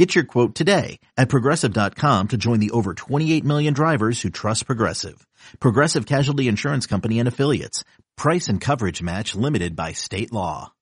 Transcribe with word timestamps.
Get 0.00 0.14
your 0.14 0.24
quote 0.24 0.54
today 0.54 0.98
at 1.18 1.28
progressive.com 1.28 2.28
to 2.28 2.38
join 2.38 2.58
the 2.58 2.70
over 2.70 2.94
28 2.94 3.44
million 3.44 3.74
drivers 3.74 4.22
who 4.22 4.30
trust 4.30 4.64
Progressive. 4.64 5.26
Progressive 5.60 6.06
Casualty 6.06 6.48
Insurance 6.48 6.86
Company 6.86 7.18
and 7.18 7.28
Affiliates. 7.28 7.84
Price 8.16 8.48
and 8.48 8.62
coverage 8.62 9.02
match 9.02 9.34
limited 9.34 9.76
by 9.76 9.92
state 9.92 10.32
law. 10.32 10.72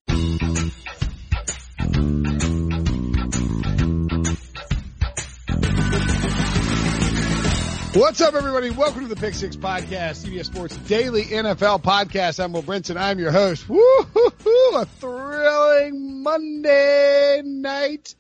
What's 7.94 8.20
up, 8.20 8.34
everybody? 8.34 8.70
Welcome 8.70 9.00
to 9.00 9.08
the 9.08 9.18
Pick 9.18 9.34
Six 9.34 9.56
Podcast, 9.56 10.24
CBS 10.24 10.44
Sports 10.44 10.76
Daily 10.76 11.24
NFL 11.24 11.82
Podcast. 11.82 12.38
I'm 12.38 12.52
Will 12.52 12.62
Brinson. 12.62 12.96
I'm 12.96 13.18
your 13.18 13.32
host. 13.32 13.68
Woo-hoo-hoo, 13.68 14.76
a 14.76 14.84
thrilling 14.86 16.22
Monday 16.22 17.42
night 17.44 18.14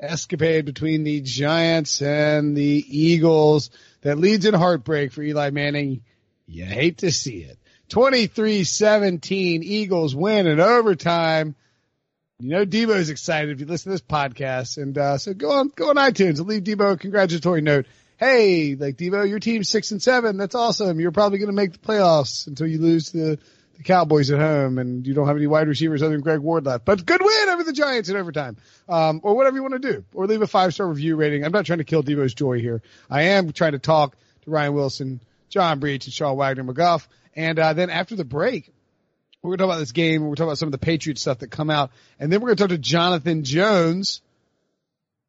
escapade 0.00 0.64
between 0.64 1.04
the 1.04 1.20
Giants 1.20 2.02
and 2.02 2.56
the 2.56 2.84
Eagles 2.88 3.70
that 4.02 4.18
leads 4.18 4.46
in 4.46 4.54
heartbreak 4.54 5.12
for 5.12 5.22
Eli 5.22 5.50
Manning. 5.50 6.02
You 6.46 6.64
hate 6.64 6.98
to 6.98 7.12
see 7.12 7.38
it. 7.38 7.58
23-17 7.90 9.62
Eagles 9.62 10.14
win 10.14 10.46
in 10.46 10.60
overtime. 10.60 11.54
You 12.38 12.50
know 12.50 12.64
Debo's 12.64 13.10
excited 13.10 13.50
if 13.50 13.60
you 13.60 13.66
listen 13.66 13.90
to 13.90 13.94
this 13.94 14.00
podcast. 14.00 14.78
And 14.78 14.96
uh, 14.96 15.18
so 15.18 15.34
go 15.34 15.50
on 15.50 15.72
go 15.74 15.90
on 15.90 15.96
iTunes 15.96 16.38
and 16.38 16.46
leave 16.46 16.62
Debo 16.64 16.92
a 16.92 16.96
congratulatory 16.96 17.60
note. 17.60 17.86
Hey, 18.16 18.76
like 18.76 18.96
Debo, 18.96 19.28
your 19.28 19.40
team's 19.40 19.68
six 19.68 19.90
and 19.90 20.02
seven. 20.02 20.36
That's 20.38 20.54
awesome. 20.54 21.00
You're 21.00 21.10
probably 21.10 21.38
gonna 21.38 21.52
make 21.52 21.72
the 21.72 21.78
playoffs 21.78 22.46
until 22.46 22.66
you 22.66 22.78
lose 22.78 23.10
the 23.10 23.38
the 23.80 23.84
Cowboys 23.84 24.30
at 24.30 24.38
home 24.38 24.78
and 24.78 25.06
you 25.06 25.14
don't 25.14 25.26
have 25.26 25.36
any 25.36 25.46
wide 25.46 25.66
receivers 25.66 26.02
other 26.02 26.12
than 26.12 26.20
Greg 26.20 26.40
Ward 26.40 26.66
left. 26.66 26.84
But 26.84 27.06
good 27.06 27.22
win 27.22 27.48
over 27.48 27.64
the 27.64 27.72
Giants 27.72 28.10
in 28.10 28.16
overtime. 28.16 28.58
Um, 28.86 29.20
or 29.22 29.34
whatever 29.34 29.56
you 29.56 29.62
want 29.62 29.80
to 29.80 29.92
do. 29.92 30.04
Or 30.12 30.26
leave 30.26 30.42
a 30.42 30.46
five 30.46 30.74
star 30.74 30.86
review 30.86 31.16
rating. 31.16 31.44
I'm 31.44 31.52
not 31.52 31.64
trying 31.64 31.78
to 31.78 31.84
kill 31.84 32.02
Debo's 32.02 32.34
joy 32.34 32.60
here. 32.60 32.82
I 33.08 33.22
am 33.22 33.52
trying 33.52 33.72
to 33.72 33.78
talk 33.78 34.16
to 34.42 34.50
Ryan 34.50 34.74
Wilson, 34.74 35.20
John 35.48 35.80
Breech, 35.80 36.04
and 36.04 36.12
Sean 36.12 36.36
Wagner 36.36 36.62
McGough. 36.64 37.06
And 37.34 37.58
uh, 37.58 37.72
then 37.72 37.88
after 37.88 38.16
the 38.16 38.24
break, 38.24 38.70
we're 39.42 39.50
going 39.50 39.58
to 39.58 39.62
talk 39.62 39.70
about 39.70 39.78
this 39.78 39.92
game. 39.92 40.20
We're 40.20 40.28
going 40.28 40.36
to 40.36 40.40
talk 40.40 40.48
about 40.48 40.58
some 40.58 40.68
of 40.68 40.72
the 40.72 40.78
Patriots 40.78 41.22
stuff 41.22 41.38
that 41.38 41.50
come 41.50 41.70
out. 41.70 41.90
And 42.18 42.30
then 42.30 42.42
we're 42.42 42.48
going 42.48 42.56
to 42.58 42.62
talk 42.64 42.70
to 42.70 42.78
Jonathan 42.78 43.44
Jones, 43.44 44.20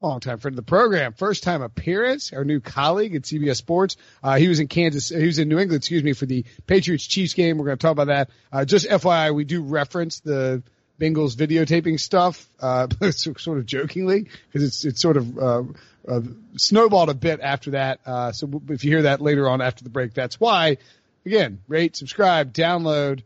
long 0.08 0.20
time 0.20 0.40
friend 0.40 0.54
of 0.54 0.66
the 0.66 0.70
program, 0.70 1.14
first 1.14 1.44
time 1.44 1.62
appearance, 1.62 2.34
our 2.34 2.44
new 2.44 2.60
colleague 2.60 3.16
at 3.16 3.24
CBS 3.24 3.58
Sports. 3.58 3.98
Uh, 4.24 4.36
he 4.36 4.48
was 4.48 4.60
in 4.60 4.68
Kansas, 4.68 5.10
he 5.10 5.26
was 5.26 5.40
in 5.40 5.48
New 5.48 5.60
England, 5.60 5.82
excuse 5.82 6.04
me, 6.04 6.14
for 6.14 6.26
the 6.26 6.46
Patriots 6.66 7.06
Chiefs 7.06 7.34
game. 7.34 7.58
We're 7.58 7.66
going 7.66 7.78
to 7.78 7.82
talk 7.82 7.92
about 7.92 8.08
that. 8.08 8.30
Uh, 8.52 8.66
just 8.66 8.88
FYI, 8.88 9.34
we 9.34 9.44
do 9.44 9.62
reference 9.62 10.20
the 10.20 10.64
Bengals 11.00 11.36
videotaping 11.36 12.00
stuff, 12.00 12.48
uh, 12.60 12.88
sort 13.12 13.58
of 13.58 13.66
jokingly, 13.66 14.28
because 14.48 14.64
it's, 14.64 14.86
it's 14.86 15.02
sort 15.02 15.18
of, 15.18 15.38
uh, 15.38 15.64
uh, 16.08 16.22
snowballed 16.58 17.10
a 17.10 17.14
bit 17.14 17.40
after 17.42 17.72
that. 17.72 18.00
Uh, 18.06 18.32
so 18.32 18.62
if 18.70 18.84
you 18.84 18.92
hear 18.92 19.04
that 19.04 19.22
later 19.22 19.48
on 19.48 19.62
after 19.62 19.84
the 19.84 19.90
break, 19.90 20.14
that's 20.14 20.40
why. 20.40 20.78
Again, 21.26 21.60
rate, 21.68 21.96
subscribe, 21.96 22.54
download. 22.54 23.22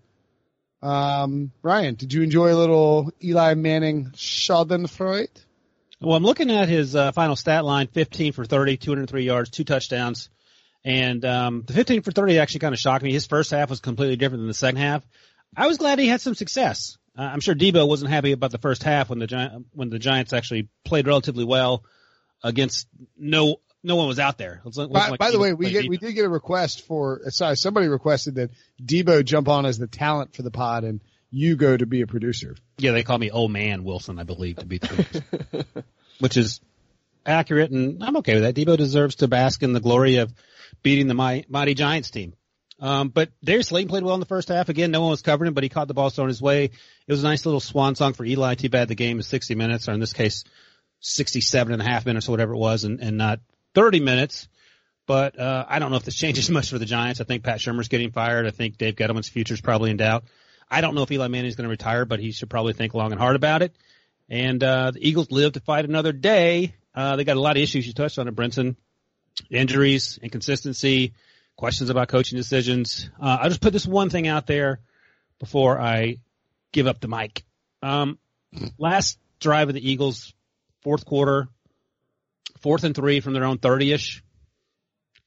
Um, 0.82 1.52
Ryan, 1.62 1.95
did 1.95 2.12
you 2.12 2.22
enjoy 2.22 2.54
a 2.54 2.58
little 2.58 3.12
Eli 3.23 3.54
Manning 3.54 4.12
Schadenfreude? 4.12 5.30
Well, 6.02 6.16
I'm 6.16 6.24
looking 6.24 6.52
at 6.52 6.70
his 6.70 6.96
uh, 6.96 7.12
final 7.12 7.36
stat 7.36 7.66
line: 7.66 7.88
15 7.88 8.33
for 8.33 8.45
30, 8.45 8.78
203 8.78 9.23
yards, 9.23 9.50
two 9.50 9.64
touchdowns. 9.64 10.30
And 10.83 11.26
um, 11.26 11.64
the 11.66 11.73
15 11.73 12.04
for 12.04 12.11
30 12.11 12.38
actually 12.38 12.60
kind 12.60 12.73
of 12.73 12.80
shocked 12.80 13.04
me. 13.04 13.11
His 13.11 13.26
first 13.26 13.50
half 13.50 13.72
was 13.72 13.80
completely 13.80 14.17
different 14.17 14.42
than 14.42 14.48
the 14.48 14.54
second 14.54 14.78
half. 14.78 15.04
I 15.58 15.67
was 15.67 15.78
glad 15.78 15.98
he 15.98 16.08
had 16.08 16.22
some 16.22 16.36
success. 16.36 16.98
Uh, 17.17 17.23
I'm 17.23 17.39
sure 17.39 17.55
Debo 17.55 17.88
wasn't 17.88 18.11
happy 18.11 18.34
about 18.34 18.52
the 18.52 18.58
first 18.60 18.84
half 18.84 19.10
when 19.10 19.20
the 19.20 19.28
Gi- 19.28 19.66
when 19.72 19.89
the 19.89 20.00
Giants 20.00 20.34
actually 20.34 20.70
played 20.84 21.08
relatively 21.08 21.44
well 21.44 21.84
against 22.44 22.88
no 23.17 23.61
no 23.86 23.95
one 23.95 24.08
was 24.08 24.20
out 24.20 24.38
there. 24.38 24.61
By, 24.64 25.10
like 25.10 25.20
by 25.20 25.32
the 25.32 25.39
way, 25.39 25.54
we 25.54 25.72
get, 25.72 25.88
we 25.88 25.98
did 25.98 26.14
get 26.14 26.26
a 26.26 26.30
request 26.30 26.86
for, 26.86 27.22
sorry, 27.30 27.55
somebody 27.55 27.88
requested 27.88 28.36
that 28.36 28.50
Debo 28.84 29.23
jump 29.23 29.48
on 29.48 29.66
as 29.66 29.78
the 29.78 29.88
talent 29.88 30.36
for 30.36 30.42
the 30.42 30.52
pod 30.52 30.84
and 30.84 31.02
you 31.31 31.55
go 31.55 31.75
to 31.75 31.86
be 31.86 32.02
a 32.02 32.08
producer. 32.08 32.55
Yeah, 32.77 32.91
they 32.91 33.03
call 33.03 33.17
me 33.17 33.31
old 33.31 33.52
man 33.52 33.83
Wilson, 33.83 34.19
I 34.19 34.23
believe, 34.23 34.58
to 34.58 34.65
be 34.65 34.77
the 34.77 35.65
which 36.19 36.37
is 36.37 36.61
accurate, 37.25 37.71
and 37.71 38.03
I'm 38.03 38.17
okay 38.17 38.36
with 38.36 38.43
that. 38.43 38.55
Debo 38.55 38.77
deserves 38.77 39.15
to 39.15 39.27
bask 39.27 39.63
in 39.63 39.73
the 39.73 39.80
glory 39.80 40.17
of 40.17 40.33
beating 40.83 41.08
the 41.08 41.13
mighty, 41.13 41.45
mighty 41.49 41.73
Giants 41.73 42.11
team. 42.11 42.33
Um, 42.80 43.09
but 43.09 43.31
Darius 43.43 43.67
Slayton 43.67 43.89
played 43.89 44.03
well 44.03 44.15
in 44.15 44.19
the 44.19 44.25
first 44.25 44.49
half. 44.49 44.69
Again, 44.69 44.91
no 44.91 45.02
one 45.02 45.11
was 45.11 45.21
covering 45.21 45.47
him, 45.47 45.53
but 45.53 45.63
he 45.63 45.69
caught 45.69 45.87
the 45.87 45.93
ball 45.93 46.09
thrown 46.09 46.27
his 46.27 46.41
way. 46.41 46.65
It 46.65 46.71
was 47.08 47.23
a 47.23 47.27
nice 47.27 47.45
little 47.45 47.61
swan 47.61 47.95
song 47.95 48.13
for 48.13 48.25
Eli. 48.25 48.55
Too 48.55 48.69
bad 48.69 48.89
the 48.89 48.95
game 48.95 49.19
is 49.19 49.27
60 49.27 49.55
minutes, 49.55 49.87
or 49.87 49.93
in 49.93 49.99
this 49.99 50.13
case, 50.13 50.43
67 50.99 51.71
and 51.71 51.81
a 51.81 51.86
half 51.86 52.05
minutes 52.05 52.27
or 52.27 52.31
whatever 52.31 52.53
it 52.53 52.57
was, 52.57 52.83
and, 52.83 52.99
and 52.99 53.17
not 53.17 53.39
30 53.75 54.02
minutes. 54.02 54.49
But 55.07 55.39
uh, 55.39 55.65
I 55.67 55.80
don't 55.80 55.92
know 55.92 55.97
if 55.97 56.03
this 56.03 56.15
changes 56.19 56.49
much 56.49 56.69
for 56.69 56.77
the 56.77 56.86
Giants. 56.86 57.21
I 57.21 57.23
think 57.23 57.43
Pat 57.43 57.59
Shurmur's 57.59 57.87
getting 57.87 58.11
fired. 58.11 58.45
I 58.45 58.52
think 58.52 58.77
Dave 58.77 58.95
Gettleman's 58.95 59.30
future 59.30 59.53
is 59.53 59.61
probably 59.61 59.92
in 59.92 59.97
doubt. 59.97 60.25
I 60.70 60.81
don't 60.81 60.95
know 60.95 61.03
if 61.03 61.11
Eli 61.11 61.27
Manning 61.27 61.48
is 61.48 61.55
going 61.55 61.65
to 61.65 61.70
retire, 61.70 62.05
but 62.05 62.20
he 62.20 62.31
should 62.31 62.49
probably 62.49 62.73
think 62.73 62.93
long 62.93 63.11
and 63.11 63.20
hard 63.20 63.36
about 63.36 63.61
it. 63.61 63.76
And 64.30 64.64
uh, 64.64 64.92
the 64.92 65.08
Eagles 65.08 65.31
live 65.31 65.53
to 65.53 65.59
fight 65.59 65.86
another 65.86 66.11
day. 66.11 66.73
Uh, 66.93 67.15
they 67.15 67.23
got 67.23 67.37
a 67.37 67.42
lot 67.42 67.58
of 67.58 67.64
issues. 67.64 67.86
You 67.86 67.93
touched 67.93 68.17
on 68.17 68.27
it, 68.27 68.36
Brinson. 68.36 68.75
Injuries, 69.49 70.17
inconsistency, 70.21 71.14
questions 71.55 71.89
about 71.89 72.08
coaching 72.08 72.37
decisions. 72.37 73.09
Uh, 73.21 73.37
I'll 73.42 73.49
just 73.49 73.61
put 73.61 73.73
this 73.73 73.86
one 73.86 74.09
thing 74.09 74.27
out 74.27 74.48
there 74.48 74.80
before 75.39 75.80
I 75.80 76.17
give 76.71 76.87
up 76.87 76.99
the 76.99 77.08
mic. 77.08 77.43
Um, 77.83 78.17
last 78.77 79.20
drive 79.39 79.67
of 79.67 79.75
the 79.75 79.92
Eagles, 79.92 80.33
fourth 80.81 81.05
quarter, 81.05 81.49
fourth 82.59 82.83
and 82.83 82.95
three 82.95 83.20
from 83.20 83.33
their 83.33 83.43
own 83.43 83.58
30-ish. 83.58 84.23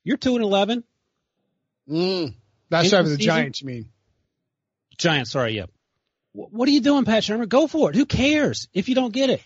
You're 0.05 0.17
2 0.17 0.37
and 0.37 0.45
11. 0.45 0.85
Mm. 1.89 2.35
That's 2.71 2.85
End 2.87 2.93
right 2.93 2.99
of 3.01 3.05
the 3.07 3.11
season? 3.17 3.25
Giants, 3.27 3.61
you 3.61 3.67
mean. 3.67 3.89
Giants, 4.99 5.31
sorry, 5.31 5.57
yeah. 5.57 5.67
Wh- 6.33 6.53
What 6.53 6.69
are 6.69 6.73
you 6.73 6.81
doing, 6.81 7.05
Pat 7.05 7.23
Shurmur? 7.23 7.49
Go 7.49 7.67
for 7.67 7.91
it. 7.91 7.97
Who 7.97 8.05
cares 8.07 8.69
if 8.75 8.89
you 8.89 8.95
don't 8.95 9.13
get 9.13 9.31
it? 9.31 9.43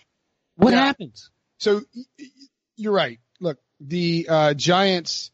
What 0.57 0.73
Yeah. 0.73 0.81
happens? 0.81 1.31
So 1.59 1.83
you're 2.77 2.93
right. 2.93 3.21
Look, 3.41 3.59
the 3.81 4.27
uh, 4.29 4.55
Giants 4.55 5.31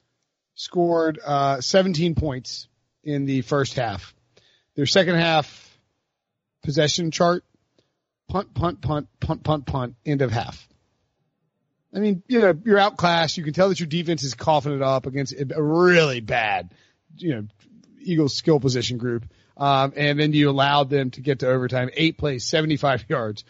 scored 0.54 1.18
uh, 1.24 1.60
17 1.60 2.14
points 2.14 2.68
in 3.04 3.24
the 3.24 3.42
first 3.42 3.74
half. 3.74 4.14
Their 4.74 4.86
second 4.86 5.16
half 5.16 5.78
possession 6.62 7.10
chart: 7.10 7.44
punt, 8.28 8.52
punt, 8.54 8.80
punt, 8.80 9.08
punt, 9.20 9.42
punt, 9.42 9.66
punt. 9.66 9.94
End 10.04 10.22
of 10.22 10.30
half. 10.30 10.68
I 11.94 12.00
mean, 12.00 12.22
you 12.28 12.40
know, 12.40 12.54
you're 12.64 12.78
outclassed. 12.78 13.38
You 13.38 13.44
can 13.44 13.54
tell 13.54 13.70
that 13.70 13.80
your 13.80 13.86
defense 13.86 14.22
is 14.22 14.34
coughing 14.34 14.74
it 14.74 14.82
up 14.82 15.06
against 15.06 15.32
a 15.32 15.62
really 15.62 16.20
bad, 16.20 16.70
you 17.16 17.30
know, 17.34 17.46
Eagles 18.00 18.36
skill 18.36 18.60
position 18.60 18.98
group. 18.98 19.24
Um, 19.58 19.92
and 19.96 20.18
then 20.18 20.32
you 20.32 20.48
allowed 20.48 20.88
them 20.88 21.10
to 21.10 21.20
get 21.20 21.40
to 21.40 21.48
overtime. 21.48 21.90
Eight 21.94 22.16
plays, 22.16 22.46
75 22.46 23.04
yards 23.08 23.44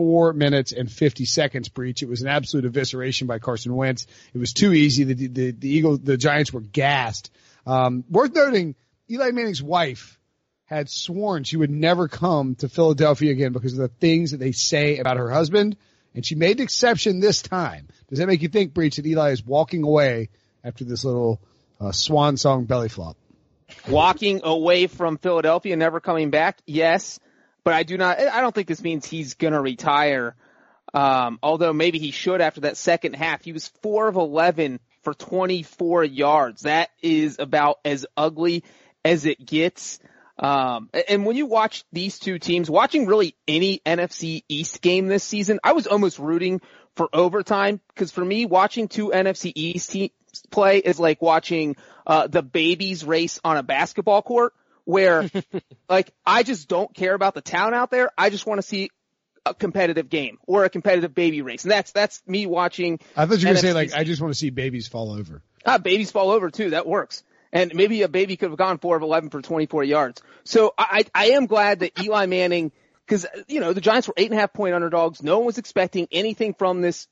four 0.00 0.32
minutes 0.32 0.72
and 0.72 0.90
50 0.90 1.26
seconds 1.26 1.68
Breech. 1.68 2.02
It 2.02 2.08
was 2.08 2.22
an 2.22 2.28
absolute 2.28 2.70
evisceration 2.70 3.26
by 3.26 3.38
Carson 3.38 3.76
Wentz. 3.76 4.06
It 4.32 4.38
was 4.38 4.54
too 4.54 4.72
easy. 4.72 5.04
The, 5.04 5.26
the, 5.26 5.50
the 5.50 5.68
Eagles, 5.68 6.00
the 6.00 6.16
Giants 6.16 6.54
were 6.54 6.62
gassed. 6.62 7.30
Um, 7.66 8.04
worth 8.08 8.34
noting, 8.34 8.76
Eli 9.10 9.30
Manning's 9.32 9.62
wife 9.62 10.18
had 10.64 10.88
sworn 10.88 11.44
she 11.44 11.58
would 11.58 11.70
never 11.70 12.08
come 12.08 12.54
to 12.54 12.68
Philadelphia 12.70 13.30
again 13.30 13.52
because 13.52 13.74
of 13.74 13.78
the 13.80 13.88
things 13.88 14.30
that 14.30 14.38
they 14.38 14.52
say 14.52 14.96
about 14.96 15.18
her 15.18 15.30
husband. 15.30 15.76
And 16.14 16.24
she 16.24 16.34
made 16.34 16.56
an 16.56 16.62
exception 16.62 17.20
this 17.20 17.42
time. 17.42 17.88
Does 18.08 18.20
that 18.20 18.26
make 18.26 18.40
you 18.40 18.48
think, 18.48 18.72
Breech, 18.72 18.96
that 18.96 19.06
Eli 19.06 19.32
is 19.32 19.44
walking 19.44 19.82
away 19.82 20.30
after 20.64 20.84
this 20.84 21.04
little 21.04 21.42
uh, 21.78 21.92
swan 21.92 22.38
song 22.38 22.64
belly 22.64 22.88
flop? 22.88 23.18
Walking 23.88 24.40
away 24.44 24.86
from 24.86 25.18
Philadelphia, 25.18 25.76
never 25.76 26.00
coming 26.00 26.30
back. 26.30 26.58
Yes, 26.66 27.18
but 27.64 27.74
I 27.74 27.82
do 27.82 27.96
not. 27.96 28.18
I 28.18 28.40
don't 28.40 28.54
think 28.54 28.68
this 28.68 28.82
means 28.82 29.06
he's 29.06 29.34
gonna 29.34 29.60
retire. 29.60 30.34
Um, 30.92 31.38
although 31.42 31.72
maybe 31.72 31.98
he 31.98 32.10
should 32.10 32.40
after 32.40 32.62
that 32.62 32.76
second 32.76 33.14
half. 33.14 33.44
He 33.44 33.52
was 33.52 33.68
four 33.82 34.08
of 34.08 34.16
eleven 34.16 34.80
for 35.02 35.14
24 35.14 36.04
yards. 36.04 36.62
That 36.62 36.90
is 37.02 37.38
about 37.38 37.78
as 37.84 38.06
ugly 38.16 38.64
as 39.04 39.24
it 39.24 39.44
gets. 39.44 39.98
Um, 40.38 40.88
and 41.08 41.26
when 41.26 41.36
you 41.36 41.46
watch 41.46 41.84
these 41.92 42.18
two 42.18 42.38
teams, 42.38 42.70
watching 42.70 43.06
really 43.06 43.34
any 43.46 43.80
NFC 43.84 44.42
East 44.48 44.80
game 44.80 45.06
this 45.06 45.22
season, 45.22 45.60
I 45.62 45.72
was 45.72 45.86
almost 45.86 46.18
rooting 46.18 46.60
for 46.96 47.08
overtime 47.12 47.80
because 47.88 48.10
for 48.10 48.24
me, 48.24 48.46
watching 48.46 48.88
two 48.88 49.10
NFC 49.10 49.52
East 49.54 49.90
teams 49.90 50.10
play 50.50 50.78
is 50.78 50.98
like 50.98 51.20
watching 51.22 51.76
uh, 52.06 52.26
the 52.26 52.42
babies 52.42 53.04
race 53.04 53.40
on 53.44 53.56
a 53.56 53.62
basketball 53.62 54.22
court 54.22 54.54
where 54.84 55.30
like 55.88 56.12
I 56.26 56.42
just 56.42 56.68
don't 56.68 56.92
care 56.94 57.14
about 57.14 57.34
the 57.34 57.40
town 57.40 57.74
out 57.74 57.90
there. 57.90 58.10
I 58.16 58.30
just 58.30 58.46
want 58.46 58.58
to 58.58 58.66
see 58.66 58.90
a 59.46 59.54
competitive 59.54 60.08
game 60.08 60.38
or 60.46 60.64
a 60.64 60.70
competitive 60.70 61.14
baby 61.14 61.42
race. 61.42 61.64
And 61.64 61.70
that's 61.70 61.92
that's 61.92 62.22
me 62.26 62.46
watching. 62.46 63.00
I 63.16 63.26
thought 63.26 63.38
you 63.40 63.48
were 63.48 63.54
going 63.54 63.56
to 63.56 63.62
say 63.62 63.72
like 63.72 63.94
I 63.94 64.04
just 64.04 64.20
want 64.20 64.32
to 64.32 64.38
see 64.38 64.50
babies 64.50 64.88
fall 64.88 65.12
over. 65.12 65.42
Ah, 65.64 65.78
babies 65.78 66.10
fall 66.10 66.30
over 66.30 66.50
too. 66.50 66.70
That 66.70 66.86
works. 66.86 67.22
And 67.52 67.74
maybe 67.74 68.02
a 68.02 68.08
baby 68.08 68.36
could 68.36 68.50
have 68.50 68.58
gone 68.58 68.78
four 68.78 68.96
of 68.96 69.02
11 69.02 69.30
for 69.30 69.42
24 69.42 69.84
yards. 69.84 70.22
So 70.44 70.72
I, 70.78 71.04
I 71.14 71.30
am 71.30 71.46
glad 71.46 71.80
that 71.80 72.00
Eli 72.00 72.26
Manning, 72.26 72.70
cause, 73.08 73.26
you 73.48 73.58
know, 73.58 73.72
the 73.72 73.80
Giants 73.80 74.06
were 74.06 74.14
eight 74.16 74.30
and 74.30 74.38
a 74.38 74.40
half 74.40 74.52
point 74.52 74.74
underdogs. 74.74 75.22
No 75.22 75.38
one 75.38 75.46
was 75.46 75.58
expecting 75.58 76.06
anything 76.12 76.54
from 76.54 76.80
this, 76.80 77.08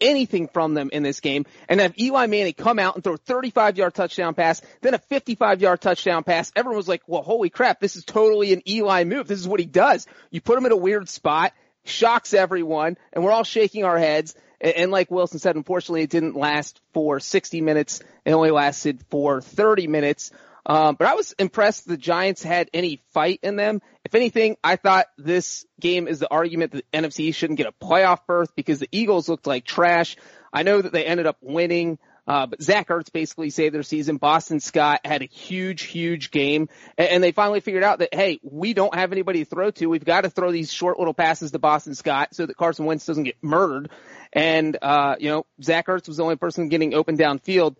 anything 0.00 0.48
from 0.48 0.74
them 0.74 0.90
in 0.92 1.02
this 1.02 1.20
game. 1.20 1.46
And 1.68 1.80
have 1.80 1.98
Eli 1.98 2.26
Manning 2.26 2.54
come 2.54 2.78
out 2.78 2.94
and 2.94 3.04
throw 3.04 3.14
a 3.14 3.18
35 3.18 3.76
yard 3.76 3.94
touchdown 3.94 4.34
pass, 4.34 4.62
then 4.80 4.94
a 4.94 4.98
55 4.98 5.60
yard 5.60 5.80
touchdown 5.80 6.24
pass. 6.24 6.52
Everyone 6.56 6.76
was 6.76 6.88
like, 6.88 7.02
well, 7.06 7.22
holy 7.22 7.50
crap, 7.50 7.80
this 7.80 7.96
is 7.96 8.04
totally 8.04 8.52
an 8.52 8.62
Eli 8.68 9.04
move. 9.04 9.28
This 9.28 9.40
is 9.40 9.48
what 9.48 9.60
he 9.60 9.66
does. 9.66 10.06
You 10.30 10.40
put 10.40 10.58
him 10.58 10.66
in 10.66 10.72
a 10.72 10.76
weird 10.76 11.08
spot, 11.08 11.52
shocks 11.84 12.34
everyone, 12.34 12.96
and 13.12 13.24
we're 13.24 13.32
all 13.32 13.44
shaking 13.44 13.84
our 13.84 13.98
heads. 13.98 14.34
And, 14.60 14.74
and 14.74 14.90
like 14.90 15.10
Wilson 15.10 15.38
said, 15.38 15.56
unfortunately, 15.56 16.02
it 16.02 16.10
didn't 16.10 16.36
last 16.36 16.80
for 16.92 17.20
60 17.20 17.60
minutes. 17.60 18.00
It 18.24 18.32
only 18.32 18.50
lasted 18.50 19.02
for 19.10 19.40
30 19.40 19.86
minutes. 19.86 20.32
Um, 20.66 20.96
but 20.98 21.06
I 21.06 21.14
was 21.14 21.32
impressed 21.38 21.86
the 21.86 21.96
Giants 21.96 22.42
had 22.42 22.70
any 22.72 23.00
fight 23.12 23.40
in 23.42 23.56
them. 23.56 23.82
If 24.04 24.14
anything, 24.14 24.56
I 24.64 24.76
thought 24.76 25.06
this 25.18 25.66
game 25.80 26.08
is 26.08 26.20
the 26.20 26.30
argument 26.30 26.72
that 26.72 26.84
the 26.90 26.98
NFC 26.98 27.34
shouldn't 27.34 27.58
get 27.58 27.66
a 27.66 27.84
playoff 27.84 28.20
berth 28.26 28.54
because 28.56 28.78
the 28.78 28.88
Eagles 28.90 29.28
looked 29.28 29.46
like 29.46 29.64
trash. 29.64 30.16
I 30.52 30.62
know 30.62 30.80
that 30.80 30.92
they 30.92 31.04
ended 31.04 31.26
up 31.26 31.36
winning. 31.40 31.98
Uh, 32.26 32.46
but 32.46 32.62
Zach 32.62 32.88
Ertz 32.88 33.12
basically 33.12 33.50
saved 33.50 33.74
their 33.74 33.82
season. 33.82 34.16
Boston 34.16 34.58
Scott 34.58 35.00
had 35.04 35.20
a 35.20 35.26
huge, 35.26 35.82
huge 35.82 36.30
game, 36.30 36.70
and, 36.96 37.08
and, 37.08 37.22
they 37.22 37.32
finally 37.32 37.60
figured 37.60 37.84
out 37.84 37.98
that 37.98 38.14
hey, 38.14 38.40
we 38.42 38.72
don't 38.72 38.94
have 38.94 39.12
anybody 39.12 39.40
to 39.40 39.44
throw 39.44 39.70
to. 39.72 39.86
We've 39.86 40.04
got 40.04 40.22
to 40.22 40.30
throw 40.30 40.50
these 40.50 40.72
short 40.72 40.98
little 40.98 41.12
passes 41.12 41.50
to 41.50 41.58
Boston 41.58 41.94
Scott 41.94 42.30
so 42.32 42.46
that 42.46 42.56
Carson 42.56 42.86
Wentz 42.86 43.04
doesn't 43.04 43.24
get 43.24 43.36
murdered. 43.42 43.90
And 44.32 44.76
uh, 44.80 45.16
you 45.18 45.28
know, 45.28 45.44
Zach 45.62 45.86
Ertz 45.86 46.08
was 46.08 46.16
the 46.16 46.22
only 46.22 46.36
person 46.36 46.70
getting 46.70 46.94
open 46.94 47.18
downfield. 47.18 47.76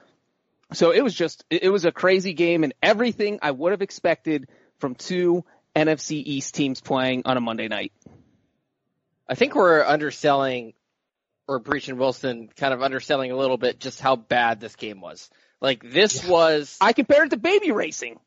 So 0.74 0.90
it 0.90 1.02
was 1.02 1.14
just, 1.14 1.44
it 1.50 1.70
was 1.70 1.84
a 1.84 1.92
crazy 1.92 2.34
game 2.34 2.64
and 2.64 2.74
everything 2.82 3.38
I 3.42 3.50
would 3.50 3.72
have 3.72 3.82
expected 3.82 4.48
from 4.78 4.94
two 4.94 5.44
NFC 5.74 6.22
East 6.24 6.54
teams 6.54 6.80
playing 6.80 7.22
on 7.24 7.36
a 7.36 7.40
Monday 7.40 7.68
night. 7.68 7.92
I 9.28 9.34
think 9.34 9.54
we're 9.54 9.82
underselling 9.82 10.74
or 11.46 11.58
Breech 11.58 11.88
and 11.88 11.98
Wilson 11.98 12.48
kind 12.56 12.72
of 12.72 12.82
underselling 12.82 13.30
a 13.30 13.36
little 13.36 13.56
bit 13.56 13.78
just 13.80 14.00
how 14.00 14.16
bad 14.16 14.60
this 14.60 14.76
game 14.76 15.00
was. 15.00 15.30
Like 15.60 15.82
this 15.82 16.24
yeah. 16.24 16.30
was. 16.30 16.76
I 16.80 16.92
compared 16.92 17.26
it 17.26 17.30
to 17.30 17.36
baby 17.36 17.72
racing. 17.72 18.18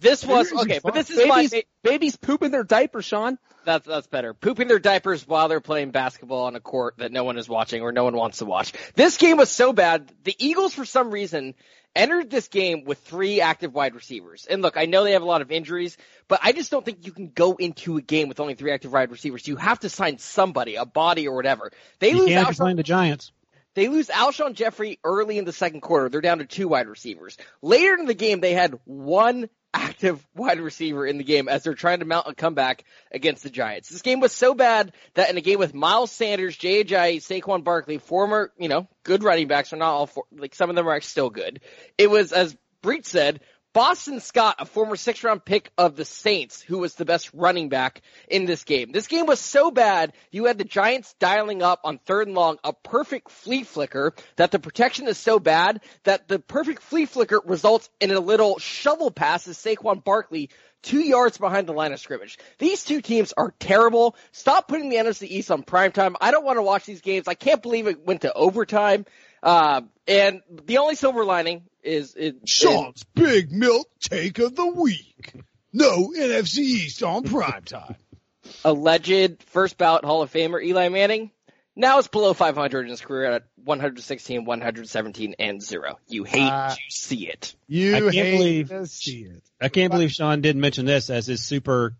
This 0.00 0.24
was 0.24 0.50
okay, 0.52 0.80
but 0.82 0.94
this 0.94 1.10
is 1.10 1.16
babies, 1.16 1.52
my, 1.52 1.62
babies 1.82 2.16
pooping 2.16 2.50
their 2.50 2.64
diapers, 2.64 3.04
Sean. 3.04 3.38
That's 3.64 3.86
that's 3.86 4.06
better. 4.06 4.32
Pooping 4.32 4.66
their 4.66 4.78
diapers 4.78 5.28
while 5.28 5.48
they're 5.48 5.60
playing 5.60 5.90
basketball 5.90 6.46
on 6.46 6.56
a 6.56 6.60
court 6.60 6.94
that 6.98 7.12
no 7.12 7.24
one 7.24 7.36
is 7.36 7.48
watching 7.48 7.82
or 7.82 7.92
no 7.92 8.04
one 8.04 8.16
wants 8.16 8.38
to 8.38 8.46
watch. 8.46 8.72
This 8.94 9.18
game 9.18 9.36
was 9.36 9.50
so 9.50 9.72
bad. 9.74 10.10
The 10.24 10.34
Eagles, 10.38 10.72
for 10.72 10.86
some 10.86 11.10
reason, 11.10 11.54
entered 11.94 12.30
this 12.30 12.48
game 12.48 12.84
with 12.84 12.98
three 13.00 13.42
active 13.42 13.74
wide 13.74 13.94
receivers. 13.94 14.46
And 14.48 14.62
look, 14.62 14.78
I 14.78 14.86
know 14.86 15.04
they 15.04 15.12
have 15.12 15.22
a 15.22 15.26
lot 15.26 15.42
of 15.42 15.50
injuries, 15.50 15.98
but 16.28 16.40
I 16.42 16.52
just 16.52 16.70
don't 16.70 16.84
think 16.84 17.06
you 17.06 17.12
can 17.12 17.28
go 17.28 17.54
into 17.54 17.98
a 17.98 18.02
game 18.02 18.28
with 18.28 18.40
only 18.40 18.54
three 18.54 18.72
active 18.72 18.92
wide 18.92 19.10
receivers. 19.10 19.46
You 19.46 19.56
have 19.56 19.80
to 19.80 19.88
sign 19.88 20.18
somebody, 20.18 20.76
a 20.76 20.86
body 20.86 21.28
or 21.28 21.34
whatever. 21.34 21.72
They 21.98 22.10
you 22.10 22.18
lose 22.18 22.28
can't 22.28 22.48
Alshon, 22.48 22.76
the 22.76 22.82
Giants. 22.82 23.32
They 23.74 23.88
lose 23.88 24.08
Alshon 24.08 24.54
Jeffery 24.54 24.98
early 25.04 25.38
in 25.38 25.44
the 25.44 25.52
second 25.52 25.80
quarter. 25.80 26.08
They're 26.08 26.20
down 26.20 26.38
to 26.38 26.46
two 26.46 26.68
wide 26.68 26.88
receivers. 26.88 27.36
Later 27.62 27.94
in 27.94 28.06
the 28.06 28.14
game, 28.14 28.40
they 28.40 28.54
had 28.54 28.78
one 28.84 29.48
active 29.72 30.26
wide 30.34 30.60
receiver 30.60 31.06
in 31.06 31.18
the 31.18 31.24
game 31.24 31.48
as 31.48 31.62
they're 31.62 31.74
trying 31.74 32.00
to 32.00 32.04
mount 32.04 32.26
a 32.26 32.34
comeback 32.34 32.84
against 33.12 33.42
the 33.42 33.50
Giants. 33.50 33.88
This 33.88 34.02
game 34.02 34.20
was 34.20 34.32
so 34.32 34.54
bad 34.54 34.92
that 35.14 35.30
in 35.30 35.36
a 35.36 35.40
game 35.40 35.58
with 35.58 35.74
Miles 35.74 36.10
Sanders, 36.10 36.56
J.J. 36.56 37.18
Saquon 37.18 37.62
Barkley, 37.62 37.98
former, 37.98 38.52
you 38.58 38.68
know, 38.68 38.88
good 39.04 39.22
running 39.22 39.48
backs, 39.48 39.72
are 39.72 39.76
not 39.76 39.92
all, 39.92 40.06
for, 40.06 40.24
like 40.32 40.54
some 40.54 40.70
of 40.70 40.76
them 40.76 40.88
are 40.88 41.00
still 41.00 41.30
good. 41.30 41.60
It 41.96 42.10
was, 42.10 42.32
as 42.32 42.56
Breech 42.82 43.06
said, 43.06 43.40
Boston 43.72 44.18
Scott, 44.18 44.56
a 44.58 44.64
former 44.64 44.96
six 44.96 45.22
round 45.22 45.44
pick 45.44 45.70
of 45.78 45.94
the 45.94 46.04
Saints, 46.04 46.60
who 46.60 46.78
was 46.78 46.96
the 46.96 47.04
best 47.04 47.30
running 47.32 47.68
back 47.68 48.02
in 48.28 48.44
this 48.44 48.64
game. 48.64 48.90
This 48.90 49.06
game 49.06 49.26
was 49.26 49.38
so 49.38 49.70
bad, 49.70 50.12
you 50.32 50.46
had 50.46 50.58
the 50.58 50.64
Giants 50.64 51.14
dialing 51.20 51.62
up 51.62 51.80
on 51.84 51.98
third 51.98 52.26
and 52.26 52.36
long 52.36 52.58
a 52.64 52.72
perfect 52.72 53.30
flea 53.30 53.62
flicker 53.62 54.12
that 54.36 54.50
the 54.50 54.58
protection 54.58 55.06
is 55.06 55.18
so 55.18 55.38
bad 55.38 55.80
that 56.02 56.26
the 56.26 56.40
perfect 56.40 56.82
flea 56.82 57.06
flicker 57.06 57.40
results 57.44 57.88
in 58.00 58.10
a 58.10 58.18
little 58.18 58.58
shovel 58.58 59.12
pass 59.12 59.44
to 59.44 59.50
Saquon 59.50 60.02
Barkley 60.02 60.50
two 60.82 61.00
yards 61.00 61.38
behind 61.38 61.66
the 61.66 61.72
line 61.72 61.92
of 61.92 62.00
scrimmage. 62.00 62.38
These 62.58 62.84
two 62.84 63.00
teams 63.00 63.32
are 63.36 63.54
terrible. 63.60 64.16
Stop 64.32 64.66
putting 64.66 64.88
the 64.88 64.96
NFC 64.96 65.28
East 65.28 65.50
on 65.50 65.62
prime 65.62 65.92
time. 65.92 66.16
I 66.20 66.30
don't 66.30 66.44
want 66.44 66.56
to 66.56 66.62
watch 66.62 66.86
these 66.86 67.02
games. 67.02 67.28
I 67.28 67.34
can't 67.34 67.62
believe 67.62 67.86
it 67.86 68.04
went 68.04 68.22
to 68.22 68.32
overtime. 68.32 69.04
Uh, 69.42 69.82
and 70.06 70.42
the 70.66 70.78
only 70.78 70.94
silver 70.94 71.24
lining 71.24 71.62
is 71.82 72.14
it, 72.14 72.48
Sean's 72.48 73.02
it, 73.02 73.08
Big 73.14 73.52
Milk 73.52 73.88
Take 74.00 74.38
of 74.38 74.54
the 74.54 74.66
Week. 74.66 75.34
No 75.72 76.08
NFC 76.08 76.58
East 76.58 77.02
on 77.02 77.24
prime 77.24 77.62
time. 77.62 77.96
Alleged 78.64 79.42
first 79.44 79.78
ballot 79.78 80.04
Hall 80.04 80.22
of 80.22 80.32
Famer 80.32 80.62
Eli 80.62 80.88
Manning 80.88 81.30
now 81.76 81.98
it's 81.98 82.08
below 82.08 82.34
500 82.34 82.80
in 82.82 82.90
his 82.90 83.00
career 83.00 83.32
at 83.32 83.44
116, 83.64 84.44
117, 84.44 85.34
and 85.38 85.62
zero. 85.62 85.98
You 86.08 86.24
hate 86.24 86.42
uh, 86.42 86.70
to 86.70 86.76
see 86.88 87.26
it. 87.28 87.54
You 87.68 87.96
I 87.96 88.00
can't 88.00 88.14
hate 88.14 88.36
believe, 88.36 88.68
to 88.68 88.86
see 88.86 89.22
it. 89.22 89.42
I 89.60 89.68
can't 89.68 89.90
believe 89.90 90.12
Sean 90.12 90.40
didn't 90.40 90.60
mention 90.60 90.84
this 90.84 91.10
as 91.10 91.26
his 91.26 91.42
super 91.42 91.96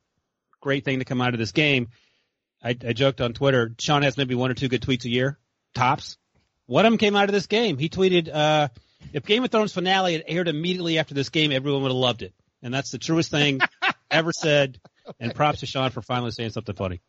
great 0.61 0.85
thing 0.85 0.99
to 0.99 1.05
come 1.05 1.21
out 1.21 1.35
of 1.35 1.39
this 1.39 1.53
game. 1.53 1.89
I, 2.63 2.71
I 2.71 2.93
joked 2.93 3.21
on 3.21 3.33
Twitter. 3.33 3.75
Sean 3.79 4.03
has 4.03 4.17
maybe 4.17 4.35
one 4.35 4.51
or 4.51 4.55
two 4.55 4.69
good 4.69 4.83
tweets 4.83 5.07
a 5.07 5.09
year, 5.09 5.39
tops. 5.75 6.19
One 6.71 6.87
of 6.87 6.93
them 6.93 6.99
came 6.99 7.17
out 7.17 7.25
of 7.25 7.33
this 7.33 7.49
game. 7.49 7.79
He 7.79 7.89
tweeted, 7.89 8.33
uh, 8.33 8.69
if 9.13 9.25
Game 9.25 9.43
of 9.43 9.51
Thrones 9.51 9.73
finale 9.73 10.13
had 10.13 10.23
aired 10.29 10.47
immediately 10.47 11.01
after 11.01 11.15
this 11.15 11.29
game, 11.29 11.51
everyone 11.51 11.83
would 11.83 11.89
have 11.89 11.97
loved 11.97 12.23
it. 12.23 12.33
And 12.63 12.73
that's 12.73 12.93
the 12.93 12.99
truest 12.99 13.29
thing 13.29 13.61
ever 14.11 14.31
said. 14.31 14.79
And 15.19 15.35
props 15.35 15.59
to 15.61 15.67
Sean 15.67 15.91
for 15.91 16.01
finally 16.01 16.31
saying 16.31 16.51
something 16.51 16.77
funny. 16.77 17.01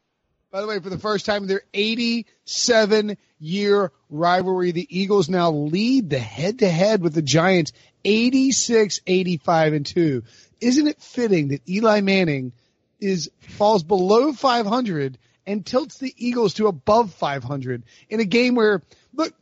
By 0.50 0.62
the 0.62 0.68
way, 0.68 0.80
for 0.80 0.90
the 0.90 0.98
first 0.98 1.28
time 1.28 1.44
in 1.44 1.48
their 1.48 1.62
87 1.76 3.18
year 3.40 3.92
rivalry, 4.10 4.72
the 4.72 4.88
Eagles 4.90 5.30
now 5.30 5.52
lead 5.52 6.10
the 6.10 6.18
head 6.18 6.58
to 6.60 6.68
head 6.68 7.04
with 7.04 7.14
the 7.14 7.22
Giants 7.22 7.72
86, 8.04 9.02
85 9.06 9.74
and 9.74 9.86
2. 9.86 10.24
Isn't 10.60 10.88
it 10.88 11.00
fitting 11.00 11.50
that 11.50 11.70
Eli 11.70 12.02
Manning 12.02 12.52
is 13.00 13.30
falls 13.42 13.84
below 13.84 14.34
500 14.34 15.20
and 15.46 15.64
tilts 15.64 16.00
the 16.00 16.16
Eagles 16.18 16.56
to 16.56 16.66
above 16.66 17.14
500 17.14 17.84
in 18.10 18.20
a 18.20 18.26
game 18.26 18.56
where, 18.56 18.82
look, 19.14 19.36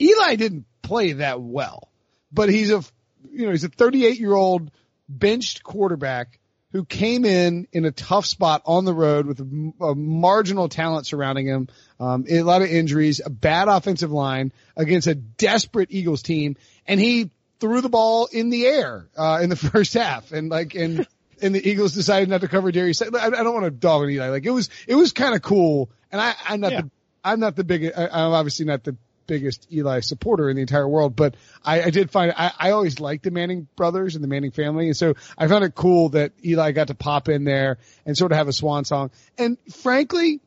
Eli 0.00 0.36
didn't 0.36 0.66
play 0.82 1.12
that 1.12 1.40
well, 1.40 1.90
but 2.32 2.48
he's 2.48 2.70
a, 2.70 2.82
you 3.30 3.46
know, 3.46 3.52
he's 3.52 3.64
a 3.64 3.68
38 3.68 4.18
year 4.18 4.34
old 4.34 4.70
benched 5.08 5.62
quarterback 5.62 6.38
who 6.72 6.84
came 6.84 7.24
in 7.24 7.68
in 7.72 7.84
a 7.84 7.92
tough 7.92 8.26
spot 8.26 8.60
on 8.64 8.84
the 8.84 8.92
road 8.92 9.26
with 9.26 9.38
a, 9.38 9.84
a 9.84 9.94
marginal 9.94 10.68
talent 10.68 11.06
surrounding 11.06 11.46
him, 11.46 11.68
um, 12.00 12.24
a 12.28 12.42
lot 12.42 12.62
of 12.62 12.68
injuries, 12.68 13.20
a 13.24 13.30
bad 13.30 13.68
offensive 13.68 14.10
line 14.10 14.52
against 14.76 15.06
a 15.06 15.14
desperate 15.14 15.88
Eagles 15.92 16.22
team, 16.22 16.56
and 16.84 16.98
he 16.98 17.30
threw 17.60 17.80
the 17.80 17.88
ball 17.88 18.26
in 18.26 18.50
the 18.50 18.66
air 18.66 19.08
uh, 19.16 19.38
in 19.40 19.50
the 19.50 19.56
first 19.72 19.94
half, 19.94 20.32
and 20.32 20.50
like 20.50 20.74
and. 20.74 21.06
And 21.42 21.52
the 21.52 21.68
Eagles 21.68 21.92
decided 21.92 22.28
not 22.28 22.42
to 22.42 22.48
cover 22.48 22.70
Darius. 22.70 23.02
I, 23.02 23.06
I 23.08 23.28
don't 23.28 23.52
want 23.52 23.64
to 23.64 23.70
dog 23.70 24.02
on 24.02 24.08
Eli. 24.08 24.28
Like 24.28 24.46
it 24.46 24.52
was, 24.52 24.70
it 24.86 24.94
was 24.94 25.12
kind 25.12 25.34
of 25.34 25.42
cool. 25.42 25.90
And 26.12 26.20
I, 26.20 26.32
I'm 26.44 26.60
not 26.60 26.72
yeah. 26.72 26.80
the, 26.82 26.90
I'm 27.24 27.40
not 27.40 27.56
the 27.56 27.64
biggest. 27.64 27.98
I'm 27.98 28.32
obviously 28.32 28.64
not 28.64 28.84
the 28.84 28.96
biggest 29.26 29.66
Eli 29.72 30.00
supporter 30.00 30.48
in 30.48 30.56
the 30.56 30.62
entire 30.62 30.88
world, 30.88 31.16
but 31.16 31.36
I, 31.64 31.82
I 31.82 31.90
did 31.90 32.10
find 32.10 32.32
I, 32.36 32.52
I 32.58 32.70
always 32.70 33.00
liked 33.00 33.24
the 33.24 33.30
Manning 33.30 33.68
brothers 33.76 34.14
and 34.14 34.24
the 34.24 34.28
Manning 34.28 34.50
family, 34.50 34.86
and 34.86 34.96
so 34.96 35.14
I 35.36 35.48
found 35.48 35.64
it 35.64 35.74
cool 35.74 36.10
that 36.10 36.32
Eli 36.44 36.72
got 36.72 36.88
to 36.88 36.94
pop 36.94 37.28
in 37.28 37.44
there 37.44 37.78
and 38.06 38.16
sort 38.16 38.32
of 38.32 38.38
have 38.38 38.48
a 38.48 38.52
swan 38.52 38.84
song. 38.84 39.10
And 39.38 39.58
frankly, 39.72 40.40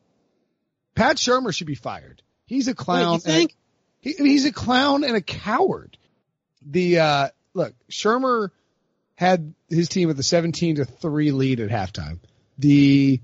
Pat 0.96 1.17
Shurmur 1.17 1.53
should 1.53 1.67
be 1.67 1.75
fired. 1.75 2.22
He's 2.46 2.67
a 2.67 2.75
clown. 2.75 3.12
Wait, 3.12 3.13
you 3.13 3.19
think? 3.19 3.51
A, 3.51 3.55
he, 4.00 4.13
he's 4.13 4.46
a 4.46 4.53
clown 4.53 5.03
and 5.03 5.15
a 5.15 5.22
coward. 5.22 5.98
The 6.65 7.00
uh, 7.00 7.27
look, 7.53 7.74
Shurmur 7.91 8.50
had 9.15 9.53
his 9.69 9.89
team 9.89 10.07
with 10.07 10.19
a 10.19 10.24
17 10.24 10.75
to 10.75 10.86
three 10.86 11.31
lead 11.31 11.60
at 11.60 11.69
halftime. 11.69 12.19
The 12.57 13.19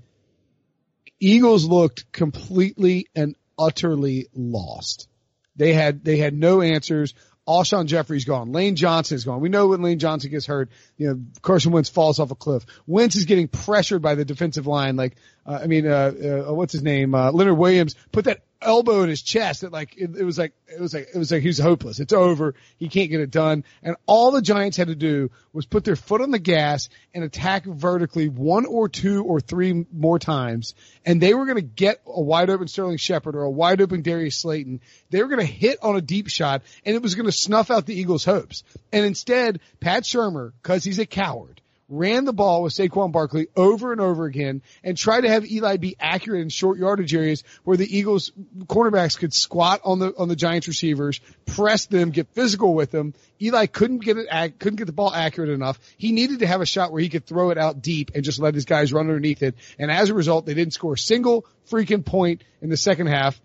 Eagles 1.20 1.64
looked 1.64 2.12
completely 2.12 3.06
and 3.14 3.36
utterly 3.58 4.28
lost. 4.34 5.08
They 5.56 5.72
had 5.72 6.04
they 6.04 6.18
had 6.18 6.34
no 6.34 6.60
answers. 6.60 7.14
Alshon 7.46 7.86
Jeffery's 7.86 8.24
gone. 8.24 8.52
Lane 8.52 8.74
Johnson 8.74 9.16
is 9.16 9.24
gone. 9.24 9.40
We 9.40 9.50
know 9.50 9.68
when 9.68 9.82
Lane 9.82 9.98
Johnson 9.98 10.30
gets 10.30 10.46
hurt, 10.46 10.70
you 10.96 11.08
know, 11.08 11.20
Carson 11.42 11.72
Wentz 11.72 11.90
falls 11.90 12.18
off 12.18 12.30
a 12.30 12.34
cliff. 12.34 12.64
Wentz 12.86 13.16
is 13.16 13.26
getting 13.26 13.48
pressured 13.48 14.00
by 14.00 14.14
the 14.14 14.24
defensive 14.24 14.66
line. 14.66 14.96
Like, 14.96 15.16
uh, 15.44 15.58
I 15.62 15.66
mean, 15.66 15.86
uh, 15.86 16.46
uh, 16.48 16.54
what's 16.54 16.72
his 16.72 16.82
name? 16.82 17.14
Uh, 17.14 17.30
Leonard 17.32 17.58
Williams 17.58 17.96
put 18.12 18.24
that 18.24 18.40
elbow 18.64 19.02
in 19.02 19.08
his 19.08 19.22
chest 19.22 19.60
that 19.60 19.72
like 19.72 19.96
it, 19.96 20.16
it 20.16 20.24
was 20.24 20.38
like 20.38 20.52
it 20.66 20.80
was 20.80 20.94
like 20.94 21.08
it 21.14 21.18
was 21.18 21.30
like 21.30 21.42
he's 21.42 21.58
hopeless. 21.58 22.00
It's 22.00 22.12
over. 22.12 22.54
He 22.78 22.88
can't 22.88 23.10
get 23.10 23.20
it 23.20 23.30
done. 23.30 23.64
And 23.82 23.96
all 24.06 24.30
the 24.30 24.42
Giants 24.42 24.76
had 24.76 24.88
to 24.88 24.94
do 24.94 25.30
was 25.52 25.66
put 25.66 25.84
their 25.84 25.96
foot 25.96 26.20
on 26.20 26.30
the 26.30 26.38
gas 26.38 26.88
and 27.12 27.22
attack 27.22 27.64
vertically 27.64 28.28
one 28.28 28.66
or 28.66 28.88
two 28.88 29.22
or 29.24 29.40
three 29.40 29.86
more 29.92 30.18
times, 30.18 30.74
and 31.04 31.20
they 31.20 31.34
were 31.34 31.46
going 31.46 31.56
to 31.56 31.62
get 31.62 32.00
a 32.06 32.20
wide 32.20 32.50
open 32.50 32.66
Sterling 32.66 32.96
Shepard 32.96 33.36
or 33.36 33.42
a 33.42 33.50
wide 33.50 33.80
open 33.80 34.02
Darius 34.02 34.38
Slayton. 34.38 34.80
They 35.10 35.22
were 35.22 35.28
going 35.28 35.46
to 35.46 35.52
hit 35.52 35.78
on 35.82 35.96
a 35.96 36.00
deep 36.00 36.28
shot, 36.28 36.62
and 36.84 36.96
it 36.96 37.02
was 37.02 37.14
going 37.14 37.26
to 37.26 37.32
snuff 37.32 37.70
out 37.70 37.86
the 37.86 37.98
Eagles' 37.98 38.24
hopes. 38.24 38.64
And 38.92 39.04
instead, 39.04 39.60
Pat 39.80 40.04
Shurmur, 40.04 40.52
because 40.62 40.84
he's 40.84 40.98
a 40.98 41.06
coward 41.06 41.60
ran 41.88 42.24
the 42.24 42.32
ball 42.32 42.62
with 42.62 42.72
Saquon 42.72 43.12
Barkley 43.12 43.48
over 43.56 43.92
and 43.92 44.00
over 44.00 44.24
again 44.24 44.62
and 44.82 44.96
tried 44.96 45.22
to 45.22 45.28
have 45.28 45.50
Eli 45.50 45.76
be 45.76 45.96
accurate 46.00 46.40
in 46.40 46.48
short 46.48 46.78
yardage 46.78 47.14
areas 47.14 47.44
where 47.64 47.76
the 47.76 47.98
Eagles 47.98 48.32
cornerbacks 48.64 49.18
could 49.18 49.34
squat 49.34 49.80
on 49.84 49.98
the 49.98 50.14
on 50.16 50.28
the 50.28 50.36
Giants 50.36 50.68
receivers, 50.68 51.20
press 51.46 51.86
them, 51.86 52.10
get 52.10 52.28
physical 52.28 52.74
with 52.74 52.90
them. 52.90 53.14
Eli 53.40 53.66
couldn't 53.66 53.98
get 53.98 54.16
it 54.16 54.58
couldn't 54.58 54.76
get 54.76 54.86
the 54.86 54.92
ball 54.92 55.12
accurate 55.12 55.50
enough. 55.50 55.78
He 55.98 56.12
needed 56.12 56.40
to 56.40 56.46
have 56.46 56.60
a 56.60 56.66
shot 56.66 56.92
where 56.92 57.02
he 57.02 57.08
could 57.08 57.26
throw 57.26 57.50
it 57.50 57.58
out 57.58 57.82
deep 57.82 58.12
and 58.14 58.24
just 58.24 58.38
let 58.38 58.54
his 58.54 58.64
guys 58.64 58.92
run 58.92 59.08
underneath 59.08 59.42
it. 59.42 59.54
And 59.78 59.90
as 59.90 60.10
a 60.10 60.14
result, 60.14 60.46
they 60.46 60.54
didn't 60.54 60.72
score 60.72 60.94
a 60.94 60.98
single 60.98 61.46
freaking 61.70 62.04
point 62.04 62.42
in 62.62 62.70
the 62.70 62.76
second 62.76 63.08
half. 63.08 63.40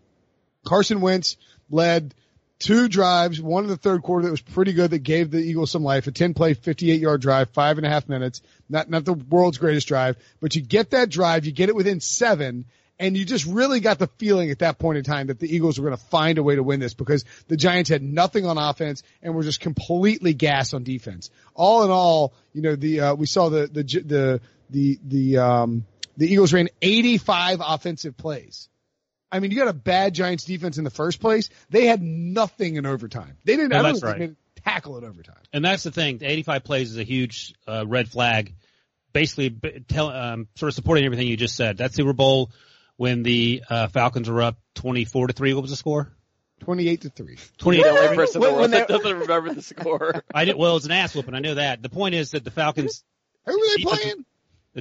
Carson 0.66 1.02
Wentz 1.02 1.38
led 1.70 2.14
two 2.60 2.90
drives, 2.90 3.42
one 3.42 3.64
in 3.64 3.70
the 3.70 3.78
third 3.78 4.04
quarter 4.04 4.26
that 4.26 4.32
was 4.32 4.42
pretty 4.42 4.74
good 4.74 4.92
that 4.92 5.00
gave 5.00 5.32
the 5.32 5.40
Eagles 5.40 5.72
some 5.72 5.84
life, 5.84 6.08
a 6.08 6.12
10 6.12 6.34
play, 6.34 6.54
58 6.54 7.00
yard 7.00 7.22
drive, 7.22 7.50
five 7.50 7.78
and 7.78 7.86
a 7.86 7.90
half 7.90 8.08
minutes. 8.08 8.42
Not, 8.70 8.90
not 8.90 9.06
the 9.06 9.14
world's 9.14 9.58
greatest 9.58 9.88
drive, 9.88 10.18
but 10.40 10.56
you 10.56 10.62
get 10.62 10.92
that 10.92 11.10
drive, 11.10 11.46
you 11.46 11.52
get 11.52 11.70
it 11.70 11.76
within 11.76 12.02
seven, 12.02 12.66
and 13.00 13.16
you 13.16 13.24
just 13.24 13.46
really 13.46 13.80
got 13.80 13.98
the 13.98 14.08
feeling 14.18 14.52
at 14.52 14.60
that 14.60 14.78
point 14.78 14.98
in 14.98 15.04
time 15.06 15.28
that 15.28 15.40
the 15.40 15.54
Eagles 15.54 15.80
were 15.80 15.88
going 15.88 15.98
to 15.98 16.06
find 16.06 16.38
a 16.38 16.44
way 16.44 16.56
to 16.56 16.64
win 16.64 16.82
this 16.82 16.94
because 16.94 17.24
the 17.48 17.56
Giants 17.56 17.90
had 17.90 18.04
nothing 18.04 18.46
on 18.46 18.58
offense 18.58 19.04
and 19.24 19.34
were 19.34 19.44
just 19.44 19.62
completely 19.62 20.34
gassed 20.34 20.74
on 20.74 20.84
defense. 20.84 21.30
All 21.56 21.84
in 21.84 21.92
all, 21.92 22.34
you 22.54 22.62
know, 22.62 22.76
the, 22.76 23.00
uh, 23.00 23.16
we 23.16 23.26
saw 23.26 23.48
the, 23.50 23.68
the, 23.68 23.84
the, 23.84 24.42
the, 24.70 25.00
the, 25.08 25.38
um, 25.38 25.86
the 26.18 26.28
Eagles 26.28 26.52
ran 26.52 26.68
85 26.82 27.62
offensive 27.66 28.18
plays. 28.18 28.68
I 29.32 29.40
mean, 29.40 29.52
you 29.52 29.58
got 29.58 29.68
a 29.68 29.74
bad 29.74 30.14
Giants 30.14 30.44
defense 30.44 30.78
in 30.78 30.84
the 30.84 30.90
first 30.90 31.20
place. 31.20 31.50
They 31.70 31.86
had 31.86 32.02
nothing 32.02 32.76
in 32.76 32.86
overtime. 32.86 33.38
They 33.44 33.56
didn't. 33.56 33.74
I 33.74 33.82
don't 33.82 34.04
right. 34.04 34.36
tackle 34.64 34.98
in 34.98 35.04
overtime. 35.04 35.42
And 35.54 35.64
that's 35.64 35.84
the 35.84 35.92
thing. 35.92 36.18
The 36.18 36.32
85 36.32 36.64
plays 36.64 36.92
is 36.92 36.98
a 36.98 37.04
huge 37.04 37.54
uh, 37.68 37.86
red 37.88 38.10
flag. 38.10 38.56
Basically, 39.14 39.50
tell, 39.88 40.10
um, 40.10 40.48
sort 40.56 40.70
of 40.70 40.76
supporting 40.76 41.06
everything 41.06 41.28
you 41.28 41.38
just 41.38 41.56
said. 41.56 41.78
That 41.78 41.94
Super 41.94 42.14
Bowl 42.14 42.52
when 42.98 43.24
the 43.24 43.64
uh, 43.70 43.88
Falcons 43.88 44.30
were 44.30 44.42
up 44.42 44.58
24 44.76 45.28
to 45.28 45.34
three. 45.34 45.54
What 45.54 45.62
was 45.62 45.72
the 45.72 45.78
score? 45.78 46.12
28 46.60 47.02
to 47.02 47.10
3. 47.10 47.38
28 47.58 47.82
the 47.82 47.90
only 47.90 48.16
person 48.16 48.44
in 48.44 48.50
the 48.50 48.54
world 48.54 48.72
that 48.72 48.88
doesn't 48.88 49.20
remember 49.20 49.54
the 49.54 49.62
score. 49.62 50.24
I 50.34 50.46
did, 50.46 50.58
well, 50.58 50.76
it's 50.76 50.86
an 50.86 50.92
ass 50.92 51.16
whooping. 51.16 51.34
I 51.34 51.40
know 51.40 51.56
that. 51.56 51.82
The 51.82 51.90
point 51.90 52.16
is 52.16 52.32
that 52.32 52.44
the 52.44 52.52
Falcons. 52.52 53.04
Who 53.46 53.58
were 53.58 53.66
they 53.78 53.84
playing? 53.84 54.26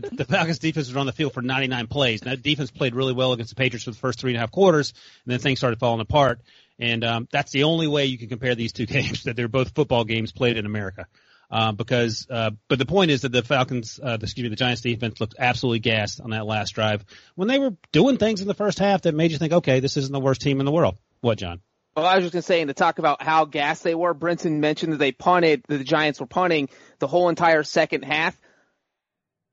The, 0.00 0.16
the 0.16 0.24
Falcons 0.24 0.58
defense 0.58 0.88
was 0.88 0.96
on 0.96 1.06
the 1.06 1.12
field 1.12 1.32
for 1.32 1.42
99 1.42 1.86
plays. 1.86 2.22
And 2.22 2.30
that 2.30 2.42
defense 2.42 2.70
played 2.70 2.94
really 2.94 3.12
well 3.12 3.32
against 3.32 3.50
the 3.50 3.56
Patriots 3.56 3.84
for 3.84 3.90
the 3.90 3.96
first 3.96 4.20
three 4.20 4.32
and 4.32 4.36
a 4.36 4.40
half 4.40 4.50
quarters, 4.50 4.92
and 5.24 5.32
then 5.32 5.38
things 5.38 5.58
started 5.58 5.78
falling 5.78 6.00
apart. 6.00 6.40
And 6.78 7.04
um, 7.04 7.28
that's 7.30 7.52
the 7.52 7.64
only 7.64 7.86
way 7.86 8.06
you 8.06 8.18
can 8.18 8.28
compare 8.28 8.54
these 8.54 8.72
two 8.72 8.86
games 8.86 9.24
that 9.24 9.36
they're 9.36 9.48
both 9.48 9.74
football 9.74 10.04
games 10.04 10.32
played 10.32 10.56
in 10.56 10.66
America. 10.66 11.06
Uh, 11.50 11.72
because, 11.72 12.26
uh, 12.28 12.50
but 12.68 12.78
the 12.78 12.84
point 12.84 13.10
is 13.10 13.22
that 13.22 13.32
the 13.32 13.42
Falcons, 13.42 13.98
uh, 14.02 14.18
excuse 14.20 14.44
me, 14.44 14.50
the 14.50 14.56
Giants 14.56 14.82
defense 14.82 15.18
looked 15.18 15.34
absolutely 15.38 15.78
gassed 15.78 16.20
on 16.20 16.30
that 16.30 16.44
last 16.44 16.74
drive 16.74 17.06
when 17.36 17.48
they 17.48 17.58
were 17.58 17.74
doing 17.90 18.18
things 18.18 18.42
in 18.42 18.48
the 18.48 18.54
first 18.54 18.78
half 18.78 19.02
that 19.02 19.14
made 19.14 19.30
you 19.30 19.38
think, 19.38 19.54
okay, 19.54 19.80
this 19.80 19.96
isn't 19.96 20.12
the 20.12 20.20
worst 20.20 20.42
team 20.42 20.60
in 20.60 20.66
the 20.66 20.72
world. 20.72 20.98
What, 21.22 21.38
John? 21.38 21.62
Well, 21.96 22.06
I 22.06 22.16
was 22.16 22.24
just 22.24 22.32
going 22.32 22.42
to 22.42 22.46
say, 22.46 22.60
and 22.60 22.68
to 22.68 22.74
talk 22.74 22.98
about 22.98 23.22
how 23.22 23.44
gassed 23.44 23.82
they 23.82 23.94
were, 23.94 24.14
Brinson 24.14 24.60
mentioned 24.60 24.92
that 24.92 24.98
they 24.98 25.10
punted, 25.10 25.64
that 25.68 25.78
the 25.78 25.84
Giants 25.84 26.20
were 26.20 26.26
punting 26.26 26.68
the 26.98 27.08
whole 27.08 27.28
entire 27.28 27.64
second 27.64 28.04
half 28.04 28.38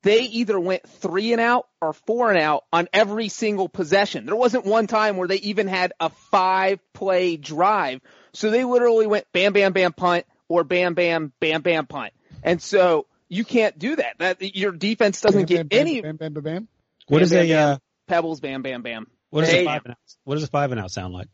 they 0.06 0.22
either 0.22 0.60
went 0.60 0.88
three 0.88 1.32
and 1.32 1.42
out 1.42 1.68
or 1.82 1.92
four 1.92 2.30
and 2.30 2.40
out 2.40 2.64
on 2.72 2.88
every 2.94 3.28
single 3.28 3.68
possession. 3.68 4.28
There 4.28 4.36
wasn't 4.36 4.64
one 4.64 4.86
time 4.86 5.18
where 5.18 5.28
they 5.28 5.38
even 5.38 5.68
had 5.68 5.94
a 6.00 6.12
five 6.30 6.80
play 6.94 7.38
drive. 7.38 8.02
So 8.32 8.52
they 8.52 8.64
literally 8.64 9.08
went 9.08 9.26
bam, 9.34 9.54
bam, 9.54 9.74
bam, 9.74 9.94
punt 9.94 10.28
or 10.48 10.64
bam, 10.64 10.94
bam, 10.94 11.34
bam, 11.40 11.64
bam, 11.64 11.88
punt. 11.88 12.14
And 12.44 12.62
so 12.62 13.08
you 13.30 13.44
can't 13.44 13.80
do 13.80 13.96
that. 13.96 14.20
That 14.20 14.56
your 14.56 14.74
defense 14.74 15.22
doesn't 15.22 15.48
bam, 15.50 15.58
get 15.58 15.70
bam, 15.70 15.80
any. 15.80 16.02
Bam, 16.02 16.18
bam, 16.18 16.34
bam, 16.34 16.44
bam. 16.44 16.68
What 17.08 17.24
is 17.24 17.34
a 17.34 17.52
uh, 17.52 17.78
pebbles? 18.06 18.42
Bam, 18.42 18.62
bam, 18.62 18.84
bam. 18.84 19.08
What 19.32 19.42
does 19.42 19.56
a 19.56 19.66
five 19.66 19.82
and 19.86 19.92
out? 19.94 19.98
What 20.24 20.36
does 20.36 20.44
a 20.44 20.48
five 20.48 20.72
and 20.72 20.80
out 20.80 20.92
sound 20.92 21.16
like? 21.16 21.30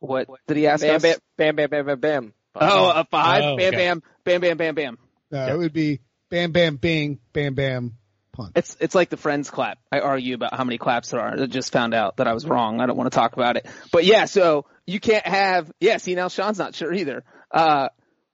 What 0.00 0.26
did 0.48 0.56
he 0.56 0.66
ask 0.66 0.82
bam, 0.82 0.96
us? 0.96 1.02
Bam, 1.02 1.18
bam, 1.36 1.54
bam, 1.54 1.70
bam, 1.70 1.86
bam, 1.86 2.00
bam. 2.00 2.32
Oh, 2.56 2.90
a 2.90 3.04
five. 3.04 3.44
Oh, 3.44 3.56
bam, 3.56 3.68
okay. 3.68 3.76
bam, 3.76 4.02
bam, 4.24 4.40
bam, 4.40 4.56
bam, 4.56 4.74
bam. 4.74 4.98
No, 5.30 5.46
it 5.46 5.56
would 5.56 5.72
be 5.72 6.00
bam, 6.30 6.52
bam, 6.52 6.76
bing, 6.76 7.18
bam, 7.32 7.54
bam, 7.54 7.94
punt. 8.32 8.52
It's 8.56 8.76
it's 8.80 8.94
like 8.94 9.10
the 9.10 9.16
friends 9.16 9.50
clap. 9.50 9.78
I 9.90 10.00
argue 10.00 10.34
about 10.34 10.54
how 10.54 10.64
many 10.64 10.78
claps 10.78 11.10
there 11.10 11.20
are. 11.20 11.40
I 11.40 11.46
just 11.46 11.72
found 11.72 11.94
out 11.94 12.16
that 12.16 12.26
I 12.26 12.34
was 12.34 12.46
wrong. 12.46 12.80
I 12.80 12.86
don't 12.86 12.96
want 12.96 13.10
to 13.10 13.16
talk 13.16 13.34
about 13.34 13.56
it. 13.56 13.66
But 13.92 14.04
yeah, 14.04 14.24
so 14.24 14.66
you 14.86 15.00
can't 15.00 15.26
have 15.26 15.70
yeah, 15.80 15.98
see 15.98 16.14
now 16.14 16.28
Sean's 16.28 16.58
not 16.58 16.74
sure 16.74 16.92
either. 16.92 17.24
Uh 17.50 17.88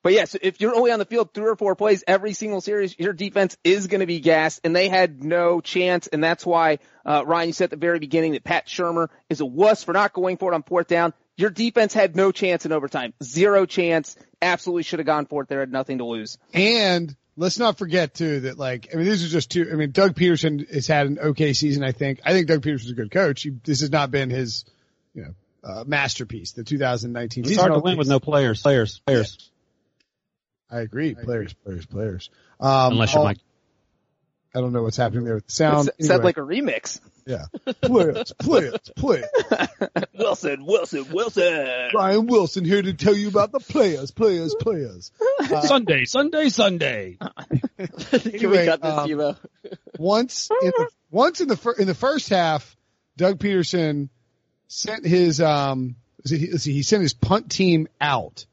but 0.04 0.12
yeah, 0.12 0.26
so 0.26 0.38
if 0.42 0.60
you're 0.60 0.76
only 0.76 0.90
on 0.90 0.98
the 0.98 1.06
field 1.06 1.32
three 1.32 1.46
or 1.46 1.56
four 1.56 1.74
plays 1.74 2.04
every 2.06 2.34
single 2.34 2.60
series, 2.60 2.94
your 2.98 3.14
defense 3.14 3.56
is 3.64 3.86
going 3.86 4.00
to 4.00 4.06
be 4.06 4.20
gassed, 4.20 4.60
and 4.62 4.76
they 4.76 4.90
had 4.90 5.24
no 5.24 5.62
chance, 5.62 6.08
and 6.08 6.22
that's 6.22 6.44
why 6.44 6.80
uh, 7.06 7.24
Ryan, 7.24 7.48
you 7.48 7.52
said 7.54 7.64
at 7.64 7.70
the 7.70 7.76
very 7.78 7.98
beginning 7.98 8.32
that 8.32 8.44
Pat 8.44 8.66
Shurmur 8.66 9.08
is 9.30 9.40
a 9.40 9.46
wuss 9.46 9.82
for 9.82 9.94
not 9.94 10.12
going 10.12 10.36
for 10.36 10.52
it 10.52 10.54
on 10.54 10.62
fourth 10.62 10.88
down. 10.88 11.14
Your 11.38 11.48
defense 11.48 11.94
had 11.94 12.14
no 12.16 12.32
chance 12.32 12.66
in 12.66 12.72
overtime, 12.72 13.14
zero 13.22 13.64
chance. 13.64 14.14
Absolutely 14.42 14.82
should 14.82 14.98
have 14.98 15.06
gone 15.06 15.24
for 15.24 15.42
it. 15.42 15.48
There 15.48 15.60
had 15.60 15.72
nothing 15.72 15.96
to 15.98 16.04
lose. 16.04 16.36
And 16.52 17.16
let's 17.36 17.58
not 17.58 17.78
forget 17.78 18.14
too 18.14 18.40
that 18.40 18.58
like 18.58 18.88
I 18.92 18.96
mean 18.96 19.06
these 19.06 19.24
are 19.24 19.28
just 19.28 19.50
two. 19.50 19.68
I 19.70 19.74
mean 19.74 19.90
Doug 19.90 20.14
Pederson 20.14 20.68
has 20.72 20.86
had 20.86 21.06
an 21.06 21.18
okay 21.18 21.52
season. 21.52 21.82
I 21.84 21.92
think. 21.92 22.20
I 22.24 22.32
think 22.32 22.46
Doug 22.46 22.62
Pederson's 22.62 22.90
a 22.90 22.94
good 22.94 23.10
coach. 23.10 23.42
He, 23.42 23.50
this 23.64 23.80
has 23.80 23.90
not 23.90 24.10
been 24.10 24.30
his 24.30 24.64
you 25.14 25.22
know 25.22 25.34
uh, 25.62 25.84
masterpiece. 25.86 26.52
The 26.52 26.64
2019 26.64 27.44
It's 27.46 27.56
hard 27.56 27.70
to 27.72 27.76
Okay. 27.78 27.84
win 27.84 27.98
with 27.98 28.08
no 28.08 28.20
players. 28.20 28.62
Players. 28.62 29.00
Players. 29.06 29.50
I 30.70 30.80
agree. 30.80 31.14
Players, 31.14 31.52
players, 31.52 31.86
players. 31.86 32.30
Um, 32.60 32.92
Unless 32.92 33.12
you're 33.12 33.20
all- 33.20 33.24
Mike. 33.26 33.38
I 34.54 34.60
don't 34.60 34.72
know 34.72 34.82
what's 34.82 34.96
happening 34.96 35.24
there 35.24 35.34
with 35.34 35.46
the 35.46 35.52
sound. 35.52 35.88
It 35.98 36.04
sounded 36.04 36.12
Anyway, 36.12 36.24
like 36.24 36.36
a 36.36 36.40
remix. 36.40 37.00
yeah. 37.26 37.46
Players, 37.82 38.32
players, 38.38 38.78
players. 38.96 39.26
Wilson, 40.14 40.64
Wilson, 40.64 41.06
Wilson. 41.10 41.88
Brian 41.92 42.26
Wilson 42.26 42.64
here 42.64 42.80
to 42.80 42.92
tell 42.94 43.16
you 43.16 43.28
about 43.28 43.50
the 43.52 43.58
players, 43.60 44.10
players, 44.12 44.54
players. 44.54 45.10
Sunday, 45.62 46.04
Sunday, 46.04 46.48
Sunday. 46.50 47.18
Can 47.78 48.50
we 48.50 48.64
cut 48.64 48.80
this, 48.80 48.92
um, 48.92 49.08
Timo? 49.08 49.36
once 49.98 50.48
in 50.62 50.68
the, 50.76 50.88
once 51.10 51.40
in 51.40 51.48
the 51.48 51.56
fir- 51.56 51.74
in 51.78 51.86
the 51.86 51.94
first 51.94 52.28
half, 52.28 52.76
Doug 53.16 53.38
Pederson 53.38 54.08
sent 54.68 55.04
his 55.04 55.40
um 55.40 55.96
let's 56.18 56.30
see, 56.30 56.48
let's 56.50 56.62
see, 56.64 56.72
he 56.72 56.82
sent 56.82 57.02
his 57.02 57.12
punt 57.14 57.50
team 57.50 57.88
out, 58.00 58.46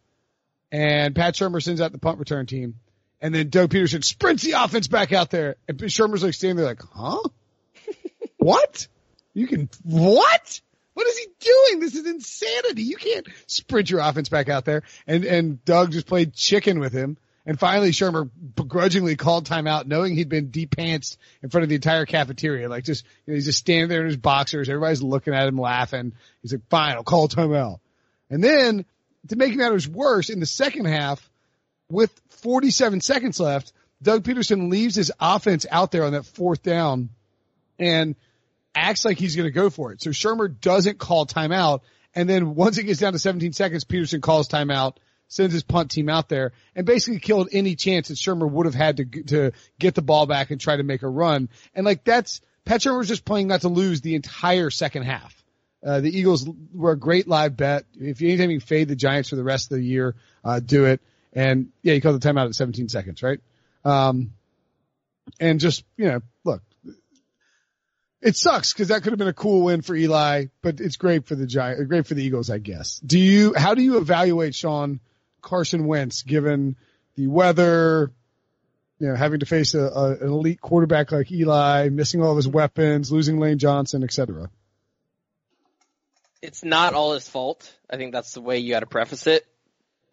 and 0.72 1.15
Pat 1.15 1.36
Shurmur 1.36 1.62
sends 1.62 1.79
out 1.81 1.91
the 1.91 1.98
punt 2.00 2.17
return 2.20 2.46
team, 2.48 2.75
and 3.22 3.34
then 3.34 3.50
Doug 3.50 3.70
Pederson 3.70 4.04
sprints 4.04 4.44
the 4.44 4.54
offense 4.54 4.88
back 4.88 5.13
out 5.13 5.30
there, 5.30 5.56
and 5.68 5.78
Shurmur's 5.78 6.24
like 6.24 6.34
standing 6.34 6.58
there 6.58 6.66
like, 6.66 6.82
huh? 6.94 7.22
what? 8.38 8.88
You 9.34 9.48
can 9.48 9.70
what? 9.84 10.62
What 10.94 11.08
is 11.08 11.18
he 11.18 11.28
doing? 11.40 11.80
This 11.80 11.96
is 11.96 12.06
insanity. 12.06 12.84
You 12.84 12.98
can't 12.98 13.28
sprint 13.48 13.90
your 13.90 14.01
offense 14.01 14.28
back 14.28 14.50
out 14.50 14.66
there. 14.66 14.84
And 15.08 15.24
and 15.24 15.63
Doug 15.63 15.92
just 15.92 16.08
played 16.08 16.34
chicken 16.34 16.80
with 16.80 16.94
him. 16.94 17.18
And 17.46 17.60
finally, 17.60 17.90
Shurmur 17.92 18.30
begrudgingly 18.56 19.16
called 19.16 19.48
timeout, 19.48 19.88
knowing 19.88 20.16
he'd 20.16 20.30
been 20.30 20.51
depantsed 20.51 21.18
in 21.42 21.50
front 21.50 21.63
of 21.63 21.70
the 21.70 21.75
entire 21.75 22.06
cafeteria. 22.06 22.70
Like 22.70 22.84
just, 22.84 23.04
you 23.25 23.32
know, 23.32 23.36
he's 23.36 23.46
just 23.46 23.58
standing 23.58 23.90
there 23.90 24.01
in 24.01 24.08
his 24.08 24.18
boxers. 24.18 24.70
Everybody's 24.70 25.01
looking 25.01 25.34
at 25.34 25.48
him 25.48 25.58
laughing. 25.58 26.13
He's 26.44 26.54
like, 26.54 26.68
fine, 26.70 26.96
I'll 26.96 27.04
call 27.04 27.28
timeout. 27.28 27.80
And 28.30 28.44
then 28.44 28.86
to 29.30 29.36
make 29.36 29.56
matters 29.56 29.88
worse, 29.88 30.30
in 30.30 30.40
the 30.40 30.46
second 30.46 30.86
half, 30.86 31.31
with 31.91 32.12
47 32.29 33.01
seconds 33.01 33.39
left, 33.39 33.74
Doug 34.01 34.24
Pederson 34.24 34.71
leaves 34.71 34.95
his 34.95 35.12
offense 35.19 35.65
out 35.69 35.91
there 35.91 36.05
on 36.05 36.13
that 36.13 36.25
fourth 36.25 36.63
down 36.63 37.10
and 37.77 38.15
acts 38.74 39.05
like 39.05 39.17
he's 39.17 39.36
going 39.36 39.48
to 39.48 39.51
go 39.51 39.69
for 39.69 39.91
it. 39.91 40.01
So 40.01 40.10
Shurmur 40.10 40.60
doesn't 40.60 40.98
call 40.98 41.25
timeout. 41.25 41.81
And 42.15 42.29
then 42.29 42.55
once 42.55 42.77
it 42.77 42.83
gets 42.83 43.00
down 43.00 43.13
to 43.13 43.19
17 43.19 43.53
seconds, 43.53 43.86
Pederson 43.86 44.21
calls 44.21 44.48
timeout, 44.48 44.98
sends 45.27 45.53
his 45.53 45.63
punt 45.63 45.91
team 45.91 46.10
out 46.10 46.29
there 46.29 46.51
and 46.75 46.86
basically 46.86 47.19
killed 47.19 47.50
any 47.51 47.75
chance 47.75 48.07
that 48.07 48.17
Shurmur 48.17 48.50
would 48.50 48.65
have 48.65 48.75
had 48.75 48.98
to, 48.98 49.05
to 49.05 49.51
get 49.79 49.95
the 49.95 50.01
ball 50.01 50.25
back 50.25 50.51
and 50.51 50.60
try 50.60 50.75
to 50.75 50.83
make 50.83 51.03
a 51.03 51.10
run. 51.10 51.50
And 51.74 51.86
like 51.86 52.03
that's, 52.03 52.41
Pat 52.65 52.81
Shurmur 52.81 53.00
was 53.00 53.07
just 53.07 53.25
playing 53.25 53.48
not 53.48 53.62
to 53.62 53.69
lose 53.69 54.01
the 54.01 54.15
entire 54.15 54.69
second 54.69 55.03
half. 55.03 55.36
Uh, 55.83 56.00
the 56.00 56.15
Eagles 56.15 56.48
were 56.74 56.91
a 56.91 56.98
great 56.98 57.27
live 57.27 57.57
bet. 57.57 57.86
If 57.95 58.21
anytime 58.21 58.51
you 58.51 58.60
fade 58.60 58.88
the 58.88 58.95
Giants 58.95 59.29
for 59.29 59.36
the 59.36 59.43
rest 59.43 59.71
of 59.71 59.77
the 59.77 59.83
year, 59.83 60.15
uh, 60.43 60.60
do 60.60 60.86
it. 60.86 61.01
And 61.34 61.70
yeah, 61.82 61.94
you 61.94 62.02
called 62.02 62.22
the 62.22 62.28
timeout 62.28 62.48
at 62.48 62.56
17 62.56 62.90
seconds, 62.90 63.24
right? 63.24 63.40
Um, 63.86 64.34
and 65.40 65.60
just, 65.60 65.84
you 65.98 66.06
know, 66.06 66.22
look, 66.44 66.62
It 68.22 68.36
sucks 68.36 68.72
because 68.74 68.90
that 68.90 69.02
could 69.02 69.14
have 69.14 69.18
been 69.20 69.28
a 69.28 69.34
cool 69.34 69.64
win 69.64 69.82
for 69.82 69.96
Eli, 69.96 70.46
but 70.62 70.80
it's 70.80 70.98
great 70.98 71.26
for 71.26 71.36
the 71.36 71.48
Giant, 71.48 71.88
great 71.90 72.06
for 72.06 72.14
the 72.14 72.24
Eagles, 72.24 72.50
I 72.50 72.60
guess. 72.60 73.00
Do 73.00 73.18
you, 73.18 73.54
how 73.56 73.74
do 73.74 73.82
you 73.82 73.98
evaluate 73.98 74.54
Sean 74.54 75.00
Carson 75.42 75.88
Wentz 75.88 76.22
given 76.22 76.76
the 77.16 77.28
weather, 77.28 78.12
you 79.00 79.08
know, 79.08 79.16
having 79.16 79.40
to 79.40 79.48
face 79.48 79.74
a, 79.74 79.82
a, 79.82 80.12
an 80.12 80.28
elite 80.28 80.62
quarterback 80.62 81.12
like 81.12 81.32
Eli, 81.32 81.90
missing 81.90 82.22
all 82.22 82.32
of 82.32 82.38
his 82.38 82.48
weapons, 82.48 83.12
losing 83.12 83.40
Lane 83.40 83.58
Johnson, 83.58 84.04
etc. 84.04 84.52
It's 86.44 86.64
not 86.64 86.94
all 86.94 87.14
his 87.14 87.28
fault. 87.28 87.72
I 87.90 87.98
think 87.98 88.14
that's 88.14 88.34
the 88.34 88.42
way 88.42 88.60
you 88.60 88.72
got 88.72 88.82
to 88.82 88.86
preface 88.86 89.26
it. 89.26 89.46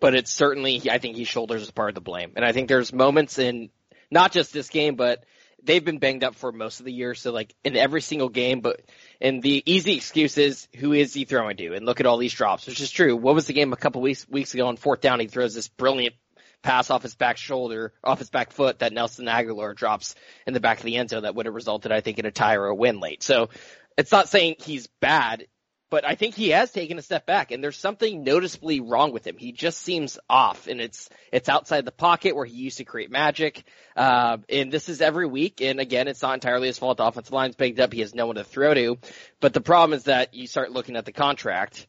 But 0.01 0.15
it's 0.15 0.33
certainly, 0.33 0.83
I 0.91 0.99
think 0.99 1.17
he 1.17 1.25
shoulders 1.25 1.71
part 1.71 1.91
of 1.91 1.95
the 1.95 2.01
blame. 2.01 2.33
And 2.37 2.45
I 2.45 2.53
think 2.53 2.69
there's 2.69 2.93
moments 2.93 3.39
in 3.39 3.71
not 4.11 4.33
just 4.33 4.53
this 4.53 4.69
game, 4.69 4.95
but 4.95 5.25
they've 5.63 5.85
been 5.85 5.99
banged 5.99 6.25
up 6.25 6.35
for 6.35 6.53
most 6.53 6.81
of 6.81 6.87
the 6.87 6.93
year. 6.93 7.15
So 7.15 7.33
like 7.33 7.55
in 7.65 7.77
every 7.77 8.01
single 8.01 8.29
game, 8.29 8.61
but 8.61 8.81
and 9.21 9.43
the 9.43 9.63
easy 9.71 9.97
excuse 9.97 10.39
is 10.39 10.69
who 10.77 10.93
is 10.93 11.15
he 11.15 11.25
throwing 11.25 11.57
to? 11.57 11.75
And 11.75 11.85
look 11.85 12.01
at 12.01 12.07
all 12.07 12.19
these 12.19 12.33
drops, 12.33 12.67
which 12.67 12.81
is 12.81 12.91
true. 12.91 13.17
What 13.17 13.35
was 13.35 13.47
the 13.47 13.53
game 13.53 13.73
a 13.73 13.77
couple 13.77 14.01
weeks 14.01 14.27
weeks 14.29 14.55
ago 14.55 14.67
on 14.69 14.77
fourth 14.77 15.01
down? 15.01 15.21
He 15.21 15.27
throws 15.27 15.55
this 15.55 15.69
brilliant 15.69 16.15
pass 16.63 16.91
off 16.91 17.03
his 17.03 17.15
back 17.15 17.37
shoulder, 17.37 17.93
off 18.03 18.19
his 18.19 18.31
back 18.31 18.53
foot 18.53 18.81
that 18.81 18.93
Nelson 18.93 19.27
Agholor 19.27 19.75
drops 19.75 20.15
in 20.47 20.55
the 20.55 20.61
back 20.61 20.79
of 20.79 20.85
the 20.85 20.97
end 20.97 21.11
zone 21.11 21.23
that 21.23 21.35
would 21.35 21.47
have 21.47 21.55
resulted, 21.55 21.93
I 21.93 22.01
think, 22.01 22.19
in 22.19 22.27
a 22.27 22.31
tie 22.31 22.57
or 22.57 22.67
a 22.67 22.75
win 22.75 23.01
late. 23.01 23.23
So 23.23 23.51
it's 23.97 24.13
not 24.13 24.29
saying 24.29 24.57
he's 24.59 24.89
bad 25.01 25.47
but 25.91 26.05
I 26.05 26.15
think 26.15 26.35
he 26.35 26.51
has 26.51 26.71
taken 26.71 26.99
a 26.99 27.03
step 27.03 27.25
back 27.25 27.51
and 27.51 27.63
there's 27.63 27.77
something 27.77 28.23
noticeably 28.23 28.81
wrong 28.81 29.13
with 29.13 29.27
him. 29.27 29.37
He 29.39 29.53
just 29.53 29.81
seems 29.81 30.19
off 30.29 30.67
and 30.67 30.81
it's, 30.81 31.09
it's 31.33 31.49
outside 31.49 31.85
the 31.85 31.93
pocket 31.93 32.37
where 32.37 32.45
he 32.45 32.57
used 32.57 32.79
to 32.79 32.85
create 32.85 33.11
magic. 33.11 33.65
Uh, 33.97 34.39
and 34.49 34.71
this 34.71 34.89
is 34.89 35.01
every 35.01 35.27
week. 35.27 35.61
And 35.63 35.81
again, 35.81 36.09
it's 36.09 36.23
not 36.23 36.35
entirely 36.35 36.67
his 36.67 36.79
fault. 36.79 36.99
The 36.99 37.07
offensive 37.07 37.33
line's 37.33 37.57
picked 37.57 37.81
up. 37.81 37.93
He 37.93 38.01
has 38.01 38.15
no 38.15 38.27
one 38.27 38.37
to 38.37 38.45
throw 38.45 38.75
to. 38.75 38.99
But 39.41 39.55
the 39.55 39.61
problem 39.61 39.97
is 39.97 40.05
that 40.05 40.35
you 40.35 40.47
start 40.47 40.73
looking 40.73 40.97
at 40.97 41.07
the 41.07 41.13
contract 41.13 41.87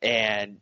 and 0.00 0.58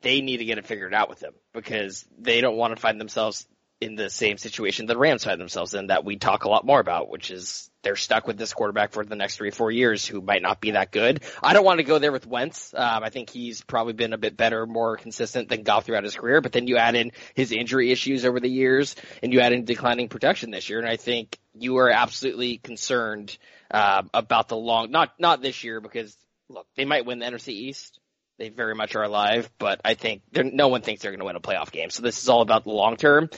they 0.00 0.20
need 0.20 0.38
to 0.38 0.44
get 0.44 0.58
it 0.58 0.66
figured 0.66 0.94
out 0.94 1.08
with 1.08 1.22
him 1.22 1.34
because 1.54 2.04
they 2.18 2.40
don't 2.40 2.56
want 2.56 2.74
to 2.74 2.80
find 2.80 3.00
themselves 3.00 3.46
in 3.80 3.96
the 3.96 4.10
same 4.10 4.38
situation 4.38 4.86
the 4.86 4.96
Rams 4.96 5.24
find 5.24 5.40
themselves 5.40 5.74
in 5.74 5.88
that 5.88 6.04
we 6.04 6.16
talk 6.16 6.44
a 6.44 6.48
lot 6.48 6.64
more 6.64 6.78
about, 6.78 7.08
which 7.08 7.30
is 7.30 7.68
they're 7.82 7.96
stuck 7.96 8.26
with 8.26 8.36
this 8.38 8.52
quarterback 8.52 8.92
for 8.92 9.04
the 9.04 9.16
next 9.16 9.36
three, 9.36 9.50
four 9.50 9.70
years 9.70 10.06
who 10.06 10.20
might 10.20 10.42
not 10.42 10.60
be 10.60 10.72
that 10.72 10.90
good. 10.92 11.22
I 11.42 11.52
don't 11.52 11.64
want 11.64 11.78
to 11.78 11.84
go 11.84 11.98
there 11.98 12.12
with 12.12 12.26
Wentz. 12.26 12.72
Um, 12.74 13.02
I 13.02 13.10
think 13.10 13.30
he's 13.30 13.62
probably 13.62 13.92
been 13.92 14.12
a 14.12 14.18
bit 14.18 14.36
better, 14.36 14.66
more 14.66 14.96
consistent 14.96 15.48
than 15.48 15.62
Goff 15.62 15.86
throughout 15.86 16.04
his 16.04 16.14
career, 16.14 16.40
but 16.40 16.52
then 16.52 16.66
you 16.68 16.76
add 16.76 16.94
in 16.94 17.12
his 17.34 17.52
injury 17.52 17.90
issues 17.90 18.24
over 18.24 18.40
the 18.40 18.48
years 18.48 18.96
and 19.22 19.32
you 19.32 19.40
add 19.40 19.52
in 19.52 19.64
declining 19.64 20.08
production 20.08 20.50
this 20.50 20.68
year. 20.68 20.78
And 20.78 20.88
I 20.88 20.96
think 20.96 21.38
you 21.54 21.78
are 21.78 21.90
absolutely 21.90 22.58
concerned, 22.58 23.36
uh, 23.70 24.02
about 24.14 24.48
the 24.48 24.56
long, 24.56 24.90
not, 24.90 25.12
not 25.18 25.42
this 25.42 25.64
year 25.64 25.80
because 25.80 26.16
look, 26.48 26.66
they 26.76 26.84
might 26.84 27.06
win 27.06 27.18
the 27.18 27.26
NFC 27.26 27.48
East. 27.48 27.98
They 28.38 28.48
very 28.48 28.74
much 28.74 28.96
are 28.96 29.02
alive, 29.02 29.50
but 29.58 29.80
I 29.84 29.94
think 29.94 30.22
no 30.32 30.68
one 30.68 30.82
thinks 30.82 31.02
they're 31.02 31.12
going 31.12 31.20
to 31.20 31.26
win 31.26 31.36
a 31.36 31.40
playoff 31.40 31.70
game. 31.70 31.90
So 31.90 32.02
this 32.02 32.20
is 32.20 32.28
all 32.28 32.40
about 32.40 32.64
the 32.64 32.70
long 32.70 32.96
term. 32.96 33.28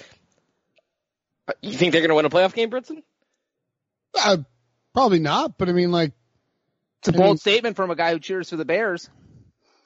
You 1.61 1.73
think 1.73 1.93
they're 1.93 2.01
going 2.01 2.11
to 2.11 2.15
win 2.15 2.25
a 2.25 2.31
playoff 2.31 2.55
game, 2.55 2.71
Brinson? 2.71 3.03
Uh, 4.17 4.39
probably 4.93 5.19
not, 5.19 5.59
but 5.59 5.69
I 5.69 5.73
mean, 5.73 5.91
like, 5.91 6.13
it's 7.01 7.09
a 7.09 7.13
bold 7.13 7.27
mean, 7.27 7.37
statement 7.39 7.77
from 7.77 7.91
a 7.91 7.97
guy 7.97 8.13
who 8.13 8.19
cheers 8.19 8.51
for 8.51 8.57
the 8.57 8.65
Bears. 8.65 9.11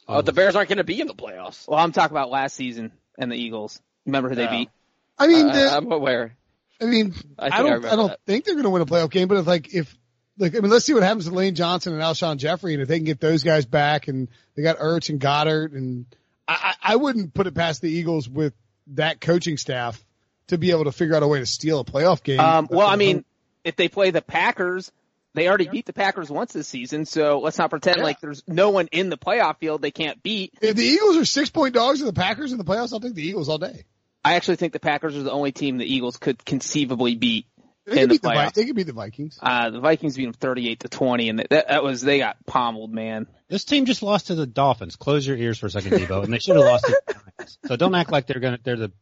Oh, 0.06 0.22
the 0.22 0.32
Bears 0.32 0.56
aren't 0.56 0.68
going 0.68 0.78
to 0.78 0.84
be 0.84 1.00
in 1.00 1.06
the 1.06 1.14
playoffs. 1.14 1.68
Well, 1.68 1.78
I'm 1.78 1.92
talking 1.92 2.16
about 2.16 2.30
last 2.30 2.56
season 2.56 2.92
and 3.18 3.30
the 3.30 3.36
Eagles. 3.36 3.80
Remember 4.06 4.30
who 4.30 4.36
they 4.36 4.46
beat? 4.46 4.70
I 5.18 5.26
mean, 5.26 5.48
uh, 5.48 5.70
I'm 5.74 5.90
aware. 5.92 6.36
I 6.80 6.84
mean, 6.86 7.14
I, 7.38 7.46
I 7.46 7.62
don't, 7.62 7.84
I, 7.84 7.92
I 7.92 7.96
don't 7.96 8.08
that. 8.08 8.20
think 8.24 8.44
they're 8.44 8.54
going 8.54 8.64
to 8.64 8.70
win 8.70 8.82
a 8.82 8.86
playoff 8.86 9.10
game, 9.10 9.28
but 9.28 9.36
if 9.38 9.46
like, 9.46 9.74
if, 9.74 9.94
like, 10.38 10.56
I 10.56 10.60
mean, 10.60 10.70
let's 10.70 10.84
see 10.84 10.94
what 10.94 11.02
happens 11.02 11.26
to 11.26 11.32
Lane 11.32 11.56
Johnson 11.56 11.92
and 11.92 12.00
Alshon 12.00 12.36
Jeffery, 12.36 12.74
and 12.74 12.82
if 12.82 12.88
they 12.88 12.98
can 12.98 13.04
get 13.04 13.20
those 13.20 13.42
guys 13.42 13.66
back, 13.66 14.08
and 14.08 14.28
they 14.54 14.62
got 14.62 14.78
Ertz 14.78 15.10
and 15.10 15.20
Goedert, 15.20 15.72
and 15.72 16.06
I, 16.46 16.74
I 16.80 16.96
wouldn't 16.96 17.34
put 17.34 17.48
it 17.48 17.54
past 17.54 17.82
the 17.82 17.90
Eagles 17.90 18.28
with 18.28 18.54
that 18.94 19.20
coaching 19.20 19.56
staff 19.56 20.02
to 20.46 20.56
be 20.56 20.70
able 20.70 20.84
to 20.84 20.92
figure 20.92 21.14
out 21.14 21.22
a 21.22 21.26
way 21.26 21.40
to 21.40 21.46
steal 21.46 21.80
a 21.80 21.84
playoff 21.84 22.22
game. 22.22 22.40
Um, 22.40 22.68
well, 22.70 22.86
I 22.86 22.96
mean, 22.96 23.24
if 23.68 23.76
they 23.76 23.88
play 23.88 24.10
the 24.10 24.22
Packers, 24.22 24.90
they 25.34 25.46
already 25.46 25.68
beat 25.68 25.86
the 25.86 25.92
Packers 25.92 26.30
once 26.30 26.52
this 26.52 26.66
season, 26.66 27.04
so 27.04 27.40
let's 27.40 27.58
not 27.58 27.70
pretend 27.70 27.98
yeah. 27.98 28.04
like 28.04 28.20
there's 28.20 28.42
no 28.48 28.70
one 28.70 28.88
in 28.90 29.10
the 29.10 29.18
playoff 29.18 29.58
field 29.58 29.82
they 29.82 29.90
can't 29.90 30.22
beat. 30.22 30.54
If 30.60 30.74
the 30.74 30.84
Eagles 30.84 31.16
are 31.18 31.24
six 31.24 31.50
point 31.50 31.74
dogs 31.74 32.00
to 32.00 32.06
the 32.06 32.12
Packers 32.12 32.50
in 32.50 32.58
the 32.58 32.64
playoffs, 32.64 32.92
I'll 32.92 33.00
take 33.00 33.14
the 33.14 33.22
Eagles 33.22 33.48
all 33.48 33.58
day. 33.58 33.84
I 34.24 34.34
actually 34.34 34.56
think 34.56 34.72
the 34.72 34.80
Packers 34.80 35.16
are 35.16 35.22
the 35.22 35.30
only 35.30 35.52
team 35.52 35.78
the 35.78 35.84
Eagles 35.84 36.16
could 36.16 36.44
conceivably 36.44 37.14
beat. 37.14 37.46
They 37.84 38.02
in 38.02 38.08
the, 38.08 38.18
playoffs. 38.18 38.54
the, 38.54 38.60
they 38.60 38.66
could 38.66 38.76
beat 38.76 38.86
the 38.86 38.92
Vikings. 38.92 39.38
Uh, 39.40 39.70
the 39.70 39.80
Vikings 39.80 40.16
beat 40.16 40.24
them 40.24 40.34
38 40.34 40.80
to 40.80 40.88
20 40.88 41.28
and 41.28 41.38
that, 41.38 41.68
that 41.68 41.82
was, 41.82 42.02
they 42.02 42.18
got 42.18 42.36
pommeled, 42.44 42.92
man. 42.92 43.26
This 43.48 43.64
team 43.64 43.86
just 43.86 44.02
lost 44.02 44.26
to 44.26 44.34
the 44.34 44.46
Dolphins. 44.46 44.96
Close 44.96 45.26
your 45.26 45.36
ears 45.36 45.58
for 45.58 45.66
a 45.66 45.70
second, 45.70 45.92
Debo, 45.92 46.24
and 46.24 46.32
they 46.32 46.38
should 46.38 46.56
have 46.56 46.66
lost 46.66 46.84
to 46.84 47.00
the 47.06 47.14
Giants. 47.14 47.58
So 47.66 47.76
don't 47.76 47.94
act 47.94 48.10
like 48.10 48.26
they're 48.26 48.40
gonna, 48.40 48.58
they're 48.62 48.76
the 48.76 48.92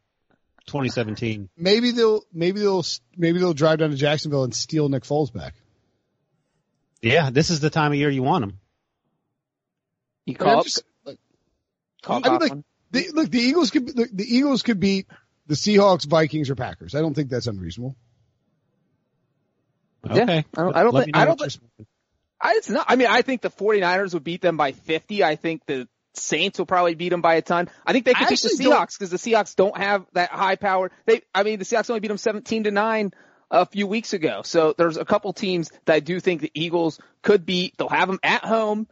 2017. 0.67 1.49
Maybe 1.57 1.91
they'll 1.91 2.23
maybe 2.31 2.59
they'll 2.59 2.85
maybe 3.15 3.39
they'll 3.39 3.53
drive 3.53 3.79
down 3.79 3.89
to 3.89 3.95
Jacksonville 3.95 4.43
and 4.43 4.53
steal 4.53 4.89
Nick 4.89 5.03
Foles 5.03 5.33
back. 5.33 5.55
Yeah, 7.01 7.29
this 7.29 7.49
is 7.49 7.59
the 7.59 7.69
time 7.69 7.91
of 7.91 7.97
year 7.97 8.09
you 8.09 8.23
want 8.23 8.43
him. 8.43 8.59
You 10.25 10.35
call, 10.35 10.63
just, 10.63 10.83
like, 11.05 11.19
call 12.01 12.21
I 12.23 12.29
mean, 12.29 12.39
like, 12.39 12.51
the, 12.91 13.09
look, 13.13 13.31
the 13.31 13.39
Eagles 13.39 13.71
could 13.71 13.87
the, 13.87 14.09
the 14.11 14.25
Eagles 14.25 14.61
could 14.61 14.79
beat 14.79 15.07
the 15.47 15.55
Seahawks, 15.55 16.05
Vikings, 16.05 16.49
or 16.49 16.55
Packers. 16.55 16.95
I 16.95 16.99
don't 16.99 17.13
think 17.13 17.29
that's 17.29 17.47
unreasonable. 17.47 17.95
Okay. 20.09 20.17
Yeah, 20.17 20.41
I 20.55 20.61
don't, 20.61 20.75
I 20.75 20.83
don't 20.83 20.93
think, 20.93 21.17
I 21.17 21.25
don't 21.25 21.39
think, 21.39 21.53
I, 22.39 22.53
it's 22.55 22.69
not, 22.69 22.85
I 22.89 22.95
mean, 22.97 23.07
I 23.07 23.21
think 23.21 23.41
the 23.41 23.49
49ers 23.49 24.13
would 24.13 24.23
beat 24.23 24.41
them 24.41 24.57
by 24.57 24.73
50. 24.73 25.23
I 25.23 25.35
think 25.35 25.65
the 25.65 25.87
Saints 26.17 26.59
will 26.59 26.65
probably 26.65 26.95
beat 26.95 27.09
them 27.09 27.21
by 27.21 27.35
a 27.35 27.41
ton. 27.41 27.69
I 27.85 27.93
think 27.93 28.05
they 28.05 28.13
could 28.13 28.29
beat 28.29 28.41
the 28.41 28.49
Seahawks 28.49 28.97
because 28.97 29.09
the 29.09 29.17
Seahawks 29.17 29.55
don't 29.55 29.77
have 29.77 30.05
that 30.13 30.31
high 30.31 30.55
power. 30.55 30.91
They, 31.05 31.21
I 31.33 31.43
mean, 31.43 31.59
the 31.59 31.65
Seahawks 31.65 31.89
only 31.89 31.99
beat 31.99 32.09
them 32.09 32.17
17 32.17 32.65
to 32.65 32.71
9 32.71 33.11
a 33.51 33.65
few 33.65 33.87
weeks 33.87 34.13
ago. 34.13 34.41
So 34.43 34.73
there's 34.77 34.97
a 34.97 35.05
couple 35.05 35.33
teams 35.33 35.69
that 35.85 35.93
I 35.93 35.99
do 35.99 36.19
think 36.19 36.41
the 36.41 36.51
Eagles 36.53 36.99
could 37.21 37.45
beat. 37.45 37.77
They'll 37.77 37.89
have 37.89 38.07
them 38.07 38.19
at 38.23 38.43
home. 38.43 38.87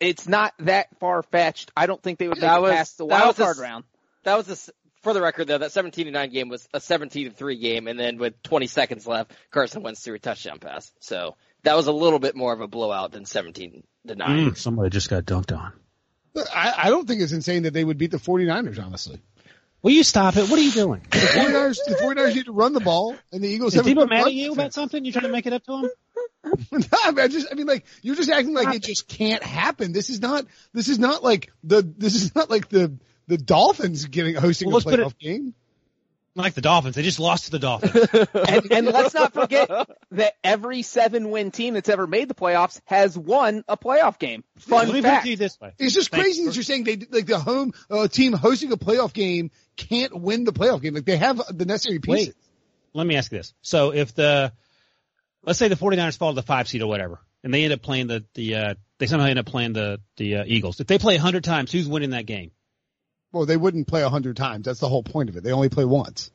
It's 0.00 0.28
not 0.28 0.52
that 0.60 0.88
far 0.98 1.22
fetched. 1.22 1.72
I 1.76 1.86
don't 1.86 2.02
think 2.02 2.18
they 2.18 2.28
would 2.28 2.40
make 2.40 2.60
was, 2.60 2.72
it 2.72 2.74
past 2.74 2.98
the 2.98 3.06
wild 3.06 3.36
card 3.36 3.58
a, 3.58 3.60
round. 3.60 3.84
That 4.24 4.36
was 4.36 4.68
a, 4.68 4.72
for 5.02 5.14
the 5.14 5.22
record 5.22 5.46
though, 5.46 5.58
that 5.58 5.72
17 5.72 6.06
to 6.06 6.10
9 6.10 6.30
game 6.30 6.48
was 6.48 6.68
a 6.74 6.80
17 6.80 7.30
to 7.30 7.34
3 7.34 7.58
game 7.58 7.88
and 7.88 7.98
then 7.98 8.18
with 8.18 8.42
20 8.42 8.66
seconds 8.66 9.06
left, 9.06 9.32
Carson 9.50 9.82
Wentz 9.82 10.02
threw 10.02 10.14
a 10.14 10.18
touchdown 10.18 10.58
pass. 10.58 10.92
So 11.00 11.36
that 11.62 11.76
was 11.76 11.86
a 11.86 11.92
little 11.92 12.18
bit 12.18 12.36
more 12.36 12.52
of 12.52 12.60
a 12.60 12.68
blowout 12.68 13.12
than 13.12 13.24
17 13.24 13.82
to 14.08 14.14
9. 14.14 14.50
Mm, 14.50 14.56
somebody 14.56 14.90
just 14.90 15.08
got 15.08 15.24
dunked 15.24 15.56
on. 15.56 15.72
I, 16.54 16.74
I 16.84 16.90
don't 16.90 17.06
think 17.06 17.20
it's 17.20 17.32
insane 17.32 17.64
that 17.64 17.72
they 17.72 17.84
would 17.84 17.98
beat 17.98 18.10
the 18.10 18.18
49ers, 18.18 18.82
honestly. 18.82 19.20
Will 19.82 19.92
you 19.92 20.02
stop 20.02 20.36
it? 20.36 20.48
What 20.50 20.58
are 20.58 20.62
you 20.62 20.72
doing? 20.72 21.02
The 21.10 21.18
49ers, 21.18 21.76
the 21.86 21.94
49ers 21.94 22.34
need 22.34 22.44
to 22.46 22.52
run 22.52 22.72
the 22.72 22.80
ball, 22.80 23.16
and 23.32 23.42
the 23.42 23.48
Eagles 23.48 23.74
Is 23.74 23.76
have 23.76 23.86
people 23.86 24.06
mad 24.06 24.26
at 24.26 24.32
you 24.32 24.52
about 24.52 24.74
something? 24.74 25.04
You're 25.04 25.12
trying 25.12 25.26
to 25.26 25.32
make 25.32 25.46
it 25.46 25.52
up 25.52 25.64
to 25.64 25.72
them? 25.72 25.90
no, 26.72 26.78
I, 27.04 27.10
mean, 27.10 27.20
I 27.20 27.28
just, 27.28 27.46
I 27.50 27.54
mean, 27.54 27.66
like 27.66 27.84
you're 28.02 28.16
just 28.16 28.30
acting 28.30 28.54
like 28.54 28.74
it 28.74 28.82
just 28.82 29.06
can't 29.06 29.42
happen. 29.42 29.92
This 29.92 30.10
is 30.10 30.20
not, 30.20 30.46
this 30.72 30.88
is 30.88 30.98
not 30.98 31.22
like 31.22 31.52
the, 31.62 31.82
this 31.82 32.14
is 32.14 32.34
not 32.34 32.50
like 32.50 32.68
the 32.68 32.98
the 33.28 33.38
Dolphins 33.38 34.06
getting 34.06 34.34
hosting 34.34 34.68
well, 34.68 34.78
a 34.78 34.80
playoff 34.80 35.12
it, 35.12 35.18
game 35.18 35.54
like 36.38 36.54
the 36.54 36.60
Dolphins. 36.60 36.94
They 36.96 37.02
just 37.02 37.18
lost 37.18 37.46
to 37.46 37.50
the 37.50 37.58
Dolphins. 37.58 38.08
and, 38.34 38.72
and 38.72 38.86
let's 38.86 39.14
not 39.14 39.32
forget 39.32 39.68
that 40.12 40.34
every 40.42 40.82
seven 40.82 41.30
win 41.30 41.50
team 41.50 41.74
that's 41.74 41.88
ever 41.88 42.06
made 42.06 42.28
the 42.28 42.34
playoffs 42.34 42.80
has 42.84 43.16
won 43.16 43.64
a 43.68 43.76
playoff 43.76 44.18
game. 44.18 44.44
Fun 44.58 44.88
Let 44.88 45.02
fact. 45.02 45.26
It 45.26 45.38
this 45.38 45.60
way. 45.60 45.74
It's 45.78 45.94
just 45.94 46.10
crazy 46.10 46.44
that 46.46 46.54
you're 46.54 46.62
saying 46.62 46.84
they 46.84 46.96
like 47.10 47.26
the 47.26 47.38
home 47.38 47.72
uh, 47.90 48.08
team 48.08 48.32
hosting 48.32 48.72
a 48.72 48.76
playoff 48.76 49.12
game 49.12 49.50
can't 49.76 50.18
win 50.18 50.44
the 50.44 50.52
playoff 50.52 50.82
game. 50.82 50.94
Like 50.94 51.04
they 51.04 51.16
have 51.16 51.40
the 51.50 51.64
necessary 51.64 51.98
pieces. 51.98 52.28
Wait, 52.28 52.34
let 52.94 53.06
me 53.06 53.16
ask 53.16 53.30
you 53.30 53.38
this. 53.38 53.54
So 53.62 53.92
if 53.92 54.14
the 54.14 54.52
let's 55.42 55.58
say 55.58 55.68
the 55.68 55.76
49ers 55.76 56.16
fall 56.16 56.32
to 56.32 56.36
the 56.36 56.42
five 56.42 56.68
seed 56.68 56.82
or 56.82 56.86
whatever, 56.86 57.20
and 57.42 57.52
they 57.52 57.64
end 57.64 57.72
up 57.72 57.82
playing 57.82 58.06
the 58.06 58.24
the 58.34 58.54
uh, 58.54 58.74
they 58.98 59.06
somehow 59.06 59.26
end 59.26 59.38
up 59.38 59.46
playing 59.46 59.72
the 59.72 60.00
the 60.16 60.36
uh, 60.36 60.44
Eagles. 60.46 60.80
If 60.80 60.86
they 60.86 60.98
play 60.98 61.14
100 61.14 61.44
times, 61.44 61.72
who's 61.72 61.88
winning 61.88 62.10
that 62.10 62.26
game? 62.26 62.50
Well, 63.32 63.46
they 63.46 63.56
wouldn't 63.56 63.86
play 63.86 64.02
a 64.02 64.08
hundred 64.08 64.36
times. 64.36 64.64
That's 64.64 64.80
the 64.80 64.88
whole 64.88 65.02
point 65.02 65.28
of 65.28 65.36
it. 65.36 65.42
They 65.42 65.52
only 65.52 65.68
play 65.68 65.84
once. 65.84 66.30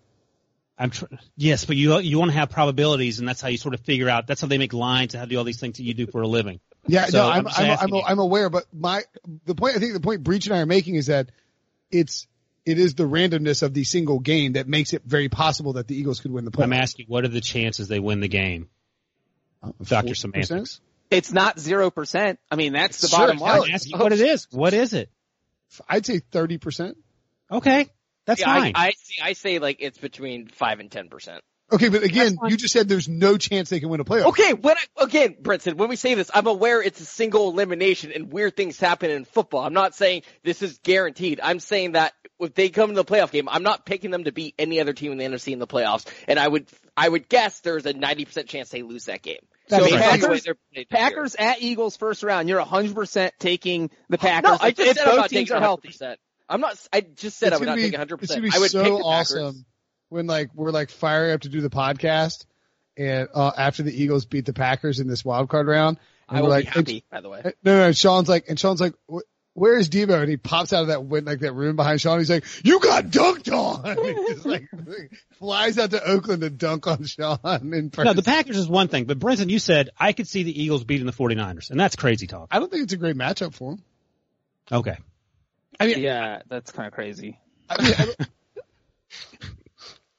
I'm 0.77 0.89
tr- 0.89 1.05
yes, 1.37 1.65
but 1.65 1.75
you 1.75 1.99
you 1.99 2.17
want 2.19 2.31
to 2.31 2.37
have 2.37 2.49
probabilities, 2.49 3.19
and 3.19 3.27
that's 3.27 3.41
how 3.41 3.47
you 3.47 3.57
sort 3.57 3.73
of 3.73 3.81
figure 3.81 4.09
out. 4.09 4.27
That's 4.27 4.41
how 4.41 4.47
they 4.47 4.57
make 4.57 4.73
lines 4.73 5.13
and 5.13 5.19
how 5.19 5.25
to 5.25 5.29
do 5.29 5.37
all 5.37 5.43
these 5.43 5.59
things 5.59 5.77
that 5.77 5.83
you 5.83 5.93
do 5.93 6.07
for 6.07 6.21
a 6.21 6.27
living. 6.27 6.59
Yeah, 6.87 7.05
so 7.05 7.19
no, 7.19 7.29
I'm 7.29 7.47
I'm, 7.47 7.77
I'm, 7.79 7.93
I'm, 8.05 8.19
aware, 8.19 8.49
but 8.49 8.65
my 8.73 9.03
the 9.45 9.55
point 9.55 9.75
I 9.75 9.79
think 9.79 9.93
the 9.93 9.99
point 9.99 10.23
Breech 10.23 10.47
and 10.47 10.55
I 10.55 10.59
are 10.59 10.65
making 10.65 10.95
is 10.95 11.07
that 11.07 11.29
it's 11.91 12.27
it 12.65 12.79
is 12.79 12.95
the 12.95 13.03
randomness 13.03 13.61
of 13.61 13.73
the 13.73 13.83
single 13.83 14.19
game 14.19 14.53
that 14.53 14.67
makes 14.67 14.93
it 14.93 15.03
very 15.05 15.29
possible 15.29 15.73
that 15.73 15.87
the 15.87 15.95
Eagles 15.95 16.19
could 16.19 16.31
win 16.31 16.45
the 16.45 16.51
playoffs. 16.51 16.63
I'm 16.63 16.73
asking, 16.73 17.05
what 17.07 17.23
are 17.23 17.29
the 17.29 17.41
chances 17.41 17.87
they 17.87 17.99
win 17.99 18.19
the 18.19 18.27
game? 18.27 18.69
Uh, 19.61 19.71
Doctor 19.83 20.15
Semantics. 20.15 20.81
It's 21.09 21.31
not 21.31 21.59
zero 21.59 21.91
percent. 21.91 22.39
I 22.49 22.55
mean, 22.55 22.73
that's 22.73 22.99
the 23.01 23.07
sure, 23.07 23.19
bottom 23.19 23.37
line. 23.37 23.61
I'm 23.61 23.71
asking 23.71 23.99
what 23.99 24.11
it 24.11 24.19
is. 24.19 24.47
What 24.51 24.73
is 24.73 24.93
it? 24.93 25.09
I'd 25.87 26.05
say 26.05 26.19
thirty 26.19 26.57
percent. 26.57 26.97
Okay, 27.51 27.89
that's 28.25 28.41
yeah, 28.41 28.45
fine. 28.45 28.73
I, 28.75 28.87
I, 28.87 28.91
see, 28.91 29.21
I 29.21 29.33
say 29.33 29.59
like 29.59 29.77
it's 29.79 29.97
between 29.97 30.47
five 30.47 30.79
and 30.79 30.91
ten 30.91 31.09
percent. 31.09 31.43
Okay, 31.71 31.89
but 31.89 32.03
again, 32.03 32.37
you 32.47 32.55
just 32.55 32.71
said 32.71 32.87
there's 32.87 33.09
no 33.09 33.37
chance 33.37 33.69
they 33.69 33.79
can 33.79 33.89
win 33.89 33.99
a 33.99 34.05
playoff. 34.05 34.27
Okay, 34.27 34.53
when 34.53 34.75
I, 34.77 35.03
again, 35.03 35.37
Brinson, 35.41 35.75
when 35.75 35.89
we 35.89 35.95
say 35.95 36.13
this, 36.13 36.29
I'm 36.31 36.45
aware 36.45 36.83
it's 36.83 36.99
a 37.01 37.05
single 37.05 37.49
elimination 37.49 38.11
and 38.11 38.31
weird 38.31 38.55
things 38.55 38.79
happen 38.79 39.09
in 39.09 39.25
football. 39.25 39.63
I'm 39.63 39.73
not 39.73 39.95
saying 39.95 40.21
this 40.43 40.61
is 40.61 40.77
guaranteed. 40.83 41.39
I'm 41.41 41.59
saying 41.59 41.93
that 41.93 42.13
if 42.39 42.53
they 42.53 42.69
come 42.69 42.89
to 42.89 42.95
the 42.95 43.05
playoff 43.05 43.31
game, 43.31 43.49
I'm 43.49 43.63
not 43.63 43.85
picking 43.85 44.11
them 44.11 44.25
to 44.25 44.31
beat 44.31 44.53
any 44.59 44.81
other 44.81 44.93
team 44.93 45.13
in 45.13 45.17
the 45.17 45.23
NFC 45.23 45.53
in 45.53 45.59
the 45.59 45.65
playoffs. 45.65 46.05
And 46.27 46.37
I 46.37 46.47
would, 46.47 46.67
I 46.95 47.09
would 47.09 47.27
guess 47.27 47.61
there's 47.61 47.87
a 47.87 47.93
90% 47.93 48.47
chance 48.47 48.69
they 48.69 48.83
lose 48.83 49.05
that 49.05 49.23
game. 49.23 49.41
That's 49.69 49.83
Based 49.83 49.95
right. 49.95 50.13
on 50.13 50.19
the 50.19 50.27
way 50.27 50.29
Packers- 50.33 50.43
they're 50.43 50.55
playing 50.55 50.65
this 50.73 50.77
year. 50.77 50.85
Packers 51.09 51.35
at 51.35 51.61
Eagles 51.61 51.95
first 51.97 52.23
round. 52.23 52.49
You're 52.49 52.61
100% 52.61 53.31
taking 53.39 53.89
the 54.09 54.17
Packers. 54.17 54.51
No, 54.51 54.57
I 54.61 54.71
just 54.71 54.89
if 54.91 54.97
said 54.97 55.05
I'm 55.05 55.11
both 55.11 55.17
not 55.21 55.29
teams 55.29 55.51
are 55.51 55.59
healthy. 55.59 55.93
I'm 56.49 56.59
not, 56.61 56.77
I 56.91 57.01
just 57.01 57.37
said 57.39 57.47
It's 57.47 57.55
I 57.55 57.59
would 57.59 57.65
not 57.67 57.75
be- 57.77 57.89
take 57.89 57.93
100%. 57.99 58.21
It's 58.23 58.31
gonna 58.35 58.41
be 58.41 58.51
I 58.53 58.59
would 58.59 58.71
so 58.71 58.83
pick 58.83 58.91
the 58.93 58.99
awesome 59.03 59.65
when 60.09 60.27
like 60.27 60.49
we're 60.53 60.71
like 60.71 60.89
firing 60.89 61.31
up 61.33 61.41
to 61.41 61.49
do 61.49 61.61
the 61.61 61.69
podcast, 61.69 62.45
and 62.97 63.29
uh, 63.33 63.51
after 63.57 63.83
the 63.83 63.93
Eagles 64.03 64.25
beat 64.25 64.45
the 64.45 64.53
Packers 64.53 64.99
in 64.99 65.07
this 65.07 65.23
wild 65.23 65.49
card 65.49 65.67
round, 65.67 65.97
and 66.27 66.37
I 66.37 66.41
we're 66.41 66.47
will 66.47 66.49
like, 66.51 66.65
be 66.65 66.69
happy, 66.71 67.05
by 67.09 67.21
the 67.21 67.29
way. 67.29 67.41
and- 67.45 67.53
no, 67.63 67.77
no, 67.77 67.91
Sean's 67.93 68.27
like, 68.29 68.49
and 68.49 68.59
Sean's 68.59 68.81
like, 68.81 68.93
"Wh- 69.53 69.57
where 69.57 69.77
is 69.77 69.89
Debo? 69.89 70.19
And 70.19 70.29
he 70.29 70.37
pops 70.37 70.73
out 70.73 70.81
of 70.83 70.87
that 70.87 71.05
win, 71.05 71.25
like 71.25 71.39
that 71.39 71.53
room 71.53 71.75
behind 71.75 72.01
Sean. 72.01 72.19
He's 72.19 72.29
like, 72.29 72.45
you 72.65 72.79
got 72.79 73.05
dunked 73.05 73.51
on. 73.51 73.85
And 73.85 73.99
he 74.27 74.33
just 74.33 74.45
like 74.45 74.67
flies 75.39 75.77
out 75.77 75.91
to 75.91 76.03
Oakland 76.03 76.41
to 76.41 76.49
dunk 76.49 76.87
on 76.87 77.03
Sean 77.05 77.39
in 77.73 77.89
person. 77.89 78.05
No, 78.05 78.13
the 78.13 78.23
Packers 78.23 78.57
is 78.57 78.67
one 78.67 78.87
thing, 78.87 79.05
but 79.05 79.19
Brinson, 79.19 79.49
you 79.49 79.59
said 79.59 79.89
I 79.99 80.13
could 80.13 80.27
see 80.27 80.43
the 80.43 80.63
Eagles 80.63 80.83
beating 80.83 81.05
the 81.05 81.11
49ers, 81.13 81.69
and 81.71 81.79
that's 81.79 81.95
crazy 81.95 82.27
talk. 82.27 82.47
I 82.51 82.59
don't 82.59 82.71
think 82.71 82.83
it's 82.83 82.93
a 82.93 82.97
great 82.97 83.15
matchup 83.15 83.53
for 83.53 83.73
him. 83.73 83.83
Okay. 84.71 84.97
I 85.79 85.87
mean, 85.87 85.99
Yeah, 85.99 86.41
that's 86.49 86.71
kind 86.71 86.87
of 86.87 86.93
crazy. 86.93 87.39
I 87.69 87.81
mean, 87.83 87.93
I 87.97 88.13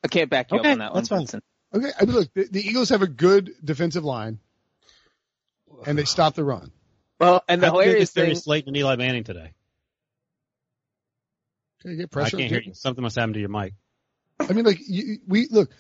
I 0.05 0.09
can't 0.09 0.29
back 0.31 0.51
you 0.53 0.59
Okay, 0.59 0.69
up 0.69 0.73
on 0.73 0.79
that 0.81 0.93
one. 0.93 0.97
that's 0.99 1.09
fine. 1.09 1.19
Vincent. 1.21 1.45
okay. 1.75 1.91
I 1.99 2.05
mean, 2.05 2.15
look, 2.15 2.35
the, 2.35 2.45
the 2.51 2.61
Eagles 2.61 2.91
have 2.91 3.03
a 3.03 3.07
good 3.07 3.53
defensive 3.65 4.05
line, 4.05 4.39
and 5.87 5.97
they 5.99 6.05
stop 6.05 6.35
the 6.35 6.45
run. 6.45 6.71
Well, 7.25 7.45
and 7.49 7.63
the 7.63 7.67
How 7.67 7.73
good 7.75 7.83
hilarious 7.85 8.09
is 8.09 8.15
thing, 8.15 8.23
Darius 8.25 8.45
Slayton 8.45 8.69
and 8.69 8.77
Eli 8.77 8.97
Manning 8.97 9.25
today? 9.25 9.53
Okay, 11.85 11.97
get 11.97 12.11
pressure? 12.11 12.37
I 12.37 12.41
can't 12.41 12.51
hear 12.51 12.63
you. 12.63 12.75
Something 12.75 13.03
must 13.03 13.17
happen 13.17 13.35
to 13.35 13.41
your 13.41 13.49
mic. 13.49 13.75
I 14.41 14.53
mean, 14.53 14.65
like 14.65 14.79
you, 14.87 15.19
we 15.27 15.49
look, 15.51 15.71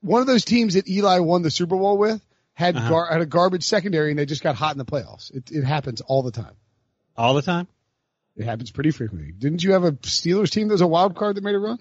one 0.00 0.20
of 0.20 0.26
those 0.26 0.44
teams 0.44 0.74
that 0.74 0.88
Eli 0.88 1.18
won 1.20 1.42
the 1.42 1.50
Super 1.50 1.76
Bowl 1.76 1.98
with 1.98 2.24
had 2.52 2.76
Uh-huh. 2.76 2.88
gar, 2.88 3.08
had 3.10 3.20
a 3.20 3.26
garbage 3.26 3.64
secondary, 3.64 4.10
and 4.10 4.18
they 4.18 4.26
just 4.26 4.42
got 4.42 4.54
hot 4.54 4.72
in 4.72 4.78
the 4.78 4.84
playoffs. 4.84 5.30
It, 5.34 5.50
it 5.50 5.64
happens 5.64 6.00
all 6.02 6.22
the 6.22 6.30
time. 6.30 6.54
All 7.16 7.34
the 7.34 7.42
time? 7.42 7.66
It 8.36 8.44
happens 8.44 8.70
pretty 8.70 8.90
frequently. 8.90 9.32
Didn't 9.32 9.62
you 9.62 9.72
have 9.72 9.84
a 9.84 9.92
Steelers 9.92 10.50
team 10.50 10.68
that 10.68 10.74
was 10.74 10.82
a 10.82 10.86
wild 10.86 11.16
card 11.16 11.36
that 11.36 11.44
made 11.44 11.54
a 11.54 11.58
run? 11.58 11.78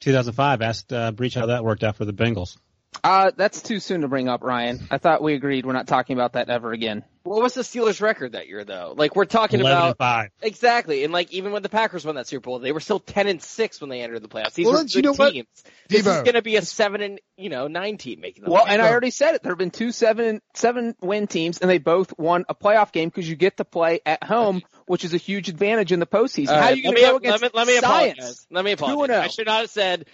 2005. 0.00 0.60
Asked 0.62 0.92
uh, 0.92 1.10
Breech 1.12 1.34
how 1.34 1.46
that 1.46 1.64
worked 1.64 1.82
out 1.82 1.96
for 1.96 2.04
the 2.04 2.12
Bengals. 2.12 2.56
Uh, 3.02 3.30
that's 3.36 3.62
too 3.62 3.80
soon 3.80 4.02
to 4.02 4.08
bring 4.08 4.28
up, 4.28 4.42
Ryan. 4.42 4.86
I 4.90 4.98
thought 4.98 5.22
we 5.22 5.34
agreed 5.34 5.66
we're 5.66 5.72
not 5.72 5.86
talking 5.86 6.16
about 6.16 6.34
that 6.34 6.48
ever 6.48 6.72
again. 6.72 7.04
What 7.24 7.40
was 7.42 7.54
the 7.54 7.62
Steelers 7.62 8.02
record 8.02 8.32
that 8.32 8.48
year 8.48 8.64
though? 8.64 8.92
Like 8.94 9.16
we're 9.16 9.24
talking 9.24 9.58
11 9.60 9.78
about 9.78 9.88
and 9.88 9.96
5. 9.98 10.30
Exactly, 10.42 11.04
and 11.04 11.12
like 11.12 11.32
even 11.32 11.52
when 11.52 11.62
the 11.62 11.70
Packers 11.70 12.04
won 12.04 12.16
that 12.16 12.26
Super 12.26 12.44
Bowl, 12.44 12.58
they 12.58 12.70
were 12.72 12.80
still 12.80 13.00
ten 13.00 13.26
and 13.26 13.42
six 13.42 13.80
when 13.80 13.88
they 13.88 14.02
entered 14.02 14.20
the 14.20 14.28
playoffs. 14.28 14.52
These 14.52 14.66
Well, 14.66 14.74
were 14.74 14.82
good 14.82 14.94
you 14.94 15.02
know 15.02 15.14
what, 15.14 15.32
teams. 15.32 15.46
This 15.88 16.06
is 16.06 16.16
going 16.18 16.34
to 16.34 16.42
be 16.42 16.56
a 16.56 16.62
seven 16.62 17.00
and 17.00 17.20
you 17.38 17.48
know 17.48 17.66
nine 17.66 17.96
team 17.96 18.20
making 18.20 18.44
the 18.44 18.50
Well, 18.50 18.64
playoffs. 18.66 18.68
and 18.68 18.82
I 18.82 18.90
already 18.90 19.10
said 19.10 19.34
it. 19.34 19.42
There 19.42 19.52
have 19.52 19.58
been 19.58 19.70
two 19.70 19.90
seven 19.90 20.42
seven 20.54 20.94
win 21.00 21.26
teams, 21.26 21.58
and 21.58 21.70
they 21.70 21.78
both 21.78 22.12
won 22.18 22.44
a 22.50 22.54
playoff 22.54 22.92
game 22.92 23.08
because 23.08 23.26
you 23.28 23.36
get 23.36 23.56
to 23.56 23.64
play 23.64 24.00
at 24.04 24.22
home, 24.22 24.60
which 24.86 25.02
is 25.04 25.14
a 25.14 25.18
huge 25.18 25.48
advantage 25.48 25.92
in 25.92 26.00
the 26.00 26.06
postseason. 26.06 26.50
All 26.50 26.56
How 26.56 26.60
right, 26.60 26.72
are 26.74 26.76
you 26.76 26.82
going 26.82 26.96
to 26.96 27.00
go 27.00 27.16
against 27.16 27.42
let 27.42 27.54
me, 27.54 27.58
let 27.58 27.66
me 27.68 27.78
science? 27.78 28.18
apologize. 28.18 28.46
Let 28.50 28.64
me 28.66 28.72
apologize. 28.72 29.16
oh. 29.18 29.22
I 29.22 29.28
should 29.28 29.46
not 29.46 29.60
have 29.62 29.70
said 29.70 30.06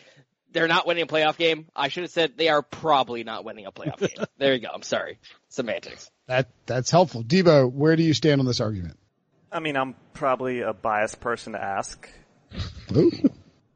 they're 0.52 0.68
not 0.68 0.86
winning 0.86 1.02
a 1.02 1.06
playoff 1.06 1.36
game. 1.36 1.66
I 1.74 1.88
should 1.88 2.02
have 2.04 2.10
said 2.10 2.36
they 2.36 2.48
are 2.48 2.62
probably 2.62 3.24
not 3.24 3.44
winning 3.44 3.66
a 3.66 3.72
playoff 3.72 3.98
game. 3.98 4.26
There 4.38 4.54
you 4.54 4.60
go. 4.60 4.68
I'm 4.72 4.82
sorry. 4.82 5.18
Semantics. 5.48 6.10
That 6.26 6.48
that's 6.66 6.90
helpful. 6.90 7.22
Debo, 7.22 7.70
where 7.70 7.96
do 7.96 8.02
you 8.02 8.14
stand 8.14 8.40
on 8.40 8.46
this 8.46 8.60
argument? 8.60 8.98
I 9.52 9.60
mean, 9.60 9.76
I'm 9.76 9.94
probably 10.14 10.60
a 10.60 10.72
biased 10.72 11.20
person 11.20 11.52
to 11.52 11.62
ask. 11.62 12.08
Ooh. 12.96 13.10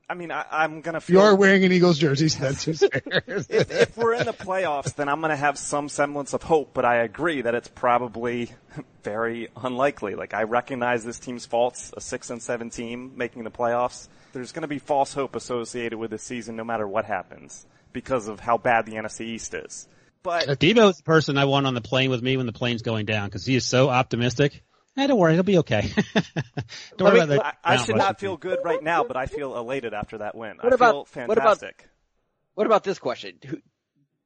I 0.08 0.14
mean, 0.14 0.30
I, 0.30 0.44
I'm 0.50 0.82
gonna 0.82 1.00
You 1.06 1.20
are 1.20 1.34
wearing 1.34 1.64
an 1.64 1.72
Eagles 1.72 1.98
jersey, 1.98 2.28
so 2.28 2.40
that's 2.40 2.64
just 2.64 2.82
if, 2.82 3.50
if 3.50 3.96
we're 3.96 4.14
in 4.14 4.26
the 4.26 4.32
playoffs, 4.32 4.94
then 4.94 5.08
I'm 5.08 5.20
gonna 5.20 5.36
have 5.36 5.58
some 5.58 5.88
semblance 5.88 6.34
of 6.34 6.42
hope. 6.42 6.70
But 6.74 6.84
I 6.84 6.96
agree 6.96 7.42
that 7.42 7.54
it's 7.54 7.68
probably 7.68 8.50
very 9.02 9.48
unlikely. 9.56 10.14
Like 10.14 10.34
I 10.34 10.42
recognize 10.42 11.04
this 11.04 11.18
team's 11.18 11.46
faults. 11.46 11.92
A 11.96 12.00
six 12.00 12.30
and 12.30 12.42
seven 12.42 12.70
team 12.70 13.12
making 13.16 13.44
the 13.44 13.50
playoffs. 13.50 14.08
There's 14.34 14.52
gonna 14.52 14.68
be 14.68 14.78
false 14.78 15.14
hope 15.14 15.34
associated 15.36 15.98
with 15.98 16.10
this 16.10 16.22
season, 16.22 16.56
no 16.56 16.64
matter 16.64 16.86
what 16.86 17.06
happens, 17.06 17.66
because 17.92 18.28
of 18.28 18.40
how 18.40 18.58
bad 18.58 18.84
the 18.84 18.92
NFC 18.92 19.22
East 19.22 19.54
is. 19.54 19.88
But 20.22 20.48
uh, 20.48 20.54
Debo 20.56 20.90
is 20.90 20.98
the 20.98 21.02
person 21.02 21.38
I 21.38 21.44
want 21.46 21.66
on 21.66 21.74
the 21.74 21.80
plane 21.80 22.10
with 22.10 22.22
me 22.22 22.36
when 22.36 22.46
the 22.46 22.52
plane's 22.52 22.82
going 22.82 23.06
down 23.06 23.28
because 23.28 23.46
he 23.46 23.56
is 23.56 23.64
so 23.64 23.88
optimistic. 23.88 24.62
Hey, 24.96 25.06
don't 25.06 25.18
worry, 25.18 25.34
he'll 25.34 25.42
be 25.42 25.58
okay. 25.58 25.90
don't 26.96 27.12
worry 27.12 27.20
I, 27.20 27.24
about 27.24 27.28
that. 27.28 27.58
I, 27.64 27.74
I 27.74 27.76
should 27.78 27.96
not 27.96 28.20
feel 28.20 28.36
good 28.36 28.60
right 28.64 28.82
now, 28.82 29.04
but 29.04 29.16
I 29.16 29.26
feel 29.26 29.56
elated 29.56 29.92
after 29.92 30.18
that 30.18 30.34
win. 30.34 30.56
What 30.60 30.72
I 30.72 30.76
about- 30.76 31.08
feel 31.08 31.26
what 31.26 31.38
about- 31.38 31.58
fantastic. 31.58 31.88
What 32.54 32.66
about 32.66 32.84
this 32.84 33.00
question? 33.00 33.38
Who, 33.44 33.58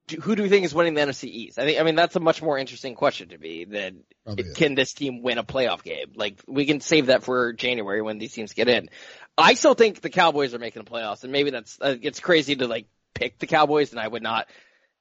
do, 0.06 0.20
who 0.20 0.36
do 0.36 0.42
we 0.42 0.48
think 0.50 0.64
is 0.66 0.74
winning 0.74 0.94
the 0.94 1.00
NFC 1.00 1.24
East? 1.24 1.58
I 1.58 1.64
think. 1.64 1.80
I 1.80 1.82
mean, 1.82 1.94
that's 1.94 2.16
a 2.16 2.20
much 2.20 2.42
more 2.42 2.58
interesting 2.58 2.94
question 2.94 3.30
to 3.30 3.38
me 3.38 3.64
than 3.64 4.04
oh, 4.26 4.34
Probably 4.34 4.44
is. 4.44 4.56
can 4.56 4.74
this 4.74 4.92
team 4.92 5.22
win 5.22 5.38
a 5.38 5.44
playoff 5.44 5.82
game? 5.82 6.12
Like 6.14 6.42
we 6.46 6.66
can 6.66 6.80
save 6.80 7.06
that 7.06 7.22
for 7.22 7.52
January 7.54 8.02
when 8.02 8.18
these 8.18 8.32
teams 8.32 8.52
get 8.52 8.68
in. 8.68 8.90
I 9.38 9.54
still 9.54 9.74
think 9.74 10.00
the 10.00 10.10
Cowboys 10.10 10.52
are 10.52 10.58
making 10.58 10.82
the 10.82 10.90
playoffs, 10.90 11.22
and 11.22 11.32
maybe 11.32 11.50
that's 11.50 11.78
uh, 11.80 11.96
it's 12.02 12.20
crazy 12.20 12.56
to 12.56 12.66
like 12.66 12.86
pick 13.14 13.38
the 13.38 13.46
Cowboys, 13.46 13.92
and 13.92 14.00
I 14.00 14.08
would 14.08 14.22
not 14.22 14.48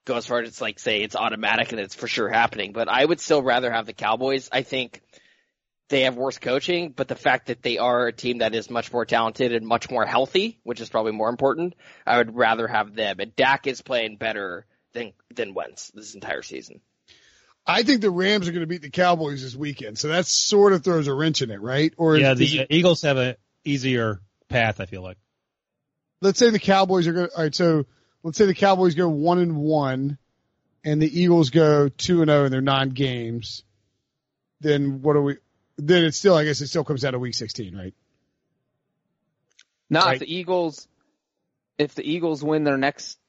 go 0.05 0.15
as 0.15 0.27
far 0.27 0.39
as 0.41 0.61
like 0.61 0.79
say 0.79 1.01
it's 1.01 1.15
automatic 1.15 1.71
and 1.71 1.81
it's 1.81 1.95
for 1.95 2.07
sure 2.07 2.29
happening. 2.29 2.71
But 2.71 2.87
I 2.87 3.03
would 3.03 3.19
still 3.19 3.41
rather 3.41 3.71
have 3.71 3.87
the 3.87 3.93
Cowboys. 3.93 4.49
I 4.51 4.61
think 4.61 5.01
they 5.89 6.01
have 6.01 6.15
worse 6.15 6.37
coaching, 6.37 6.91
but 6.91 7.07
the 7.07 7.15
fact 7.15 7.47
that 7.47 7.61
they 7.61 7.77
are 7.77 8.07
a 8.07 8.13
team 8.13 8.39
that 8.39 8.53
is 8.53 8.69
much 8.69 8.91
more 8.91 9.05
talented 9.05 9.53
and 9.53 9.65
much 9.65 9.89
more 9.89 10.05
healthy, 10.05 10.59
which 10.63 10.81
is 10.81 10.89
probably 10.89 11.13
more 11.13 11.29
important, 11.29 11.75
I 12.05 12.17
would 12.17 12.35
rather 12.35 12.67
have 12.67 12.93
them. 12.93 13.19
And 13.19 13.35
Dak 13.35 13.67
is 13.67 13.81
playing 13.81 14.17
better 14.17 14.65
than 14.93 15.13
than 15.33 15.53
Wentz 15.55 15.91
this 15.95 16.13
entire 16.13 16.43
season. 16.43 16.81
I 17.65 17.83
think 17.83 18.01
the 18.01 18.11
Rams 18.11 18.47
are 18.47 18.51
going 18.51 18.61
to 18.61 18.67
beat 18.67 18.81
the 18.81 18.89
Cowboys 18.89 19.41
this 19.41 19.55
weekend, 19.55 19.97
so 19.97 20.09
that 20.09 20.25
sort 20.25 20.73
of 20.73 20.83
throws 20.83 21.07
a 21.07 21.13
wrench 21.13 21.41
in 21.41 21.51
it, 21.51 21.59
right? 21.59 21.93
Or 21.97 22.17
Yeah, 22.17 22.33
the 22.33 22.59
it- 22.59 22.67
Eagles 22.69 23.01
have 23.01 23.17
a 23.17 23.35
easier 23.65 24.21
path. 24.49 24.79
I 24.79 24.85
feel 24.85 25.01
like. 25.01 25.17
let's 26.21 26.39
say 26.39 26.49
the 26.49 26.59
Cowboys 26.59 27.07
are 27.07 27.13
going. 27.13 27.29
All 27.35 27.43
right, 27.43 27.53
so 27.55 27.85
let's 28.23 28.37
say 28.37 28.45
the 28.45 28.53
Cowboys 28.53 28.95
go 28.95 29.07
one 29.09 29.39
and 29.39 29.55
one, 29.57 30.17
and 30.83 31.01
the 31.01 31.21
Eagles 31.21 31.49
go 31.49 31.89
two 31.89 32.21
and 32.21 32.29
zero 32.29 32.45
in 32.45 32.51
their 32.51 32.61
non 32.61 32.89
games. 32.89 33.63
Then 34.61 35.01
what 35.01 35.15
are 35.15 35.21
we? 35.21 35.37
Then 35.77 36.03
it's 36.05 36.17
still, 36.17 36.35
I 36.35 36.43
guess, 36.43 36.59
it 36.61 36.67
still 36.67 36.83
comes 36.83 37.05
out 37.05 37.13
of 37.13 37.21
week 37.21 37.35
sixteen, 37.35 37.75
right? 37.77 37.93
Not 39.89 40.05
Right. 40.05 40.13
if 40.15 40.19
the 40.21 40.33
Eagles. 40.33 40.87
If 41.77 41.93
the 41.93 42.03
Eagles 42.09 42.43
win 42.43 42.63
their 42.63 42.77
next, 42.77 43.19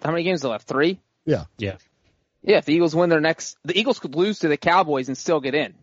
how 0.00 0.12
many 0.12 0.22
games 0.22 0.42
do 0.42 0.46
they 0.48 0.52
have? 0.52 0.62
Three. 0.62 1.00
Yeah. 1.24 1.46
Yeah. 1.58 1.76
Yeah, 2.42 2.58
if 2.58 2.64
the 2.64 2.72
Eagles 2.72 2.94
win 2.94 3.10
their 3.10 3.20
next, 3.20 3.58
the 3.64 3.76
Eagles 3.78 3.98
could 3.98 4.14
lose 4.14 4.38
to 4.38 4.48
the 4.48 4.56
Cowboys 4.56 5.08
and 5.08 5.18
still 5.18 5.40
get 5.40 5.54
in. 5.56 5.74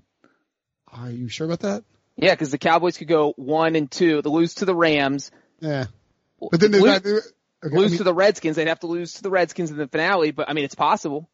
Are 0.87 1.09
you 1.11 1.27
sure 1.27 1.45
about 1.45 1.59
that? 1.59 1.83
Yeah, 2.17 2.33
because 2.33 2.51
the 2.51 2.57
Cowboys 2.57 2.97
could 2.97 3.07
go 3.07 3.33
one 3.37 3.75
and 3.75 3.89
two. 3.89 4.21
They 4.21 4.29
lose 4.29 4.55
to 4.55 4.65
the 4.65 4.75
Rams. 4.75 5.31
Yeah. 5.59 5.85
But 6.39 6.59
then 6.59 6.71
lose, 6.71 6.83
not. 6.83 7.05
Okay, 7.05 7.75
I 7.75 7.79
lose 7.79 7.91
mean- 7.91 7.97
to 7.99 8.03
the 8.03 8.13
Redskins. 8.13 8.55
They'd 8.55 8.67
have 8.67 8.79
to 8.81 8.87
lose 8.87 9.13
to 9.13 9.23
the 9.23 9.29
Redskins 9.29 9.71
in 9.71 9.77
the 9.77 9.87
finale. 9.87 10.31
But 10.31 10.49
I 10.49 10.53
mean, 10.53 10.65
it's 10.65 10.75
possible. 10.75 11.29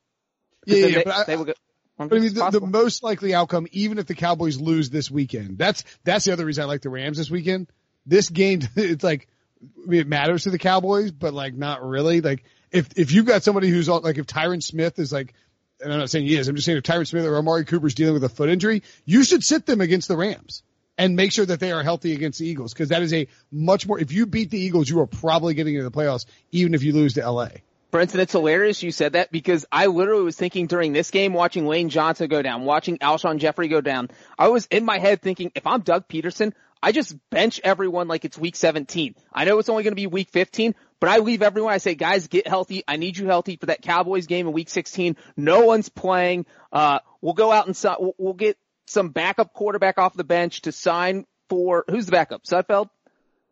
yeah, 0.65 0.78
yeah, 0.78 0.96
they, 0.96 1.04
but 1.04 1.13
I, 1.13 1.24
they 1.26 1.38
would 1.38 1.48
go. 1.48 1.54
But 1.98 2.13
I 2.13 2.19
mean, 2.19 2.34
the, 2.34 2.50
the 2.50 2.62
most 2.62 3.04
likely 3.04 3.34
outcome, 3.34 3.67
even 3.72 3.98
if 3.98 4.08
the 4.08 4.15
Cowboys 4.15 4.60
lose 4.60 4.89
this 4.89 5.12
weekend, 5.12 5.58
that's 5.58 5.84
that's 6.04 6.26
the 6.26 6.34
other 6.34 6.46
reason 6.46 6.63
I 6.63 6.67
like 6.67 6.82
the 6.82 6.89
Rams 6.89 7.17
this 7.17 7.30
weekend. 7.30 7.67
This 8.06 8.30
game, 8.30 8.62
it's 8.76 9.04
like 9.04 9.28
I 9.62 9.88
mean, 9.88 10.02
it 10.02 10.08
matters 10.08 10.43
to 10.43 10.50
the 10.50 10.58
Cowboys, 10.60 11.12
but 11.12 11.34
like 11.34 11.54
not 11.54 11.84
really. 11.84 12.22
Like 12.22 12.43
if 12.72 12.89
if 12.98 13.12
you've 13.12 13.26
got 13.26 13.43
somebody 13.43 13.69
who's 13.69 13.89
on, 13.89 14.02
like 14.02 14.17
if 14.17 14.26
Tyron 14.26 14.63
Smith 14.63 15.00
is 15.00 15.13
like, 15.13 15.34
and 15.82 15.93
I'm 15.93 16.00
not 16.00 16.10
saying 16.10 16.26
he 16.26 16.36
is, 16.36 16.48
I'm 16.48 16.56
just 16.56 16.65
saying 16.65 16.78
if 16.78 16.84
Tyron 16.84 17.08
Smith 17.08 17.26
or 17.26 17.38
Amari 17.38 17.65
Cooper's 17.65 17.93
dealing 17.93 18.13
with 18.13 18.24
a 18.24 18.30
foot 18.30 18.50
injury, 18.50 18.84
you 19.06 19.24
should 19.24 19.43
sit 19.43 19.65
them 19.65 19.80
against 19.82 20.08
the 20.08 20.17
Rams 20.17 20.63
and 20.97 21.15
make 21.15 21.32
sure 21.32 21.45
that 21.45 21.60
they 21.60 21.71
are 21.71 21.84
healthy 21.84 22.13
against 22.13 22.39
the 22.39 22.47
Eagles 22.47 22.73
because 22.73 22.89
that 22.89 23.01
is 23.01 23.13
a 23.13 23.27
much 23.51 23.88
more. 23.88 23.99
If 23.99 24.12
you 24.12 24.25
beat 24.25 24.51
the 24.51 24.60
Eagles, 24.60 24.89
you 24.89 24.99
are 24.99 25.08
probably 25.08 25.53
getting 25.53 25.75
into 25.75 25.89
the 25.89 25.95
playoffs, 25.95 26.25
even 26.51 26.73
if 26.73 26.84
you 26.84 26.93
lose 26.93 27.13
to 27.15 27.29
LA. 27.29 27.49
Brinson, 27.91 28.17
it's 28.19 28.32
hilarious 28.32 28.82
you 28.82 28.91
said 28.91 29.13
that 29.13 29.32
because 29.32 29.67
I 29.71 29.86
literally 29.86 30.23
was 30.23 30.36
thinking 30.36 30.65
during 30.65 30.93
this 30.93 31.12
game, 31.12 31.32
watching 31.32 31.67
Lane 31.67 31.89
Johnson 31.89 32.27
go 32.27 32.41
down, 32.41 32.65
watching 32.65 32.97
Alshon 32.97 33.38
Jeffery 33.38 33.67
go 33.67 33.82
down. 33.82 34.10
I 34.38 34.47
was 34.47 34.65
in 34.71 34.84
my 34.84 34.97
head 34.97 35.21
thinking, 35.21 35.51
if 35.53 35.67
I'm 35.67 35.82
Doug 35.82 36.08
Pederson, 36.08 36.53
I 36.82 36.91
just 36.91 37.15
bench 37.29 37.62
everyone 37.63 38.08
like 38.08 38.25
it's 38.25 38.38
week 38.38 38.56
17. 38.56 39.15
I 39.32 39.45
know 39.45 39.60
it's 39.60 39.69
only 39.69 39.84
going 39.84 39.91
to 39.91 39.95
be 39.95 40.08
week 40.08 40.29
15, 40.32 40.73
but 40.99 41.10
I 41.10 41.19
leave 41.19 41.41
everyone. 41.43 41.71
I 41.71 41.77
say, 41.77 41.93
guys, 41.93 42.27
get 42.27 42.47
healthy. 42.47 42.84
I 42.88 42.97
need 42.97 43.15
you 43.15 43.27
healthy 43.27 43.58
for 43.58 43.67
that 43.67 43.84
Cowboys 43.84 44.25
game 44.25 44.47
in 44.47 44.53
week 44.53 44.69
16. 44.69 45.15
No 45.38 45.62
one's 45.62 45.88
playing. 45.89 46.45
Uh, 46.71 46.99
we'll 47.21 47.36
go 47.36 47.51
out 47.51 47.67
and 47.67 48.13
we'll 48.17 48.34
get 48.34 48.58
some 48.86 49.10
backup 49.10 49.54
quarterback 49.54 49.98
off 49.98 50.13
the 50.13 50.24
bench 50.24 50.62
to 50.62 50.72
sign 50.72 51.26
for, 51.50 51.86
who's 51.89 52.06
the 52.06 52.12
backup? 52.12 52.43
Sudfeld? 52.43 52.89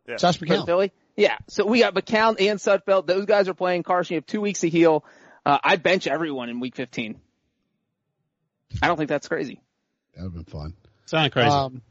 Yeah. 0.08 0.16
Josh 0.16 0.38
McCown. 0.38 0.66
Philly. 0.66 0.92
Yeah, 1.16 1.36
so 1.48 1.66
we 1.66 1.80
got 1.80 1.94
McCown 1.94 2.36
and 2.40 2.58
Sudfeld. 2.58 3.06
Those 3.06 3.26
guys 3.26 3.48
are 3.48 3.54
playing. 3.54 3.82
Carson, 3.82 4.14
you 4.14 4.18
have 4.18 4.26
two 4.26 4.40
weeks 4.40 4.60
to 4.60 4.68
heal. 4.68 5.04
Uh, 5.44 5.58
I 5.62 5.76
bench 5.76 6.06
everyone 6.06 6.48
in 6.48 6.58
week 6.60 6.74
15. 6.74 7.20
I 8.80 8.86
don't 8.86 8.96
think 8.96 9.10
that's 9.10 9.28
crazy. 9.28 9.60
That 10.14 10.22
would 10.22 10.34
have 10.34 10.44
been 10.46 10.52
fun. 10.52 10.74
Sound 11.04 11.32
crazy. 11.32 11.48
Um, 11.48 11.82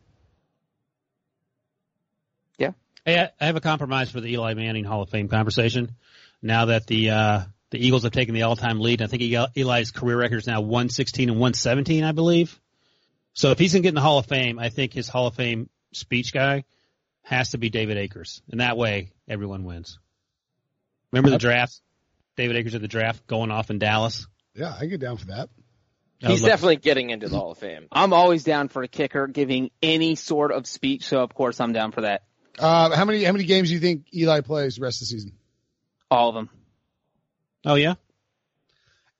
Yeah. 2.57 2.71
Hey, 3.05 3.19
I, 3.19 3.29
I 3.39 3.45
have 3.45 3.55
a 3.55 3.61
compromise 3.61 4.09
for 4.09 4.21
the 4.21 4.31
Eli 4.33 4.55
Manning 4.55 4.83
Hall 4.83 5.03
of 5.03 5.09
Fame 5.09 5.27
conversation. 5.27 5.91
Now 6.41 6.65
that 6.65 6.87
the 6.87 7.11
uh, 7.11 7.41
the 7.69 7.85
Eagles 7.85 8.03
have 8.03 8.11
taken 8.11 8.33
the 8.33 8.43
all-time 8.43 8.79
lead, 8.79 9.01
I 9.01 9.07
think 9.07 9.21
Eli's 9.55 9.91
career 9.91 10.17
record 10.17 10.37
is 10.39 10.47
now 10.47 10.61
116 10.61 11.29
and 11.29 11.39
117, 11.39 12.03
I 12.03 12.11
believe. 12.11 12.59
So 13.33 13.51
if 13.51 13.59
he's 13.59 13.73
going 13.73 13.83
to 13.83 13.85
get 13.85 13.89
in 13.89 13.95
the 13.95 14.01
Hall 14.01 14.17
of 14.17 14.25
Fame, 14.25 14.59
I 14.59 14.69
think 14.69 14.93
his 14.93 15.07
Hall 15.07 15.27
of 15.27 15.35
Fame 15.35 15.69
speech 15.93 16.33
guy 16.33 16.65
has 17.23 17.51
to 17.51 17.57
be 17.57 17.69
David 17.69 17.97
Akers, 17.97 18.41
and 18.51 18.59
that 18.59 18.77
way 18.77 19.11
everyone 19.27 19.63
wins. 19.63 19.99
Remember 21.11 21.29
the 21.29 21.37
draft? 21.37 21.79
David 22.35 22.55
Akers 22.55 22.75
at 22.75 22.81
the 22.81 22.87
draft 22.87 23.27
going 23.27 23.51
off 23.51 23.69
in 23.69 23.79
Dallas. 23.79 24.27
yeah, 24.55 24.73
I 24.79 24.85
get 24.85 24.99
down 24.99 25.17
for 25.17 25.27
that. 25.27 25.49
That 26.21 26.31
He's 26.31 26.41
like- 26.43 26.51
definitely 26.51 26.75
getting 26.77 27.09
into 27.09 27.27
the 27.29 27.37
Hall 27.37 27.51
of 27.51 27.57
Fame. 27.57 27.87
I'm 27.91 28.13
always 28.13 28.43
down 28.43 28.67
for 28.67 28.83
a 28.83 28.87
kicker 28.87 29.27
giving 29.27 29.71
any 29.81 30.15
sort 30.15 30.51
of 30.51 30.67
speech, 30.67 31.05
so 31.05 31.21
of 31.21 31.33
course 31.33 31.59
I'm 31.59 31.73
down 31.73 31.91
for 31.91 32.01
that. 32.01 32.23
Uh, 32.59 32.95
how 32.95 33.05
many 33.05 33.23
how 33.23 33.31
many 33.31 33.45
games 33.45 33.69
do 33.69 33.73
you 33.75 33.79
think 33.79 34.05
Eli 34.13 34.41
plays 34.41 34.75
the 34.75 34.81
rest 34.81 34.97
of 34.97 35.01
the 35.01 35.05
season? 35.07 35.31
All 36.11 36.29
of 36.29 36.35
them. 36.35 36.49
Oh 37.65 37.75
yeah, 37.75 37.95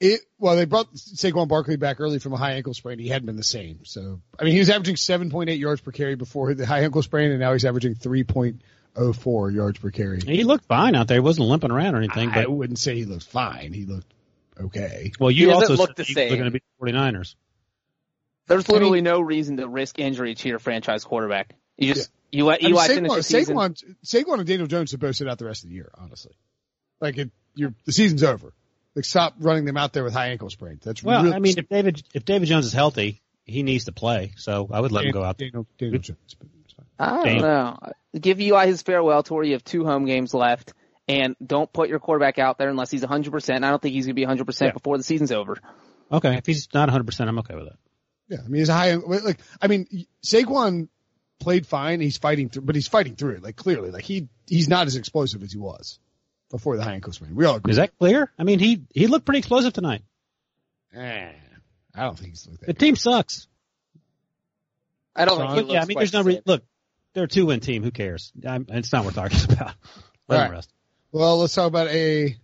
It 0.03 0.21
well, 0.39 0.55
they 0.55 0.65
brought 0.65 0.91
Saquon 0.95 1.47
Barkley 1.47 1.75
back 1.77 1.99
early 1.99 2.17
from 2.17 2.33
a 2.33 2.37
high 2.37 2.53
ankle 2.53 2.73
sprain. 2.73 2.97
He 2.97 3.07
hadn't 3.07 3.27
been 3.27 3.35
the 3.35 3.43
same. 3.43 3.85
So 3.85 4.19
I 4.39 4.43
mean, 4.43 4.53
he 4.53 4.59
was 4.59 4.71
averaging 4.71 4.95
seven 4.95 5.29
point 5.29 5.51
eight 5.51 5.59
yards 5.59 5.79
per 5.79 5.91
carry 5.91 6.15
before 6.15 6.55
the 6.55 6.65
high 6.65 6.81
ankle 6.81 7.03
sprain, 7.03 7.29
and 7.29 7.39
now 7.39 7.53
he's 7.53 7.65
averaging 7.65 7.93
three 7.93 8.23
point 8.23 8.63
oh 8.95 9.13
four 9.13 9.51
yards 9.51 9.77
per 9.77 9.91
carry. 9.91 10.19
he 10.19 10.43
looked 10.43 10.65
fine 10.65 10.95
out 10.95 11.07
there. 11.07 11.17
He 11.17 11.21
wasn't 11.21 11.47
limping 11.47 11.69
around 11.69 11.93
or 11.93 11.99
anything. 11.99 12.29
But 12.29 12.37
I 12.39 12.43
But 12.45 12.51
wouldn't 12.51 12.79
say 12.79 12.95
he 12.95 13.05
looked 13.05 13.27
fine. 13.27 13.73
He 13.73 13.85
looked 13.85 14.11
okay. 14.59 15.11
well, 15.19 15.29
you 15.29 15.49
He 15.49 15.53
also 15.53 15.75
look 15.75 15.89
said 15.89 15.95
the 15.97 16.03
the 16.03 16.13
same. 16.13 16.23
Eagles 16.25 16.33
are 16.33 16.37
going 16.37 16.45
to 16.45 16.51
beat 16.51 16.63
the 16.79 16.91
49ers. 16.91 17.35
There's 18.47 18.67
literally 18.67 19.01
no 19.01 19.21
reason 19.21 19.57
to 19.57 19.67
risk 19.67 19.99
injury 19.99 20.33
to 20.33 20.49
your 20.49 20.57
franchise 20.57 21.03
quarterback. 21.03 21.53
You 21.77 21.93
just 21.93 22.09
you 22.31 22.45
let 22.45 22.63
I 22.63 22.65
mean, 22.65 22.71
Eli 22.73 22.87
finish 22.87 23.11
the 23.11 23.17
Saquon, 23.19 23.23
season. 23.23 23.55
Saquon, 23.55 23.95
Saquon 24.03 24.37
and 24.39 24.47
Daniel 24.47 24.67
Jones 24.67 24.89
should 24.89 24.99
both 24.99 25.15
sit 25.15 25.27
out 25.27 25.37
the 25.37 25.45
rest 25.45 25.63
of 25.63 25.69
the 25.69 25.75
year. 25.75 25.91
Honestly, 25.95 26.33
like 26.99 27.19
it, 27.19 27.29
you're, 27.53 27.75
the 27.85 27.91
season's 27.91 28.23
over. 28.23 28.51
Like 28.95 29.06
stop 29.06 29.36
running 29.39 29.65
them 29.65 29.77
out 29.77 29.93
there 29.93 30.04
with 30.04 30.13
high 30.13 30.27
ankle 30.30 30.49
sprains. 30.49 30.84
That's 30.84 31.01
Well, 31.01 31.23
really, 31.23 31.36
I 31.36 31.39
mean, 31.39 31.58
if 31.58 31.69
David 31.69 32.04
if 32.13 32.25
David 32.25 32.47
Jones 32.47 32.65
is 32.65 32.73
healthy, 32.73 33.21
he 33.45 33.63
needs 33.63 33.86
to 33.86 33.91
play. 33.91 34.34
So 34.38 34.67
I 34.71 34.80
would 34.82 34.91
let 34.91 35.06
him 35.06 35.12
go 35.12 35.23
out. 35.23 35.38
Daniel, 35.38 35.65
Daniel 35.77 36.01
Jones. 36.01 36.36
but 36.38 36.47
it's 36.65 36.73
fine. 36.73 36.86
I 36.99 37.10
don't 37.15 37.25
Damn. 37.25 37.41
know. 37.41 37.80
Give 38.19 38.39
Eli 38.41 38.65
his 38.67 38.82
farewell 38.82 39.23
tour. 39.23 39.43
You 39.43 39.54
have 39.54 39.63
two 39.63 39.86
home 39.86 40.06
games 40.06 40.34
left, 40.34 40.73
and 41.08 41.36
don't 41.45 41.71
put 41.71 41.88
your 41.88 41.99
quarterback 41.99 42.38
out 42.38 42.58
there 42.58 42.69
unless 42.69 42.91
he's 42.91 43.01
100. 43.01 43.32
percent 43.32 43.63
I 43.63 43.69
don't 43.69 43.82
think 43.82 43.93
he's 43.93 44.06
going 44.06 44.15
to 44.15 44.19
be 44.19 44.23
100 44.25 44.45
percent 44.45 44.69
Yeah. 44.69 44.73
before 44.73 44.97
the 44.97 45.04
season's 45.04 45.32
over. 45.32 45.58
Okay, 46.12 46.36
if 46.36 46.45
he's 46.45 46.67
not 46.73 46.88
100, 46.89 47.06
percent 47.06 47.30
I'm 47.30 47.39
okay 47.39 47.56
with 47.56 47.65
that. 47.69 47.77
Yeah, 48.27 48.38
I 48.45 48.47
mean, 48.49 48.60
he's 48.60 48.69
a 48.69 48.73
high. 48.73 48.95
Like, 48.95 49.39
I 49.62 49.67
mean, 49.67 50.06
Saquon 50.25 50.89
played 51.39 51.65
fine. 51.65 52.01
He's 52.01 52.17
fighting 52.17 52.49
through, 52.49 52.63
but 52.63 52.75
he's 52.75 52.88
fighting 52.89 53.15
through 53.15 53.36
it. 53.36 53.43
Like 53.43 53.56
clearly, 53.56 53.91
like 53.91 54.04
he 54.04 54.27
he's 54.47 54.67
not 54.67 54.88
as 54.88 54.97
explosive 54.97 55.41
as 55.43 55.51
he 55.54 55.58
was 55.58 55.99
before 56.51 56.77
the 56.77 56.83
high 56.83 56.93
ankle 56.93 57.13
sprain. 57.13 57.35
We 57.35 57.45
all 57.45 57.55
agree. 57.55 57.71
Is 57.71 57.77
that 57.77 57.97
clear? 57.97 58.31
I 58.37 58.43
mean, 58.43 58.59
he 58.59 58.83
he 58.93 59.07
looked 59.07 59.25
pretty 59.25 59.39
explosive 59.39 59.73
tonight. 59.73 60.03
Eh, 60.93 61.31
I 61.95 62.03
don't 62.03 62.17
think 62.17 62.31
he's 62.31 62.47
like 62.47 62.59
that. 62.59 62.67
The 62.67 62.73
that. 62.73 62.79
team 62.79 62.95
sucks. 62.95 63.47
I 65.15 65.25
don't 65.25 65.37
Sean? 65.37 65.47
think 65.47 65.55
he 65.55 65.61
looks 65.61 65.73
yeah, 65.73 65.81
I 65.81 65.85
mean, 65.85 65.97
there's 65.97 66.13
no 66.13 66.23
the 66.23 66.29
re- 66.29 66.41
look. 66.45 66.63
They're 67.13 67.25
a 67.25 67.27
two 67.27 67.47
win 67.47 67.59
team. 67.59 67.83
Who 67.83 67.91
cares? 67.91 68.31
I'm, 68.47 68.65
it's 68.69 68.93
not 68.93 69.05
worth 69.05 69.17
arguing 69.17 69.45
about. 69.51 69.73
Let 70.27 70.37
All 70.37 70.43
right. 70.43 70.51
rest. 70.51 70.71
Well, 71.11 71.39
let's 71.39 71.53
talk 71.53 71.67
about 71.67 71.87
a 71.87 72.37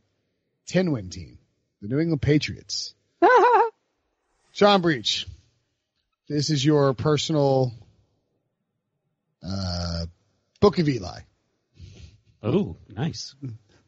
ten 0.65 0.91
win 0.91 1.09
team, 1.09 1.37
the 1.81 1.87
New 1.87 1.99
England 1.99 2.21
Patriots. 2.21 2.93
Sean 4.51 4.81
Breech, 4.81 5.27
this 6.27 6.49
is 6.49 6.65
your 6.65 6.93
personal 6.93 7.73
uh, 9.47 10.05
book 10.59 10.79
of 10.79 10.89
Eli. 10.89 11.19
Oh, 12.43 12.75
nice. 12.89 13.35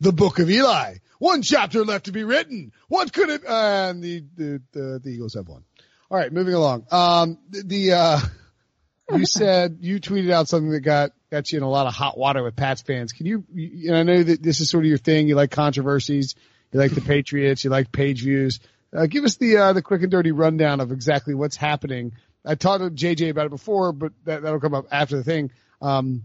The 0.02 0.12
Book 0.14 0.40
of 0.40 0.50
Eli. 0.50 0.96
One 1.20 1.42
chapter 1.42 1.84
left 1.84 2.06
to 2.06 2.14
be 2.14 2.24
written. 2.24 2.72
What 2.88 3.12
could 3.12 3.30
it? 3.30 3.46
Uh, 3.46 3.90
and 3.90 4.02
the, 4.02 4.24
the 4.36 4.62
the 4.72 5.00
the 5.04 5.10
Eagles 5.10 5.34
have 5.34 5.48
one. 5.48 5.64
All 6.10 6.18
right, 6.18 6.32
moving 6.32 6.54
along. 6.54 6.86
Um, 6.92 7.38
the, 7.50 7.64
the 7.64 7.92
uh, 7.94 8.20
you 9.18 9.26
said 9.26 9.80
you 9.82 10.00
tweeted 10.00 10.32
out 10.32 10.48
something 10.48 10.72
that 10.72 10.82
got 10.82 11.12
got 11.30 11.52
you 11.52 11.58
in 11.58 11.64
a 11.64 11.70
lot 11.70 11.88
of 11.88 11.94
hot 11.94 12.18
water 12.18 12.42
with 12.42 12.56
Pats 12.56 12.82
fans. 12.82 13.12
Can 13.12 13.26
you? 13.26 13.44
you 13.54 13.90
and 13.90 13.98
I 13.98 14.04
know 14.04 14.24
that 14.24 14.42
this 14.42 14.62
is 14.62 14.70
sort 14.70 14.86
of 14.86 14.88
your 14.88 14.98
thing. 14.98 15.28
You 15.28 15.36
like 15.36 15.52
controversies. 15.52 16.36
You 16.72 16.80
like 16.80 16.92
the 16.92 17.02
Patriots. 17.16 17.64
You 17.64 17.70
like 17.70 17.92
page 17.92 18.22
views. 18.22 18.62
Uh, 18.96 19.06
give 19.06 19.26
us 19.26 19.36
the 19.36 19.58
uh, 19.58 19.74
the 19.74 19.82
quick 19.82 20.02
and 20.02 20.12
dirty 20.12 20.32
rundown 20.32 20.80
of 20.80 20.92
exactly 20.94 21.36
what's 21.36 21.58
happening. 21.58 22.14
I 22.46 22.56
talked 22.56 22.82
to 22.82 22.90
JJ 22.90 23.30
about 23.30 23.48
it 23.48 23.52
before, 23.52 23.92
but 23.92 24.14
that 24.24 24.42
that'll 24.42 24.62
come 24.62 24.74
up 24.74 24.86
after 24.92 25.18
the 25.18 25.24
thing. 25.24 25.52
Um, 25.82 26.24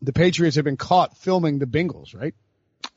the 0.00 0.12
Patriots 0.12 0.54
have 0.56 0.64
been 0.64 0.76
caught 0.76 1.16
filming 1.16 1.58
the 1.58 1.66
Bengals, 1.66 2.14
right? 2.14 2.34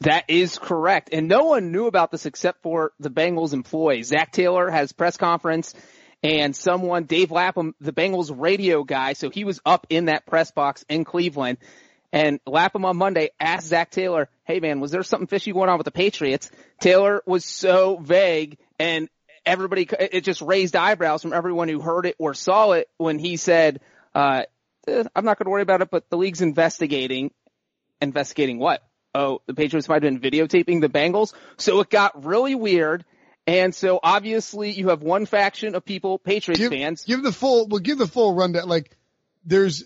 That 0.01 0.25
is 0.29 0.57
correct. 0.57 1.09
And 1.11 1.27
no 1.27 1.45
one 1.45 1.71
knew 1.71 1.85
about 1.85 2.11
this 2.11 2.25
except 2.25 2.63
for 2.63 2.91
the 2.99 3.09
Bengals 3.09 3.53
employees. 3.53 4.07
Zac 4.07 4.31
Taylor 4.31 4.69
has 4.69 4.91
press 4.91 5.15
conference 5.15 5.75
and 6.23 6.55
someone, 6.55 7.05
Dave 7.05 7.31
Lapham, 7.31 7.75
the 7.79 7.91
Bengals 7.91 8.31
radio 8.35 8.83
guy, 8.83 9.13
so 9.13 9.29
he 9.29 9.43
was 9.43 9.59
up 9.65 9.87
in 9.89 10.05
that 10.05 10.25
press 10.25 10.51
box 10.51 10.85
in 10.87 11.03
Cleveland. 11.03 11.57
And 12.13 12.39
Lapham 12.45 12.85
on 12.85 12.97
Monday 12.97 13.29
asked 13.39 13.67
Zac 13.67 13.89
Taylor, 13.91 14.29
hey 14.43 14.59
man, 14.59 14.79
was 14.79 14.91
there 14.91 15.03
something 15.03 15.27
fishy 15.27 15.53
going 15.53 15.69
on 15.69 15.77
with 15.77 15.85
the 15.85 15.91
Patriots? 15.91 16.51
Taylor 16.79 17.23
was 17.25 17.45
so 17.45 17.97
vague 17.97 18.57
and 18.79 19.07
everybody, 19.45 19.87
it 19.99 20.21
just 20.23 20.41
raised 20.41 20.75
eyebrows 20.75 21.21
from 21.21 21.33
everyone 21.33 21.69
who 21.69 21.79
heard 21.79 22.05
it 22.05 22.15
or 22.19 22.33
saw 22.33 22.71
it 22.71 22.89
when 22.97 23.17
he 23.17 23.37
said, 23.37 23.79
uh, 24.13 24.43
eh, 24.87 25.03
I'm 25.15 25.25
not 25.25 25.37
going 25.37 25.45
to 25.45 25.51
worry 25.51 25.61
about 25.61 25.81
it, 25.81 25.89
but 25.89 26.09
the 26.09 26.17
league's 26.17 26.41
investigating. 26.41 27.31
Investigating 28.01 28.57
what? 28.57 28.83
Oh, 29.13 29.41
the 29.45 29.53
Patriots 29.53 29.87
might 29.89 30.03
have 30.03 30.21
been 30.21 30.31
videotaping 30.31 30.81
the 30.81 30.89
Bengals. 30.89 31.33
So 31.57 31.79
it 31.81 31.89
got 31.89 32.25
really 32.25 32.55
weird. 32.55 33.05
And 33.47 33.73
so 33.73 33.99
obviously 34.01 34.71
you 34.71 34.89
have 34.89 35.01
one 35.01 35.25
faction 35.25 35.75
of 35.75 35.83
people, 35.83 36.19
Patriots 36.19 36.59
give, 36.59 36.71
fans. 36.71 37.03
Give 37.05 37.23
the 37.23 37.31
full, 37.31 37.67
well, 37.67 37.79
give 37.79 37.97
the 37.97 38.07
full 38.07 38.33
rundown. 38.35 38.67
Like, 38.69 38.95
there's, 39.43 39.83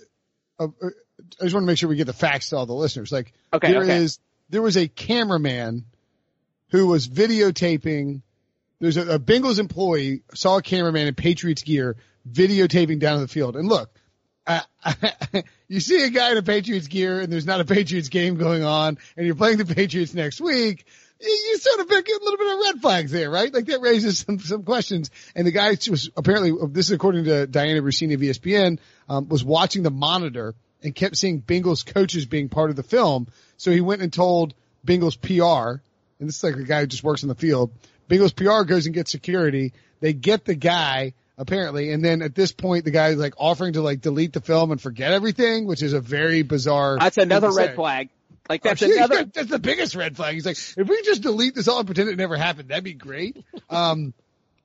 a, 0.60 0.66
a, 0.66 0.68
I 1.40 1.44
just 1.44 1.54
want 1.54 1.64
to 1.64 1.68
make 1.68 1.78
sure 1.78 1.88
we 1.90 1.96
get 1.96 2.08
the 2.08 2.14
facts 2.14 2.50
to 2.50 2.58
all 2.58 2.66
the 2.66 2.74
listeners. 2.74 3.12
Like, 3.12 3.32
Okay, 3.54 3.72
there 3.72 3.84
okay. 3.84 3.98
is- 3.98 4.20
there 4.50 4.62
was 4.62 4.78
a 4.78 4.88
cameraman 4.88 5.86
who 6.70 6.86
was 6.86 7.08
videotaping. 7.08 8.22
There's 8.80 8.98
a, 8.98 9.14
a 9.16 9.20
Bengals 9.20 9.58
employee 9.58 10.22
saw 10.36 10.58
a 10.58 10.62
cameraman 10.62 11.08
in 11.08 11.16
Patriots 11.16 11.64
gear 11.64 11.96
videotaping 12.30 13.00
down 13.00 13.22
the 13.22 13.28
field. 13.28 13.56
And 13.56 13.68
look, 13.68 13.90
you 15.68 15.80
see 15.80 16.04
a 16.04 16.10
guy 16.10 16.32
in 16.32 16.38
a 16.38 16.44
Patriots 16.44 16.88
gear 16.88 17.20
and 17.20 17.32
there's 17.32 17.46
not 17.46 17.62
a 17.62 17.66
Patriots 17.66 18.10
game 18.10 18.36
going 18.36 18.64
on 18.64 18.98
and 19.18 19.26
you're 19.26 19.36
playing 19.36 19.58
the 19.58 19.66
Patriots 19.66 20.14
next 20.14 20.40
week. 20.40 20.86
You 21.20 21.58
sort 21.58 21.80
of 21.80 21.88
pick 21.88 22.08
a 22.08 22.24
little 22.24 22.38
bit 22.38 22.54
of 22.54 22.60
red 22.60 22.82
flags 22.82 23.12
there, 23.12 23.32
right? 23.32 23.52
Like 23.52 23.66
that 23.66 23.82
raises 23.82 24.20
some, 24.20 24.40
some 24.40 24.64
questions. 24.64 25.10
And 25.34 25.48
the 25.48 25.52
guy 25.52 25.70
was 25.90 26.10
apparently, 26.16 26.52
this 26.70 26.88
is 26.88 26.92
according 26.92 27.24
to 27.26 27.48
Dianna 27.48 27.82
Russini 27.82 28.16
of 28.16 28.20
ESPN, 28.20 28.80
um, 29.10 29.30
was 29.30 29.44
watching 29.44 29.82
the 29.84 29.92
monitor 29.92 30.54
and 30.84 30.94
kept 30.94 31.18
seeing 31.18 31.42
Bengals 31.42 31.86
coaches 31.86 32.26
being 32.26 32.50
part 32.50 32.70
of 32.70 32.76
the 32.76 32.84
film. 32.84 33.28
So 33.58 33.72
he 33.72 33.82
went 33.82 34.02
and 34.02 34.12
told 34.12 34.54
Bengals 34.86 35.20
PR, 35.20 35.82
and 36.20 36.30
this 36.30 36.38
is 36.38 36.44
like 36.44 36.56
a 36.56 36.64
guy 36.64 36.82
who 36.82 36.88
just 36.88 37.04
works 37.04 37.24
in 37.24 37.30
the 37.30 37.36
field. 37.36 37.72
Bengals 38.10 38.36
PR 38.36 38.64
goes 38.68 38.86
and 38.86 38.94
gets 38.94 39.12
security. 39.12 39.74
They 40.00 40.14
get 40.14 40.46
the 40.46 40.54
guy 40.54 41.14
apparently, 41.38 41.92
and 41.92 42.04
then 42.04 42.22
at 42.22 42.36
this 42.36 42.52
point, 42.52 42.86
the 42.86 42.92
guy's 42.92 43.18
like 43.18 43.34
offering 43.38 43.74
to 43.74 43.82
like 43.82 44.02
delete 44.02 44.34
the 44.34 44.42
film 44.42 44.72
and 44.72 44.82
forget 44.82 45.12
everything, 45.12 45.66
which 45.66 45.82
is 45.82 45.94
a 45.94 46.02
very 46.02 46.44
bizarre. 46.44 46.98
That's 47.00 47.18
another 47.18 47.52
red 47.52 47.76
flag. 47.76 48.10
Like 48.50 48.62
that's 48.64 48.84
Oh, 48.84 48.86
another. 48.92 49.24
That's 49.34 49.50
the 49.50 49.60
biggest 49.60 49.96
red 49.96 50.16
flag. 50.16 50.36
He's 50.36 50.46
like, 50.46 50.58
if 50.78 50.88
we 50.88 51.02
just 51.02 51.22
delete 51.24 51.56
this 51.56 51.68
all 51.68 51.80
and 51.80 51.88
pretend 51.88 52.10
it 52.10 52.16
never 52.18 52.38
happened, 52.38 52.70
that'd 52.70 52.84
be 52.84 52.94
great. 52.94 53.44
Um, 53.70 54.14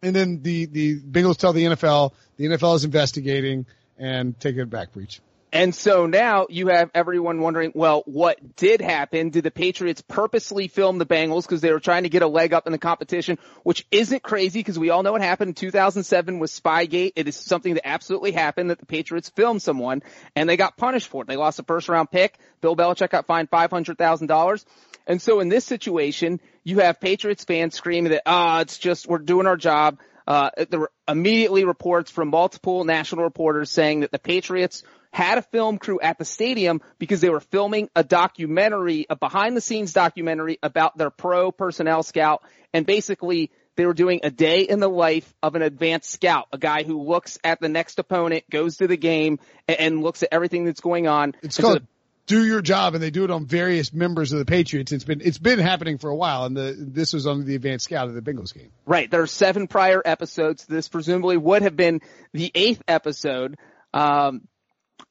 and 0.03 0.15
then 0.15 0.43
the 0.43 0.67
the 0.67 1.01
Bengals 1.01 1.37
tell 1.39 1.53
the 1.53 1.65
NFL, 1.65 2.13
the 2.37 2.45
NFL 2.47 2.77
is 2.77 2.85
investigating 2.85 3.67
and 3.99 4.39
take 4.39 4.57
it 4.57 4.69
back, 4.71 4.93
Breech. 4.93 5.21
And 5.53 5.75
so 5.75 6.07
now 6.07 6.47
you 6.49 6.69
have 6.69 6.91
everyone 6.95 7.41
wondering, 7.41 7.73
well, 7.75 8.03
what 8.07 8.57
did 8.57 8.81
happen? 8.81 9.31
Did 9.31 9.43
the 9.43 9.51
Patriots 9.51 10.01
purposely 10.01 10.69
film 10.69 10.99
the 10.99 11.07
Bengals 11.07 11.43
because 11.43 11.61
they 11.61 11.73
were 11.73 11.81
trying 11.81 12.05
to 12.05 12.09
get 12.09 12.23
a 12.23 12.29
leg 12.29 12.53
up 12.53 12.67
in 12.67 12.73
the 12.73 12.79
competition, 12.79 13.37
which 13.65 13.85
isn't 13.91 14.23
crazy 14.23 14.61
because 14.61 14.79
we 14.79 14.91
all 14.91 15.03
know 15.03 15.13
what 15.13 15.23
happened 15.23 15.49
in 15.49 15.55
2007 15.55 16.39
with 16.39 16.53
Spygate. 16.53 17.15
It 17.17 17.27
is 17.27 17.35
something 17.35 17.75
that 17.75 17.87
absolutely 17.87 18.31
happened 18.31 18.71
that 18.71 18.79
the 18.79 18.87
Patriots 18.87 19.29
filmed 19.29 19.61
someone 19.61 20.03
and 20.37 20.49
they 20.49 20.57
got 20.57 20.77
punished 20.77 21.09
for 21.09 21.23
it. 21.23 21.27
They 21.27 21.37
lost 21.37 21.59
a 21.59 21.65
first 21.65 21.89
round 21.89 22.13
pick. 22.13 22.39
Bill 22.61 22.77
Belichick 22.77 23.11
got 23.11 23.27
fined 23.27 23.51
$500,000. 23.51 24.65
And 25.09 25.21
so 25.21 25.41
in 25.41 25.49
this 25.49 25.65
situation, 25.65 26.41
you 26.63 26.79
have 26.79 27.01
Patriots 27.01 27.43
fans 27.43 27.75
screaming 27.75 28.13
that, 28.13 28.23
ah, 28.27 28.61
it's 28.61 28.79
just, 28.79 29.09
we're 29.09 29.19
doing 29.19 29.49
our 29.49 29.57
job. 29.57 29.99
Uh, 30.31 30.49
there 30.71 30.79
were 30.79 30.93
immediately 31.09 31.65
reports 31.65 32.09
from 32.09 32.29
multiple 32.29 32.85
national 32.85 33.25
reporters 33.25 33.69
saying 33.69 34.01
that 34.01 34.13
the 34.13 34.19
Patriots 34.21 34.85
had 35.13 35.39
a 35.39 35.43
film 35.43 35.77
crew 35.77 35.99
at 36.01 36.19
the 36.19 36.25
stadium 36.25 36.81
because 37.01 37.21
they 37.21 37.31
were 37.31 37.41
filming 37.41 37.91
a 37.97 38.05
documentary, 38.05 39.07
a 39.11 39.17
behind 39.17 39.57
the 39.57 39.61
scenes 39.61 39.93
documentary 39.93 40.57
about 40.63 40.97
their 40.97 41.11
pro 41.11 41.51
personnel 41.51 42.05
scout. 42.05 42.45
And 42.73 42.87
basically 42.87 43.51
they 43.75 43.85
were 43.85 43.93
doing 43.93 44.21
a 44.23 44.31
day 44.31 44.61
in 44.61 44.79
the 44.79 44.89
life 44.89 45.35
of 45.43 45.57
an 45.57 45.63
advanced 45.63 46.09
scout, 46.09 46.47
a 46.53 46.59
guy 46.59 46.85
who 46.85 47.03
looks 47.03 47.37
at 47.43 47.61
the 47.61 47.69
next 47.69 47.99
opponent, 47.99 48.45
goes 48.49 48.77
to 48.77 48.87
the 48.87 48.97
game 48.97 49.41
and, 49.67 49.81
and 49.81 50.01
looks 50.01 50.23
at 50.23 50.29
everything 50.31 50.65
that's 50.65 50.81
going 50.81 51.09
on. 51.09 51.31
It's 51.43 51.43
And 51.43 51.53
so 51.55 51.63
called 51.63 51.87
do 52.31 52.47
your 52.47 52.63
job, 52.63 52.95
and 52.95 53.03
they 53.03 53.11
do 53.11 53.25
it 53.25 53.31
on 53.33 53.45
various 53.45 53.93
members 53.93 54.33
of 54.33 54.39
the 54.39 54.45
Patriots. 54.45 54.93
It's 54.93 55.03
been 55.03 55.21
it's 55.21 55.39
been 55.39 55.59
happening 55.59 55.99
for 55.99 56.11
a 56.11 56.15
while, 56.15 56.45
and 56.45 56.57
the 56.57 56.77
this 56.79 57.13
was 57.13 57.27
on 57.27 57.45
the 57.45 57.57
advanced 57.57 57.87
scout 57.87 58.07
of 58.07 58.15
the 58.15 58.23
Bengals 58.23 58.55
game. 58.55 58.71
Right. 58.87 59.11
There 59.11 59.21
are 59.21 59.27
seven 59.27 59.67
prior 59.67 60.01
episodes. 60.05 60.65
This 60.65 60.89
presumably 60.89 61.37
would 61.37 61.63
have 61.63 61.77
been 61.77 62.01
the 62.33 62.53
eighth 62.55 62.83
episode. 62.87 63.59
Um, 63.93 64.47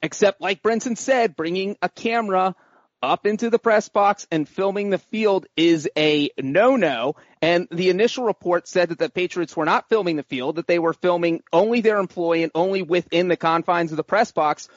except 0.01 0.39
like 0.39 0.63
Brinson 0.63 0.97
said, 0.97 1.35
bringing 1.35 1.75
a 1.81 1.89
camera 1.89 2.55
up 3.03 3.25
into 3.25 3.49
the 3.49 3.59
press 3.59 3.89
box 3.89 4.25
and 4.31 4.47
filming 4.47 4.89
the 4.89 4.97
field 4.97 5.45
is 5.57 5.89
a 5.97 6.29
no-no. 6.37 7.15
And 7.41 7.67
the 7.69 7.89
initial 7.89 8.23
report 8.23 8.67
said 8.67 8.89
that 8.89 8.99
the 8.99 9.09
Patriots 9.09 9.57
were 9.57 9.65
not 9.65 9.89
filming 9.89 10.15
the 10.15 10.23
field, 10.23 10.55
that 10.55 10.67
they 10.67 10.79
were 10.79 10.93
filming 10.93 11.43
only 11.51 11.81
their 11.81 11.97
employee 11.97 12.43
and 12.43 12.51
only 12.55 12.81
within 12.81 13.27
the 13.27 13.37
confines 13.37 13.91
of 13.91 13.97
the 13.97 14.03
press 14.03 14.31
box. 14.31 14.69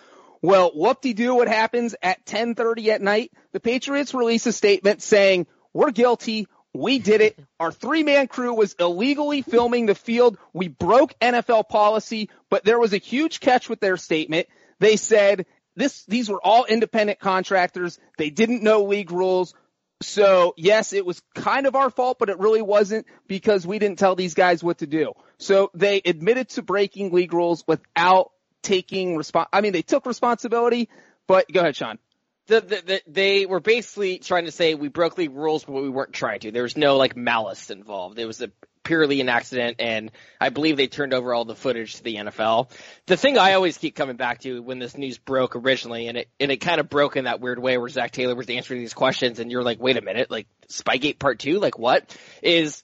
Well, 0.43 0.73
whoop-de-doo 0.75 1.37
what 1.37 1.47
happens 1.47 1.95
at 2.03 2.19
1030 2.19 2.91
at 2.91 3.01
night? 3.01 3.33
The 3.53 3.61
Patriots 3.61 4.13
release 4.13 4.45
a 4.47 4.53
statement 4.53 5.01
saying, 5.01 5.47
we're 5.73 5.93
guilty. 5.93 6.49
We 6.75 6.99
did 6.99 7.21
it. 7.21 7.39
Our 7.61 7.71
three-man 7.71 8.27
crew 8.27 8.53
was 8.53 8.75
illegally 8.75 9.43
filming 9.43 9.87
the 9.87 9.95
field. 9.95 10.37
We 10.53 10.67
broke 10.67 11.15
NFL 11.21 11.69
policy, 11.69 12.29
but 12.51 12.65
there 12.65 12.81
was 12.81 12.93
a 12.93 12.99
huge 12.99 13.39
catch 13.39 13.69
with 13.69 13.79
their 13.79 13.97
statement. 13.97 14.49
They 14.81 14.97
said 14.97 15.47
this, 15.77 16.05
these 16.07 16.29
were 16.29 16.45
all 16.45 16.65
independent 16.65 17.21
contractors. 17.21 18.01
They 18.19 18.31
didn't 18.31 18.65
know 18.65 18.83
league 18.83 19.13
rules. 19.13 19.55
So 20.03 20.55
yes, 20.57 20.93
it 20.93 21.07
was 21.07 21.23
kind 21.37 21.67
of 21.67 21.77
our 21.77 21.89
fault, 21.89 22.19
but 22.19 22.31
it 22.31 22.41
really 22.41 22.63
wasn't 22.63 23.07
because 23.29 23.65
we 23.65 23.79
didn't 23.79 24.01
tell 24.01 24.17
these 24.17 24.35
guys 24.35 24.65
what 24.65 24.79
to 24.79 24.89
do. 24.89 25.13
So 25.39 25.71
they 25.73 26.03
admitted 26.05 26.49
to 26.51 26.63
breaking 26.63 27.13
league 27.13 27.33
rules 27.33 27.63
without 27.69 28.32
taking 28.63 29.17
respons 29.17 29.47
I 29.53 29.61
mean, 29.61 29.73
they 29.73 29.83
took 29.83 30.07
responsibility, 30.07 30.89
but 31.27 31.51
go 31.53 31.61
ahead, 31.61 31.77
Sean. 31.77 31.99
the, 32.47 32.61
the, 32.61 32.83
the, 32.85 33.03
they 33.07 33.47
were 33.47 33.61
basically 33.61 34.19
trying 34.19 34.47
to 34.47 34.53
say 34.53 34.75
we 34.75 34.89
broke 34.89 35.19
league 35.19 35.35
rules, 35.35 35.65
but 35.65 35.73
we 35.73 35.89
weren't 35.91 36.13
trying 36.13 36.41
to. 36.41 36.51
There 36.51 36.63
was 36.63 36.77
no 36.77 36.97
like 36.97 37.17
malice 37.17 37.71
involved. 37.71 38.19
It 38.19 38.27
was 38.27 38.41
a 38.41 38.51
purely 38.85 39.21
an 39.21 39.29
accident, 39.29 39.77
and 39.79 40.11
I 40.41 40.49
believe 40.49 40.77
they 40.77 40.89
turned 40.89 41.15
over 41.15 41.33
all 41.33 41.45
the 41.45 41.55
footage 41.55 41.97
to 41.97 42.03
the 42.03 42.17
NFL. 42.17 42.71
The 43.07 43.17
thing 43.17 43.39
I 43.39 43.55
always 43.55 43.79
keep 43.79 43.95
coming 43.95 44.17
back 44.17 44.41
to 44.41 44.61
when 44.63 44.79
this 44.79 44.97
news 44.97 45.19
broke 45.19 45.57
originally, 45.57 46.09
and 46.09 46.19
it 46.19 46.29
and 46.41 46.51
it 46.51 46.59
kind 46.59 46.81
of 46.81 46.89
broke 46.89 47.17
in 47.17 47.25
that 47.25 47.41
weird 47.41 47.59
way 47.59 47.79
where 47.79 47.89
Zac 47.89 48.11
Taylor 48.11 48.35
was 48.35 48.49
answering 48.49 48.81
these 48.81 48.95
questions, 48.95 49.39
and 49.39 49.51
you're 49.51 49.63
like, 49.63 49.81
wait 49.81 49.97
a 49.97 50.03
minute, 50.03 50.31
like 50.31 50.47
Spygate 50.69 51.19
Part 51.19 51.39
Two, 51.39 51.61
like 51.61 51.79
what 51.79 52.17
is 52.43 52.83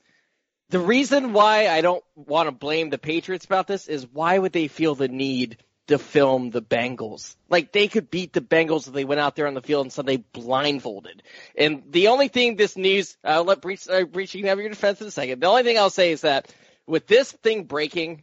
the 0.70 0.78
reason 0.78 1.32
why 1.32 1.68
I 1.68 1.80
don't 1.80 2.04
want 2.14 2.46
to 2.46 2.52
blame 2.52 2.90
the 2.90 2.98
Patriots 2.98 3.46
about 3.46 3.66
this 3.66 3.88
is 3.88 4.06
why 4.12 4.38
would 4.38 4.52
they 4.52 4.68
feel 4.68 4.94
the 4.94 5.08
need 5.08 5.56
to 5.88 5.98
film 5.98 6.50
the 6.50 6.62
Bengals? 6.62 7.36
Like 7.48 7.72
they 7.72 7.88
could 7.88 8.10
beat 8.10 8.32
the 8.32 8.40
Bengals 8.40 8.86
if 8.86 8.94
they 8.94 9.04
went 9.04 9.20
out 9.20 9.36
there 9.36 9.46
on 9.46 9.54
the 9.54 9.62
field 9.62 9.86
on 9.86 9.90
Sunday 9.90 10.16
blindfolded. 10.16 11.22
And 11.56 11.82
the 11.90 12.08
only 12.08 12.28
thing 12.28 12.56
this 12.56 12.76
news, 12.76 13.16
I'll 13.24 13.44
let 13.44 13.60
Breech, 13.60 13.88
uh, 13.88 14.04
Breech 14.04 14.34
you 14.34 14.42
can 14.42 14.48
have 14.48 14.60
your 14.60 14.68
defense 14.68 15.00
in 15.00 15.06
a 15.06 15.10
second. 15.10 15.40
The 15.40 15.46
only 15.46 15.64
thing 15.64 15.78
I'll 15.78 15.90
say 15.90 16.12
is 16.12 16.22
that 16.22 16.52
with 16.86 17.06
this 17.06 17.30
thing 17.32 17.64
breaking, 17.64 18.22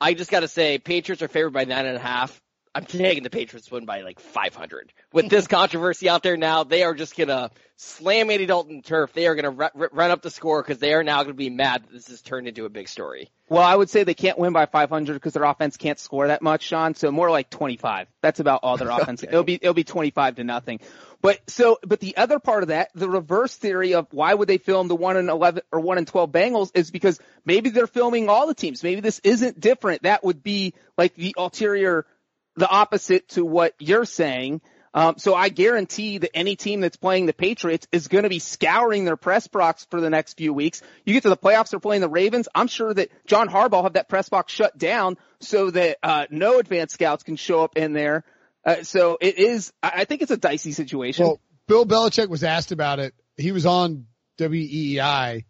I 0.00 0.14
just 0.14 0.30
got 0.30 0.40
to 0.40 0.48
say 0.48 0.78
Patriots 0.78 1.22
are 1.22 1.28
favored 1.28 1.52
by 1.52 1.64
nine 1.64 1.86
and 1.86 1.96
a 1.96 2.00
half. 2.00 2.40
I'm 2.74 2.84
taking 2.84 3.22
the 3.22 3.30
Patriots 3.30 3.70
win 3.70 3.86
by 3.86 4.02
like 4.02 4.20
500. 4.20 4.92
With 5.12 5.28
this 5.28 5.46
controversy 5.48 6.08
out 6.08 6.22
there 6.22 6.36
now, 6.36 6.64
they 6.64 6.82
are 6.82 6.94
just 6.94 7.16
gonna 7.16 7.50
slam 7.78 8.28
Andy 8.30 8.44
Dalton 8.44 8.82
turf. 8.82 9.12
They 9.12 9.26
are 9.28 9.34
gonna 9.34 9.56
r- 9.56 9.72
r- 9.74 9.90
run 9.92 10.10
up 10.10 10.20
the 10.20 10.30
score 10.30 10.62
because 10.62 10.78
they 10.78 10.92
are 10.92 11.04
now 11.04 11.22
gonna 11.22 11.34
be 11.34 11.48
mad 11.48 11.84
that 11.84 11.92
this 11.92 12.08
has 12.08 12.20
turned 12.20 12.48
into 12.48 12.64
a 12.64 12.68
big 12.68 12.88
story. 12.88 13.30
Well, 13.48 13.62
I 13.62 13.74
would 13.74 13.88
say 13.88 14.04
they 14.04 14.14
can't 14.14 14.38
win 14.38 14.52
by 14.52 14.66
500 14.66 15.14
because 15.14 15.32
their 15.32 15.44
offense 15.44 15.76
can't 15.76 15.98
score 15.98 16.26
that 16.26 16.42
much, 16.42 16.64
Sean. 16.64 16.94
So 16.94 17.10
more 17.10 17.30
like 17.30 17.48
25. 17.48 18.08
That's 18.20 18.40
about 18.40 18.60
all 18.62 18.76
their 18.76 18.90
offense. 18.90 19.22
It'll 19.22 19.44
be 19.44 19.54
it'll 19.54 19.74
be 19.74 19.84
25 19.84 20.36
to 20.36 20.44
nothing. 20.44 20.80
But 21.20 21.40
so, 21.48 21.78
but 21.82 22.00
the 22.00 22.16
other 22.16 22.38
part 22.38 22.62
of 22.62 22.68
that, 22.68 22.90
the 22.94 23.08
reverse 23.08 23.56
theory 23.56 23.94
of 23.94 24.06
why 24.12 24.34
would 24.34 24.48
they 24.48 24.58
film 24.58 24.88
the 24.88 24.96
one 24.96 25.16
and 25.16 25.28
11 25.28 25.62
or 25.72 25.80
one 25.80 25.98
and 25.98 26.06
12 26.06 26.30
Bengals 26.30 26.70
is 26.74 26.90
because 26.90 27.18
maybe 27.44 27.70
they're 27.70 27.88
filming 27.88 28.28
all 28.28 28.46
the 28.46 28.54
teams. 28.54 28.82
Maybe 28.82 29.00
this 29.00 29.20
isn't 29.24 29.58
different. 29.58 30.02
That 30.02 30.22
would 30.24 30.42
be 30.42 30.74
like 30.96 31.14
the 31.14 31.34
ulterior, 31.36 32.06
the 32.56 32.68
opposite 32.68 33.28
to 33.30 33.44
what 33.44 33.74
you're 33.78 34.04
saying. 34.04 34.60
Um, 34.94 35.18
so 35.18 35.34
I 35.34 35.48
guarantee 35.48 36.18
that 36.18 36.34
any 36.34 36.56
team 36.56 36.80
that's 36.80 36.96
playing 36.96 37.26
the 37.26 37.32
Patriots 37.32 37.86
is 37.92 38.08
going 38.08 38.24
to 38.24 38.28
be 38.28 38.38
scouring 38.38 39.04
their 39.04 39.16
press 39.16 39.46
box 39.46 39.86
for 39.90 40.00
the 40.00 40.10
next 40.10 40.36
few 40.36 40.52
weeks. 40.52 40.82
You 41.04 41.12
get 41.14 41.22
to 41.24 41.28
the 41.28 41.36
playoffs, 41.36 41.70
they're 41.70 41.80
playing 41.80 42.00
the 42.00 42.08
Ravens. 42.08 42.48
I'm 42.54 42.68
sure 42.68 42.92
that 42.92 43.10
John 43.26 43.48
Harbaugh 43.48 43.82
have 43.82 43.94
that 43.94 44.08
press 44.08 44.28
box 44.28 44.52
shut 44.52 44.76
down 44.78 45.16
so 45.40 45.70
that 45.70 45.98
uh, 46.02 46.26
no 46.30 46.58
advanced 46.58 46.94
scouts 46.94 47.22
can 47.22 47.36
show 47.36 47.62
up 47.62 47.76
in 47.76 47.92
there. 47.92 48.24
Uh, 48.64 48.82
so 48.82 49.18
it 49.20 49.38
is. 49.38 49.72
I 49.82 50.04
think 50.04 50.22
it's 50.22 50.30
a 50.30 50.36
dicey 50.36 50.72
situation. 50.72 51.26
Well, 51.26 51.40
Bill 51.66 51.86
Belichick 51.86 52.28
was 52.28 52.44
asked 52.44 52.72
about 52.72 52.98
it. 52.98 53.14
He 53.36 53.52
was 53.52 53.66
on 53.66 54.06
WEEI 54.38 55.44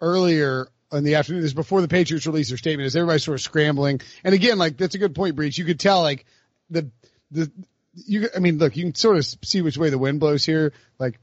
earlier 0.00 0.68
in 0.92 1.04
the 1.04 1.14
afternoon. 1.14 1.42
This 1.42 1.50
is 1.50 1.54
before 1.54 1.80
the 1.80 1.88
Patriots 1.88 2.26
released 2.26 2.50
their 2.50 2.58
statement. 2.58 2.86
As 2.86 2.96
everybody 2.96 3.18
sort 3.18 3.36
of 3.36 3.42
scrambling, 3.42 4.00
and 4.24 4.34
again, 4.34 4.58
like 4.58 4.76
that's 4.76 4.94
a 4.94 4.98
good 4.98 5.14
point, 5.14 5.36
Breech. 5.36 5.58
You 5.58 5.64
could 5.64 5.80
tell, 5.80 6.02
like 6.02 6.26
the 6.68 6.90
the 7.30 7.50
you. 7.94 8.28
I 8.34 8.38
mean, 8.38 8.58
look, 8.58 8.76
you 8.76 8.84
can 8.84 8.94
sort 8.94 9.16
of 9.16 9.26
see 9.44 9.62
which 9.62 9.78
way 9.78 9.90
the 9.90 9.98
wind 9.98 10.20
blows 10.20 10.44
here. 10.44 10.72
Like 10.98 11.18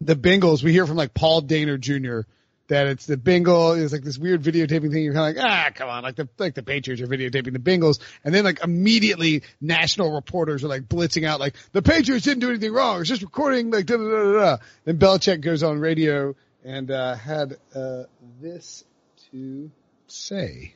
the 0.00 0.16
Bengals, 0.16 0.62
we 0.62 0.72
hear 0.72 0.86
from 0.86 0.96
like 0.96 1.14
Paul 1.14 1.42
Dehner 1.42 1.78
Jr. 1.78 2.28
that 2.68 2.86
it's 2.86 3.06
the 3.06 3.16
Bengal. 3.16 3.72
It's 3.72 3.92
like 3.92 4.02
this 4.02 4.18
weird 4.18 4.42
videotaping 4.42 4.92
thing. 4.92 5.04
You're 5.04 5.14
kind 5.14 5.36
of 5.36 5.42
like, 5.42 5.50
ah, 5.50 5.70
come 5.74 5.88
on, 5.88 6.02
like 6.02 6.16
the 6.16 6.28
like 6.38 6.54
the 6.54 6.62
Patriots 6.62 7.02
are 7.02 7.06
videotaping 7.06 7.52
the 7.52 7.58
Bengals, 7.58 8.00
and 8.24 8.34
then 8.34 8.44
like 8.44 8.62
immediately 8.62 9.42
national 9.60 10.12
reporters 10.12 10.64
are 10.64 10.68
like 10.68 10.82
blitzing 10.82 11.26
out 11.26 11.40
like 11.40 11.54
the 11.72 11.82
Patriots 11.82 12.24
didn't 12.24 12.40
do 12.40 12.50
anything 12.50 12.72
wrong. 12.72 13.00
It's 13.00 13.08
just 13.08 13.22
recording 13.22 13.70
like 13.70 13.86
da 13.86 13.96
da 13.96 14.08
da 14.08 14.32
da. 14.32 14.56
Then 14.84 14.98
Belichick 14.98 15.40
goes 15.40 15.62
on 15.62 15.78
radio 15.78 16.34
and 16.64 16.90
uh, 16.90 17.14
had 17.14 17.56
uh, 17.74 18.04
this 18.40 18.84
to 19.30 19.70
say. 20.06 20.74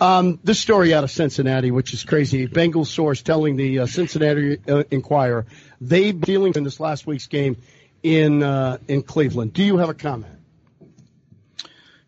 Um, 0.00 0.38
this 0.44 0.60
story 0.60 0.92
out 0.92 1.04
of 1.04 1.10
Cincinnati, 1.10 1.70
which 1.70 1.94
is 1.94 2.04
crazy. 2.04 2.46
Bengals 2.46 2.88
source 2.88 3.22
telling 3.22 3.56
the 3.56 3.80
uh, 3.80 3.86
Cincinnati 3.86 4.58
uh, 4.68 4.84
Enquirer 4.90 5.46
they 5.80 6.12
dealing 6.12 6.54
in 6.54 6.64
this 6.64 6.80
last 6.80 7.06
week's 7.06 7.26
game 7.26 7.56
in 8.02 8.42
uh, 8.42 8.78
in 8.88 9.02
Cleveland. 9.02 9.52
Do 9.52 9.62
you 9.62 9.78
have 9.78 9.88
a 9.88 9.94
comment? 9.94 10.32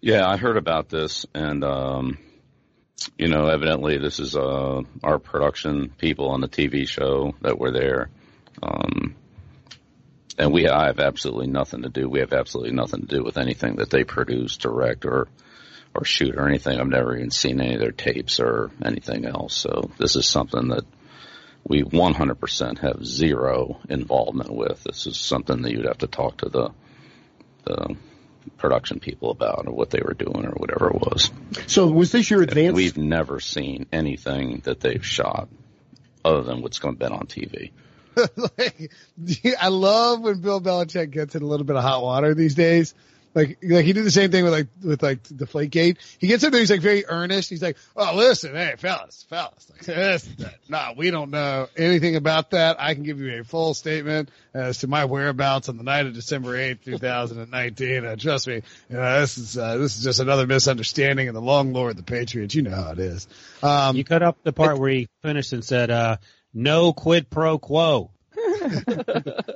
Yeah, 0.00 0.28
I 0.28 0.36
heard 0.36 0.56
about 0.56 0.88
this, 0.88 1.26
and 1.34 1.64
um, 1.64 2.18
you 3.16 3.28
know, 3.28 3.46
evidently 3.46 3.98
this 3.98 4.20
is 4.20 4.36
uh, 4.36 4.82
our 5.02 5.18
production 5.18 5.90
people 5.98 6.28
on 6.28 6.40
the 6.40 6.48
TV 6.48 6.86
show 6.86 7.34
that 7.40 7.58
were 7.58 7.72
there, 7.72 8.10
um, 8.62 9.16
and 10.38 10.52
we 10.52 10.68
I 10.68 10.86
have 10.86 11.00
absolutely 11.00 11.48
nothing 11.48 11.82
to 11.82 11.88
do. 11.88 12.08
We 12.08 12.20
have 12.20 12.32
absolutely 12.32 12.74
nothing 12.74 13.00
to 13.00 13.16
do 13.16 13.24
with 13.24 13.38
anything 13.38 13.76
that 13.76 13.90
they 13.90 14.04
produce, 14.04 14.56
direct, 14.56 15.04
or 15.04 15.28
or 15.94 16.04
shoot 16.04 16.36
or 16.36 16.48
anything. 16.48 16.78
I've 16.78 16.86
never 16.86 17.16
even 17.16 17.30
seen 17.30 17.60
any 17.60 17.74
of 17.74 17.80
their 17.80 17.92
tapes 17.92 18.40
or 18.40 18.70
anything 18.84 19.24
else. 19.24 19.56
So 19.56 19.90
this 19.98 20.16
is 20.16 20.26
something 20.26 20.68
that 20.68 20.84
we 21.64 21.82
100% 21.82 22.78
have 22.78 23.04
zero 23.04 23.80
involvement 23.88 24.50
with. 24.50 24.84
This 24.84 25.06
is 25.06 25.16
something 25.16 25.62
that 25.62 25.72
you'd 25.72 25.86
have 25.86 25.98
to 25.98 26.06
talk 26.06 26.38
to 26.38 26.48
the 26.48 26.70
the 27.64 27.96
production 28.56 28.98
people 28.98 29.30
about 29.30 29.66
or 29.66 29.74
what 29.74 29.90
they 29.90 30.00
were 30.00 30.14
doing 30.14 30.46
or 30.46 30.52
whatever 30.52 30.88
it 30.88 31.00
was. 31.00 31.30
So 31.66 31.86
was 31.86 32.12
this 32.12 32.30
your 32.30 32.42
advance? 32.42 32.74
We've 32.74 32.96
never 32.96 33.40
seen 33.40 33.86
anything 33.92 34.62
that 34.64 34.80
they've 34.80 35.04
shot 35.04 35.48
other 36.24 36.42
than 36.42 36.62
what's 36.62 36.78
going 36.78 36.94
to 36.94 36.98
been 36.98 37.12
on 37.12 37.26
TV. 37.26 37.72
like, 38.58 38.92
I 39.60 39.68
love 39.68 40.20
when 40.20 40.40
Bill 40.40 40.60
Belichick 40.60 41.10
gets 41.10 41.34
in 41.34 41.42
a 41.42 41.46
little 41.46 41.66
bit 41.66 41.76
of 41.76 41.82
hot 41.82 42.02
water 42.02 42.34
these 42.34 42.54
days. 42.54 42.94
Like, 43.34 43.58
like 43.62 43.84
he 43.84 43.92
did 43.92 44.04
the 44.04 44.10
same 44.10 44.30
thing 44.30 44.44
with 44.44 44.52
like, 44.52 44.68
with 44.82 45.02
like 45.02 45.22
Deflategate. 45.22 45.98
He 46.18 46.26
gets 46.26 46.42
in 46.44 46.50
there, 46.50 46.60
he's 46.60 46.70
like 46.70 46.80
very 46.80 47.06
earnest. 47.06 47.50
He's 47.50 47.62
like, 47.62 47.76
oh, 47.96 48.16
listen, 48.16 48.54
hey, 48.54 48.74
fellas, 48.78 49.26
fellas, 49.28 49.70
like 49.70 49.84
this, 49.84 50.22
that. 50.38 50.54
no, 50.68 50.94
we 50.96 51.10
don't 51.10 51.30
know 51.30 51.68
anything 51.76 52.16
about 52.16 52.50
that. 52.50 52.80
I 52.80 52.94
can 52.94 53.02
give 53.02 53.20
you 53.20 53.40
a 53.40 53.44
full 53.44 53.74
statement 53.74 54.30
as 54.54 54.78
to 54.78 54.88
my 54.88 55.04
whereabouts 55.04 55.68
on 55.68 55.76
the 55.76 55.84
night 55.84 56.06
of 56.06 56.14
December 56.14 56.56
8th, 56.56 56.84
2019. 56.84 58.04
Uh, 58.04 58.16
trust 58.16 58.46
me, 58.48 58.62
you 58.88 58.96
know, 58.96 59.20
this 59.20 59.38
is, 59.38 59.56
uh, 59.58 59.76
this 59.76 59.96
is 59.96 60.04
just 60.04 60.20
another 60.20 60.46
misunderstanding 60.46 61.28
of 61.28 61.34
the 61.34 61.40
long 61.42 61.72
lore 61.72 61.90
of 61.90 61.96
the 61.96 62.02
Patriots. 62.02 62.54
You 62.54 62.62
know 62.62 62.74
how 62.74 62.92
it 62.92 62.98
is. 62.98 63.28
Um, 63.62 63.96
You 63.96 64.04
cut 64.04 64.22
up 64.22 64.38
the 64.42 64.52
part 64.52 64.78
where 64.78 64.90
he 64.90 65.08
finished 65.22 65.52
and 65.52 65.64
said, 65.64 65.90
uh, 65.90 66.16
no 66.54 66.92
quid 66.92 67.30
pro 67.30 67.58
quo. 67.58 68.10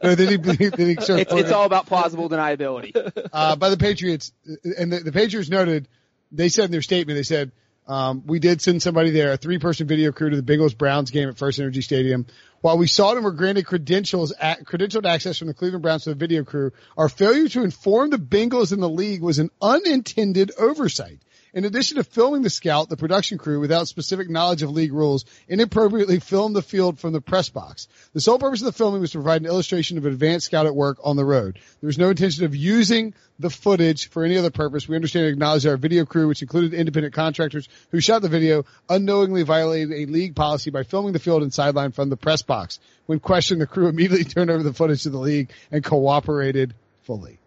No, 0.03 0.15
then 0.15 0.29
he, 0.29 0.37
then 0.37 0.89
he 0.89 0.95
started 0.95 1.23
it's, 1.23 1.33
it's 1.33 1.53
all 1.53 1.65
about 1.65 1.87
plausible 1.87 2.29
deniability. 2.29 2.93
uh, 3.33 3.57
by 3.57 3.71
the 3.71 3.77
Patriots, 3.77 4.33
and 4.79 4.93
the, 4.93 5.01
the 5.01 5.13
Patriots 5.13 5.49
noted, 5.49 5.89
they 6.31 6.49
said 6.49 6.67
in 6.67 6.71
their 6.71 6.83
statement, 6.83 7.17
they 7.17 7.23
said, 7.23 7.53
Um, 7.87 8.23
we 8.27 8.39
did 8.39 8.61
send 8.61 8.83
somebody 8.83 9.11
there, 9.11 9.33
a 9.33 9.37
three 9.37 9.59
person 9.59 9.87
video 9.87 10.13
crew 10.13 10.31
to 10.31 10.41
the 10.41 10.43
Bengals 10.43 10.77
Browns 10.77 11.11
game 11.11 11.29
at 11.29 11.37
FirstEnergy 11.37 11.83
Stadium. 11.83 12.27
While 12.61 12.79
we 12.79 12.87
saw 12.87 13.15
them 13.15 13.25
were 13.25 13.33
granted 13.33 13.67
credentials, 13.67 14.33
credentialed 14.41 15.05
access 15.05 15.39
from 15.39 15.49
the 15.49 15.55
Cleveland 15.55 15.83
Browns 15.83 16.05
to 16.05 16.11
the 16.11 16.17
video 16.17 16.45
crew, 16.45 16.73
our 16.97 17.09
failure 17.09 17.49
to 17.49 17.65
inform 17.65 18.11
the 18.11 18.19
Bengals 18.19 18.73
and 18.73 18.83
the 18.83 18.89
league 18.89 19.21
was 19.21 19.39
an 19.41 19.51
unintended 19.61 20.53
oversight. 20.59 21.19
In 21.55 21.67
addition 21.67 21.99
to 21.99 22.05
filming 22.05 22.41
the 22.41 22.49
scout, 22.49 22.89
the 22.89 22.97
production 22.97 23.37
crew, 23.37 23.61
without 23.61 23.87
specific 23.87 24.31
knowledge 24.31 24.63
of 24.63 24.71
league 24.71 24.95
rules, 24.95 25.27
inappropriately 25.49 26.19
filmed 26.19 26.57
the 26.57 26.63
field 26.63 26.99
from 26.99 27.13
the 27.13 27.21
press 27.21 27.51
box. 27.51 27.89
The 28.15 28.23
sole 28.23 28.39
purpose 28.39 28.63
of 28.63 28.67
the 28.67 28.73
filming 28.73 29.03
was 29.03 29.11
to 29.11 29.19
provide 29.19 29.43
an 29.43 29.49
illustration 29.49 29.99
of 29.99 30.07
advanced 30.07 30.47
scout 30.47 30.65
at 30.65 30.75
work 30.75 30.97
on 31.05 31.17
the 31.17 31.27
road. 31.27 31.59
There 31.83 31.89
was 31.89 31.99
no 31.99 32.09
intention 32.09 32.47
of 32.47 32.57
using 32.57 33.13
the 33.39 33.51
footage 33.51 34.09
for 34.09 34.25
any 34.25 34.39
other 34.39 34.51
purpose. 34.51 34.89
We 34.89 34.97
understand 34.97 35.27
and 35.27 35.35
acknowledge 35.35 35.65
that 35.65 35.71
our 35.71 35.77
video 35.77 36.07
crew, 36.07 36.27
which 36.27 36.41
included 36.41 36.73
independent 36.73 37.13
contractors 37.13 37.69
who 37.91 38.01
shot 38.01 38.23
the 38.23 38.31
video, 38.31 38.65
unknowingly 38.89 39.43
violated 39.43 39.93
a 39.93 40.11
league 40.11 40.35
policy 40.35 40.71
by 40.71 40.85
filming 40.85 41.13
the 41.13 41.19
field 41.19 41.43
and 41.43 41.53
sideline 41.53 41.93
from 41.93 42.09
the 42.09 42.17
press 42.17 42.41
box. 42.41 42.81
When 43.05 43.21
questioned, 43.21 43.61
the 43.61 43.67
crew 43.67 43.89
immediately 43.89 44.25
turned 44.25 44.51
over 44.51 44.63
the 44.63 44.73
footage 44.73 45.03
to 45.03 45.11
the 45.11 45.19
league 45.19 45.51
and 45.71 45.85
cooperated 45.85 46.73
fully. 47.03 47.42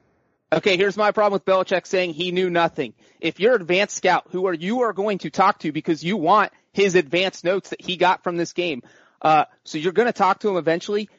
Okay, 0.54 0.78
here's 0.78 0.96
my 0.96 1.12
problem 1.12 1.34
with 1.34 1.46
Belichick 1.46 1.88
saying 1.88 2.14
he 2.14 2.32
knew 2.32 2.50
nothing. 2.50 2.94
If 3.20 3.40
you're 3.40 3.56
advanced 3.56 3.98
scout, 3.98 4.28
who 4.30 4.46
are 4.48 4.54
you 4.54 4.82
are 4.82 4.94
going 4.94 5.18
to 5.20 5.30
talk 5.30 5.60
to 5.60 5.72
because 5.72 6.04
you 6.04 6.18
want 6.18 6.52
his 6.72 6.96
advanced 6.96 7.44
notes 7.44 7.70
that 7.70 7.82
he 7.82 7.98
got 7.98 8.24
from 8.24 8.38
this 8.38 8.54
game. 8.54 8.84
Uh, 9.22 9.46
so 9.64 9.78
you're 9.78 9.94
going 9.94 10.08
to 10.08 10.14
talk 10.14 10.40
to 10.40 10.50
him 10.50 10.58
eventually. 10.58 11.10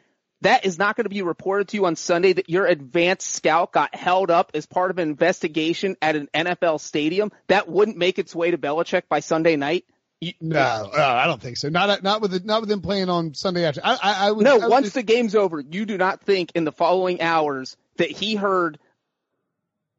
That 0.43 0.66
is 0.66 0.79
not 0.79 0.97
going 0.97 1.07
to 1.07 1.11
be 1.11 1.22
reported 1.22 1.68
to 1.68 1.79
you 1.79 1.87
on 1.87 1.97
Sunday 1.97 2.35
that 2.35 2.49
your 2.49 2.66
advanced 2.66 3.29
scout 3.29 3.72
got 3.72 3.95
held 3.95 4.31
up 4.31 4.53
as 4.55 4.66
part 4.66 4.91
of 4.91 4.99
an 4.99 5.09
investigation 5.09 5.97
at 6.03 6.14
an 6.14 6.29
NFL 6.33 6.81
stadium. 6.81 7.33
That 7.49 7.68
wouldn't 7.68 7.97
make 7.97 8.18
its 8.18 8.35
way 8.35 8.51
to 8.51 8.59
Belichick 8.59 9.05
by 9.09 9.20
Sunday 9.20 9.57
night. 9.57 9.87
You, 10.20 10.33
no, 10.41 10.91
no, 10.95 11.03
I 11.03 11.27
don't 11.27 11.43
think 11.43 11.57
so. 11.57 11.68
Not 11.68 12.03
not 12.03 12.22
with 12.22 12.31
the, 12.31 12.41
not 12.41 12.61
with 12.61 12.70
them 12.70 12.81
playing 12.81 13.11
on 13.11 13.35
Sunday 13.35 13.66
after. 13.66 13.83
I, 13.85 13.99
I, 14.03 14.29
I 14.29 14.31
would, 14.31 14.45
no. 14.45 14.55
I 14.55 14.59
would 14.59 14.70
once 14.70 14.87
just, 14.87 14.95
the 14.95 15.03
game's 15.03 15.35
over, 15.35 15.61
you 15.61 15.85
do 15.85 15.99
not 15.99 16.22
think 16.22 16.53
in 16.55 16.64
the 16.64 16.72
following 16.72 17.20
hours 17.20 17.77
that 17.97 18.11
he 18.11 18.35
heard 18.35 18.79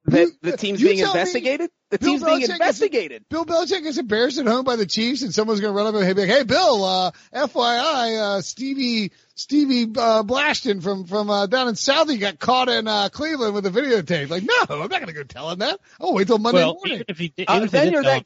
that 0.08 0.32
the 0.42 0.58
team's 0.58 0.82
being 0.82 1.00
investigated? 1.00 1.70
The 1.90 2.00
Bill 2.00 2.10
team's 2.10 2.24
being 2.24 2.42
Belichick 2.42 2.54
investigated. 2.54 3.26
Bill 3.30 3.46
Belichick 3.46 3.86
is 3.86 3.98
embarrassed 3.98 4.38
at 4.40 4.46
home 4.46 4.66
by 4.66 4.76
the 4.76 4.86
Chiefs, 4.86 5.22
and 5.22 5.34
someone's 5.34 5.60
going 5.62 5.74
to 5.74 5.78
run 5.78 5.88
up 5.88 5.96
and 5.96 6.16
be 6.16 6.22
like, 6.22 6.30
"Hey, 6.30 6.44
Bill, 6.44 6.84
uh, 6.84 7.12
FYI, 7.34 8.18
uh, 8.38 8.42
Stevie 8.42 9.12
Stevie 9.36 9.84
uh, 9.98 10.24
Blaston 10.24 10.82
from 10.82 11.06
from 11.06 11.30
uh, 11.30 11.46
down 11.46 11.68
in 11.70 11.76
Southie 11.76 12.20
got 12.20 12.40
caught 12.40 12.68
in 12.70 12.88
uh, 12.88 13.10
Cleveland 13.10 13.54
with 13.54 13.66
a 13.66 13.70
videotape." 13.70 14.30
Like, 14.30 14.44
no, 14.44 14.54
I'm 14.70 14.80
not 14.80 14.90
going 14.90 15.08
to 15.08 15.14
go 15.14 15.24
tell 15.24 15.50
him 15.50 15.60
that. 15.60 15.80
Oh, 16.00 16.14
wait 16.14 16.28
till 16.28 16.38
Monday 16.40 16.60
well, 16.60 16.74
morning. 16.74 16.94
even 16.96 17.06
if 17.08 17.18
he, 17.18 17.30
did- 17.30 17.50
Uh, 17.50 17.54
even 17.54 17.64
if 17.66 17.72
then 17.72 17.86
did 17.86 17.94
you're 17.94 18.04
tell 18.04 18.12
that 18.12 18.18
him- 18.18 18.24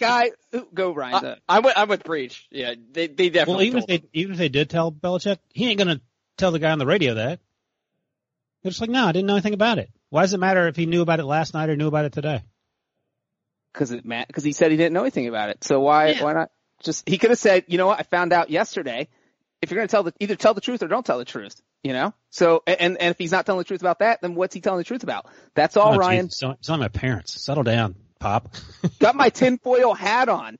guy. 0.51 0.57
Ooh, 0.57 0.67
Go, 0.73 0.93
Ryan. 0.93 1.25
I, 1.25 1.57
I'm 1.57 1.63
with, 1.63 1.73
I'm 1.77 1.87
with 1.89 2.03
Breech. 2.03 2.47
Yeah, 2.51 2.73
they 2.91 3.07
they 3.07 3.29
definitely. 3.29 3.53
Well, 3.55 3.61
even 3.65 3.77
if 3.79 3.87
told 3.87 4.01
they 4.01 4.19
even 4.19 4.31
if 4.33 4.37
they 4.39 4.49
did 4.49 4.69
tell 4.69 4.91
Belichick, 4.91 5.37
he 5.53 5.69
ain't 5.69 5.77
gonna 5.77 6.01
tell 6.37 6.51
the 6.51 6.59
guy 6.59 6.71
on 6.71 6.79
the 6.79 6.85
radio 6.85 7.15
that. 7.15 7.39
They're 8.63 8.69
just 8.71 8.81
like, 8.81 8.89
no, 8.89 9.05
I 9.05 9.11
didn't 9.11 9.27
know 9.27 9.33
anything 9.33 9.53
about 9.55 9.77
it. 9.79 9.89
Why 10.11 10.21
does 10.21 10.33
it 10.33 10.39
matter 10.39 10.67
if 10.67 10.75
he 10.75 10.85
knew 10.85 11.01
about 11.01 11.19
it 11.19 11.25
last 11.25 11.55
night 11.55 11.69
or 11.69 11.75
knew 11.75 11.87
about 11.87 12.05
it 12.05 12.13
today? 12.13 12.43
because 13.73 13.91
it 13.91 14.05
Matt 14.05 14.27
because 14.27 14.43
he 14.43 14.51
said 14.51 14.71
he 14.71 14.77
didn't 14.77 14.93
know 14.93 15.01
anything 15.01 15.27
about 15.27 15.49
it. 15.49 15.63
So 15.63 15.79
why 15.79 16.15
why 16.21 16.33
not 16.33 16.51
just 16.83 17.07
he 17.07 17.17
could 17.17 17.29
have 17.29 17.39
said, 17.39 17.65
you 17.67 17.77
know 17.77 17.87
what, 17.87 17.99
I 17.99 18.03
found 18.03 18.33
out 18.33 18.49
yesterday. 18.49 19.07
If 19.61 19.69
you're 19.69 19.77
going 19.77 19.87
to 19.87 19.91
tell 19.91 20.03
the 20.03 20.13
either 20.19 20.35
tell 20.35 20.55
the 20.55 20.61
truth 20.61 20.81
or 20.81 20.87
don't 20.87 21.05
tell 21.05 21.19
the 21.19 21.25
truth, 21.25 21.61
you 21.83 21.93
know. 21.93 22.13
So 22.31 22.63
and 22.65 22.99
and 22.99 23.11
if 23.11 23.17
he's 23.17 23.31
not 23.31 23.45
telling 23.45 23.59
the 23.59 23.65
truth 23.65 23.81
about 23.81 23.99
that, 23.99 24.21
then 24.21 24.33
what's 24.33 24.55
he 24.55 24.61
telling 24.61 24.79
the 24.79 24.83
truth 24.83 25.03
about? 25.03 25.27
That's 25.53 25.77
all, 25.77 25.93
Oh, 25.93 25.97
Ryan. 25.97 26.25
Jesus, 26.27 26.41
It's 26.59 26.69
not 26.69 26.79
my 26.79 26.87
parents. 26.87 27.39
Settle 27.43 27.63
down, 27.63 27.95
Pop. 28.19 28.55
Got 28.99 29.15
my 29.15 29.29
tinfoil 29.29 29.93
hat 29.93 30.29
on. 30.29 30.57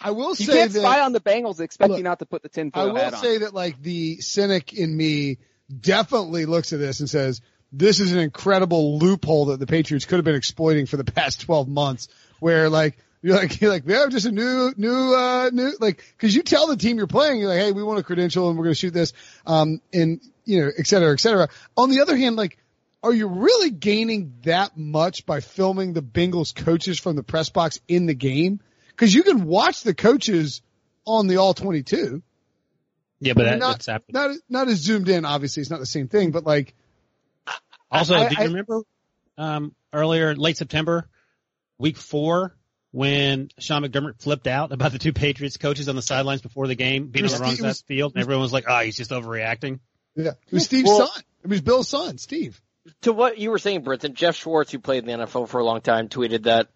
I 0.00 0.12
will 0.12 0.30
You 0.30 0.36
say 0.36 0.52
can't 0.52 0.72
that 0.72 0.78
spy 0.78 1.00
on 1.00 1.12
the 1.12 1.20
Bengals 1.20 1.56
and 1.56 1.62
expect 1.62 1.90
Look, 1.90 2.02
not 2.02 2.20
to 2.20 2.26
put 2.26 2.44
the 2.44 2.48
I 2.48 2.54
tinfoil 2.54 2.94
hat 2.94 2.94
on. 2.94 3.02
I 3.02 3.10
will 3.10 3.16
say 3.16 3.38
that 3.38 3.52
like 3.52 3.82
the 3.82 4.20
cynic 4.20 4.72
in 4.72 4.96
me 4.96 5.38
definitely 5.80 6.46
looks 6.46 6.72
at 6.72 6.78
this 6.78 7.00
and 7.00 7.10
says, 7.10 7.40
this 7.72 8.00
is 8.00 8.12
an 8.12 8.18
incredible 8.18 8.98
loophole 8.98 9.46
that 9.46 9.60
the 9.60 9.66
Patriots 9.66 10.06
could 10.06 10.16
have 10.16 10.24
been 10.24 10.34
exploiting 10.34 10.86
for 10.86 10.96
the 10.96 11.04
past 11.04 11.42
12 11.42 11.68
months 11.68 12.08
where 12.40 12.68
like, 12.68 12.96
you're 13.20 13.36
like, 13.36 13.60
you're 13.60 13.70
like, 13.70 13.84
we 13.84 13.92
have 13.94 14.10
just 14.10 14.26
a 14.26 14.32
new, 14.32 14.72
new, 14.76 15.14
uh, 15.14 15.50
new, 15.52 15.72
like, 15.80 16.02
cause 16.18 16.34
you 16.34 16.42
tell 16.42 16.68
the 16.68 16.76
team 16.76 16.98
you're 16.98 17.06
playing, 17.06 17.40
you're 17.40 17.48
like, 17.48 17.58
hey, 17.58 17.72
we 17.72 17.82
want 17.82 17.98
a 17.98 18.02
credential 18.02 18.48
and 18.48 18.56
we're 18.56 18.64
going 18.64 18.74
to 18.74 18.78
shoot 18.80 18.94
this, 18.94 19.12
um, 19.46 19.80
and, 19.92 20.20
you 20.44 20.62
know, 20.62 20.70
et 20.78 20.86
cetera, 20.86 21.12
et 21.12 21.20
cetera. 21.20 21.48
On 21.76 21.90
the 21.90 22.00
other 22.00 22.16
hand, 22.16 22.36
like, 22.36 22.58
are 23.02 23.12
you 23.12 23.28
really 23.28 23.70
gaining 23.70 24.34
that 24.42 24.76
much 24.76 25.26
by 25.26 25.40
filming 25.40 25.92
the 25.92 26.02
Bengals 26.02 26.54
coaches 26.54 26.98
from 26.98 27.16
the 27.16 27.22
press 27.22 27.48
box 27.48 27.80
in 27.88 28.06
the 28.06 28.14
game? 28.14 28.60
Cause 28.96 29.14
you 29.14 29.22
can 29.22 29.44
watch 29.44 29.82
the 29.82 29.94
coaches 29.94 30.62
on 31.04 31.26
the 31.26 31.36
all 31.36 31.54
22. 31.54 32.22
Yeah, 33.20 33.32
but 33.34 33.44
that, 33.44 33.58
not, 33.58 33.72
that's 33.72 33.86
happening. 33.86 34.14
not 34.14 34.36
not 34.48 34.68
as 34.68 34.78
zoomed 34.78 35.08
in. 35.08 35.24
Obviously, 35.24 35.60
it's 35.60 35.70
not 35.70 35.80
the 35.80 35.86
same 35.86 36.06
thing, 36.06 36.30
but 36.30 36.44
like, 36.44 36.74
Also, 37.90 38.14
I- 38.14 38.28
do 38.28 38.34
you 38.34 38.40
I- 38.40 38.44
remember 38.46 38.82
um, 39.36 39.74
earlier, 39.92 40.34
late 40.34 40.56
September, 40.56 41.08
week 41.78 41.96
four, 41.96 42.56
when 42.90 43.50
Sean 43.58 43.82
McDermott 43.84 44.20
flipped 44.20 44.46
out 44.46 44.72
about 44.72 44.92
the 44.92 44.98
two 44.98 45.12
Patriots 45.12 45.56
coaches 45.58 45.88
on 45.88 45.96
the 45.96 46.02
sidelines 46.02 46.40
before 46.40 46.66
the 46.66 46.74
game 46.74 47.08
being 47.08 47.24
on 47.26 47.30
the 47.30 47.38
wrong 47.38 47.50
Steve- 47.50 47.60
side 47.60 47.70
of 47.70 47.76
the 47.78 47.84
field, 47.94 48.12
and 48.14 48.22
everyone 48.22 48.42
was 48.42 48.52
like, 48.52 48.64
"Oh, 48.68 48.80
he's 48.80 48.96
just 48.96 49.10
overreacting." 49.10 49.80
yeah, 50.16 50.30
it 50.30 50.52
was 50.52 50.64
Steve's 50.64 50.88
Well- 50.88 51.06
son. 51.06 51.22
It 51.44 51.48
was 51.50 51.60
Bill's 51.60 51.88
son, 51.88 52.18
Steve. 52.18 52.60
to 53.02 53.12
what 53.12 53.38
you 53.38 53.50
were 53.50 53.58
saying, 53.58 53.84
Brinson, 53.84 54.14
Geoff 54.14 54.34
Schwartz, 54.34 54.72
who 54.72 54.78
played 54.80 55.06
in 55.06 55.20
the 55.20 55.24
NFL 55.26 55.46
for 55.48 55.60
a 55.60 55.64
long 55.64 55.80
time, 55.82 56.08
tweeted 56.08 56.44
that 56.44 56.68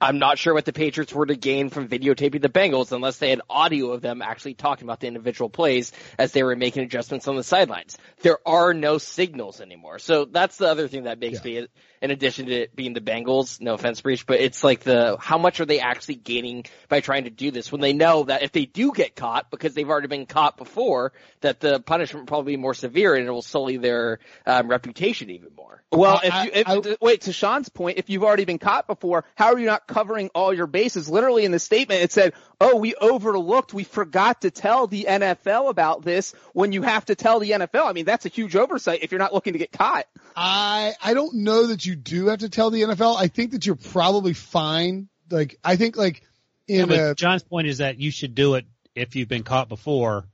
I'm 0.00 0.18
not 0.18 0.38
sure 0.38 0.54
what 0.54 0.64
the 0.64 0.72
Patriots 0.72 1.12
were 1.12 1.26
to 1.26 1.34
gain 1.34 1.70
from 1.70 1.88
videotaping 1.88 2.40
the 2.40 2.48
Bengals 2.48 2.92
unless 2.92 3.18
they 3.18 3.30
had 3.30 3.40
audio 3.50 3.90
of 3.92 4.00
them 4.00 4.22
actually 4.22 4.54
talking 4.54 4.84
about 4.86 5.00
the 5.00 5.08
individual 5.08 5.50
plays 5.50 5.90
as 6.18 6.30
they 6.32 6.44
were 6.44 6.54
making 6.54 6.84
adjustments 6.84 7.26
on 7.26 7.34
the 7.34 7.42
sidelines. 7.42 7.98
There 8.22 8.38
are 8.46 8.72
no 8.74 8.98
signals 8.98 9.60
anymore. 9.60 9.98
So 9.98 10.24
that's 10.24 10.56
the 10.56 10.68
other 10.68 10.86
thing 10.86 11.04
that 11.04 11.18
makes 11.18 11.42
me, 11.42 11.66
in 12.00 12.10
addition 12.12 12.46
to 12.46 12.52
it 12.52 12.76
being 12.76 12.92
the 12.92 13.00
Bengals, 13.00 13.60
no 13.60 13.74
offense 13.74 14.00
Breech, 14.00 14.24
but 14.24 14.38
it's 14.38 14.62
like 14.62 14.80
the, 14.80 15.16
how 15.18 15.36
much 15.38 15.58
are 15.58 15.66
they 15.66 15.80
actually 15.80 16.14
gaining 16.14 16.64
by 16.88 17.00
trying 17.00 17.24
to 17.24 17.30
do 17.30 17.50
this 17.50 17.72
when 17.72 17.80
they 17.80 17.92
know 17.92 18.22
that 18.24 18.42
if 18.44 18.52
they 18.52 18.66
do 18.66 18.92
get 18.92 19.16
caught, 19.16 19.50
because 19.50 19.74
they've 19.74 19.88
already 19.90 20.06
been 20.06 20.26
caught 20.26 20.56
before, 20.56 21.12
that 21.40 21.58
the 21.58 21.80
punishment 21.80 22.22
will 22.22 22.28
probably 22.28 22.52
be 22.52 22.56
more 22.62 22.74
severe 22.74 23.16
and 23.16 23.26
it 23.26 23.30
will 23.30 23.42
sully 23.42 23.78
their 23.78 24.20
um, 24.46 24.68
reputation 24.68 25.30
even 25.30 25.48
more. 25.56 25.82
Well, 25.90 26.20
I- 26.22 26.26
if 26.26 26.44
you, 26.44 26.50
if, 26.60 26.68
I- 26.68 26.96
wait, 27.00 27.22
to 27.22 27.32
Sean's 27.32 27.68
point, 27.68 27.98
if 27.98 28.10
you've 28.10 28.22
already 28.22 28.44
been 28.44 28.58
caught 28.58 28.86
before, 28.86 29.24
how 29.34 29.52
are 29.54 29.58
you 29.58 29.66
not 29.66 29.87
covering 29.88 30.30
all 30.34 30.54
your 30.54 30.66
bases? 30.66 31.08
Literally 31.08 31.44
in 31.44 31.50
the 31.50 31.58
statement, 31.58 32.02
it 32.02 32.12
said, 32.12 32.34
oh, 32.60 32.76
we 32.76 32.94
overlooked, 32.94 33.74
we 33.74 33.84
forgot 33.84 34.42
to 34.42 34.50
tell 34.50 34.86
the 34.86 35.06
NFL 35.08 35.68
about 35.70 36.02
this 36.02 36.34
when 36.52 36.72
you 36.72 36.82
have 36.82 37.04
to 37.06 37.14
tell 37.14 37.40
the 37.40 37.50
NFL. 37.50 37.86
I 37.86 37.92
mean, 37.92 38.04
that's 38.04 38.26
a 38.26 38.28
huge 38.28 38.54
oversight 38.54 39.00
if 39.02 39.10
you're 39.10 39.18
not 39.18 39.34
looking 39.34 39.54
to 39.54 39.58
get 39.58 39.72
caught. 39.72 40.06
I 40.36 40.94
I 41.02 41.14
don't 41.14 41.34
know 41.36 41.66
that 41.66 41.84
you 41.84 41.96
do 41.96 42.28
have 42.28 42.40
to 42.40 42.48
tell 42.48 42.70
the 42.70 42.82
NFL. 42.82 43.16
I 43.18 43.26
think 43.28 43.52
that 43.52 43.66
you're 43.66 43.74
probably 43.74 44.34
fine. 44.34 45.08
Like 45.30 45.58
I 45.64 45.76
think 45.76 45.96
like 45.96 46.22
Yeah, 46.66 46.82
in 46.82 46.88
but 46.88 47.10
a 47.10 47.14
John's 47.14 47.42
point 47.42 47.66
is 47.66 47.78
that 47.78 47.98
you 47.98 48.10
should 48.10 48.34
do 48.34 48.54
it 48.54 48.66
if 48.94 49.16
you've 49.16 49.28
been 49.28 49.42
caught 49.42 49.68
before, 49.68 50.26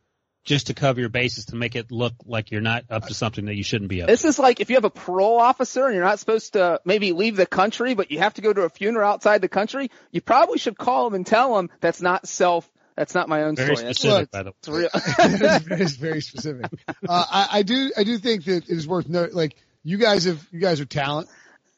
just 0.45 0.67
to 0.67 0.75
cover 0.75 1.01
your 1.01 1.09
bases 1.09 1.47
to 1.47 1.57
make 1.57 1.75
it 1.75 1.91
look 1.91 2.13
like 2.27 2.51
you're 2.51 2.61
not 2.61 2.85
up 2.91 3.07
to 3.07 3.15
something 3.15 3.47
that 3.47 3.55
you 3.55 3.63
shouldn't 3.65 3.89
be 3.89 4.03
up. 4.03 4.09
to. 4.09 4.13
This 4.13 4.25
is 4.25 4.39
like 4.39 4.61
if 4.61 4.69
you 4.69 4.77
have 4.77 4.85
a 4.85 4.91
parole 4.91 5.41
officer 5.41 5.87
and 5.87 5.95
you're 5.95 6.05
not 6.05 6.19
supposed 6.19 6.53
to 6.53 6.81
maybe 6.85 7.13
leave 7.13 7.37
the 7.37 7.47
country, 7.47 7.95
but 7.95 8.11
you 8.11 8.19
have 8.19 8.35
to 8.35 8.43
go 8.43 8.53
to 8.53 8.63
a 8.63 8.69
funeral 8.69 9.09
outside 9.11 9.41
the 9.41 9.49
country, 9.49 9.91
you 10.13 10.21
probably 10.21 10.59
should 10.59 10.77
call 10.77 11.05
them 11.05 11.15
and 11.15 11.27
tell 11.27 11.57
them 11.57 11.71
that's 11.81 12.03
not 12.03 12.29
self, 12.29 12.71
that's 12.95 13.15
not 13.15 13.29
my 13.29 13.45
own 13.45 13.57
Very 13.57 13.75
story. 13.77 13.87
That's- 13.89 13.97
specific, 13.97 14.31
by 14.31 14.43
the 14.43 14.51
way. 14.51 14.89
It's 14.93 15.71
real. 15.71 15.79
it's 15.81 15.97
very 15.97 16.21
specific. 16.21 16.67
Uh, 16.89 16.93
I, 17.31 17.49
I 17.53 17.63
do, 17.63 17.91
I 17.97 18.05
do 18.05 18.19
think 18.19 18.45
that 18.45 18.69
it 18.69 18.71
is 18.71 18.87
worth 18.87 19.09
note. 19.09 19.33
Like 19.33 19.57
you 19.83 19.97
guys 19.97 20.25
have, 20.25 20.47
you 20.53 20.61
guys 20.61 20.81
are 20.81 20.85
talent. 20.85 21.29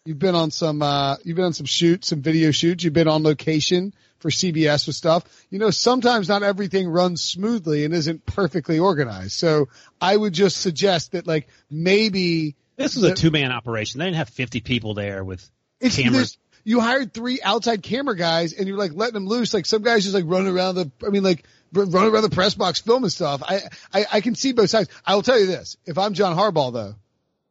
You've 0.05 0.19
been 0.19 0.35
on 0.35 0.51
some, 0.51 0.83
uh, 0.83 1.17
you've 1.25 1.37
been 1.37 1.47
on 1.47 1.53
some 1.53 1.67
shoots, 1.67 2.09
some 2.09 2.21
video 2.23 2.51
shoots. 2.51 2.85
You've 2.85 2.93
been 2.93 3.09
on 3.09 3.23
location 3.23 3.93
for 4.19 4.31
CBS 4.31 4.87
with 4.87 4.97
stuff. 4.97 5.25
You 5.51 5.59
know, 5.59 5.71
sometimes 5.71 6.29
not 6.29 6.43
everything 6.43 6.89
runs 6.89 7.23
smoothly 7.23 7.85
and 7.85 7.95
isn't 7.95 8.27
perfectly 8.27 8.79
organized. 8.79 9.33
So 9.33 9.69
I 10.01 10.17
would 10.17 10.33
just 10.33 10.59
suggest 10.59 11.13
that 11.13 11.27
like 11.27 11.49
maybe 11.71 12.57
This 12.77 12.95
was 12.97 13.05
a 13.05 13.15
two 13.15 13.31
man 13.31 13.53
operation. 13.53 13.99
They 13.99 14.07
didn't 14.07 14.17
have 14.17 14.29
50 14.31 14.61
people 14.61 14.95
there 14.95 15.25
with 15.25 15.49
it's 15.81 15.97
cameras. 15.97 16.39
you 16.65 16.81
hired 16.81 17.13
three 17.13 17.41
outside 17.43 17.83
camera 17.83 18.17
guys 18.17 18.53
and 18.53 18.67
you're 18.67 18.79
like 18.79 18.93
letting 18.95 19.15
them 19.15 19.27
loose. 19.27 19.53
Like 19.53 19.67
some 19.67 19.83
guys 19.83 20.03
just 20.03 20.15
like 20.15 20.25
running 20.27 20.55
around 20.55 20.77
the, 20.77 20.91
I 21.07 21.11
mean 21.11 21.23
like 21.23 21.45
running 21.73 22.13
around 22.13 22.23
the 22.23 22.31
press 22.31 22.55
box 22.55 22.81
filming 22.81 23.11
stuff. 23.11 23.43
I, 23.47 23.61
I, 23.93 24.07
I 24.15 24.21
can 24.21 24.35
see 24.35 24.53
both 24.53 24.71
sides. 24.71 24.89
I 25.05 25.15
will 25.15 25.23
tell 25.23 25.39
you 25.39 25.47
this. 25.47 25.77
If 25.85 25.99
I'm 25.99 26.15
John 26.15 26.37
Harbaugh 26.37 26.73
though, 26.73 26.95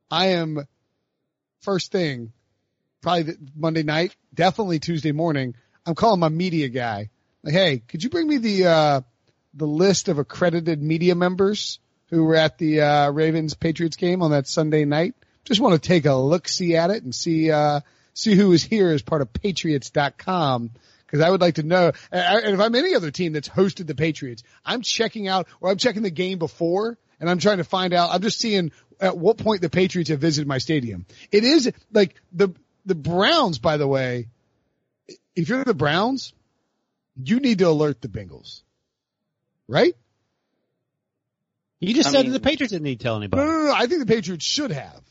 I 0.09 0.27
am 0.27 0.65
first 1.61 1.91
thing, 1.91 2.31
probably 3.01 3.35
Monday 3.55 3.83
night, 3.83 4.15
definitely 4.33 4.79
Tuesday 4.79 5.11
morning. 5.11 5.55
I'm 5.85 5.95
calling 5.95 6.19
my 6.19 6.29
media 6.29 6.69
guy. 6.69 7.09
Like, 7.43 7.53
hey, 7.53 7.79
could 7.79 8.03
you 8.03 8.09
bring 8.09 8.27
me 8.27 8.37
the, 8.37 8.65
uh, 8.65 9.01
the 9.53 9.67
list 9.67 10.09
of 10.09 10.17
accredited 10.17 10.81
media 10.81 11.15
members 11.15 11.79
who 12.09 12.23
were 12.23 12.35
at 12.35 12.57
the, 12.57 12.81
uh, 12.81 13.11
Ravens 13.11 13.53
Patriots 13.53 13.95
game 13.95 14.21
on 14.21 14.31
that 14.31 14.47
Sunday 14.47 14.85
night? 14.85 15.15
Just 15.43 15.61
want 15.61 15.81
to 15.81 15.87
take 15.87 16.05
a 16.05 16.15
look 16.15 16.47
see 16.47 16.75
at 16.75 16.89
it 16.89 17.03
and 17.03 17.13
see, 17.13 17.51
uh, 17.51 17.81
see 18.13 18.35
who 18.35 18.51
is 18.51 18.63
here 18.63 18.89
as 18.89 19.03
part 19.03 19.21
of 19.21 19.31
patriots.com 19.31 20.71
because 21.05 21.21
I 21.21 21.29
would 21.29 21.41
like 21.41 21.55
to 21.55 21.63
know. 21.63 21.91
And 22.11 22.53
if 22.55 22.59
I'm 22.59 22.75
any 22.75 22.95
other 22.95 23.11
team 23.11 23.33
that's 23.33 23.47
hosted 23.49 23.87
the 23.87 23.95
Patriots, 23.95 24.43
I'm 24.65 24.81
checking 24.81 25.27
out 25.27 25.47
or 25.61 25.69
I'm 25.69 25.77
checking 25.77 26.01
the 26.01 26.09
game 26.09 26.39
before 26.39 26.97
and 27.19 27.29
I'm 27.29 27.39
trying 27.39 27.57
to 27.57 27.63
find 27.63 27.93
out. 27.93 28.09
I'm 28.11 28.21
just 28.21 28.39
seeing 28.39 28.71
at 28.99 29.17
what 29.17 29.37
point 29.37 29.61
the 29.61 29.69
Patriots 29.69 30.09
have 30.09 30.19
visited 30.19 30.47
my 30.47 30.57
stadium. 30.57 31.05
It 31.31 31.43
is 31.43 31.71
like 31.91 32.15
the, 32.31 32.49
the 32.85 32.95
Browns, 32.95 33.59
by 33.59 33.77
the 33.77 33.87
way, 33.87 34.27
if 35.35 35.49
you're 35.49 35.63
the 35.63 35.73
Browns, 35.73 36.33
you 37.21 37.39
need 37.39 37.59
to 37.59 37.65
alert 37.69 38.01
the 38.01 38.07
Bengals, 38.07 38.61
right? 39.67 39.95
You 41.79 41.93
just 41.93 42.09
I 42.09 42.11
said 42.11 42.23
mean- 42.23 42.31
that 42.33 42.39
the 42.39 42.43
Patriots 42.49 42.71
didn't 42.71 42.83
need 42.83 42.99
to 42.99 43.03
tell 43.03 43.17
anybody. 43.17 43.43
no, 43.43 43.49
no, 43.51 43.63
no. 43.65 43.73
I 43.73 43.85
think 43.87 43.99
the 43.99 44.13
Patriots 44.13 44.45
should 44.45 44.71
have. 44.71 45.01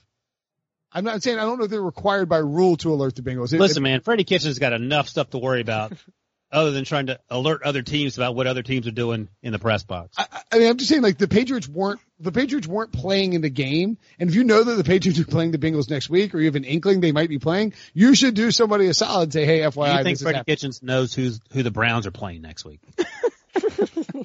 I'm 0.92 1.04
not 1.04 1.22
saying 1.22 1.38
I 1.38 1.42
don't 1.42 1.58
know 1.58 1.64
if 1.64 1.70
they're 1.70 1.82
required 1.82 2.28
by 2.28 2.38
rule 2.38 2.76
to 2.78 2.92
alert 2.92 3.16
the 3.16 3.22
Bengals. 3.22 3.52
It- 3.52 3.60
Listen, 3.60 3.82
man, 3.82 4.00
Freddie 4.00 4.24
Kitchens 4.24 4.58
got 4.58 4.72
enough 4.72 5.08
stuff 5.08 5.30
to 5.30 5.38
worry 5.38 5.60
about 5.60 5.92
other 6.54 6.70
than 6.70 6.84
trying 6.84 7.06
to 7.06 7.18
alert 7.28 7.62
other 7.62 7.82
teams 7.82 8.16
about 8.16 8.34
what 8.34 8.46
other 8.46 8.62
teams 8.62 8.86
are 8.86 8.92
doing 8.92 9.28
in 9.42 9.52
the 9.52 9.58
press 9.58 9.82
box. 9.82 10.14
I, 10.16 10.26
I 10.52 10.58
mean, 10.58 10.70
I'm 10.70 10.76
just 10.78 10.88
saying, 10.88 11.02
like 11.02 11.18
the 11.18 11.28
Patriots 11.28 11.68
weren't 11.68 12.00
the 12.20 12.32
Patriots 12.32 12.66
weren't 12.66 12.92
playing 12.92 13.32
in 13.32 13.40
the 13.42 13.50
game, 13.50 13.98
and 14.18 14.30
if 14.30 14.36
you 14.36 14.44
know 14.44 14.62
that 14.62 14.76
the 14.76 14.84
Patriots 14.84 15.18
are 15.18 15.26
playing 15.26 15.50
the 15.50 15.58
Bengals 15.58 15.90
next 15.90 16.08
week, 16.08 16.34
or 16.34 16.38
you 16.38 16.46
have 16.46 16.56
an 16.56 16.64
inkling 16.64 17.00
they 17.00 17.12
might 17.12 17.28
be 17.28 17.38
playing, 17.38 17.74
you 17.92 18.14
should 18.14 18.34
do 18.34 18.50
somebody 18.50 18.86
a 18.86 18.94
solid 18.94 19.24
and 19.24 19.32
say, 19.32 19.44
"Hey, 19.44 19.58
Do 19.62 19.68
FYI, 19.70 19.88
you 19.90 19.94
this 19.96 20.04
think 20.04 20.14
is 20.14 20.22
Freddie 20.22 20.36
happening." 20.38 20.56
Kitchens 20.56 20.82
knows 20.82 21.12
who's 21.12 21.40
who 21.52 21.62
the 21.62 21.70
Browns 21.72 22.06
are 22.06 22.12
playing 22.12 22.40
next 22.42 22.64
week? 22.64 22.80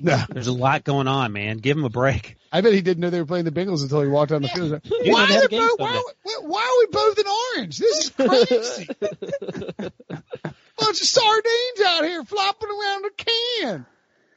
No, 0.02 0.18
There's 0.30 0.48
a 0.48 0.54
lot 0.54 0.84
going 0.86 1.08
on, 1.08 1.34
man. 1.34 1.58
Give 1.58 1.76
him 1.78 1.84
a 1.84 1.90
break. 1.90 2.36
I 2.54 2.62
bet 2.62 2.74
he 2.74 2.82
didn't 2.82 3.02
know 3.02 3.10
they 3.10 3.20
were 3.20 3.26
playing 3.26 3.46
the 3.46 3.52
Bengals 3.52 3.82
until 3.84 4.02
he 4.02 4.08
walked 4.08 4.32
down 4.32 4.42
the 4.42 4.48
field. 4.48 4.64
He's 4.64 4.72
like, 4.72 5.06
You 5.06 5.14
Why, 5.14 5.22
know 5.22 5.28
they 5.28 5.34
have 5.34 5.44
are 5.44 5.50
both, 5.50 5.80
why, 5.80 6.04
why, 6.24 6.36
why 6.42 6.62
are 6.62 6.80
we 6.80 6.88
both 6.92 7.20
in 7.20 7.26
orange? 7.58 7.78
This 7.78 8.06
is 8.06 8.10
crazy. 8.12 9.90
Bunch 10.80 11.02
of 11.02 11.08
sardines 11.08 11.82
out 11.88 12.06
here 12.06 12.24
flopping 12.24 12.70
around 12.70 13.06
a 13.06 13.10
can. 13.12 13.86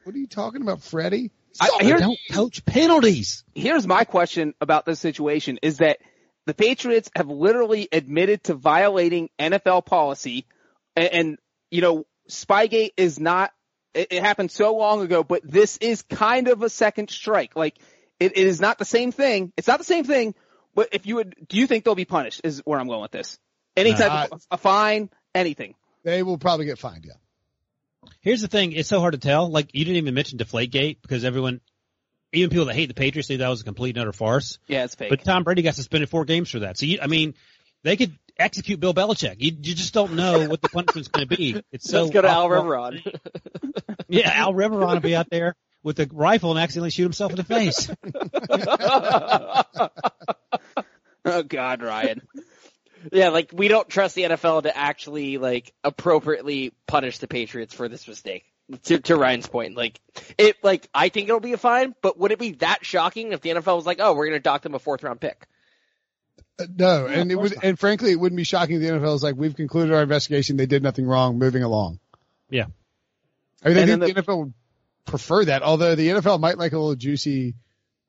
What 0.03 0.15
are 0.15 0.19
you 0.19 0.27
talking 0.27 0.61
about, 0.61 0.81
Freddie? 0.81 1.31
I- 1.59 1.67
Sorry. 1.69 1.85
here- 1.85 1.97
Don't 1.97 2.19
coach 2.31 2.65
penalties. 2.65 3.43
Here's 3.55 3.87
my 3.87 4.03
question 4.03 4.53
about 4.59 4.85
this 4.85 4.99
situation 4.99 5.59
is 5.61 5.77
that 5.77 5.99
the 6.45 6.53
Patriots 6.53 7.09
have 7.15 7.29
literally 7.29 7.87
admitted 7.91 8.43
to 8.45 8.53
violating 8.55 9.29
NFL 9.39 9.85
policy 9.85 10.45
and, 10.95 11.07
and 11.13 11.37
you 11.71 11.81
know, 11.81 12.05
Spygate 12.29 12.91
is 12.97 13.19
not, 13.19 13.51
it, 13.93 14.07
it 14.11 14.21
happened 14.23 14.51
so 14.51 14.75
long 14.75 15.01
ago, 15.01 15.23
but 15.23 15.41
this 15.43 15.77
is 15.77 16.01
kind 16.03 16.47
of 16.47 16.61
a 16.63 16.69
second 16.69 17.09
strike. 17.09 17.55
Like, 17.55 17.77
it, 18.19 18.37
it 18.37 18.47
is 18.47 18.59
not 18.61 18.77
the 18.77 18.85
same 18.85 19.11
thing. 19.11 19.51
It's 19.57 19.67
not 19.67 19.79
the 19.79 19.85
same 19.85 20.03
thing, 20.03 20.35
but 20.75 20.89
if 20.91 21.05
you 21.05 21.15
would, 21.15 21.35
do 21.47 21.57
you 21.57 21.67
think 21.67 21.83
they'll 21.83 21.95
be 21.95 22.05
punished 22.05 22.41
is 22.43 22.61
where 22.65 22.79
I'm 22.79 22.87
going 22.87 23.01
with 23.01 23.11
this? 23.11 23.39
Any 23.75 23.91
No. 23.91 23.97
type 23.97 24.31
of 24.31 24.45
a 24.51 24.57
fine, 24.57 25.09
anything. 25.33 25.75
They 26.03 26.23
will 26.23 26.37
probably 26.37 26.65
get 26.65 26.79
fined. 26.79 27.05
Yeah. 27.05 27.13
Here's 28.21 28.41
the 28.41 28.47
thing. 28.47 28.71
It's 28.73 28.89
so 28.89 28.99
hard 28.99 29.13
to 29.13 29.19
tell. 29.19 29.49
Like, 29.49 29.73
you 29.73 29.85
didn't 29.85 29.97
even 29.97 30.13
mention 30.13 30.37
Deflategate 30.37 30.97
because 31.01 31.23
everyone, 31.23 31.61
even 32.31 32.49
people 32.49 32.65
that 32.65 32.75
hate 32.75 32.87
the 32.87 32.93
Patriots 32.93 33.27
think 33.27 33.39
that 33.39 33.49
was 33.49 33.61
a 33.61 33.63
complete 33.63 33.95
and 33.95 34.01
utter 34.01 34.13
farce. 34.13 34.59
Yeah, 34.67 34.83
it's 34.83 34.95
fake. 34.95 35.09
But 35.09 35.23
Tom 35.23 35.43
Brady 35.43 35.61
got 35.61 35.75
suspended 35.75 36.09
four 36.09 36.25
games 36.25 36.49
for 36.49 36.59
that. 36.59 36.77
So 36.77 36.85
you, 36.85 36.99
I 37.01 37.07
mean, 37.07 37.33
they 37.83 37.95
could 37.95 38.17
execute 38.37 38.79
Bill 38.79 38.93
Belichick. 38.93 39.35
You, 39.39 39.51
you 39.61 39.75
just 39.75 39.93
don't 39.93 40.13
know 40.13 40.47
what 40.49 40.61
the 40.61 40.69
punishment's 40.69 41.09
going 41.09 41.27
to 41.27 41.37
be. 41.37 41.61
It's 41.71 41.89
so 41.89 42.01
Let's 42.01 42.13
go 42.13 42.21
to 42.21 42.29
Al 42.29 42.45
off- 42.45 42.51
Riveron. 42.51 43.15
Yeah, 44.09 44.29
Al 44.31 44.53
Riveron 44.53 44.93
will 44.93 44.99
be 44.99 45.15
out 45.15 45.29
there 45.31 45.55
with 45.81 45.99
a 45.99 46.07
rifle 46.11 46.51
and 46.51 46.59
accidentally 46.59 46.91
shoot 46.91 47.03
himself 47.03 47.31
in 47.31 47.37
the 47.37 47.43
face. 47.43 47.89
oh 51.25 51.43
God, 51.43 51.81
Ryan. 51.81 52.21
Yeah, 53.11 53.29
like 53.29 53.51
we 53.53 53.67
don't 53.67 53.87
trust 53.89 54.15
the 54.15 54.23
NFL 54.23 54.63
to 54.63 54.75
actually 54.75 55.37
like 55.37 55.73
appropriately 55.83 56.73
punish 56.87 57.17
the 57.17 57.27
Patriots 57.27 57.73
for 57.73 57.87
this 57.87 58.07
mistake. 58.07 58.45
To, 58.83 58.97
to 58.97 59.17
Ryan's 59.17 59.45
point, 59.45 59.75
like 59.75 59.99
it, 60.37 60.55
like 60.63 60.87
I 60.93 61.09
think 61.09 61.27
it'll 61.27 61.41
be 61.41 61.51
a 61.51 61.57
fine, 61.57 61.93
but 62.01 62.17
would 62.17 62.31
it 62.31 62.39
be 62.39 62.53
that 62.53 62.85
shocking 62.85 63.33
if 63.33 63.41
the 63.41 63.49
NFL 63.49 63.75
was 63.75 63.85
like, 63.85 63.99
"Oh, 63.99 64.13
we're 64.13 64.25
going 64.27 64.39
to 64.39 64.41
dock 64.41 64.61
them 64.61 64.73
a 64.73 64.79
fourth 64.79 65.03
round 65.03 65.19
pick"? 65.19 65.45
Uh, 66.57 66.65
No, 66.77 67.05
and 67.05 67.29
it 67.29 67.35
would, 67.35 67.53
and 67.61 67.77
frankly, 67.77 68.11
it 68.11 68.19
wouldn't 68.19 68.37
be 68.37 68.45
shocking. 68.45 68.77
if 68.77 68.81
The 68.81 68.87
NFL 68.87 69.15
is 69.15 69.23
like, 69.23 69.35
we've 69.35 69.55
concluded 69.55 69.93
our 69.93 70.01
investigation. 70.01 70.55
They 70.55 70.65
did 70.65 70.81
nothing 70.81 71.05
wrong. 71.05 71.37
Moving 71.37 71.63
along. 71.63 71.99
Yeah. 72.49 72.67
I 73.63 73.69
mean, 73.69 73.77
I 73.77 73.85
think 73.85 73.99
then 74.01 74.15
the, 74.15 74.21
NFL 74.21 74.37
would 74.39 74.53
prefer 75.05 75.45
that. 75.45 75.61
Although 75.61 75.95
the 75.95 76.07
NFL 76.07 76.39
might 76.39 76.57
like 76.57 76.71
a 76.71 76.77
little 76.77 76.95
juicy, 76.95 77.55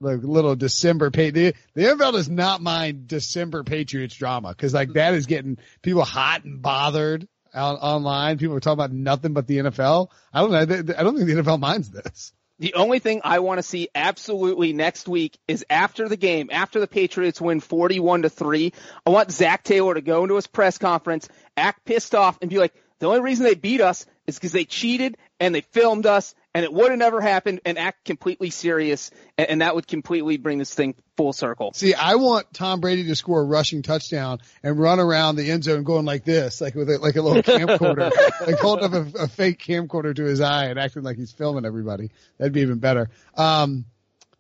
like 0.05 0.23
little 0.23 0.55
December 0.57 1.11
pay. 1.11 1.31
The, 1.31 1.55
the 1.75 1.83
NFL 1.83 2.13
does 2.13 2.29
not 2.29 2.63
mind 2.63 3.09
December 3.09 3.65
Patriots 3.65 4.15
drama 4.15 4.51
because 4.51 4.75
like 4.75 4.93
that 4.95 5.15
is 5.15 5.27
getting 5.27 5.59
people 5.83 6.05
hot 6.05 6.45
and 6.45 6.63
bothered 6.63 7.27
out 7.55 7.79
online. 7.81 8.39
People 8.39 8.57
are 8.57 8.61
talking 8.61 8.75
about 8.75 8.93
nothing 8.93 9.33
but 9.33 9.47
the 9.47 9.59
NFL. 9.59 10.09
I 10.33 10.41
don't 10.41 10.51
know. 10.53 10.59
I 10.97 11.03
don't 11.03 11.17
think 11.17 11.29
the 11.29 11.43
NFL 11.43 11.61
minds 11.61 11.91
this. 11.91 12.33
The 12.61 12.75
only 12.75 13.01
thing 13.01 13.21
I 13.25 13.41
want 13.41 13.59
to 13.59 13.65
see 13.65 13.89
absolutely 13.95 14.73
next 14.73 15.09
week 15.09 15.37
is 15.49 15.65
after 15.69 16.09
the 16.09 16.17
game, 16.17 16.51
after 16.53 16.79
the 16.79 16.87
Patriots 16.87 17.41
win 17.41 17.59
41 17.59 18.23
to 18.23 18.31
3, 18.31 18.73
I 19.05 19.11
want 19.11 19.33
Zac 19.33 19.65
Taylor 19.65 19.95
to 19.95 20.01
go 20.01 20.23
into 20.23 20.37
his 20.37 20.47
press 20.47 20.79
conference, 20.79 21.29
act 21.57 21.85
pissed 21.85 22.15
off 22.15 22.39
and 22.41 22.49
be 22.49 22.59
like, 22.59 22.73
the 23.01 23.07
only 23.07 23.23
reason 23.23 23.45
they 23.45 23.57
beat 23.57 23.81
us 23.81 24.07
is 24.29 24.37
because 24.37 24.53
they 24.53 24.65
cheated 24.65 25.17
and 25.41 25.53
they 25.53 25.63
filmed 25.63 26.07
us 26.07 26.35
and 26.55 26.65
it 26.65 26.73
would 26.73 26.91
have 26.91 26.99
never 26.99 27.21
happened 27.21 27.61
and 27.65 27.77
act 27.79 28.05
completely 28.05 28.51
serious 28.51 29.11
and, 29.37 29.49
and 29.51 29.61
that 29.61 29.75
would 29.75 29.87
completely 29.87 30.37
bring 30.37 30.59
this 30.59 30.73
thing 30.73 30.95
full 31.17 31.33
circle. 31.33 31.73
See, 31.75 31.95
I 31.95 32.15
want 32.15 32.53
Tom 32.55 32.81
Brady 32.81 33.05
to 33.09 33.17
score 33.17 33.41
a 33.41 33.45
rushing 33.45 33.83
touchdown 33.83 34.39
and 34.63 34.79
run 34.79 35.01
around 35.01 35.37
the 35.37 35.51
end 35.51 35.65
zone 35.65 35.83
going 35.83 36.05
like 36.05 36.25
this, 36.25 36.61
like 36.61 36.75
with 36.75 36.89
a, 36.91 36.99
like 36.99 37.17
a 37.17 37.23
little 37.23 37.43
camcorder, 37.43 38.11
like 38.47 38.59
holding 38.59 38.85
up 38.85 38.93
a, 38.93 39.25
a 39.25 39.29
fake 39.29 39.59
camcorder 39.59 40.15
to 40.15 40.25
his 40.25 40.41
eye 40.41 40.67
and 40.67 40.79
acting 40.79 41.03
like 41.03 41.17
he's 41.17 41.33
filming 41.33 41.65
everybody. 41.65 42.11
That'd 42.39 42.53
be 42.53 42.61
even 42.63 42.79
better. 42.79 43.11
Um, 43.37 43.85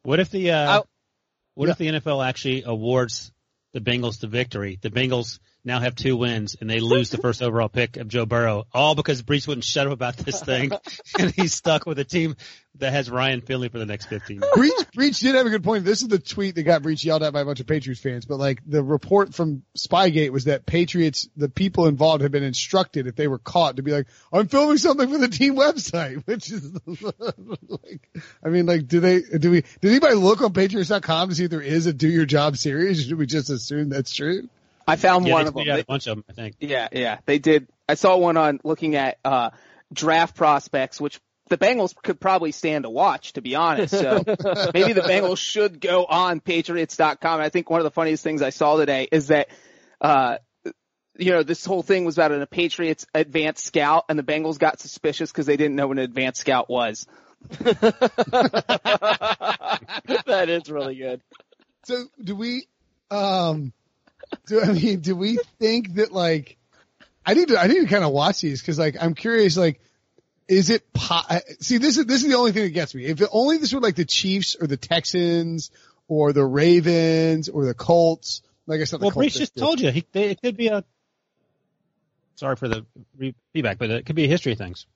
What 0.02 0.20
if 0.20 0.30
the, 0.30 0.52
uh, 0.52 0.70
I'll- 0.72 0.86
what 1.54 1.68
if 1.68 1.78
the 1.78 1.86
NFL 1.86 2.26
actually 2.26 2.64
awards 2.66 3.30
the 3.72 3.80
Bengals 3.80 4.18
the 4.20 4.26
victory? 4.26 4.78
The 4.80 4.90
Bengals 4.90 5.38
now 5.64 5.80
have 5.80 5.94
two 5.94 6.16
wins 6.16 6.56
and 6.60 6.68
they 6.68 6.80
lose 6.80 7.10
the 7.10 7.18
first 7.18 7.42
overall 7.42 7.68
pick 7.68 7.96
of 7.96 8.08
Joe 8.08 8.26
Burrow, 8.26 8.64
all 8.72 8.94
because 8.94 9.22
Brees 9.22 9.48
wouldn't 9.48 9.64
shut 9.64 9.86
up 9.86 9.92
about 9.92 10.16
this 10.16 10.42
thing 10.42 10.70
and 11.18 11.30
he's 11.30 11.54
stuck 11.54 11.86
with 11.86 11.98
a 11.98 12.04
team 12.04 12.36
that 12.78 12.92
has 12.92 13.08
Ryan 13.08 13.40
Finley 13.40 13.68
for 13.68 13.78
the 13.78 13.86
next 13.86 14.06
15 14.06 14.40
years. 14.40 14.50
Breech, 14.54 14.92
Breech 14.94 15.20
did 15.20 15.36
have 15.36 15.46
a 15.46 15.50
good 15.50 15.64
point. 15.64 15.84
This 15.84 16.02
is 16.02 16.08
the 16.08 16.18
tweet 16.18 16.56
that 16.56 16.64
got 16.64 16.82
Breech 16.82 17.04
yelled 17.04 17.22
at 17.22 17.32
by 17.32 17.40
a 17.40 17.44
bunch 17.44 17.60
of 17.60 17.66
Patriots 17.66 18.00
fans, 18.00 18.26
but 18.26 18.38
like 18.38 18.60
the 18.66 18.82
report 18.82 19.32
from 19.32 19.62
Spygate 19.78 20.30
was 20.30 20.44
that 20.44 20.66
Patriots, 20.66 21.28
the 21.36 21.48
people 21.48 21.86
involved 21.86 22.22
had 22.22 22.32
been 22.32 22.42
instructed 22.42 23.06
if 23.06 23.16
they 23.16 23.28
were 23.28 23.38
caught 23.38 23.76
to 23.76 23.82
be 23.82 23.92
like, 23.92 24.06
I'm 24.32 24.48
filming 24.48 24.78
something 24.78 25.08
for 25.08 25.18
the 25.18 25.28
team 25.28 25.54
website, 25.54 26.26
which 26.26 26.50
is 26.50 26.72
like, 27.68 28.10
I 28.44 28.48
mean, 28.48 28.66
like, 28.66 28.86
do 28.86 29.00
they, 29.00 29.22
do 29.22 29.50
we, 29.50 29.62
did 29.80 29.90
anybody 29.90 30.16
look 30.16 30.42
on 30.42 30.52
Patriots.com 30.52 31.28
to 31.28 31.34
see 31.34 31.44
if 31.44 31.50
there 31.50 31.62
is 31.62 31.86
a 31.86 31.92
do 31.92 32.08
your 32.08 32.26
job 32.26 32.56
series? 32.56 33.00
Or 33.00 33.08
should 33.08 33.18
we 33.18 33.26
just 33.26 33.50
assume 33.50 33.88
that's 33.88 34.12
true? 34.12 34.48
I 34.86 34.96
found 34.96 35.26
Yeah, 35.26 35.32
one 35.34 35.44
they 35.44 35.48
of 35.48 35.54
them. 35.54 35.64
tweeted 35.64 35.70
out 35.70 35.74
They- 35.76 35.80
a 35.82 35.84
bunch 35.84 36.06
of 36.06 36.16
them, 36.16 36.24
I 36.28 36.32
think. 36.32 36.56
Yeah, 36.60 36.88
yeah, 36.92 37.18
they 37.26 37.38
did. 37.38 37.68
I 37.88 37.94
saw 37.94 38.16
one 38.16 38.36
on 38.36 38.60
looking 38.64 38.94
at 38.96 39.18
uh 39.24 39.50
draft 39.92 40.36
prospects, 40.36 41.00
which 41.00 41.20
the 41.48 41.58
Bengals 41.58 41.94
could 42.02 42.18
probably 42.18 42.52
stand 42.52 42.84
to 42.84 42.90
watch, 42.90 43.34
to 43.34 43.42
be 43.42 43.54
honest. 43.54 43.92
So 43.94 44.22
maybe 44.74 44.94
the 44.94 45.02
Bengals 45.06 45.36
should 45.38 45.78
go 45.80 46.04
on 46.06 46.40
Patriots.com. 46.40 47.40
I 47.40 47.50
think 47.50 47.68
one 47.68 47.80
of 47.80 47.84
the 47.84 47.90
funniest 47.90 48.24
things 48.24 48.40
I 48.40 48.48
saw 48.50 48.76
today 48.78 49.06
is 49.12 49.26
that, 49.28 49.48
uh, 50.00 50.38
you 51.18 51.32
know, 51.32 51.42
this 51.42 51.64
whole 51.66 51.82
thing 51.82 52.06
was 52.06 52.16
about 52.16 52.32
an, 52.32 52.40
a 52.40 52.46
Patriots 52.46 53.04
advanced 53.14 53.64
scout, 53.66 54.06
and 54.08 54.18
the 54.18 54.22
Bengals 54.22 54.58
got 54.58 54.80
suspicious 54.80 55.30
because 55.30 55.44
they 55.44 55.58
didn't 55.58 55.76
know 55.76 55.86
what 55.86 55.98
an 55.98 56.04
advanced 56.04 56.40
scout 56.40 56.68
was. 56.70 57.06
that 60.24 60.46
is 60.48 60.70
really 60.70 60.94
good. 60.96 61.20
So 61.84 62.04
do 62.22 62.34
we, 62.34 62.66
um, 63.10 63.72
do, 64.46 64.60
I 64.60 64.72
mean, 64.72 65.00
do 65.00 65.16
we 65.16 65.38
think 65.58 65.94
that 65.94 66.12
like, 66.12 66.56
I 67.26 67.34
need 67.34 67.48
to, 67.48 67.58
I 67.58 67.66
need 67.66 67.80
to 67.80 67.86
kind 67.86 68.04
of 68.04 68.12
watch 68.12 68.40
these 68.40 68.60
because 68.60 68.78
like, 68.78 68.96
I'm 69.00 69.14
curious, 69.14 69.56
like, 69.56 69.80
is 70.46 70.68
it 70.70 70.92
po- 70.92 71.22
see, 71.60 71.78
this 71.78 71.96
is, 71.96 72.06
this 72.06 72.22
is 72.22 72.28
the 72.28 72.36
only 72.36 72.52
thing 72.52 72.64
that 72.64 72.70
gets 72.70 72.94
me. 72.94 73.06
If 73.06 73.20
it, 73.20 73.28
only 73.32 73.56
this 73.58 73.72
were 73.72 73.80
like 73.80 73.96
the 73.96 74.04
Chiefs 74.04 74.56
or 74.60 74.66
the 74.66 74.76
Texans 74.76 75.70
or 76.06 76.32
the 76.32 76.44
Ravens 76.44 77.48
or 77.48 77.64
the 77.64 77.74
Colts, 77.74 78.42
like 78.66 78.80
I 78.80 78.84
said, 78.84 79.00
the 79.00 79.06
Well, 79.06 79.16
Brees 79.16 79.36
just 79.36 79.56
told 79.56 79.80
you 79.80 79.90
he, 79.90 80.04
they, 80.12 80.30
it 80.30 80.42
could 80.42 80.56
be 80.56 80.68
a. 80.68 80.84
Sorry 82.36 82.56
for 82.56 82.68
the 82.68 82.84
re- 83.16 83.34
feedback, 83.52 83.78
but 83.78 83.90
it 83.90 84.06
could 84.06 84.16
be 84.16 84.24
a 84.24 84.28
history 84.28 84.52
of 84.52 84.58
things. 84.58 84.86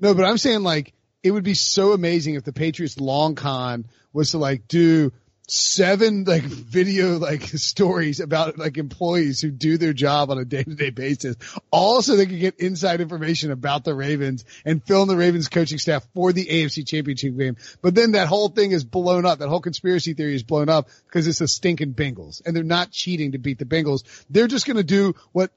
No, 0.00 0.14
but 0.14 0.24
I'm 0.24 0.38
saying 0.38 0.62
like 0.62 0.92
it 1.22 1.30
would 1.30 1.44
be 1.44 1.54
so 1.54 1.92
amazing 1.92 2.34
if 2.34 2.44
the 2.44 2.52
Patriots 2.52 2.98
long 2.98 3.34
con 3.34 3.86
was 4.12 4.32
to 4.32 4.38
like 4.38 4.68
do 4.68 5.12
seven 5.50 6.24
like 6.24 6.42
video 6.42 7.18
like 7.18 7.42
stories 7.42 8.20
about 8.20 8.58
like 8.58 8.76
employees 8.76 9.40
who 9.40 9.50
do 9.50 9.78
their 9.78 9.94
job 9.94 10.30
on 10.30 10.38
a 10.38 10.44
day 10.44 10.62
to 10.62 10.74
day 10.74 10.90
basis. 10.90 11.36
Also, 11.70 12.16
they 12.16 12.26
can 12.26 12.38
get 12.38 12.60
inside 12.60 13.00
information 13.00 13.50
about 13.50 13.84
the 13.84 13.94
Ravens 13.94 14.44
and 14.64 14.84
fill 14.84 15.02
in 15.02 15.08
the 15.08 15.16
Ravens 15.16 15.48
coaching 15.48 15.78
staff 15.78 16.06
for 16.14 16.32
the 16.32 16.44
AFC 16.44 16.86
championship 16.86 17.36
game. 17.36 17.56
But 17.80 17.94
then 17.94 18.12
that 18.12 18.28
whole 18.28 18.50
thing 18.50 18.72
is 18.72 18.84
blown 18.84 19.24
up. 19.24 19.38
That 19.38 19.48
whole 19.48 19.60
conspiracy 19.60 20.14
theory 20.14 20.34
is 20.34 20.42
blown 20.42 20.68
up 20.68 20.88
because 21.06 21.26
it's 21.26 21.38
the 21.38 21.48
stinking 21.48 21.94
Bengals 21.94 22.42
and 22.44 22.54
they're 22.54 22.62
not 22.62 22.90
cheating 22.90 23.32
to 23.32 23.38
beat 23.38 23.58
the 23.58 23.64
Bengals. 23.64 24.04
They're 24.28 24.48
just 24.48 24.66
going 24.66 24.76
to 24.76 24.84
do 24.84 25.14
what 25.32 25.50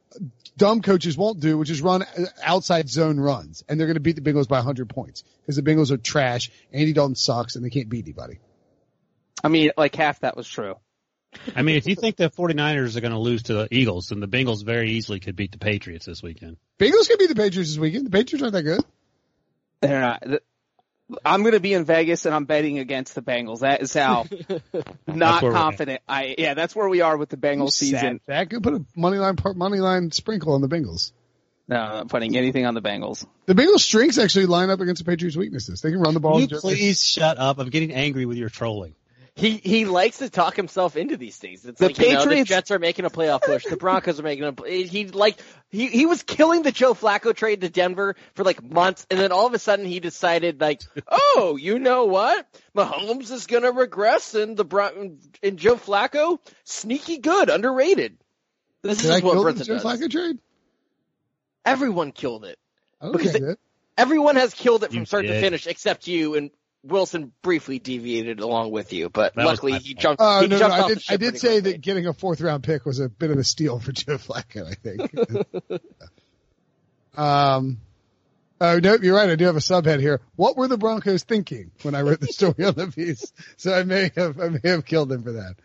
dumb 0.58 0.82
coaches 0.82 1.18
won't 1.18 1.40
do, 1.42 1.58
which 1.58 1.70
is 1.70 1.82
run 1.82 2.04
uh, 2.04 2.26
outside 2.44 2.90
zone 2.90 3.20
runs 3.20 3.64
and 3.68 3.80
they're 3.80 3.88
going 3.88 3.96
to 3.96 4.00
beat 4.00 4.16
the 4.16 4.22
Bengals 4.22 4.48
by 4.48 4.58
100 4.58 4.90
points 4.90 5.24
because 5.42 5.58
the 5.58 5.64
Bengals 5.64 5.92
are 5.92 5.98
trash. 5.98 6.50
Andy 6.72 6.94
Dalton 6.94 7.16
sucks 7.16 7.56
and 7.56 7.66
they 7.66 7.70
can't 7.70 7.90
beat 7.90 8.06
anybody. 8.06 8.40
I 9.44 9.48
mean, 9.48 9.72
like 9.78 9.96
half 9.96 10.20
that 10.22 10.38
was 10.38 10.48
true. 10.48 10.76
I 11.56 11.62
mean, 11.62 11.78
if 11.78 11.88
you 11.88 11.96
think 11.96 12.18
the 12.18 12.30
49ers 12.30 12.98
are 12.98 13.02
going 13.02 13.14
to 13.14 13.20
lose 13.20 13.44
to 13.44 13.54
the 13.54 13.68
Eagles, 13.72 14.08
then 14.08 14.20
the 14.20 14.28
Bengals 14.28 14.66
very 14.66 14.92
easily 14.92 15.20
could 15.20 15.36
beat 15.36 15.52
the 15.52 15.58
Patriots 15.58 16.06
this 16.06 16.22
weekend. 16.22 16.58
Bengals 16.78 17.08
could 17.08 17.20
beat 17.20 17.30
the 17.30 17.36
Patriots 17.36 17.72
this 17.72 17.78
weekend. 17.80 18.06
The 18.06 18.12
Patriots 18.12 18.44
aren't 18.44 18.54
that 18.54 18.64
good. 18.64 18.84
They're 19.82 20.02
not. 20.02 20.24
I'm 21.26 21.42
going 21.42 21.54
to 21.54 21.60
be 21.60 21.74
in 21.74 21.84
Vegas 21.86 22.26
and 22.26 22.34
I'm 22.34 22.46
betting 22.46 22.80
against 22.80 23.16
the 23.16 23.22
Bengals. 23.22 23.60
That 23.60 23.82
is 23.82 23.94
how 23.94 24.28
not 25.08 25.42
confident 25.42 26.02
I. 26.08 26.36
Yeah, 26.38 26.54
that's 26.54 26.76
where 26.76 26.88
we 26.88 27.02
are 27.02 27.18
with 27.18 27.30
the 27.30 27.38
Bengals 27.38 27.74
season. 27.74 28.22
That 28.28 28.50
could 28.50 28.64
put 28.64 28.74
a 28.74 28.86
money 28.96 29.18
line 29.18 29.36
money 29.56 29.80
line 29.80 30.12
sprinkle 30.12 30.54
on 30.54 30.62
the 30.62 30.70
Bengals. 30.70 31.12
No, 31.68 31.78
I'm 31.78 31.90
not 31.92 32.10
putting 32.10 32.36
anything 32.36 32.66
on 32.66 32.74
the 32.74 32.82
Bengals. 32.82 33.26
The 33.46 33.54
Bengals' 33.54 33.80
strengths 33.80 34.18
actually 34.18 34.46
line 34.46 34.70
up 34.70 34.82
against 34.82 35.04
the 35.04 35.10
Patriots' 35.10 35.38
weaknesses. 35.38 35.82
They 35.82 35.92
can 35.92 36.02
run 36.02 36.14
the 36.14 36.20
ball. 36.20 36.40
Can 36.40 36.50
you 36.50 36.60
please 36.60 37.04
shut 37.06 37.38
up? 37.38 37.60
I'm 37.60 37.70
getting 37.70 37.94
angry 37.94 38.26
with 38.26 38.38
your 38.38 38.50
trolling. 38.50 38.94
He 39.36 39.52
he 39.58 39.86
likes 39.86 40.18
to 40.18 40.30
talk 40.30 40.58
himself 40.58 40.98
into 40.98 41.16
these 41.16 41.38
things. 41.38 41.66
It's 41.66 41.80
the 41.80 41.88
like, 41.88 41.96
Patriots, 41.96 42.24
you 42.26 42.30
know, 42.30 42.36
the 42.36 42.44
Jets 42.44 42.70
are 42.72 42.80
making 42.80 43.06
a 43.06 43.10
playoff 43.10 43.42
push. 43.42 43.66
The 43.66 43.78
Broncos 43.78 44.20
are 44.20 44.24
making 44.24 44.44
a. 44.44 44.70
He 44.70 45.08
like 45.08 45.40
he 45.70 45.88
he 45.88 46.06
was 46.06 46.22
killing 46.22 46.64
the 46.64 46.72
Joe 46.72 46.94
Flacco 46.94 47.34
trade 47.34 47.62
to 47.62 47.70
Denver 47.70 48.18
for 48.34 48.44
like 48.44 48.62
months, 48.62 49.08
and 49.10 49.18
then 49.18 49.32
all 49.32 49.48
of 49.48 49.54
a 49.54 49.60
sudden 49.60 49.86
he 49.86 50.02
decided 50.02 50.60
like, 50.60 50.82
oh, 51.08 51.58
you 51.60 51.80
know 51.80 52.06
what? 52.06 52.46
Mahomes 52.76 53.32
is 53.32 53.48
gonna 53.48 53.72
regress, 53.72 54.36
and 54.36 54.58
the 54.58 54.66
Bron- 54.66 55.20
and 55.42 55.58
Joe 55.58 55.76
Flacco 55.76 56.40
sneaky 56.66 57.18
good, 57.20 57.50
underrated. 57.50 58.18
This 58.82 58.98
Did 58.98 59.06
is 59.06 59.12
I 59.12 59.20
what 59.22 59.34
kill 59.34 59.46
Brinson 59.46 59.58
the 59.60 59.64
Joe 59.64 59.74
does. 59.76 59.84
Flacco 59.84 60.12
trade? 60.12 60.40
Everyone 61.66 62.12
killed 62.12 62.44
it. 62.44 62.60
I 63.00 63.06
don't 63.06 63.14
Because 63.14 63.32
think 63.32 63.58
Everyone 63.98 64.36
has 64.36 64.54
killed 64.54 64.84
it 64.84 64.88
from 64.92 65.00
You 65.00 65.06
start 65.06 65.26
to 65.26 65.40
finish, 65.40 65.68
except 65.68 66.08
you 66.08 66.36
and 66.36 66.52
Wilson 66.84 67.32
briefly 67.44 67.78
deviated 67.80 68.40
along 68.40 68.72
with 68.72 68.92
you, 68.94 69.10
but 69.10 69.36
That 69.36 69.46
luckily 69.46 69.74
he 69.74 69.94
jumped. 69.94 70.22
Oh 70.24 70.42
he 70.42 70.48
no, 70.48 70.56
no, 70.58 70.60
jumped 70.60 70.76
I 70.78 70.88
did. 70.88 71.04
I 71.10 71.18
did 71.18 71.38
say 71.40 71.54
quickly. 71.54 71.72
that 71.74 71.82
getting 71.82 72.08
a 72.08 72.14
fourth 72.14 72.42
round 72.42 72.64
pick 72.64 72.86
was 72.86 73.00
a 73.00 73.08
bit 73.10 73.30
of 73.32 73.38
a 73.38 73.44
steal 73.44 73.80
for 73.80 73.92
Joe 73.92 74.18
Flacco. 74.18 74.66
I 74.68 74.74
think. 74.74 75.82
um. 77.18 77.78
Oh 78.60 78.78
no, 78.78 78.96
you're 79.02 79.16
right. 79.16 79.30
I 79.30 79.36
do 79.36 79.46
have 79.46 79.56
a 79.56 79.60
subhead 79.60 80.00
here. 80.00 80.22
What 80.36 80.56
were 80.56 80.68
the 80.68 80.78
Broncos 80.78 81.24
thinking 81.24 81.72
when 81.82 81.96
I 81.96 82.02
wrote 82.04 82.20
the 82.20 82.28
story 82.28 82.64
on 82.64 82.76
the 82.76 82.88
piece? 82.96 83.32
So 83.58 83.74
I 83.74 83.84
may 83.84 84.12
have 84.16 84.40
I 84.40 84.50
may 84.50 84.60
have 84.70 84.86
killed 84.86 85.10
them 85.10 85.24
for 85.24 85.32
that. 85.34 85.56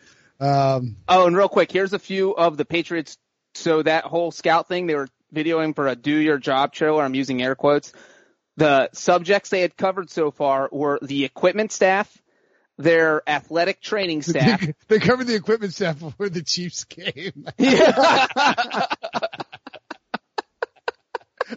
Um, 0.41 0.97
Oh, 1.09 1.27
and 1.27 1.37
real 1.37 1.49
quick, 1.49 1.71
here's 1.73 1.93
a 1.93 1.99
few 1.99 2.35
of 2.35 2.57
the 2.57 2.64
Patriots. 2.64 3.17
So 3.55 3.83
that 3.83 4.05
whole 4.05 4.31
scout 4.31 4.69
thing, 4.69 4.87
they 4.87 4.95
were 4.95 5.09
videoing 5.35 5.75
for 5.75 5.89
a 5.89 5.97
do 5.97 6.14
your 6.14 6.39
job 6.39 6.73
trailer. 6.73 7.03
I'm 7.03 7.14
using 7.14 7.43
air 7.43 7.55
quotes. 7.55 7.93
The 8.57 8.89
subjects 8.93 9.51
they 9.51 9.61
had 9.61 9.77
covered 9.77 10.11
so 10.11 10.31
far 10.31 10.69
were 10.73 10.99
the 11.03 11.25
equipment 11.25 11.73
staff, 11.73 12.17
their 12.79 13.23
athletic 13.29 13.81
training 13.81 14.23
staff. 14.23 14.61
they, 14.61 14.75
they 14.89 14.99
covered 14.99 15.27
the 15.27 15.35
equipment 15.35 15.75
staff 15.75 15.99
before 15.99 16.29
the 16.29 16.43
Chiefs 16.43 16.85
game. 16.85 17.47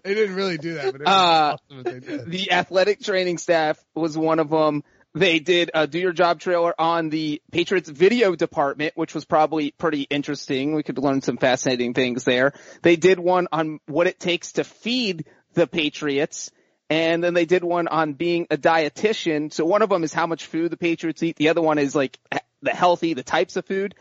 they 0.03 0.13
didn't 0.13 0.35
really 0.35 0.57
do 0.57 0.75
that, 0.75 0.91
but 0.91 1.01
it 1.01 1.07
was 1.07 1.13
Uh, 1.13 1.57
awesome 1.71 2.29
the 2.29 2.51
athletic 2.51 3.01
training 3.01 3.37
staff 3.37 3.83
was 3.95 4.17
one 4.17 4.39
of 4.39 4.49
them. 4.49 4.83
They 5.15 5.39
did 5.39 5.71
a 5.73 5.87
do 5.87 5.97
your 5.97 6.11
job 6.11 6.39
trailer 6.39 6.79
on 6.79 7.09
the 7.09 7.41
Patriots 7.51 7.89
video 7.89 8.35
department, 8.35 8.93
which 8.95 9.15
was 9.15 9.25
probably 9.25 9.71
pretty 9.71 10.03
interesting. 10.03 10.75
We 10.75 10.83
could 10.83 10.99
learn 10.99 11.21
some 11.21 11.37
fascinating 11.37 11.95
things 11.95 12.25
there. 12.25 12.53
They 12.83 12.95
did 12.95 13.19
one 13.19 13.47
on 13.51 13.79
what 13.87 14.05
it 14.05 14.19
takes 14.19 14.53
to 14.53 14.63
feed 14.63 15.25
the 15.55 15.65
Patriots. 15.65 16.51
And 16.89 17.23
then 17.23 17.33
they 17.33 17.45
did 17.45 17.63
one 17.63 17.87
on 17.87 18.13
being 18.13 18.47
a 18.49 18.57
dietitian. 18.57 19.53
So 19.53 19.65
one 19.65 19.81
of 19.81 19.89
them 19.89 20.03
is 20.03 20.13
how 20.13 20.25
much 20.25 20.47
food 20.47 20.71
the 20.71 20.77
Patriots 20.77 21.21
eat. 21.21 21.35
The 21.35 21.49
other 21.49 21.61
one 21.61 21.77
is 21.77 21.95
like 21.95 22.17
the 22.61 22.71
healthy, 22.71 23.13
the 23.13 23.23
types 23.23 23.55
of 23.57 23.65
food. 23.65 23.95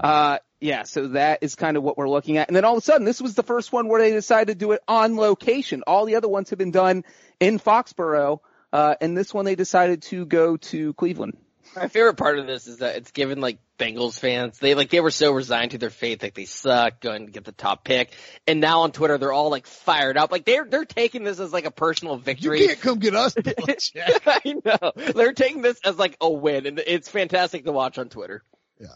Uh, 0.00 0.38
yeah, 0.60 0.84
so 0.84 1.08
that 1.08 1.40
is 1.42 1.54
kind 1.54 1.76
of 1.76 1.82
what 1.82 1.98
we're 1.98 2.08
looking 2.08 2.38
at. 2.38 2.48
And 2.48 2.56
then 2.56 2.64
all 2.64 2.72
of 2.72 2.78
a 2.78 2.84
sudden, 2.84 3.04
this 3.04 3.20
was 3.20 3.34
the 3.34 3.42
first 3.42 3.72
one 3.72 3.88
where 3.88 4.00
they 4.00 4.12
decided 4.12 4.48
to 4.48 4.54
do 4.54 4.72
it 4.72 4.80
on 4.88 5.16
location. 5.16 5.82
All 5.86 6.06
the 6.06 6.16
other 6.16 6.28
ones 6.28 6.50
have 6.50 6.58
been 6.58 6.70
done 6.70 7.04
in 7.38 7.58
Foxborough, 7.58 8.40
uh, 8.72 8.94
and 9.00 9.16
this 9.16 9.34
one 9.34 9.44
they 9.44 9.54
decided 9.56 10.02
to 10.04 10.24
go 10.24 10.56
to 10.56 10.94
Cleveland. 10.94 11.36
My 11.76 11.88
favorite 11.88 12.14
part 12.14 12.38
of 12.38 12.46
this 12.46 12.66
is 12.66 12.78
that 12.78 12.96
it's 12.96 13.10
given 13.10 13.40
like 13.40 13.58
Bengals 13.78 14.18
fans, 14.18 14.58
they 14.58 14.74
like 14.74 14.90
they 14.90 15.00
were 15.00 15.10
so 15.10 15.32
resigned 15.32 15.72
to 15.72 15.78
their 15.78 15.90
fate, 15.90 16.22
like 16.22 16.34
they 16.34 16.44
suck, 16.44 17.00
going 17.00 17.26
to 17.26 17.32
get 17.32 17.44
the 17.44 17.52
top 17.52 17.84
pick, 17.84 18.12
and 18.46 18.60
now 18.60 18.82
on 18.82 18.92
Twitter 18.92 19.18
they're 19.18 19.32
all 19.32 19.50
like 19.50 19.66
fired 19.66 20.16
up, 20.16 20.30
like 20.30 20.44
they're 20.44 20.64
they're 20.64 20.84
taking 20.84 21.24
this 21.24 21.40
as 21.40 21.52
like 21.52 21.64
a 21.64 21.70
personal 21.70 22.16
victory. 22.16 22.62
You 22.62 22.68
can't 22.68 22.80
come 22.80 22.98
get 22.98 23.14
us, 23.14 23.34
I 24.26 24.54
know 24.64 24.92
they're 25.12 25.32
taking 25.32 25.62
this 25.62 25.80
as 25.84 25.98
like 25.98 26.16
a 26.20 26.30
win, 26.30 26.66
and 26.66 26.78
it's 26.78 27.08
fantastic 27.08 27.64
to 27.64 27.72
watch 27.72 27.98
on 27.98 28.08
Twitter. 28.08 28.42
Yeah. 28.78 28.88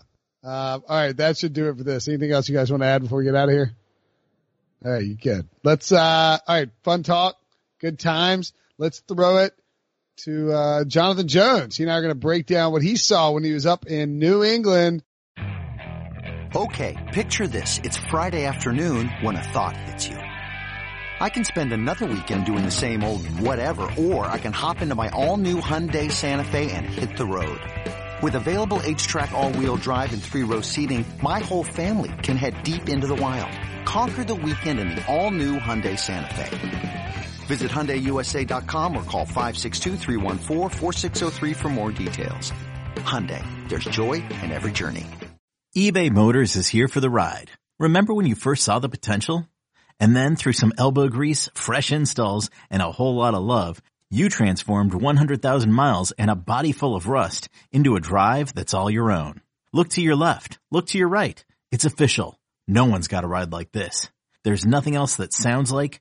Uh, 0.44 0.78
all 0.88 0.96
right, 0.96 1.16
that 1.16 1.36
should 1.36 1.52
do 1.52 1.68
it 1.68 1.76
for 1.76 1.84
this. 1.84 2.06
Anything 2.06 2.30
else 2.30 2.48
you 2.48 2.54
guys 2.54 2.70
want 2.70 2.82
to 2.82 2.86
add 2.86 3.02
before 3.02 3.18
we 3.18 3.24
get 3.24 3.34
out 3.34 3.48
of 3.48 3.54
here? 3.54 3.72
All 4.84 4.92
right, 4.92 5.04
you 5.04 5.16
good. 5.16 5.48
Let's, 5.64 5.90
uh, 5.90 6.38
all 6.46 6.56
right, 6.56 6.70
fun 6.84 7.02
talk, 7.02 7.36
good 7.80 7.98
times. 7.98 8.52
Let's 8.78 9.00
throw 9.00 9.38
it 9.38 9.52
to, 10.18 10.52
uh, 10.52 10.84
Jonathan 10.84 11.28
Jones. 11.28 11.76
He 11.76 11.84
and 11.84 11.92
I 11.92 11.96
are 11.96 12.02
going 12.02 12.12
to 12.12 12.18
break 12.18 12.46
down 12.46 12.72
what 12.72 12.82
he 12.82 12.96
saw 12.96 13.30
when 13.30 13.44
he 13.44 13.52
was 13.52 13.66
up 13.66 13.86
in 13.86 14.18
New 14.18 14.44
England. 14.44 15.02
Okay, 16.54 16.96
picture 17.12 17.46
this. 17.46 17.80
It's 17.84 17.96
Friday 17.96 18.46
afternoon 18.46 19.08
when 19.20 19.36
a 19.36 19.42
thought 19.42 19.76
hits 19.76 20.08
you. 20.08 20.16
I 21.20 21.28
can 21.28 21.44
spend 21.44 21.72
another 21.72 22.06
weekend 22.06 22.46
doing 22.46 22.64
the 22.64 22.70
same 22.70 23.02
old 23.02 23.26
whatever, 23.40 23.90
or 23.98 24.24
I 24.26 24.38
can 24.38 24.52
hop 24.52 24.80
into 24.80 24.94
my 24.94 25.08
all-new 25.10 25.60
Hyundai 25.60 26.10
Santa 26.10 26.44
Fe 26.44 26.70
and 26.70 26.86
hit 26.86 27.16
the 27.16 27.26
road. 27.26 27.60
With 28.22 28.34
available 28.34 28.78
HTRAC 28.78 29.32
all-wheel 29.32 29.76
drive 29.76 30.12
and 30.12 30.22
three-row 30.22 30.60
seating, 30.60 31.04
my 31.20 31.40
whole 31.40 31.64
family 31.64 32.12
can 32.22 32.36
head 32.36 32.62
deep 32.62 32.88
into 32.88 33.06
the 33.06 33.16
wild. 33.16 33.50
Conquer 33.84 34.24
the 34.24 34.34
weekend 34.34 34.80
in 34.80 34.94
the 34.94 35.06
all-new 35.06 35.58
Hyundai 35.58 35.98
Santa 35.98 36.34
Fe. 36.34 37.27
Visit 37.48 37.70
HyundaiUSA.com 37.70 38.96
or 38.96 39.02
call 39.04 39.26
562-314-4603 39.26 41.56
for 41.56 41.68
more 41.68 41.90
details. 41.90 42.52
Hyundai, 42.96 43.42
there's 43.68 43.86
joy 43.86 44.22
in 44.42 44.52
every 44.52 44.72
journey. 44.72 45.06
eBay 45.76 46.10
Motors 46.10 46.56
is 46.56 46.68
here 46.68 46.88
for 46.88 47.00
the 47.00 47.10
ride. 47.10 47.50
Remember 47.78 48.12
when 48.12 48.26
you 48.26 48.34
first 48.34 48.64
saw 48.64 48.78
the 48.78 48.88
potential? 48.88 49.48
And 49.98 50.14
then 50.14 50.36
through 50.36 50.52
some 50.52 50.72
elbow 50.78 51.08
grease, 51.08 51.48
fresh 51.54 51.90
installs, 51.90 52.50
and 52.70 52.82
a 52.82 52.92
whole 52.92 53.16
lot 53.16 53.34
of 53.34 53.42
love, 53.42 53.80
you 54.10 54.28
transformed 54.28 54.94
100,000 54.94 55.72
miles 55.72 56.12
and 56.12 56.30
a 56.30 56.36
body 56.36 56.72
full 56.72 56.94
of 56.94 57.08
rust 57.08 57.48
into 57.72 57.96
a 57.96 58.00
drive 58.00 58.54
that's 58.54 58.74
all 58.74 58.90
your 58.90 59.10
own. 59.10 59.40
Look 59.72 59.88
to 59.90 60.02
your 60.02 60.16
left. 60.16 60.58
Look 60.70 60.86
to 60.88 60.98
your 60.98 61.08
right. 61.08 61.42
It's 61.70 61.84
official. 61.84 62.38
No 62.66 62.84
one's 62.84 63.08
got 63.08 63.24
a 63.24 63.28
ride 63.28 63.52
like 63.52 63.72
this. 63.72 64.10
There's 64.44 64.66
nothing 64.66 64.96
else 64.96 65.16
that 65.16 65.32
sounds 65.32 65.72
like, 65.72 66.00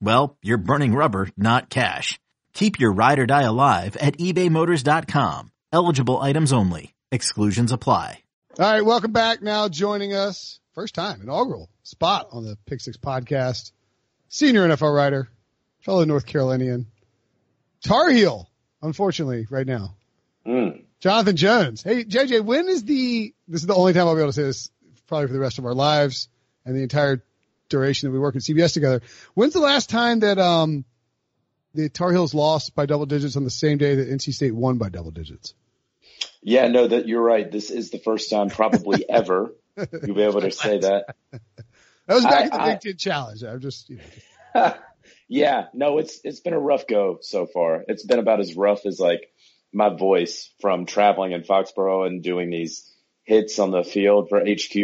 well, 0.00 0.36
you're 0.42 0.58
burning 0.58 0.94
rubber, 0.94 1.28
not 1.36 1.70
cash. 1.70 2.20
Keep 2.52 2.78
your 2.78 2.92
ride 2.92 3.18
or 3.18 3.26
die 3.26 3.42
alive 3.42 3.96
at 3.96 4.18
ebaymotors.com. 4.18 5.50
Eligible 5.72 6.20
items 6.20 6.52
only. 6.52 6.94
Exclusions 7.10 7.72
apply. 7.72 8.20
All 8.58 8.72
right, 8.72 8.84
welcome 8.84 9.10
back. 9.10 9.42
Now 9.42 9.68
joining 9.68 10.14
us, 10.14 10.60
first 10.74 10.94
time, 10.94 11.20
inaugural 11.20 11.68
spot 11.82 12.28
on 12.30 12.44
the 12.44 12.56
Pick 12.66 12.80
Six 12.80 12.96
podcast, 12.96 13.72
senior 14.28 14.68
NFL 14.68 14.94
writer, 14.94 15.28
fellow 15.80 16.04
North 16.04 16.26
Carolinian, 16.26 16.86
Tar 17.84 18.10
Heel, 18.10 18.48
unfortunately, 18.80 19.46
right 19.50 19.66
now. 19.66 19.96
Mm. 20.46 20.84
Jonathan 21.00 21.36
Jones. 21.36 21.82
Hey, 21.82 22.04
JJ, 22.04 22.44
when 22.44 22.68
is 22.68 22.84
the, 22.84 23.34
this 23.48 23.62
is 23.62 23.66
the 23.66 23.74
only 23.74 23.92
time 23.92 24.06
I'll 24.06 24.14
be 24.14 24.20
able 24.20 24.30
to 24.30 24.32
say 24.32 24.44
this 24.44 24.70
probably 25.08 25.26
for 25.26 25.32
the 25.32 25.40
rest 25.40 25.58
of 25.58 25.66
our 25.66 25.74
lives 25.74 26.28
and 26.64 26.76
the 26.76 26.82
entire 26.82 27.24
duration 27.74 28.08
that 28.08 28.12
we 28.12 28.18
work 28.18 28.36
at 28.36 28.42
CBS 28.42 28.72
together. 28.74 29.00
When's 29.34 29.52
the 29.52 29.60
last 29.60 29.90
time 29.90 30.20
that, 30.20 30.38
um, 30.38 30.84
the 31.74 31.88
Tar 31.88 32.12
Heels 32.12 32.34
lost 32.34 32.74
by 32.76 32.86
double 32.86 33.06
digits 33.06 33.36
on 33.36 33.42
the 33.44 33.50
same 33.50 33.78
day 33.78 33.96
that 33.96 34.08
NC 34.08 34.32
State 34.32 34.54
won 34.54 34.78
by 34.78 34.88
double 34.90 35.10
digits? 35.10 35.54
Yeah, 36.40 36.68
no, 36.68 36.86
that 36.86 37.08
you're 37.08 37.22
right. 37.22 37.50
This 37.50 37.70
is 37.70 37.90
the 37.90 37.98
first 37.98 38.30
time 38.30 38.48
probably 38.48 39.04
ever 39.20 39.54
you'll 40.04 40.14
be 40.14 40.22
able 40.22 40.40
to 40.42 40.50
say 40.52 40.78
that. 40.78 41.16
That 42.06 42.14
was 42.16 42.24
back 42.24 42.34
I- 42.34 42.44
in 42.44 42.50
the 42.50 42.60
I- 42.60 42.72
Big 42.74 42.80
Ten 42.82 42.96
Challenge. 42.98 43.42
I'm 43.44 43.60
just, 43.60 43.88
you 43.88 43.98
know, 44.54 44.74
yeah, 45.28 45.68
no, 45.72 45.96
it's 45.96 46.20
it's 46.22 46.40
been 46.40 46.52
a 46.52 46.60
rough 46.60 46.86
go 46.86 47.18
so 47.22 47.46
far. 47.46 47.82
It's 47.88 48.04
been 48.04 48.18
about 48.18 48.40
as 48.40 48.54
rough 48.54 48.84
as 48.84 49.00
like 49.00 49.22
my 49.72 49.88
voice 49.88 50.50
from 50.60 50.84
traveling 50.84 51.32
in 51.32 51.44
Foxborough 51.44 52.06
and 52.06 52.22
doing 52.22 52.50
these 52.50 52.92
hits 53.24 53.58
on 53.58 53.70
the 53.70 53.82
field 53.82 54.28
for 54.28 54.38
HQ 54.38 54.76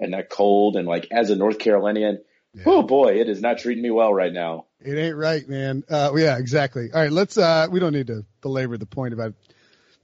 and 0.00 0.12
that 0.12 0.28
cold 0.28 0.76
and 0.76 0.86
like 0.86 1.08
as 1.10 1.30
a 1.30 1.34
North 1.36 1.58
Carolinian, 1.58 2.22
oh 2.64 2.82
boy, 2.82 3.20
it 3.20 3.28
is 3.28 3.40
not 3.40 3.58
treating 3.58 3.82
me 3.82 3.90
well 3.90 4.12
right 4.12 4.32
now. 4.32 4.66
It 4.80 4.96
ain't 4.96 5.16
right, 5.16 5.46
man. 5.48 5.84
Uh, 5.88 6.12
yeah, 6.16 6.38
exactly. 6.38 6.90
All 6.92 7.00
right, 7.00 7.12
let's. 7.12 7.36
Uh, 7.36 7.66
we 7.70 7.80
don't 7.80 7.92
need 7.92 8.06
to 8.08 8.24
belabor 8.40 8.78
the 8.78 8.86
point 8.86 9.14
about 9.14 9.34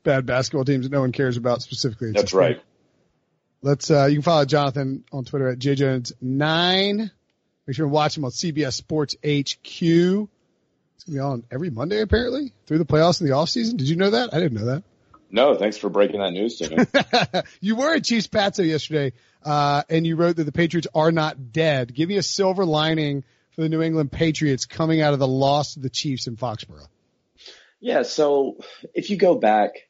bad 0.02 0.26
basketball 0.26 0.64
teams 0.64 0.84
that 0.84 0.92
no 0.92 1.00
one 1.00 1.12
cares 1.12 1.36
about 1.36 1.62
specifically. 1.62 2.08
It's 2.08 2.20
That's 2.20 2.34
right. 2.34 2.60
Let's. 3.62 3.90
Uh, 3.90 4.06
you 4.06 4.16
can 4.16 4.22
follow 4.22 4.44
Jonathan 4.44 5.04
on 5.12 5.24
Twitter 5.24 5.48
at 5.48 5.58
jjones9. 5.58 7.10
Make 7.66 7.76
sure 7.76 7.86
to 7.86 7.88
watch 7.88 8.16
him 8.16 8.24
on 8.24 8.32
CBS 8.32 8.72
Sports 8.72 9.14
HQ. 9.24 9.82
It's 9.82 11.04
gonna 11.04 11.16
be 11.16 11.18
on 11.20 11.44
every 11.50 11.70
Monday 11.70 12.00
apparently 12.00 12.52
through 12.66 12.78
the 12.78 12.84
playoffs 12.84 13.20
in 13.20 13.26
the 13.26 13.34
off 13.34 13.48
season. 13.48 13.76
Did 13.76 13.88
you 13.88 13.96
know 13.96 14.10
that? 14.10 14.34
I 14.34 14.40
didn't 14.40 14.58
know 14.58 14.66
that. 14.66 14.82
No, 15.32 15.54
thanks 15.54 15.78
for 15.78 15.88
breaking 15.88 16.20
that 16.20 16.32
news 16.32 16.58
to 16.58 16.76
me. 16.76 17.42
you 17.60 17.74
were 17.74 17.94
at 17.94 18.04
Chiefs 18.04 18.26
Patso 18.26 18.62
yesterday, 18.62 19.14
uh, 19.42 19.82
and 19.88 20.06
you 20.06 20.14
wrote 20.16 20.36
that 20.36 20.44
the 20.44 20.52
Patriots 20.52 20.86
are 20.94 21.10
not 21.10 21.52
dead. 21.52 21.94
Give 21.94 22.08
me 22.08 22.18
a 22.18 22.22
silver 22.22 22.66
lining 22.66 23.24
for 23.52 23.62
the 23.62 23.70
New 23.70 23.80
England 23.80 24.12
Patriots 24.12 24.66
coming 24.66 25.00
out 25.00 25.14
of 25.14 25.18
the 25.18 25.26
loss 25.26 25.74
to 25.74 25.80
the 25.80 25.88
Chiefs 25.88 26.26
in 26.26 26.36
Foxborough. 26.36 26.86
Yeah, 27.80 28.02
so 28.02 28.58
if 28.94 29.08
you 29.08 29.16
go 29.16 29.34
back 29.34 29.88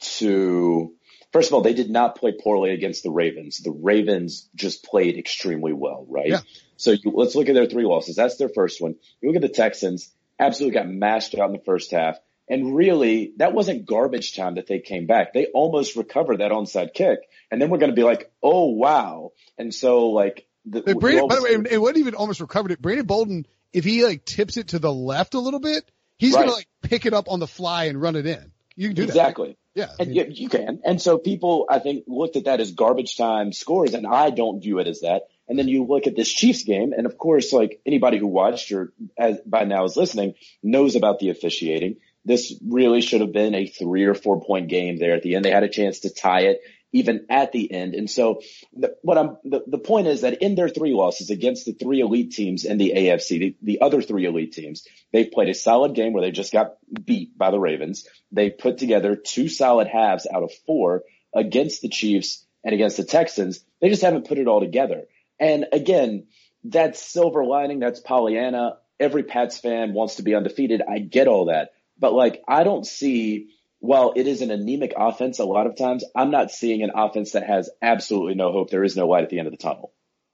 to 0.00 0.94
first 1.32 1.50
of 1.50 1.54
all, 1.54 1.60
they 1.60 1.74
did 1.74 1.90
not 1.90 2.14
play 2.14 2.32
poorly 2.32 2.70
against 2.70 3.02
the 3.02 3.10
Ravens. 3.10 3.58
The 3.58 3.72
Ravens 3.72 4.48
just 4.54 4.84
played 4.84 5.18
extremely 5.18 5.72
well, 5.72 6.06
right? 6.08 6.28
Yeah. 6.28 6.40
So 6.76 6.92
you, 6.92 7.12
let's 7.12 7.34
look 7.34 7.48
at 7.48 7.54
their 7.54 7.66
three 7.66 7.84
losses. 7.84 8.14
That's 8.14 8.36
their 8.36 8.48
first 8.48 8.80
one. 8.80 8.94
You 9.20 9.28
look 9.28 9.36
at 9.36 9.42
the 9.42 9.48
Texans, 9.48 10.10
absolutely 10.38 10.78
got 10.78 10.88
mashed 10.88 11.34
out 11.34 11.46
in 11.46 11.52
the 11.52 11.64
first 11.64 11.90
half. 11.90 12.16
And 12.48 12.76
really, 12.76 13.32
that 13.38 13.54
wasn't 13.54 13.86
garbage 13.86 14.36
time 14.36 14.56
that 14.56 14.66
they 14.66 14.78
came 14.78 15.06
back. 15.06 15.32
They 15.32 15.46
almost 15.46 15.96
recovered 15.96 16.38
that 16.40 16.50
onside 16.50 16.92
kick. 16.92 17.20
And 17.50 17.60
then 17.60 17.70
we're 17.70 17.78
going 17.78 17.90
to 17.90 17.96
be 17.96 18.02
like, 18.02 18.30
oh, 18.42 18.66
wow. 18.70 19.32
And 19.56 19.72
so 19.72 20.08
like, 20.10 20.46
the, 20.66 20.80
Brandon, 20.94 21.28
by 21.28 21.36
the 21.36 21.42
way, 21.42 21.50
it 21.70 21.78
wasn't 21.78 21.98
even 21.98 22.14
almost 22.14 22.40
recovered 22.40 22.70
it. 22.72 22.80
Brandon 22.82 23.06
Bolden, 23.06 23.46
if 23.72 23.84
he 23.84 24.04
like 24.04 24.24
tips 24.24 24.56
it 24.56 24.68
to 24.68 24.78
the 24.78 24.92
left 24.92 25.34
a 25.34 25.38
little 25.40 25.60
bit, 25.60 25.84
he's 26.18 26.34
Right. 26.34 26.42
gonna 26.42 26.52
like 26.52 26.68
pick 26.82 27.06
it 27.06 27.12
up 27.14 27.30
on 27.30 27.38
the 27.40 27.46
fly 27.46 27.84
and 27.84 28.00
run 28.00 28.16
it 28.16 28.26
in. 28.26 28.52
You 28.76 28.88
can 28.88 28.96
do 28.96 29.02
that. 29.02 29.08
exactly. 29.08 29.56
Yeah. 29.74 29.88
I 29.98 30.02
And 30.02 30.08
mean, 30.10 30.16
yeah, 30.16 30.24
you 30.28 30.48
can. 30.48 30.80
And 30.84 31.00
so 31.02 31.18
people, 31.18 31.66
I 31.68 31.78
think, 31.80 32.04
looked 32.06 32.36
at 32.36 32.44
that 32.44 32.60
as 32.60 32.72
garbage 32.72 33.16
time 33.16 33.52
scores, 33.52 33.94
and 33.94 34.06
I 34.06 34.30
don't 34.30 34.60
view 34.60 34.78
it 34.78 34.86
as 34.86 35.00
that. 35.00 35.22
And 35.48 35.58
then 35.58 35.68
you 35.68 35.84
look 35.84 36.06
at 36.06 36.16
this 36.16 36.32
Chiefs 36.32 36.62
game, 36.64 36.92
and 36.96 37.04
of 37.06 37.18
course, 37.18 37.52
like 37.52 37.80
anybody 37.84 38.18
who 38.18 38.26
watched 38.26 38.72
or 38.72 38.92
as, 39.18 39.38
by 39.44 39.64
now 39.64 39.84
is 39.84 39.96
listening 39.96 40.34
knows 40.62 40.96
about 40.96 41.18
the 41.18 41.28
officiating. 41.30 41.96
This 42.24 42.54
really 42.66 43.00
should 43.00 43.20
have 43.20 43.32
been 43.32 43.54
a 43.54 43.66
three 43.66 44.04
or 44.04 44.14
four 44.14 44.40
point 44.40 44.68
game 44.68 44.98
there 44.98 45.14
at 45.14 45.22
the 45.22 45.34
end. 45.34 45.44
They 45.44 45.50
had 45.50 45.62
a 45.62 45.68
chance 45.68 46.00
to 46.00 46.14
tie 46.14 46.42
it 46.42 46.60
even 46.94 47.26
at 47.28 47.50
the 47.50 47.70
end. 47.72 47.94
And 47.94 48.08
so 48.08 48.40
the, 48.72 48.96
what 49.02 49.18
I'm, 49.18 49.36
the, 49.42 49.64
the 49.66 49.78
point 49.78 50.06
is 50.06 50.20
that 50.20 50.40
in 50.40 50.54
their 50.54 50.68
three 50.68 50.94
losses 50.94 51.28
against 51.28 51.66
the 51.66 51.72
three 51.72 52.00
elite 52.00 52.30
teams 52.30 52.64
in 52.64 52.78
the 52.78 52.92
AFC, 52.96 53.28
the, 53.40 53.56
the 53.62 53.80
other 53.80 54.00
three 54.00 54.26
elite 54.26 54.52
teams, 54.52 54.86
they've 55.12 55.30
played 55.30 55.48
a 55.48 55.54
solid 55.54 55.96
game 55.96 56.12
where 56.12 56.22
they 56.22 56.30
just 56.30 56.52
got 56.52 56.76
beat 57.04 57.36
by 57.36 57.50
the 57.50 57.58
Ravens. 57.58 58.06
They 58.30 58.48
put 58.48 58.78
together 58.78 59.16
two 59.16 59.48
solid 59.48 59.88
halves 59.88 60.28
out 60.32 60.44
of 60.44 60.52
four 60.66 61.02
against 61.34 61.82
the 61.82 61.88
Chiefs 61.88 62.46
and 62.62 62.72
against 62.72 62.96
the 62.96 63.04
Texans. 63.04 63.64
They 63.80 63.88
just 63.88 64.02
haven't 64.02 64.28
put 64.28 64.38
it 64.38 64.46
all 64.46 64.60
together. 64.60 65.02
And 65.40 65.66
again, 65.72 66.28
that's 66.62 67.02
silver 67.02 67.44
lining. 67.44 67.80
That's 67.80 67.98
Pollyanna. 67.98 68.78
Every 69.00 69.24
Pats 69.24 69.58
fan 69.58 69.94
wants 69.94 70.16
to 70.16 70.22
be 70.22 70.36
undefeated. 70.36 70.80
I 70.88 71.00
get 71.00 71.26
all 71.26 71.46
that. 71.46 71.70
But 71.98 72.12
like, 72.12 72.42
I 72.48 72.64
don't 72.64 72.86
see, 72.86 73.50
while 73.78 74.12
it 74.16 74.26
is 74.26 74.40
an 74.42 74.50
anemic 74.50 74.92
offense 74.96 75.38
a 75.38 75.44
lot 75.44 75.66
of 75.66 75.76
times, 75.76 76.04
I'm 76.14 76.30
not 76.30 76.50
seeing 76.50 76.82
an 76.82 76.90
offense 76.94 77.32
that 77.32 77.46
has 77.46 77.70
absolutely 77.82 78.34
no 78.34 78.50
hope. 78.52 78.70
There 78.70 78.84
is 78.84 78.96
no 78.96 79.06
light 79.06 79.24
at 79.24 79.30
the 79.30 79.38
end 79.38 79.46
of 79.46 79.52
the 79.52 79.58
tunnel. 79.58 79.92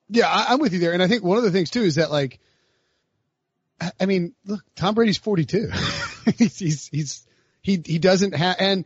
yeah, 0.09 0.27
I, 0.29 0.47
I'm 0.55 0.61
with 0.61 0.73
you 0.73 0.79
there. 0.81 0.93
And 0.93 1.03
I 1.03 1.09
think 1.09 1.23
one 1.23 1.37
of 1.39 1.45
the 1.45 1.51
things 1.51 1.71
too 1.71 1.83
is 1.83 1.97
that 1.97 2.11
like, 2.11 2.39
I- 3.81 3.93
I 4.01 4.07
mean, 4.07 4.35
look, 4.45 4.63
Tom 4.77 4.95
Brady's 4.95 5.19
42. 5.19 5.71
he's, 6.37 6.59
he's, 6.59 6.89
he's, 6.89 7.27
he, 7.63 7.81
he 7.85 7.99
doesn't 7.99 8.35
have, 8.35 8.57
and 8.59 8.85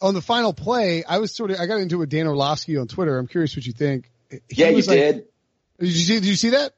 on 0.00 0.14
the 0.14 0.22
final 0.22 0.52
play, 0.52 1.04
I 1.04 1.18
was 1.18 1.32
sort 1.34 1.50
of, 1.52 1.60
I 1.60 1.66
got 1.66 1.76
into 1.80 1.96
it 1.96 1.98
with 2.00 2.10
Dan 2.10 2.26
Orlovsky 2.26 2.76
on 2.76 2.88
Twitter. 2.88 3.16
I'm 3.18 3.28
curious 3.28 3.54
what 3.56 3.64
you 3.64 3.72
think. 3.72 4.10
He 4.30 4.38
yeah, 4.50 4.68
you 4.70 4.76
like- 4.76 4.86
did. 4.86 5.24
Did 5.78 5.88
you 5.88 6.04
see, 6.04 6.14
did 6.14 6.24
you 6.26 6.34
see 6.36 6.50
that? 6.50 6.72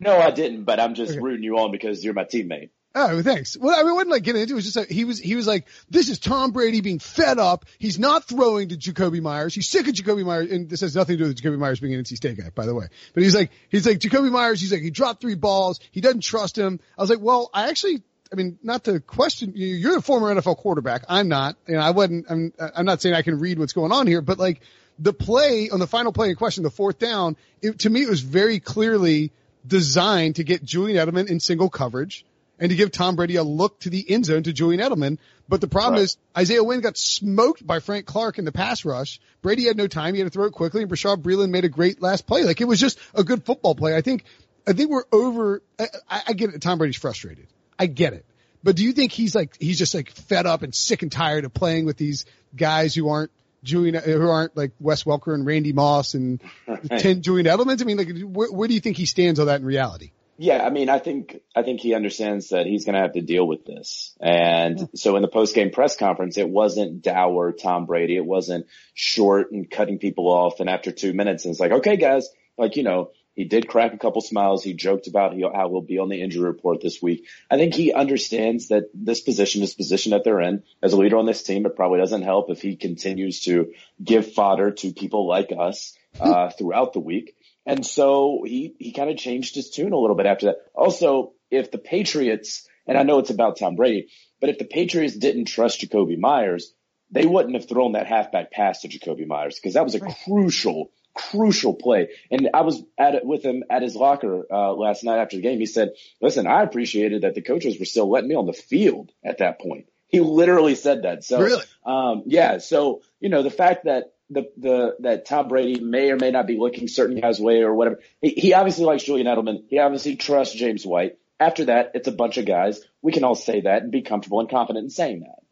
No, 0.00 0.16
I 0.18 0.30
didn't, 0.30 0.64
but 0.64 0.78
I'm 0.80 0.94
just 0.94 1.12
Okay. 1.12 1.20
rooting 1.20 1.42
you 1.42 1.58
on 1.58 1.70
because 1.72 2.02
you're 2.04 2.14
my 2.14 2.24
teammate. 2.24 2.70
Oh, 2.98 3.20
thanks. 3.22 3.58
Well, 3.58 3.78
I 3.78 3.82
mean, 3.82 3.92
wasn't 3.92 4.10
like 4.10 4.22
getting 4.22 4.40
into 4.40 4.54
it. 4.54 4.54
It 4.54 4.56
was 4.56 4.64
just 4.64 4.76
like, 4.76 4.88
he 4.88 5.04
was, 5.04 5.18
he 5.18 5.36
was 5.36 5.46
like, 5.46 5.66
this 5.90 6.08
is 6.08 6.18
Tom 6.18 6.52
Brady 6.52 6.80
being 6.80 6.98
fed 6.98 7.38
up. 7.38 7.66
He's 7.78 7.98
not 7.98 8.24
throwing 8.24 8.70
to 8.70 8.76
Jakobi 8.78 9.20
Meyers. 9.20 9.54
He's 9.54 9.68
sick 9.68 9.86
of 9.86 9.92
Jakobi 9.92 10.24
Meyers. 10.24 10.50
And 10.50 10.70
this 10.70 10.80
has 10.80 10.96
nothing 10.96 11.18
to 11.18 11.24
do 11.24 11.28
with 11.28 11.38
Jakobi 11.38 11.58
Meyers 11.58 11.78
being 11.78 11.92
an 11.92 12.02
NC 12.02 12.16
State 12.16 12.38
guy, 12.38 12.48
by 12.54 12.64
the 12.64 12.74
way. 12.74 12.86
But 13.12 13.22
he's 13.22 13.34
like, 13.34 13.50
he's 13.68 13.86
like, 13.86 13.98
Jakobi 13.98 14.32
Meyers, 14.32 14.62
he's 14.62 14.72
like, 14.72 14.80
he 14.80 14.88
dropped 14.88 15.20
three 15.20 15.34
balls. 15.34 15.78
He 15.90 16.00
doesn't 16.00 16.22
trust 16.22 16.56
him. 16.56 16.80
I 16.96 17.02
was 17.02 17.10
like, 17.10 17.20
well, 17.20 17.50
I 17.52 17.68
actually, 17.68 18.02
I 18.32 18.36
mean, 18.36 18.58
not 18.62 18.84
to 18.84 18.98
question 19.00 19.52
you, 19.54 19.66
you're 19.66 19.94
the 19.94 20.00
former 20.00 20.34
NFL 20.34 20.56
quarterback. 20.56 21.04
I'm 21.06 21.28
not. 21.28 21.56
Know, 21.68 21.78
I 21.78 21.90
wasn't, 21.90 22.24
I'm, 22.30 22.54
I'm 22.58 22.86
not 22.86 23.02
saying 23.02 23.14
I 23.14 23.20
can 23.20 23.38
read 23.40 23.58
what's 23.58 23.74
going 23.74 23.92
on 23.92 24.06
here, 24.06 24.22
but 24.22 24.38
like 24.38 24.62
the 24.98 25.12
play 25.12 25.68
on 25.68 25.80
the 25.80 25.86
final 25.86 26.14
play 26.14 26.30
in 26.30 26.36
question, 26.36 26.62
the 26.62 26.70
fourth 26.70 26.98
down, 26.98 27.36
it, 27.60 27.80
to 27.80 27.90
me, 27.90 28.04
it 28.04 28.08
was 28.08 28.22
very 28.22 28.58
clearly 28.58 29.32
designed 29.66 30.36
to 30.36 30.44
get 30.44 30.64
Julian 30.64 31.06
Edelman 31.06 31.28
in 31.28 31.40
single 31.40 31.68
coverage 31.68 32.24
and 32.58 32.70
to 32.70 32.76
give 32.76 32.90
Tom 32.90 33.16
Brady 33.16 33.36
a 33.36 33.42
look 33.42 33.80
to 33.80 33.90
the 33.90 34.04
end 34.10 34.24
zone 34.26 34.42
to 34.44 34.52
Julian 34.52 34.80
Edelman. 34.80 35.18
But 35.48 35.60
the 35.60 35.68
problem 35.68 35.94
Right. 35.94 36.02
is 36.02 36.16
Isaiah 36.36 36.64
Wynn 36.64 36.80
got 36.80 36.96
smoked 36.96 37.66
by 37.66 37.80
Frank 37.80 38.06
Clark 38.06 38.38
in 38.38 38.44
the 38.44 38.52
pass 38.52 38.84
rush. 38.84 39.20
Brady 39.42 39.66
had 39.66 39.76
no 39.76 39.86
time. 39.86 40.14
He 40.14 40.20
had 40.20 40.26
to 40.26 40.30
throw 40.30 40.46
it 40.46 40.52
quickly 40.52 40.82
and 40.82 40.90
Bashaud 40.90 41.22
Breeland 41.22 41.50
made 41.50 41.64
a 41.64 41.68
great 41.68 42.00
last 42.02 42.26
play. 42.26 42.44
Like 42.44 42.60
it 42.60 42.64
was 42.66 42.80
just 42.80 42.98
a 43.14 43.22
good 43.24 43.44
football 43.44 43.74
play. 43.74 43.94
I 43.96 44.00
think, 44.00 44.24
I 44.66 44.72
think 44.72 44.90
we're 44.90 45.04
over, 45.12 45.62
I, 45.78 45.88
I 46.10 46.22
I 46.28 46.32
get 46.32 46.50
it. 46.54 46.60
Tom 46.62 46.78
Brady's 46.78 46.96
frustrated. 46.96 47.46
I 47.78 47.86
get 47.86 48.12
it. 48.14 48.24
But 48.64 48.74
do 48.74 48.84
you 48.84 48.92
think 48.92 49.12
he's 49.12 49.34
like, 49.34 49.56
he's 49.60 49.78
just 49.78 49.94
like 49.94 50.10
fed 50.10 50.46
up 50.46 50.62
and 50.62 50.74
sick 50.74 51.02
and 51.02 51.12
tired 51.12 51.44
of 51.44 51.54
playing 51.54 51.84
with 51.84 51.96
these 51.96 52.24
guys 52.56 52.94
who 52.94 53.08
aren't 53.08 53.30
Julian, 53.62 53.94
who 53.94 54.28
aren't 54.28 54.56
like 54.56 54.72
Wes 54.80 55.04
Welker 55.04 55.34
and 55.34 55.44
Randy 55.46 55.72
Moss 55.72 56.14
and 56.14 56.40
ten 56.98 57.22
Julian 57.22 57.46
Edelmans? 57.46 57.80
I 57.80 57.84
mean, 57.84 57.96
like, 57.98 58.08
where, 58.24 58.50
where 58.50 58.66
do 58.66 58.74
you 58.74 58.80
think 58.80 58.96
he 58.96 59.06
stands 59.06 59.38
on 59.38 59.46
that 59.46 59.60
in 59.60 59.66
reality? 59.66 60.10
Yeah, 60.38 60.62
I 60.64 60.70
mean, 60.70 60.90
I 60.90 60.98
think 60.98 61.40
I 61.54 61.62
think 61.62 61.80
he 61.80 61.94
understands 61.94 62.50
that 62.50 62.66
he's 62.66 62.84
going 62.84 62.94
to 62.94 63.00
have 63.00 63.14
to 63.14 63.22
deal 63.22 63.46
with 63.46 63.64
this. 63.64 64.14
And 64.20 64.88
so 64.94 65.16
in 65.16 65.22
the 65.22 65.28
post 65.28 65.54
game 65.54 65.70
press 65.70 65.96
conference, 65.96 66.36
it 66.36 66.48
wasn't 66.48 67.02
dour 67.02 67.52
Tom 67.52 67.86
Brady. 67.86 68.16
It 68.16 68.24
wasn't 68.24 68.66
short 68.92 69.50
and 69.52 69.70
cutting 69.70 69.98
people 69.98 70.26
off. 70.26 70.60
And 70.60 70.68
after 70.68 70.92
two 70.92 71.14
minutes, 71.14 71.46
it's 71.46 71.60
like, 71.60 71.72
okay, 71.72 71.96
guys, 71.96 72.28
like 72.58 72.76
you 72.76 72.82
know, 72.82 73.12
he 73.36 73.44
did 73.44 73.68
crack 73.68 73.92
a 73.92 73.98
couple 73.98 74.22
smiles. 74.22 74.64
He 74.64 74.72
joked 74.72 75.08
about 75.08 75.32
how 75.32 75.68
he'll 75.68 75.82
be 75.82 75.98
on 75.98 76.08
the 76.08 76.22
injury 76.22 76.44
report 76.44 76.80
this 76.80 77.02
week. 77.02 77.26
I 77.50 77.56
think 77.56 77.74
he 77.74 77.92
understands 77.92 78.68
that 78.68 78.90
this 78.94 79.20
position, 79.20 79.60
this 79.60 79.74
position 79.74 80.10
that 80.10 80.24
they're 80.24 80.40
in, 80.40 80.62
as 80.82 80.94
a 80.94 80.96
leader 80.96 81.18
on 81.18 81.26
this 81.26 81.42
team, 81.42 81.66
it 81.66 81.76
probably 81.76 81.98
doesn't 81.98 82.22
help 82.22 82.50
if 82.50 82.62
he 82.62 82.76
continues 82.76 83.40
to 83.42 83.72
give 84.02 84.32
fodder 84.32 84.70
to 84.70 84.92
people 84.92 85.26
like 85.26 85.52
us 85.56 85.96
uh, 86.18 86.48
throughout 86.48 86.94
the 86.94 87.00
week. 87.00 87.36
And 87.66 87.84
so 87.84 88.44
he, 88.46 88.74
he 88.78 88.92
kind 88.92 89.10
of 89.10 89.16
changed 89.16 89.56
his 89.56 89.70
tune 89.70 89.92
a 89.92 89.98
little 89.98 90.16
bit 90.16 90.26
after 90.26 90.46
that. 90.46 90.58
Also, 90.74 91.32
if 91.50 91.70
the 91.70 91.78
Patriots, 91.78 92.66
and 92.86 92.96
I 92.96 93.02
know 93.02 93.18
it's 93.18 93.30
about 93.30 93.58
Tom 93.58 93.74
Brady, 93.74 94.08
but 94.40 94.50
if 94.50 94.58
the 94.58 94.64
Patriots 94.64 95.16
didn't 95.16 95.46
trust 95.46 95.80
Jakobi 95.80 96.18
Meyers, 96.18 96.72
they 97.10 97.26
wouldn't 97.26 97.54
have 97.54 97.68
thrown 97.68 97.92
that 97.92 98.06
halfback 98.06 98.50
pass 98.50 98.80
to 98.82 98.88
Jakobi 98.88 99.26
Meyers 99.26 99.56
because 99.56 99.74
that 99.74 99.84
was 99.84 99.94
a 99.94 100.00
crucial, 100.00 100.90
crucial 101.14 101.74
play. 101.74 102.08
And 102.30 102.50
I 102.52 102.62
was 102.62 102.82
at 102.98 103.14
it 103.14 103.24
with 103.24 103.44
him 103.44 103.64
at 103.70 103.82
his 103.82 103.94
locker 103.94 104.46
uh, 104.50 104.72
last 104.74 105.04
night 105.04 105.18
after 105.18 105.36
the 105.36 105.42
game. 105.42 105.58
He 105.58 105.66
said, 105.66 105.90
"Listen, 106.20 106.46
I 106.46 106.62
appreciated 106.62 107.22
that 107.22 107.34
the 107.34 107.42
coaches 107.42 107.78
were 107.78 107.84
still 107.84 108.10
letting 108.10 108.28
me 108.28 108.34
on 108.34 108.46
the 108.46 108.52
field 108.52 109.12
at 109.24 109.38
that 109.38 109.60
point." 109.60 109.86
He 110.08 110.20
literally 110.20 110.74
said 110.74 111.02
that. 111.02 111.24
So, 111.24 111.40
Really? 111.40 111.64
um, 111.84 112.24
yeah. 112.26 112.58
So 112.58 113.02
you 113.20 113.28
know 113.28 113.42
the 113.42 113.50
fact 113.50 113.84
that 113.84 114.12
the 114.30 114.50
the 114.56 114.96
that 115.00 115.26
Tom 115.26 115.48
Brady 115.48 115.80
may 115.80 116.10
or 116.10 116.16
may 116.16 116.30
not 116.30 116.46
be 116.46 116.56
looking 116.58 116.88
certain 116.88 117.18
guys' 117.20 117.40
way 117.40 117.62
or 117.62 117.74
whatever. 117.74 118.00
He, 118.20 118.30
he 118.30 118.54
obviously 118.54 118.84
likes 118.84 119.04
Julian 119.04 119.26
Edelman. 119.26 119.64
He 119.68 119.78
obviously 119.78 120.16
trusts 120.16 120.54
James 120.54 120.84
White. 120.84 121.18
After 121.38 121.66
that, 121.66 121.92
it's 121.94 122.08
a 122.08 122.12
bunch 122.12 122.38
of 122.38 122.46
guys. 122.46 122.80
We 123.02 123.12
can 123.12 123.24
all 123.24 123.34
say 123.34 123.60
that 123.62 123.82
and 123.82 123.92
be 123.92 124.02
comfortable 124.02 124.40
and 124.40 124.48
confident 124.48 124.84
in 124.84 124.90
saying 124.90 125.20
that. 125.20 125.42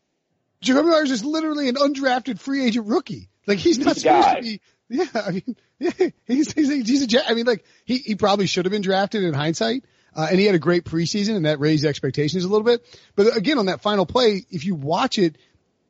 Jakobi 0.64 0.91
Meyers 0.91 1.11
is 1.11 1.25
literally 1.25 1.68
an 1.68 1.75
undrafted 1.75 2.41
free 2.41 2.64
agent 2.64 2.87
rookie. 2.87 3.29
Like 3.47 3.59
he's 3.59 3.79
not 3.79 3.95
He's 3.95 4.03
supposed 4.03 4.25
guy. 4.27 4.35
to 4.37 4.43
be. 4.43 4.61
Yeah, 4.89 5.07
I 5.14 5.31
mean, 5.31 5.57
yeah, 5.79 5.91
he's 6.27 6.53
he's 6.53 6.70
a, 6.70 6.77
he's 6.77 7.14
a 7.14 7.29
I 7.31 7.35
mean, 7.35 7.47
like 7.47 7.64
he 7.85 7.99
he 7.99 8.14
probably 8.14 8.47
should 8.47 8.64
have 8.64 8.72
been 8.72 8.83
drafted 8.83 9.22
in 9.22 9.35
hindsight. 9.35 9.85
Uh, 10.16 10.29
and 10.31 10.39
he 10.39 10.47
had 10.47 10.55
a 10.55 10.61
great 10.61 10.85
preseason 10.85 11.35
and 11.35 11.45
that 11.45 11.59
raised 11.59 11.85
expectations 11.85 12.45
a 12.45 12.49
little 12.49 12.64
bit. 12.64 12.87
But 13.16 13.37
again, 13.37 13.59
on 13.59 13.66
that 13.66 13.83
final 13.83 14.07
play, 14.07 14.47
if 14.49 14.64
you 14.64 14.77
watch 14.77 15.18
it, 15.18 15.37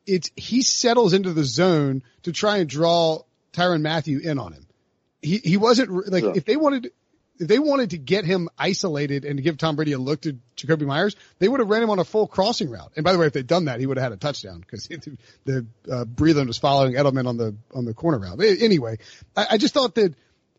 it's, 0.06 0.30
he 0.36 0.62
settles 0.62 1.12
into 1.12 1.32
the 1.32 1.44
zone 1.44 2.02
to 2.24 2.32
try 2.32 2.58
and 2.58 2.68
draw 2.68 3.20
Tyrann 3.52 3.82
Mathieu 3.82 4.18
in 4.18 4.38
on 4.38 4.52
him. 4.52 4.66
He, 5.22 5.38
he 5.38 5.56
wasn't 5.56 5.90
like, 6.10 6.22
Sure. 6.22 6.32
if 6.36 6.44
they 6.44 6.56
wanted, 6.56 6.90
if 7.38 7.48
they 7.48 7.58
wanted 7.58 7.90
to 7.90 7.98
get 7.98 8.24
him 8.24 8.48
isolated 8.58 9.24
and 9.24 9.38
to 9.38 9.42
give 9.42 9.56
Tom 9.56 9.76
Brady 9.76 9.92
a 9.92 9.98
look 9.98 10.20
to 10.22 10.38
Jakobi 10.56 10.82
Meyers, 10.82 11.16
they 11.38 11.48
would 11.48 11.60
have 11.60 11.68
ran 11.68 11.82
him 11.82 11.90
on 11.90 11.98
a 11.98 12.04
full 12.04 12.26
crossing 12.26 12.70
route. 12.70 12.92
And 12.96 13.04
by 13.04 13.12
the 13.12 13.18
way, 13.18 13.26
if 13.26 13.32
they'd 13.32 13.46
done 13.46 13.64
that, 13.64 13.80
he 13.80 13.86
would 13.86 13.96
have 13.96 14.04
had 14.04 14.12
a 14.12 14.16
touchdown 14.16 14.60
because 14.60 14.86
the, 15.44 15.66
uh, 15.90 16.04
Breeland 16.04 16.46
was 16.46 16.58
following 16.58 16.94
Edelman 16.94 17.26
on 17.26 17.36
the, 17.36 17.56
on 17.74 17.84
the 17.86 17.94
corner 17.94 18.18
route. 18.18 18.36
But 18.36 18.46
anyway, 18.60 18.98
I, 19.36 19.46
I 19.52 19.58
just 19.58 19.74
thought 19.74 19.94
that 19.96 20.14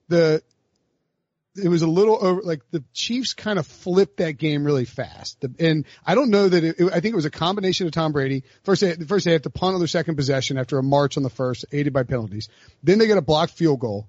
the, 0.09 0.41
it 1.57 1.69
was 1.69 1.81
a 1.81 1.87
little 1.87 2.17
over, 2.23 2.41
like 2.41 2.61
the 2.71 2.83
Chiefs 2.93 3.33
kind 3.33 3.57
of 3.59 3.65
flipped 3.65 4.17
that 4.17 4.33
game 4.33 4.63
really 4.65 4.85
fast. 4.85 5.43
And 5.59 5.85
I 6.05 6.15
don't 6.15 6.29
know 6.29 6.49
that 6.49 6.63
it, 6.63 6.75
it- 6.79 6.87
I 6.91 6.99
think 6.99 7.13
it 7.13 7.15
was 7.15 7.25
a 7.25 7.31
combination 7.31 7.85
of 7.87 7.93
Tom 7.93 8.11
Brady. 8.11 8.43
First, 8.63 8.81
they, 8.81 8.93
first 8.95 9.25
they 9.25 9.31
had 9.31 9.43
to 9.43 9.49
punt 9.49 9.73
on 9.73 9.79
their 9.79 9.87
second 9.87 10.15
possession 10.15 10.57
after 10.57 10.77
a 10.77 10.83
march 10.83 11.17
on 11.17 11.23
the 11.23 11.29
first, 11.29 11.65
aided 11.71 11.93
by 11.93 12.03
penalties. 12.03 12.49
Then 12.83 12.97
they 12.99 13.07
get 13.07 13.17
a 13.17 13.21
blocked 13.21 13.53
field 13.53 13.79
goal. 13.79 14.07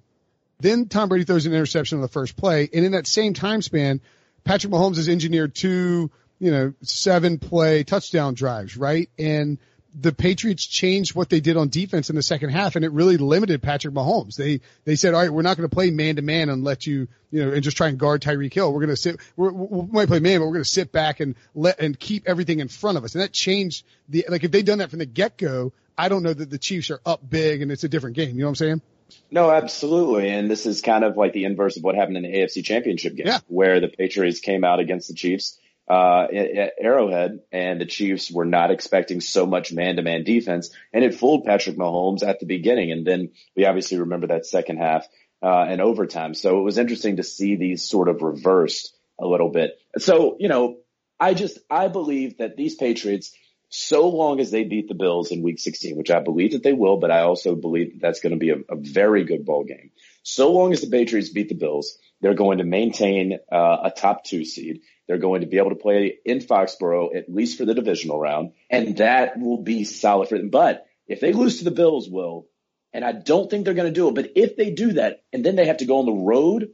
Then 0.58 0.88
Tom 0.88 1.08
Brady 1.08 1.24
throws 1.24 1.46
an 1.46 1.52
interception 1.52 1.98
on 1.98 2.02
the 2.02 2.08
first 2.08 2.36
play. 2.36 2.68
And 2.72 2.84
in 2.84 2.92
that 2.92 3.06
same 3.06 3.34
time 3.34 3.62
span, 3.62 4.00
Patrick 4.44 4.72
Mahomes 4.72 4.96
has 4.96 5.08
engineered 5.08 5.54
two, 5.54 6.10
you 6.38 6.50
know, 6.50 6.72
seven 6.82 7.38
play 7.38 7.84
touchdown 7.84 8.34
drives, 8.34 8.76
right? 8.76 9.10
And 9.18 9.58
the 9.98 10.12
Patriots 10.12 10.66
changed 10.66 11.14
what 11.14 11.30
they 11.30 11.40
did 11.40 11.56
on 11.56 11.68
defense 11.70 12.10
in 12.10 12.16
the 12.16 12.22
second 12.22 12.50
half 12.50 12.76
and 12.76 12.84
it 12.84 12.92
really 12.92 13.16
limited 13.16 13.62
Patrick 13.62 13.94
Mahomes. 13.94 14.36
They, 14.36 14.60
they 14.84 14.94
said, 14.94 15.14
all 15.14 15.22
right, 15.22 15.32
we're 15.32 15.40
not 15.42 15.56
going 15.56 15.68
to 15.68 15.74
play 15.74 15.90
man 15.90 16.16
to 16.16 16.22
man 16.22 16.50
and 16.50 16.62
let 16.64 16.86
you, 16.86 17.08
you 17.30 17.44
know, 17.44 17.52
and 17.52 17.62
just 17.62 17.76
try 17.78 17.88
and 17.88 17.98
guard 17.98 18.20
Tyreek 18.20 18.52
Hill. 18.52 18.72
We're 18.72 18.80
going 18.80 18.90
to 18.90 18.96
sit, 18.96 19.16
we're, 19.36 19.50
we 19.52 19.86
might 19.90 20.08
play 20.08 20.20
man, 20.20 20.40
but 20.40 20.46
we're 20.46 20.52
going 20.52 20.64
to 20.64 20.68
sit 20.70 20.92
back 20.92 21.20
and 21.20 21.34
let, 21.54 21.80
and 21.80 21.98
keep 21.98 22.28
everything 22.28 22.60
in 22.60 22.68
front 22.68 22.98
of 22.98 23.04
us. 23.04 23.14
And 23.14 23.22
that 23.22 23.32
changed 23.32 23.86
the, 24.08 24.26
like 24.28 24.44
if 24.44 24.50
they'd 24.50 24.66
done 24.66 24.78
that 24.78 24.90
from 24.90 24.98
the 24.98 25.06
get 25.06 25.38
go, 25.38 25.72
I 25.96 26.10
don't 26.10 26.22
know 26.22 26.34
that 26.34 26.50
the 26.50 26.58
Chiefs 26.58 26.90
are 26.90 27.00
up 27.06 27.20
big 27.28 27.62
and 27.62 27.72
it's 27.72 27.84
a 27.84 27.88
different 27.88 28.16
game. 28.16 28.34
You 28.34 28.40
know 28.40 28.46
what 28.46 28.50
I'm 28.50 28.54
saying? 28.56 28.82
No, 29.30 29.50
absolutely. 29.50 30.28
And 30.30 30.50
this 30.50 30.66
is 30.66 30.82
kind 30.82 31.04
of 31.04 31.16
like 31.16 31.32
the 31.32 31.44
inverse 31.44 31.76
of 31.76 31.84
what 31.84 31.94
happened 31.94 32.18
in 32.18 32.22
the 32.24 32.32
AFC 32.36 32.62
championship 32.64 33.14
game 33.16 33.28
Yeah. 33.28 33.38
where 33.48 33.80
the 33.80 33.88
Patriots 33.88 34.40
came 34.40 34.62
out 34.64 34.80
against 34.80 35.08
the 35.08 35.14
Chiefs, 35.14 35.58
uh, 35.88 36.26
at 36.32 36.72
Arrowhead 36.80 37.40
and 37.52 37.80
the 37.80 37.86
Chiefs 37.86 38.30
were 38.30 38.44
not 38.44 38.70
expecting 38.70 39.20
so 39.20 39.46
much 39.46 39.72
man 39.72 39.96
to 39.96 40.02
man 40.02 40.24
defense 40.24 40.70
and 40.92 41.04
it 41.04 41.14
fooled 41.14 41.44
Patrick 41.44 41.76
Mahomes 41.76 42.26
at 42.26 42.40
the 42.40 42.46
beginning. 42.46 42.90
And 42.90 43.06
then 43.06 43.30
we 43.56 43.66
obviously 43.66 43.98
remember 43.98 44.28
that 44.28 44.46
second 44.46 44.78
half, 44.78 45.06
uh, 45.42 45.66
and 45.68 45.80
overtime. 45.80 46.34
So 46.34 46.58
it 46.58 46.62
was 46.62 46.78
interesting 46.78 47.16
to 47.16 47.22
see 47.22 47.56
these 47.56 47.88
sort 47.88 48.08
of 48.08 48.22
reversed 48.22 48.94
a 49.18 49.26
little 49.26 49.50
bit. 49.50 49.78
So, 49.98 50.36
you 50.40 50.48
know, 50.48 50.78
I 51.18 51.34
just, 51.34 51.58
I 51.70 51.88
believe 51.88 52.38
that 52.38 52.56
these 52.56 52.74
Patriots, 52.74 53.32
so 53.68 54.08
long 54.08 54.40
as 54.40 54.50
they 54.50 54.64
beat 54.64 54.88
the 54.88 54.94
Bills 54.94 55.30
in 55.30 55.42
week 55.42 55.58
16, 55.58 55.96
which 55.96 56.10
I 56.10 56.20
believe 56.20 56.52
that 56.52 56.62
they 56.62 56.72
will, 56.72 56.98
but 56.98 57.10
I 57.10 57.20
also 57.20 57.54
believe 57.54 57.92
that 57.92 58.00
that's 58.00 58.20
going 58.20 58.32
to 58.32 58.38
be 58.38 58.50
a, 58.50 58.56
a 58.68 58.76
very 58.76 59.24
good 59.24 59.44
ball 59.44 59.64
game. 59.64 59.90
So 60.22 60.52
long 60.52 60.72
as 60.72 60.80
the 60.80 60.90
Patriots 60.90 61.30
beat 61.30 61.48
the 61.48 61.54
Bills, 61.54 61.98
they're 62.20 62.34
going 62.34 62.58
to 62.58 62.64
maintain 62.64 63.38
uh, 63.52 63.76
a 63.84 63.92
top 63.96 64.24
two 64.24 64.44
seed. 64.44 64.80
They're 65.06 65.18
going 65.18 65.42
to 65.42 65.46
be 65.46 65.58
able 65.58 65.70
to 65.70 65.76
play 65.76 66.18
in 66.24 66.40
Foxborough 66.40 67.14
at 67.16 67.32
least 67.32 67.58
for 67.58 67.64
the 67.64 67.74
divisional 67.74 68.18
round, 68.18 68.52
and 68.70 68.96
that 68.96 69.38
will 69.38 69.62
be 69.62 69.84
solid 69.84 70.28
for 70.28 70.36
them. 70.38 70.50
But 70.50 70.86
if 71.06 71.20
they 71.20 71.32
lose 71.32 71.58
to 71.58 71.64
the 71.64 71.70
Bills, 71.70 72.08
will, 72.08 72.48
and 72.92 73.04
I 73.04 73.12
don't 73.12 73.48
think 73.50 73.64
they're 73.64 73.74
going 73.74 73.92
to 73.92 73.94
do 73.94 74.08
it, 74.08 74.14
but 74.14 74.32
if 74.34 74.56
they 74.56 74.70
do 74.70 74.94
that, 74.94 75.22
and 75.32 75.44
then 75.44 75.54
they 75.56 75.66
have 75.66 75.76
to 75.78 75.84
go 75.84 75.98
on 75.98 76.06
the 76.06 76.12
road 76.12 76.70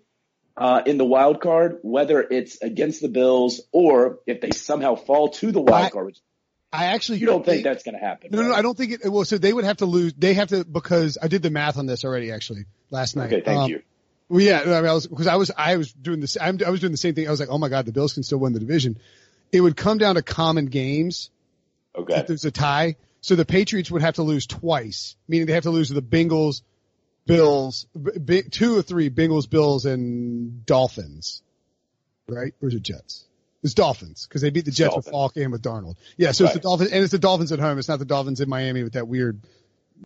uh, 0.57 0.83
in 0.87 0.97
the 0.97 1.05
wild 1.05 1.41
card, 1.41 1.79
whether 1.83 2.21
it's 2.23 2.61
against 2.63 3.03
the 3.03 3.09
Bills 3.09 3.61
or 3.73 4.21
if 4.27 4.41
they 4.41 4.51
somehow 4.53 4.95
fall 4.95 5.31
to 5.31 5.53
the 5.53 5.61
I- 5.61 5.71
wild 5.71 5.93
card, 5.93 6.07
which 6.07 6.19
I 6.75 6.87
actually 6.87 7.19
you 7.19 7.27
don't 7.27 7.45
think 7.45 7.65
that's 7.65 7.83
going 7.83 7.99
to 7.99 8.01
happen. 8.01 8.31
No, 8.33 8.41
no, 8.41 8.49
no. 8.49 8.55
I 8.55 8.63
don't 8.63 8.77
think 8.77 8.93
it. 8.93 9.01
Well, 9.05 9.27
so 9.27 9.37
they 9.37 9.53
would 9.53 9.65
have 9.65 9.79
to 9.79 9.87
lose. 9.87 10.15
They 10.15 10.33
have 10.35 10.49
to 10.49 10.65
because 10.65 11.19
I 11.21 11.29
did 11.29 11.43
the 11.43 11.51
math 11.51 11.77
on 11.77 11.85
this 11.85 12.03
already 12.03 12.33
actually 12.33 12.65
last 12.91 13.15
night. 13.15 13.27
Okay, 13.31 13.43
thank 13.43 13.61
Um, 13.61 13.71
you. 13.71 13.83
Well, 14.29 14.41
yeah, 14.41 14.61
I, 14.61 14.65
mean, 14.65 14.75
I 14.87 14.93
was 14.93 15.07
because 15.07 15.27
I 15.27 15.37
was 15.37 15.51
I 15.57 15.77
was 15.77 15.93
doing 15.93 16.21
this. 16.21 16.37
I'm, 16.41 16.59
I 16.65 16.71
was 16.71 16.81
doing 16.81 16.93
the 16.93 16.99
same 16.99 17.15
thing. 17.15 17.27
I 17.29 17.31
was 17.31 17.41
like, 17.41 17.51
oh 17.51 17.59
my 17.59 17.69
god, 17.69 17.85
the 17.87 17.93
Bills 17.93 18.15
can 18.15 18.23
still 18.23 18.39
win 18.39 18.53
the 18.53 18.61
division. 18.61 18.99
It 19.53 19.61
would 19.61 19.77
come 19.77 19.99
down 19.99 20.15
to 20.15 20.23
common 20.23 20.67
games 20.67 21.31
Okay. 21.95 22.15
if 22.17 22.27
there's 22.27 22.45
a 22.45 22.51
tie. 22.51 22.97
So 23.21 23.37
the 23.37 23.45
Patriots 23.45 23.91
would 23.91 24.03
have 24.03 24.15
to 24.15 24.23
lose 24.23 24.47
twice, 24.47 25.17
meaning 25.29 25.47
they 25.47 25.53
have 25.53 25.65
to 25.65 25.71
lose 25.71 25.89
to 25.89 25.95
the 25.95 26.03
Bengals, 26.03 26.63
Bills, 27.27 27.87
b- 27.95 28.19
b- 28.19 28.43
two 28.43 28.77
or 28.79 28.83
three 28.83 29.11
Bengals, 29.11 29.49
Bills, 29.49 29.85
and 29.85 30.65
Dolphins. 30.67 31.43
Right? 32.29 32.55
Or 32.63 32.69
is 32.69 32.75
it 32.75 32.83
Jets? 32.83 33.27
It's 33.63 33.75
Dolphins 33.75 34.27
because 34.27 34.43
they 34.43 34.51
beat 34.51 34.65
the 34.65 34.71
Jets 34.73 34.97
with 34.97 35.05
Dolphins. 35.05 35.13
Falk 35.13 35.37
and 35.37 35.53
with 35.53 35.63
Darnold. 35.63 35.97
Yeah, 36.17 36.33
so 36.33 36.45
it's 36.47 36.55
the 36.55 36.61
Dolphins 36.61 36.91
and 36.91 37.03
it's 37.03 37.13
the 37.13 37.19
Dolphins 37.19 37.53
at 37.53 37.61
home. 37.61 37.79
It's 37.79 37.89
not 37.89 37.99
the 38.01 38.05
Dolphins 38.05 38.41
in 38.41 38.49
Miami 38.49 38.83
with 38.83 38.95
that 38.95 39.07
weird 39.07 39.41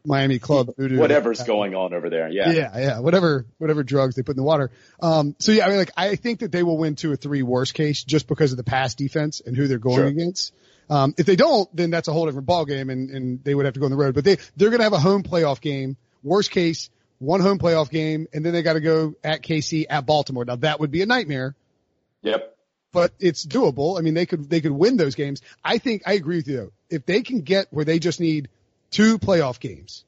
Miami 0.05 0.38
club 0.38 0.70
voodoo. 0.76 0.99
Whatever's 0.99 1.42
going 1.42 1.74
on 1.74 1.94
over 1.94 2.11
there. 2.11 2.28
Yeah. 2.28 2.51
Yeah, 2.53 2.78
yeah, 2.78 2.99
whatever, 3.01 3.47
whatever 3.59 3.82
drugs 3.82 4.14
they 4.14 4.22
put 4.22 4.32
in 4.32 4.36
the 4.36 4.42
water. 4.42 4.70
Um, 5.01 5.34
so 5.38 5.53
yeah, 5.53 5.66
I 5.66 5.68
mean, 5.68 5.78
like, 5.78 5.92
I 5.97 6.16
think 6.16 6.40
that 6.40 6.53
they 6.53 6.62
will 6.62 6.78
win 6.78 6.97
two 6.97 7.11
or 7.11 7.16
three 7.16 7.42
worst 7.42 7.74
case 7.74 8.03
just 8.05 8.26
because 8.28 8.53
of 8.53 8.57
the 8.57 8.64
pass 8.64 8.94
defense 8.94 9.40
and 9.44 9.57
who 9.57 9.66
they're 9.68 9.78
going 9.78 9.97
Sure. 9.97 10.07
against. 10.07 10.55
Um, 10.88 11.14
if 11.18 11.26
they 11.26 11.36
don't, 11.36 11.68
then 11.74 11.90
that's 11.90 12.07
a 12.09 12.12
whole 12.12 12.26
different 12.26 12.47
ball 12.47 12.64
game 12.64 12.90
and, 12.90 13.11
and 13.11 13.42
they 13.42 13.55
would 13.55 13.64
have 13.64 13.74
to 13.74 13.80
go 13.80 13.86
on 13.86 13.90
the 13.90 13.97
road, 13.97 14.14
but 14.14 14.24
they, 14.24 14.36
they're 14.57 14.70
going 14.70 14.78
to 14.78 14.84
have 14.84 14.92
a 14.92 14.99
home 15.01 15.22
playoff 15.24 15.61
game. 15.61 15.97
Worst 16.22 16.51
case, 16.51 16.90
one 17.18 17.40
home 17.40 17.59
playoff 17.59 17.90
game, 17.90 18.26
and 18.32 18.44
then 18.44 18.53
they 18.53 18.62
got 18.62 18.74
to 18.74 18.80
go 18.80 19.14
at 19.24 19.42
KC 19.42 19.86
at 19.90 20.07
Baltimore. 20.07 20.44
Now 20.44 20.57
that 20.57 20.78
would 20.80 20.90
be 20.90 21.03
a 21.03 21.07
nightmare, 21.07 21.55
Yep. 22.22 22.57
but 22.92 23.12
it's 23.18 23.44
doable. 23.44 23.99
I 23.99 24.03
mean, 24.03 24.14
they 24.14 24.26
could, 24.26 24.49
they 24.51 24.61
could 24.61 24.72
win 24.72 24.97
those 24.97 25.14
games. 25.14 25.40
I 25.64 25.78
think, 25.78 26.03
I 26.07 26.12
agree 26.14 26.36
with 26.36 26.49
you 26.49 26.57
though. 26.57 26.72
If 26.90 27.05
they 27.07 27.22
can 27.22 27.40
get 27.42 27.66
where 27.70 27.84
they 27.84 27.99
just 27.99 28.20
need 28.20 28.49
two 28.91 29.18
playoff 29.18 29.61
games, 29.61 30.05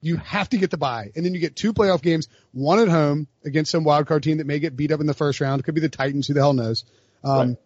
you 0.00 0.16
have 0.16 0.48
to 0.50 0.58
get 0.58 0.70
the 0.70 0.76
bye. 0.76 1.10
And 1.16 1.24
then 1.24 1.34
you 1.34 1.40
get 1.40 1.56
two 1.56 1.72
playoff 1.72 2.02
games, 2.02 2.28
one 2.52 2.78
at 2.78 2.88
home 2.88 3.26
against 3.44 3.70
some 3.70 3.84
wild 3.84 4.06
card 4.06 4.22
team 4.22 4.38
that 4.38 4.46
may 4.46 4.58
get 4.58 4.76
beat 4.76 4.92
up 4.92 5.00
in 5.00 5.06
the 5.06 5.14
first 5.14 5.40
round. 5.40 5.60
It 5.60 5.64
could 5.64 5.74
be 5.74 5.80
the 5.80 5.88
Titans, 5.88 6.26
who 6.26 6.34
the 6.34 6.40
hell 6.40 6.52
knows. 6.52 6.84
Um, 7.24 7.38
Right. 7.48 7.56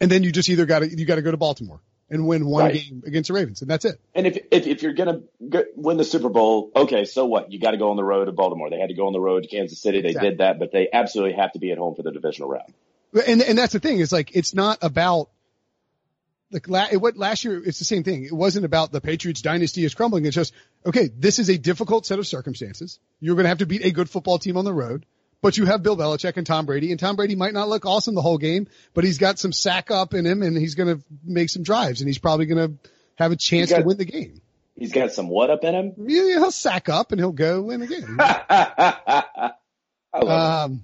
and 0.00 0.10
then 0.10 0.22
you 0.22 0.32
just 0.32 0.48
either 0.48 0.66
gotta, 0.66 0.88
you 0.88 1.04
gotta 1.06 1.22
go 1.22 1.30
to 1.30 1.36
Baltimore 1.36 1.80
and 2.08 2.26
win 2.26 2.44
one 2.46 2.64
Right. 2.64 2.74
game 2.74 3.02
against 3.06 3.28
the 3.28 3.34
Ravens 3.34 3.62
and 3.62 3.70
that's 3.70 3.84
it. 3.84 4.00
And 4.14 4.26
if, 4.26 4.36
if, 4.50 4.66
if 4.66 4.82
you're 4.82 4.94
going 4.94 5.22
to 5.50 5.66
win 5.76 5.96
the 5.96 6.04
Super 6.04 6.28
Bowl, 6.28 6.72
okay, 6.74 7.04
so 7.04 7.24
what? 7.26 7.52
You 7.52 7.60
got 7.60 7.70
to 7.70 7.76
go 7.76 7.90
on 7.90 7.96
the 7.96 8.02
road 8.04 8.24
to 8.24 8.32
Baltimore. 8.32 8.68
They 8.68 8.80
had 8.80 8.88
to 8.88 8.94
go 8.94 9.06
on 9.06 9.12
the 9.12 9.20
road 9.20 9.44
to 9.44 9.48
Kansas 9.48 9.80
City. 9.80 10.00
They 10.00 10.08
Exactly. 10.08 10.30
did 10.30 10.38
that, 10.38 10.58
but 10.58 10.72
they 10.72 10.88
absolutely 10.92 11.36
have 11.36 11.52
to 11.52 11.60
be 11.60 11.70
at 11.70 11.78
home 11.78 11.94
for 11.94 12.02
the 12.02 12.10
divisional 12.10 12.48
round. 12.50 12.72
And, 13.26 13.40
and 13.42 13.56
that's 13.56 13.72
the 13.72 13.78
thing 13.80 13.98
is 14.00 14.10
like, 14.12 14.34
it's 14.34 14.54
not 14.54 14.78
about, 14.82 15.30
like 16.52 16.66
what 17.00 17.16
last 17.16 17.44
year, 17.44 17.62
it's 17.64 17.78
the 17.78 17.84
same 17.84 18.02
thing. 18.02 18.24
It 18.24 18.32
wasn't 18.32 18.64
about 18.64 18.90
the 18.92 19.00
Patriots 19.00 19.40
dynasty 19.42 19.84
is 19.84 19.94
crumbling. 19.94 20.24
It's 20.26 20.34
just, 20.34 20.52
okay, 20.84 21.08
this 21.16 21.38
is 21.38 21.48
a 21.48 21.56
difficult 21.58 22.06
set 22.06 22.18
of 22.18 22.26
circumstances. 22.26 22.98
You're 23.20 23.36
going 23.36 23.44
to 23.44 23.48
have 23.50 23.58
to 23.58 23.66
beat 23.66 23.84
a 23.84 23.90
good 23.92 24.10
football 24.10 24.38
team 24.38 24.56
on 24.56 24.64
the 24.64 24.72
road, 24.74 25.06
but 25.42 25.56
you 25.56 25.66
have 25.66 25.82
Bill 25.82 25.96
Belichick 25.96 26.36
and 26.36 26.46
Tom 26.46 26.66
Brady 26.66 26.90
and 26.90 26.98
Tom 26.98 27.16
Brady 27.16 27.36
might 27.36 27.52
not 27.54 27.68
look 27.68 27.86
awesome 27.86 28.14
the 28.14 28.22
whole 28.22 28.38
game, 28.38 28.66
but 28.94 29.04
he's 29.04 29.18
got 29.18 29.38
some 29.38 29.52
sack 29.52 29.90
up 29.90 30.12
in 30.14 30.26
him 30.26 30.42
and 30.42 30.56
he's 30.56 30.74
going 30.74 30.96
to 30.98 31.04
make 31.24 31.50
some 31.50 31.62
drives 31.62 32.00
and 32.00 32.08
he's 32.08 32.18
probably 32.18 32.46
going 32.46 32.68
to 32.78 32.90
have 33.16 33.30
a 33.32 33.36
chance 33.36 33.70
got- 33.70 33.78
to 33.80 33.84
win 33.84 33.96
the 33.96 34.04
game. 34.04 34.40
He's 34.76 34.92
got 34.92 35.12
some 35.12 35.28
what 35.28 35.50
up 35.50 35.62
in 35.62 35.74
him? 35.74 35.92
Yeah, 35.98 36.22
he'll 36.38 36.50
sack 36.50 36.88
up 36.88 37.12
and 37.12 37.20
he'll 37.20 37.32
go 37.32 37.60
win 37.60 37.80
the 37.80 37.86
game. 37.86 38.16
I 38.20 39.52
love 40.14 40.70
Um, 40.70 40.82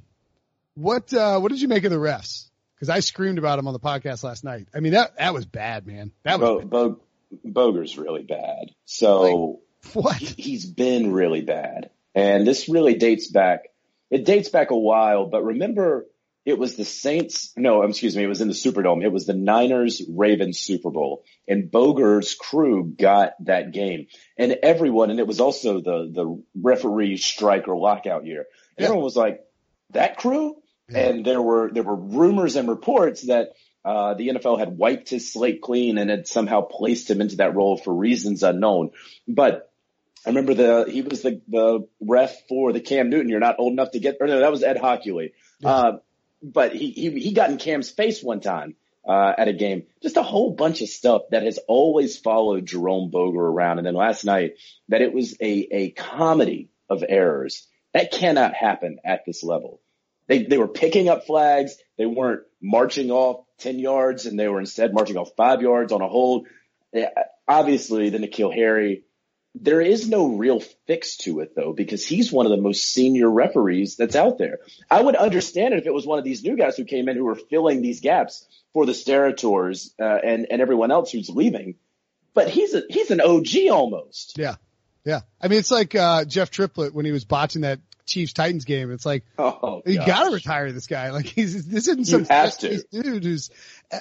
what, 0.75 1.13
uh, 1.15 1.39
what 1.39 1.51
did 1.51 1.61
you 1.63 1.69
make 1.69 1.85
of 1.85 1.91
the 1.91 1.97
refs? 1.97 2.49
Cause 2.79 2.91
I 2.91 3.01
screamed 3.01 3.39
about 3.39 3.59
him 3.59 3.67
on 3.69 3.73
the 3.73 3.81
podcast 3.81 4.23
last 4.23 4.45
night. 4.45 4.69
I 4.75 4.81
mean, 4.81 4.93
that, 4.93 5.17
that 5.17 5.33
was 5.33 5.47
bad, 5.47 5.87
man. 5.87 6.13
That 6.25 6.39
was, 6.39 6.65
Bo, 6.65 6.67
Bo, 6.67 7.01
Boger's 7.45 7.97
really 7.97 8.23
bad. 8.23 8.71
So 8.85 9.61
what? 9.95 10.17
he- 10.17 10.43
he's 10.43 10.67
been 10.67 11.13
really 11.13 11.41
bad. 11.41 11.91
And 12.15 12.47
this 12.47 12.69
really 12.69 12.95
dates 12.95 13.29
back, 13.29 13.69
it 14.11 14.25
dates 14.25 14.51
back 14.51 14.71
a 14.71 14.77
while, 14.77 15.27
but 15.27 15.43
remember 15.43 16.07
it 16.45 16.59
was 16.59 16.77
the 16.77 16.85
Saints, 16.85 17.53
no, 17.57 17.83
excuse 17.83 18.15
me, 18.15 18.23
it 18.23 18.29
was 18.29 18.41
in 18.41 18.49
the 18.49 18.55
Superdome. 18.55 19.03
It 19.03 19.11
was 19.13 19.27
the 19.27 19.35
Niners 19.35 20.03
Ravens 20.09 20.59
Super 20.59 20.91
Bowl 20.91 21.25
and 21.49 21.71
Boger's 21.71 22.35
crew 22.35 22.85
got 22.85 23.33
that 23.47 23.73
game 23.73 24.07
and 24.39 24.53
everyone, 24.63 25.11
and 25.11 25.19
it 25.19 25.27
was 25.27 25.41
also 25.41 25.81
the, 25.81 26.11
the 26.13 26.43
referee 26.55 27.17
strike 27.17 27.69
or 27.69 27.77
lockout 27.77 28.27
year. 28.27 28.45
Yeah. 28.79 28.85
Everyone 28.85 29.05
was 29.05 29.17
like, 29.17 29.45
that 29.91 30.19
crew? 30.19 30.57
And 30.95 31.25
there 31.25 31.43
were, 31.43 31.71
there 31.73 31.83
were 31.83 31.97
rumors 31.97 32.57
and 32.57 32.69
reports 32.69 33.23
that 33.23 33.53
uh, 33.85 34.15
the 34.15 34.29
NFL 34.29 34.59
had 34.59 34.77
wiped 34.77 35.09
his 35.09 35.33
slate 35.33 35.63
clean 35.63 35.99
and 35.99 36.11
had 36.11 36.27
somehow 36.27 36.61
placed 36.61 37.11
him 37.11 37.21
into 37.21 37.37
that 37.37 37.55
role 37.55 37.77
for 37.77 37.95
reasons 37.95 38.43
unknown. 38.43 38.91
But 39.29 39.73
I 40.25 40.31
remember 40.31 40.55
the 40.55 40.87
he 40.91 41.03
was 41.03 41.23
the 41.23 41.41
the 41.47 41.87
ref 42.01 42.49
for 42.49 42.73
the 42.73 42.81
Cam 42.81 43.11
Newton. 43.11 43.29
You're 43.29 43.39
not 43.39 43.61
old 43.61 43.73
enough 43.73 43.93
to 43.93 44.01
get. 44.01 44.17
Or 44.21 44.27
no, 44.27 44.41
that 44.41 44.51
was 44.51 44.65
Ed 44.65 44.77
Hochuli. 44.77 45.33
Uh, 45.65 45.99
but 46.43 46.75
he 46.75 46.91
he 46.91 47.11
he 47.21 47.33
got 47.33 47.51
in 47.51 47.59
Cam's 47.59 47.91
face 47.91 48.25
one 48.25 48.41
time 48.41 48.75
uh, 49.07 49.35
at 49.39 49.47
a 49.47 49.53
game. 49.53 49.85
Just 50.03 50.17
a 50.17 50.23
whole 50.25 50.53
bunch 50.53 50.83
of 50.83 50.89
stuff 50.89 51.23
that 51.31 51.45
has 51.45 51.59
always 51.69 52.19
followed 52.19 52.67
Jerome 52.67 53.11
Boger 53.11 53.39
around. 53.39 53.79
And 53.79 53.87
then 53.87 53.95
last 53.95 54.25
night, 54.25 54.55
that 54.89 55.01
it 55.01 55.13
was 55.13 55.37
a, 55.41 55.69
a 55.71 55.91
comedy 55.91 56.71
of 56.91 57.05
errors. 57.09 57.67
That 57.95 58.11
cannot 58.11 58.55
happen 58.55 58.99
at 59.05 59.25
this 59.27 59.45
level. 59.45 59.81
They, 60.29 60.45
they 60.45 60.59
were 60.59 60.69
picking 60.69 61.09
up 61.09 61.27
flags. 61.27 61.77
They 61.99 62.07
weren't 62.07 62.43
marching 62.61 63.11
off 63.11 63.45
10 63.59 63.79
yards 63.79 64.27
and 64.27 64.39
they 64.39 64.49
were 64.49 64.61
instead 64.61 64.93
marching 64.93 65.17
off 65.17 65.31
five 65.37 65.63
yards 65.63 65.93
on 65.93 66.03
a 66.03 66.09
hold. 66.09 66.47
Obviously, 67.49 68.11
the 68.11 68.19
N'Keal 68.19 68.55
Harry, 68.55 69.05
there 69.55 69.81
is 69.81 70.09
no 70.09 70.37
real 70.37 70.61
fix 70.87 71.17
to 71.19 71.41
it 71.41 71.55
though, 71.55 71.73
because 71.73 72.07
he's 72.07 72.33
one 72.33 72.47
of 72.47 72.51
the 72.51 72.61
most 72.61 72.85
senior 72.85 73.31
referees 73.31 73.97
that's 73.97 74.17
out 74.17 74.39
there. 74.39 74.59
I 74.91 75.01
would 75.01 75.17
understand 75.17 75.75
it 75.75 75.79
if 75.79 75.87
it 75.87 75.95
was 75.95 76.07
one 76.07 76.19
of 76.19 76.25
these 76.25 76.43
new 76.43 76.57
guys 76.57 76.77
who 76.77 76.85
came 76.85 77.09
in 77.09 77.17
who 77.17 77.25
were 77.25 77.37
filling 77.37 77.81
these 77.81 78.01
gaps 78.01 78.47
for 78.73 78.85
the 78.85 78.93
Steratores 78.93 79.91
uh, 80.01 80.05
and 80.05 80.47
and 80.51 80.61
everyone 80.61 80.91
else 80.91 81.11
who's 81.11 81.31
leaving. 81.31 81.77
But 82.35 82.51
he's 82.51 82.75
a 82.75 82.83
he's 82.91 83.11
an 83.11 83.23
OG 83.23 83.71
almost. 83.71 84.37
Yeah, 84.37 84.57
yeah. 85.05 85.21
I 85.41 85.49
mean, 85.49 85.59
it's 85.59 85.71
like 85.71 85.95
uh, 85.95 86.27
Jeff 86.27 86.51
Triplett 86.51 86.95
when 86.95 87.07
he 87.07 87.13
was 87.13 87.25
botching 87.25 87.63
that 87.63 87.81
Chiefs 88.07 88.33
Titans 88.33 88.65
game. 88.65 88.91
It's 88.91 89.05
like 89.07 89.25
oh, 89.39 89.83
you 89.85 89.99
got 89.99 90.25
to 90.25 90.31
retire 90.35 90.73
this 90.73 90.87
guy. 90.87 91.11
Like 91.17 91.27
he's 91.27 91.67
this 91.67 91.89
isn't 91.89 92.05
some 92.07 92.27
dude 92.91 93.25
who's. 93.25 93.51
Uh, 93.93 93.99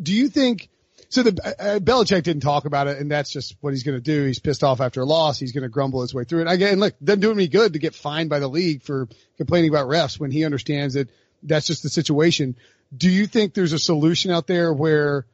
do 0.00 0.12
you 0.12 0.28
think? 0.28 0.68
So 1.08 1.22
the 1.22 1.54
uh, 1.58 1.78
Belichick 1.78 2.22
didn't 2.22 2.42
talk 2.42 2.64
about 2.64 2.88
it, 2.88 2.98
and 2.98 3.10
that's 3.10 3.30
just 3.30 3.56
what 3.60 3.72
he's 3.72 3.82
going 3.82 3.96
to 3.96 4.02
do. 4.02 4.24
He's 4.24 4.40
pissed 4.40 4.64
off 4.64 4.80
after 4.80 5.02
a 5.02 5.04
loss. 5.04 5.38
He's 5.38 5.52
going 5.52 5.62
to 5.62 5.68
grumble 5.68 6.00
his 6.00 6.12
way 6.12 6.24
through 6.24 6.42
it. 6.42 6.48
Again, 6.48 6.80
look, 6.80 6.94
doesn't 7.02 7.20
do 7.20 7.34
me 7.34 7.46
good 7.46 7.74
to 7.74 7.78
get 7.78 7.94
fined 7.94 8.30
by 8.30 8.40
the 8.40 8.48
league 8.48 8.82
for 8.82 9.08
complaining 9.36 9.70
about 9.70 9.88
refs 9.88 10.18
when 10.18 10.30
he 10.30 10.44
understands 10.44 10.94
that 10.94 11.10
that's 11.42 11.66
just 11.66 11.82
the 11.82 11.90
situation 11.90 12.56
do 12.96 13.10
you 13.10 13.26
think 13.26 13.54
there's 13.54 13.72
a 13.72 13.78
solution 13.78 14.30
out 14.30 14.46
there 14.46 14.72
where, 14.72 15.26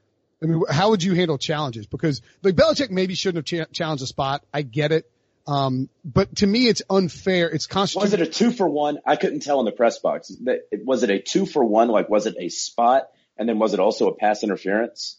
I 0.42 0.46
mean, 0.46 0.62
how 0.70 0.90
would 0.90 1.02
you 1.02 1.14
handle 1.14 1.38
challenges? 1.38 1.86
Because 1.86 2.22
like 2.42 2.54
Belichick 2.54 2.90
maybe 2.90 3.14
shouldn't 3.14 3.48
have 3.48 3.68
cha- 3.68 3.72
challenged 3.72 4.02
a 4.02 4.06
spot. 4.06 4.44
I 4.52 4.62
get 4.62 4.92
it. 4.92 5.10
Um, 5.46 5.88
but 6.04 6.36
to 6.36 6.46
me, 6.46 6.68
it's 6.68 6.82
unfair. 6.88 7.48
It's 7.50 7.66
Was 8.02 8.12
it 8.12 8.20
a 8.20 8.26
two 8.26 8.52
for 8.52 8.68
one? 8.68 8.98
I 9.04 9.16
couldn't 9.16 9.40
tell 9.40 9.58
in 9.60 9.66
the 9.66 9.72
press 9.72 9.98
box. 9.98 10.32
Was 10.84 11.02
it 11.02 11.10
a 11.10 11.18
two 11.18 11.46
for 11.46 11.64
one? 11.64 11.88
Like, 11.88 12.08
was 12.08 12.26
it 12.26 12.36
a 12.38 12.48
spot? 12.48 13.08
And 13.36 13.48
then 13.48 13.58
was 13.58 13.74
it 13.74 13.80
also 13.80 14.08
a 14.08 14.14
pass 14.14 14.44
interference? 14.44 15.18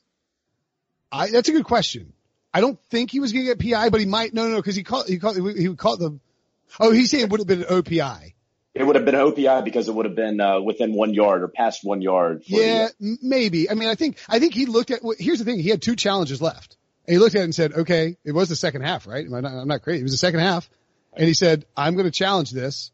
I, 1.11 1.30
that's 1.30 1.49
a 1.49 1.51
good 1.51 1.65
question. 1.65 2.13
I 2.53 2.61
don't 2.61 2.80
think 2.89 3.11
he 3.11 3.19
was 3.19 3.34
going 3.34 3.45
to 3.45 3.55
get 3.55 3.72
PI, 3.72 3.89
but 3.89 3.99
he 3.99 4.05
might. 4.05 4.34
No, 4.34 4.43
no, 4.43 4.49
no, 4.51 4.55
because 4.57 4.76
he 4.76 4.84
called, 4.84 5.07
he 5.07 5.17
called, 5.17 5.36
he 5.36 5.67
would 5.67 5.78
call 5.78 5.97
the. 5.97 6.19
Oh, 6.80 6.91
he's 6.91 7.09
saying 7.09 7.24
it 7.24 7.30
would 7.30 7.39
have 7.39 7.47
been 7.47 7.63
an 7.63 7.69
OPI. 7.69 8.34
It 8.74 8.84
would 8.86 8.95
have 8.95 9.03
been 9.03 9.15
an 9.15 9.22
OPI 9.22 9.65
because 9.65 9.89
it 9.89 9.95
would 9.95 10.05
have 10.05 10.15
been 10.15 10.39
uh, 10.39 10.61
within 10.61 10.93
one 10.93 11.13
yard 11.13 11.43
or 11.43 11.49
past 11.49 11.84
one 11.84 12.01
yard. 12.01 12.43
yeah, 12.45 12.88
the, 12.99 13.17
maybe. 13.22 13.69
I 13.69 13.74
mean, 13.74 13.89
I 13.89 13.95
think 13.95 14.17
I 14.30 14.39
think 14.39 14.53
he 14.53 14.65
looked 14.65 14.91
at. 14.91 15.01
Here's 15.19 15.39
the 15.39 15.45
thing: 15.45 15.59
he 15.59 15.69
had 15.69 15.82
two 15.82 15.95
challenges 15.95 16.41
left, 16.41 16.78
and 17.07 17.15
he 17.15 17.19
looked 17.19 17.35
at 17.35 17.41
it 17.41 17.45
and 17.45 17.55
said, 17.55 17.73
"Okay, 17.73 18.17
it 18.23 18.31
was 18.31 18.49
the 18.49 18.55
second 18.55 18.81
half, 18.81 19.07
right? 19.07 19.25
I'm 19.25 19.31
not, 19.31 19.45
I'm 19.45 19.67
not 19.67 19.81
crazy. 19.81 20.01
It 20.01 20.03
was 20.03 20.11
the 20.11 20.17
second 20.17 20.39
half." 20.39 20.69
And 21.13 21.27
he 21.27 21.33
said, 21.33 21.65
"I'm 21.75 21.95
going 21.95 22.05
to 22.05 22.11
challenge 22.11 22.51
this, 22.51 22.91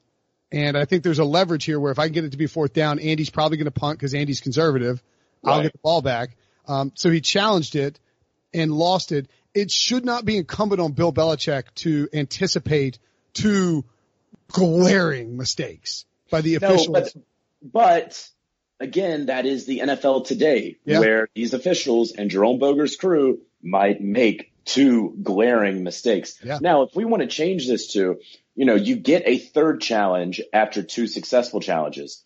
and 0.51 0.77
I 0.77 0.85
think 0.85 1.03
there's 1.03 1.19
a 1.19 1.25
leverage 1.25 1.65
here 1.65 1.79
where 1.79 1.91
if 1.91 1.99
I 1.99 2.05
can 2.05 2.13
get 2.13 2.23
it 2.23 2.31
to 2.31 2.37
be 2.37 2.47
fourth 2.47 2.73
down, 2.73 2.99
Andy's 2.99 3.29
probably 3.29 3.57
going 3.57 3.65
to 3.65 3.71
punt 3.71 3.99
because 3.99 4.13
Andy's 4.13 4.41
conservative. 4.41 5.03
Right. 5.43 5.53
I'll 5.53 5.61
get 5.63 5.73
the 5.73 5.79
ball 5.79 6.01
back." 6.01 6.35
Um, 6.67 6.91
so 6.95 7.09
he 7.09 7.21
challenged 7.21 7.75
it 7.75 7.99
and 8.53 8.71
lost 8.71 9.11
it. 9.11 9.29
It 9.53 9.71
should 9.71 10.05
not 10.05 10.25
be 10.25 10.37
incumbent 10.37 10.81
on 10.81 10.91
Bill 10.91 11.13
Belichick 11.13 11.73
to 11.75 12.09
anticipate 12.13 12.99
two 13.33 13.85
glaring 14.49 15.37
mistakes 15.37 16.05
by 16.29 16.41
the 16.41 16.55
officials. 16.55 16.87
No, 16.87 16.93
but, 16.93 17.15
but 17.61 18.29
again, 18.79 19.27
that 19.27 19.45
is 19.45 19.65
the 19.65 19.79
NFL 19.79 20.25
today, 20.27 20.77
yeah. 20.85 20.99
where 20.99 21.29
these 21.33 21.53
officials 21.53 22.11
and 22.11 22.29
Jerome 22.29 22.59
Boger's 22.59 22.95
crew 22.95 23.41
might 23.61 24.01
make 24.01 24.51
two 24.65 25.15
glaring 25.23 25.83
mistakes. 25.83 26.39
Yeah. 26.43 26.59
Now, 26.61 26.83
if 26.83 26.95
we 26.95 27.05
want 27.05 27.21
to 27.21 27.27
change 27.27 27.67
this 27.67 27.93
to, 27.93 28.19
you 28.55 28.65
know, 28.65 28.75
you 28.75 28.95
get 28.95 29.23
a 29.25 29.37
third 29.37 29.81
challenge 29.81 30.41
after 30.53 30.83
two 30.83 31.07
successful 31.07 31.59
challenges. 31.59 32.23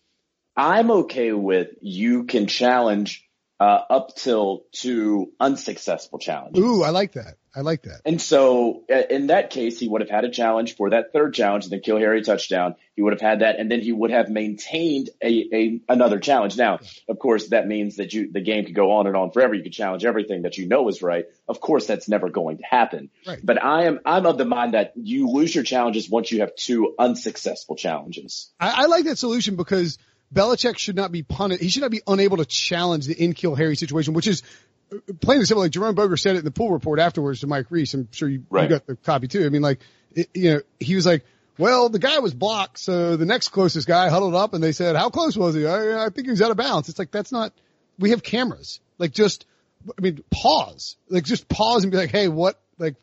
I'm 0.56 0.90
okay 0.90 1.32
with 1.32 1.68
you 1.80 2.24
can 2.24 2.46
challenge 2.46 3.26
uh, 3.62 3.84
up 3.90 4.16
till 4.16 4.64
two 4.72 5.30
unsuccessful 5.38 6.18
challenges. 6.18 6.60
Ooh, 6.60 6.82
I 6.82 6.90
like 6.90 7.12
that. 7.12 7.36
I 7.54 7.60
like 7.60 7.82
that. 7.82 8.00
And 8.04 8.20
so 8.20 8.82
uh, 8.90 9.02
in 9.08 9.28
that 9.28 9.50
case, 9.50 9.78
he 9.78 9.86
would 9.86 10.00
have 10.00 10.10
had 10.10 10.24
a 10.24 10.30
challenge 10.30 10.74
for 10.74 10.90
that 10.90 11.12
third 11.12 11.34
challenge, 11.34 11.68
the 11.68 11.78
N'Keal 11.78 12.00
Harry 12.00 12.22
touchdown. 12.22 12.74
He 12.96 13.02
would 13.02 13.12
have 13.12 13.20
had 13.20 13.40
that, 13.40 13.60
and 13.60 13.70
then 13.70 13.80
he 13.80 13.92
would 13.92 14.10
have 14.10 14.28
maintained 14.28 15.10
a, 15.22 15.48
a 15.52 15.80
another 15.88 16.18
challenge. 16.18 16.56
Now, 16.56 16.80
of 17.08 17.18
course, 17.20 17.50
that 17.50 17.68
means 17.68 17.96
that 17.96 18.12
you 18.12 18.32
the 18.32 18.40
game 18.40 18.64
could 18.64 18.74
go 18.74 18.92
on 18.92 19.06
and 19.06 19.16
on 19.16 19.30
forever. 19.30 19.54
You 19.54 19.62
could 19.62 19.72
challenge 19.72 20.04
everything 20.04 20.42
that 20.42 20.58
you 20.58 20.66
know 20.66 20.88
is 20.88 21.00
right. 21.00 21.26
Of 21.46 21.60
course, 21.60 21.86
that's 21.86 22.08
never 22.08 22.30
going 22.30 22.58
to 22.58 22.64
happen. 22.64 23.10
Right. 23.26 23.38
But 23.42 23.62
I 23.62 23.84
am 23.84 24.00
I'm 24.04 24.26
of 24.26 24.38
the 24.38 24.44
mind 24.44 24.74
that 24.74 24.94
you 24.96 25.28
lose 25.28 25.54
your 25.54 25.64
challenges 25.64 26.10
once 26.10 26.32
you 26.32 26.40
have 26.40 26.56
two 26.56 26.94
unsuccessful 26.98 27.76
challenges. 27.76 28.50
I, 28.58 28.82
I 28.82 28.86
like 28.86 29.04
that 29.04 29.18
solution 29.18 29.54
because– 29.54 29.98
Belichick 30.32 30.78
should 30.78 30.96
not 30.96 31.12
be 31.12 31.22
punted. 31.22 31.60
He 31.60 31.68
should 31.68 31.82
not 31.82 31.90
be 31.90 32.02
unable 32.06 32.38
to 32.38 32.44
challenge 32.44 33.06
the 33.06 33.14
N'Keal 33.14 33.56
Harry 33.56 33.76
situation, 33.76 34.14
which 34.14 34.26
is 34.26 34.42
uh, 34.92 34.98
plain 35.20 35.38
and 35.38 35.48
simple. 35.48 35.62
Like 35.62 35.72
Jerome 35.72 35.94
Boger 35.94 36.16
said 36.16 36.36
it 36.36 36.40
in 36.40 36.44
the 36.44 36.50
pool 36.50 36.70
report 36.70 36.98
afterwards 36.98 37.40
to 37.40 37.46
Mike 37.46 37.66
Reiss. 37.70 37.94
I'm 37.94 38.08
sure 38.12 38.28
you, 38.28 38.44
right. 38.50 38.64
you 38.64 38.68
got 38.68 38.86
the 38.86 38.96
copy 38.96 39.28
too. 39.28 39.44
I 39.44 39.48
mean, 39.50 39.62
like, 39.62 39.80
it, 40.14 40.28
you 40.34 40.54
know, 40.54 40.60
he 40.80 40.94
was 40.94 41.06
like, 41.06 41.24
well, 41.58 41.88
the 41.88 41.98
guy 41.98 42.18
was 42.20 42.32
blocked. 42.34 42.78
So 42.78 43.16
the 43.16 43.26
next 43.26 43.48
closest 43.48 43.86
guy 43.86 44.08
huddled 44.08 44.34
up 44.34 44.54
and 44.54 44.62
they 44.62 44.72
said, 44.72 44.96
how 44.96 45.10
close 45.10 45.36
was 45.36 45.54
he? 45.54 45.66
I, 45.66 46.06
I 46.06 46.08
think 46.08 46.26
he 46.26 46.30
was 46.30 46.42
out 46.42 46.50
of 46.50 46.56
bounds. 46.56 46.88
It's 46.88 46.98
like, 46.98 47.10
that's 47.10 47.32
not, 47.32 47.52
we 47.98 48.10
have 48.10 48.22
cameras. 48.22 48.80
Like 48.98 49.12
just, 49.12 49.46
I 49.86 50.00
mean, 50.00 50.22
pause, 50.30 50.96
like 51.08 51.24
just 51.24 51.48
pause 51.48 51.84
and 51.84 51.90
be 51.90 51.98
like, 51.98 52.10
Hey, 52.10 52.28
what, 52.28 52.60
like, 52.78 52.94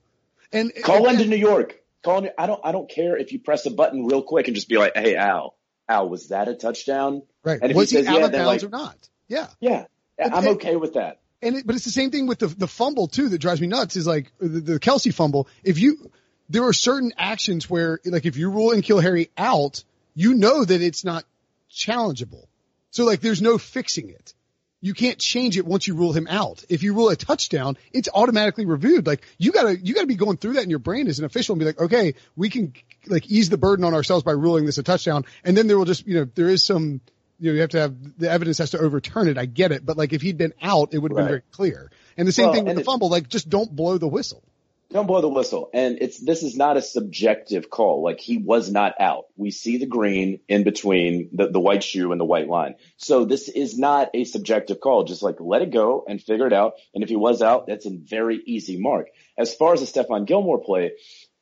and 0.52 0.72
call 0.84 1.08
into 1.08 1.26
New 1.26 1.36
York. 1.36 1.76
Call 2.04 2.20
in, 2.20 2.32
I 2.38 2.48
don't, 2.48 2.62
I 2.64 2.72
don't 2.72 2.90
care 2.90 3.18
if 3.18 3.34
you 3.34 3.40
press 3.40 3.66
a 3.66 3.72
button 3.72 4.06
real 4.06 4.24
quick 4.24 4.48
and 4.48 4.56
just 4.56 4.70
be 4.70 4.78
like, 4.78 4.96
Hey, 4.96 5.16
Al, 5.16 5.56
Al, 5.90 6.08
was 6.08 6.30
that 6.30 6.48
a 6.48 6.54
touchdown? 6.54 7.24
Right. 7.44 7.60
And 7.62 7.72
if 7.72 7.78
was 7.78 7.90
he, 7.90 7.98
he 7.98 8.04
says, 8.04 8.14
out 8.14 8.20
yeah, 8.20 8.26
of 8.28 8.32
bounds 8.32 8.64
like, 8.64 8.64
or 8.64 8.70
not? 8.70 9.10
Yeah. 9.28 9.48
Yeah. 9.60 9.86
I'm 10.20 10.48
okay 10.50 10.76
with 10.76 10.94
that. 10.94 11.20
And 11.42 11.56
it, 11.56 11.66
but 11.66 11.76
it's 11.76 11.86
the 11.86 11.92
same 11.92 12.12
thing 12.12 12.28
with 12.28 12.40
the 12.40 12.48
the 12.48 12.68
fumble 12.68 13.08
too 13.08 13.30
that 13.30 13.40
drives 13.40 13.62
me 13.62 13.68
nuts 13.68 13.96
is 13.96 14.06
like 14.06 14.32
the, 14.40 14.48
the 14.48 14.80
Kelce 14.80 15.14
fumble. 15.14 15.48
If 15.64 15.80
you 15.80 16.12
there 16.50 16.66
are 16.66 16.74
certain 16.74 17.14
actions 17.18 17.70
where 17.70 18.00
like 18.06 18.26
if 18.26 18.38
you 18.38 18.50
rule 18.50 18.72
N'Keal 18.72 19.02
Harry 19.02 19.30
out, 19.38 19.84
you 20.14 20.34
know 20.34 20.64
that 20.64 20.82
it's 20.82 21.06
not 21.06 21.24
challengeable. 21.72 22.46
So 22.92 23.06
like 23.06 23.22
there's 23.22 23.42
no 23.42 23.58
fixing 23.58 24.10
it. 24.10 24.34
You 24.82 24.94
can't 24.94 25.20
change 25.20 25.58
it 25.58 25.66
once 25.66 25.88
you 25.88 25.96
rule 25.96 26.14
him 26.14 26.28
out. 26.30 26.64
If 26.70 26.84
you 26.84 26.94
rule 26.94 27.10
a 27.10 27.16
touchdown, 27.16 27.78
it's 27.92 28.08
automatically 28.14 28.66
reviewed. 28.66 29.06
Like 29.06 29.26
you 29.38 29.52
gotta, 29.52 29.78
you 29.78 29.94
gotta 29.94 30.08
be 30.08 30.16
going 30.16 30.38
through 30.38 30.54
that 30.54 30.64
in 30.64 30.70
your 30.70 30.80
brain 30.80 31.08
as 31.08 31.20
an 31.20 31.26
official 31.26 31.54
and 31.54 31.60
be 31.60 31.66
like, 31.66 31.80
okay, 31.80 32.16
we 32.36 32.50
can 32.50 32.74
like 33.08 33.28
ease 33.28 33.50
the 33.50 33.58
burden 33.58 33.84
on 33.84 33.94
ourselves 33.94 34.24
by 34.24 34.32
ruling 34.32 34.66
this 34.66 34.78
a 34.78 34.84
touchdown. 34.84 35.26
And 35.44 35.58
then 35.58 35.68
there 35.68 35.78
will 35.78 35.86
just, 35.86 36.08
you 36.08 36.16
know, 36.16 36.28
there 36.34 36.48
is 36.48 36.64
some, 36.64 37.02
you 37.40 37.52
know, 37.52 37.56
you 37.56 37.62
have 37.62 37.72
to 37.72 37.80
have 37.80 38.20
the 38.20 38.30
evidence 38.30 38.58
has 38.60 38.72
to 38.72 38.80
overturn 38.80 39.28
it. 39.28 39.38
I 39.38 39.46
get 39.46 39.72
it. 39.74 39.86
But 39.86 39.98
like 39.98 40.14
if 40.14 40.22
he'd 40.22 40.38
been 40.38 40.54
out, 40.62 40.94
it 40.94 41.00
would 41.00 41.12
have 41.12 41.18
right. 41.18 41.24
been 41.24 41.30
very 41.30 41.44
clear. 41.52 41.92
And 42.16 42.28
the 42.28 42.32
same 42.32 42.46
well, 42.46 42.54
thing 42.54 42.66
with 42.66 42.76
the 42.78 42.84
fumble, 42.84 43.10
like 43.10 43.28
just 43.28 43.50
don't 43.50 43.76
blow 43.76 43.98
the 43.98 44.08
whistle. 44.08 44.44
Don't 44.92 45.06
blow 45.06 45.22
the 45.22 45.30
whistle. 45.30 45.70
And 45.72 46.00
it's, 46.02 46.20
this 46.20 46.42
is 46.42 46.58
not 46.58 46.76
a 46.76 46.82
subjective 46.82 47.70
call. 47.70 48.04
Like 48.04 48.20
he 48.20 48.38
was 48.38 48.72
not 48.72 48.96
out. 49.00 49.26
We 49.36 49.52
see 49.52 49.78
the 49.78 49.86
green 49.86 50.40
in 50.48 50.64
between 50.64 51.30
the, 51.32 51.48
the 51.48 51.60
white 51.60 51.84
shoe 51.84 52.12
and 52.12 52.20
the 52.20 52.26
white 52.26 52.48
line. 52.48 52.74
So 52.98 53.24
this 53.24 53.50
is 53.50 53.78
not 53.78 54.10
a 54.16 54.24
subjective 54.24 54.80
call. 54.80 55.04
Just 55.04 55.22
like 55.22 55.36
let 55.40 55.62
it 55.62 55.72
go 55.72 56.06
and 56.08 56.20
figure 56.20 56.48
it 56.48 56.54
out. 56.54 56.74
And 56.96 57.04
if 57.04 57.10
he 57.10 57.16
was 57.16 57.44
out, 57.44 57.68
that's 57.68 57.86
a 57.86 57.92
very 57.92 58.42
easy 58.44 58.80
mark. 58.80 59.10
As 59.38 59.54
far 59.54 59.74
as 59.74 59.80
the 59.80 59.86
Stephon 59.86 60.26
Gilmore 60.26 60.64
play, 60.64 60.94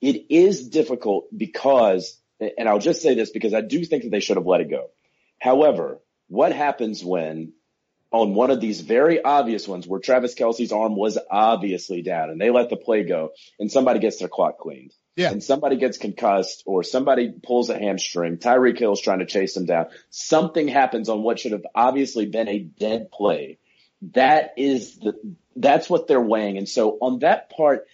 it 0.02 0.26
is 0.30 0.68
difficult 0.68 1.28
because, 1.36 2.20
and 2.40 2.68
I'll 2.68 2.80
just 2.80 3.02
say 3.02 3.16
this 3.16 3.30
because 3.30 3.54
I 3.54 3.62
do 3.62 3.86
think 3.86 4.04
that 4.04 4.12
they 4.12 4.20
should 4.20 4.38
have 4.38 4.46
let 4.46 4.60
it 4.60 4.70
go. 4.70 4.88
However, 5.40 6.02
what 6.28 6.52
happens 6.52 7.04
when 7.04 7.54
on 8.12 8.34
one 8.34 8.52
of 8.52 8.62
these 8.62 8.82
very 8.82 9.22
obvious 9.22 9.68
ones 9.68 9.86
where 9.86 10.00
Travis 10.00 10.34
Kelce's 10.34 10.72
arm 10.72 10.96
was 10.96 11.18
obviously 11.30 12.02
down 12.02 12.30
and 12.30 12.40
they 12.40 12.50
let 12.50 12.70
the 12.70 12.78
play 12.78 13.04
go 13.04 13.32
and 13.60 13.72
somebody 13.72 14.00
gets 14.00 14.20
their 14.20 14.30
clock 14.30 14.58
cleaned. 14.60 14.94
Yeah. 15.16 15.32
And 15.32 15.44
somebody 15.44 15.78
gets 15.78 15.98
concussed 15.98 16.64
or 16.66 16.84
somebody 16.84 17.34
pulls 17.44 17.70
a 17.70 17.78
hamstring. 17.78 18.38
Tyreek 18.38 18.78
Hill's 18.78 19.02
trying 19.02 19.20
to 19.20 19.26
chase 19.26 19.56
them 19.56 19.66
down. 19.66 19.88
Something 20.12 20.68
happens 20.68 21.10
on 21.10 21.24
what 21.24 21.40
should 21.40 21.54
have 21.54 21.66
obviously 21.74 22.28
been 22.28 22.48
a 22.48 22.60
dead 22.60 23.12
play. 23.12 23.58
That 24.14 24.54
is 24.58 24.98
the, 25.00 25.14
that's 25.56 25.90
what 25.90 26.08
they're 26.08 26.22
weighing. 26.22 26.58
And 26.58 26.70
so 26.70 27.00
on 27.02 27.20
that 27.20 27.50
part, 27.50 27.88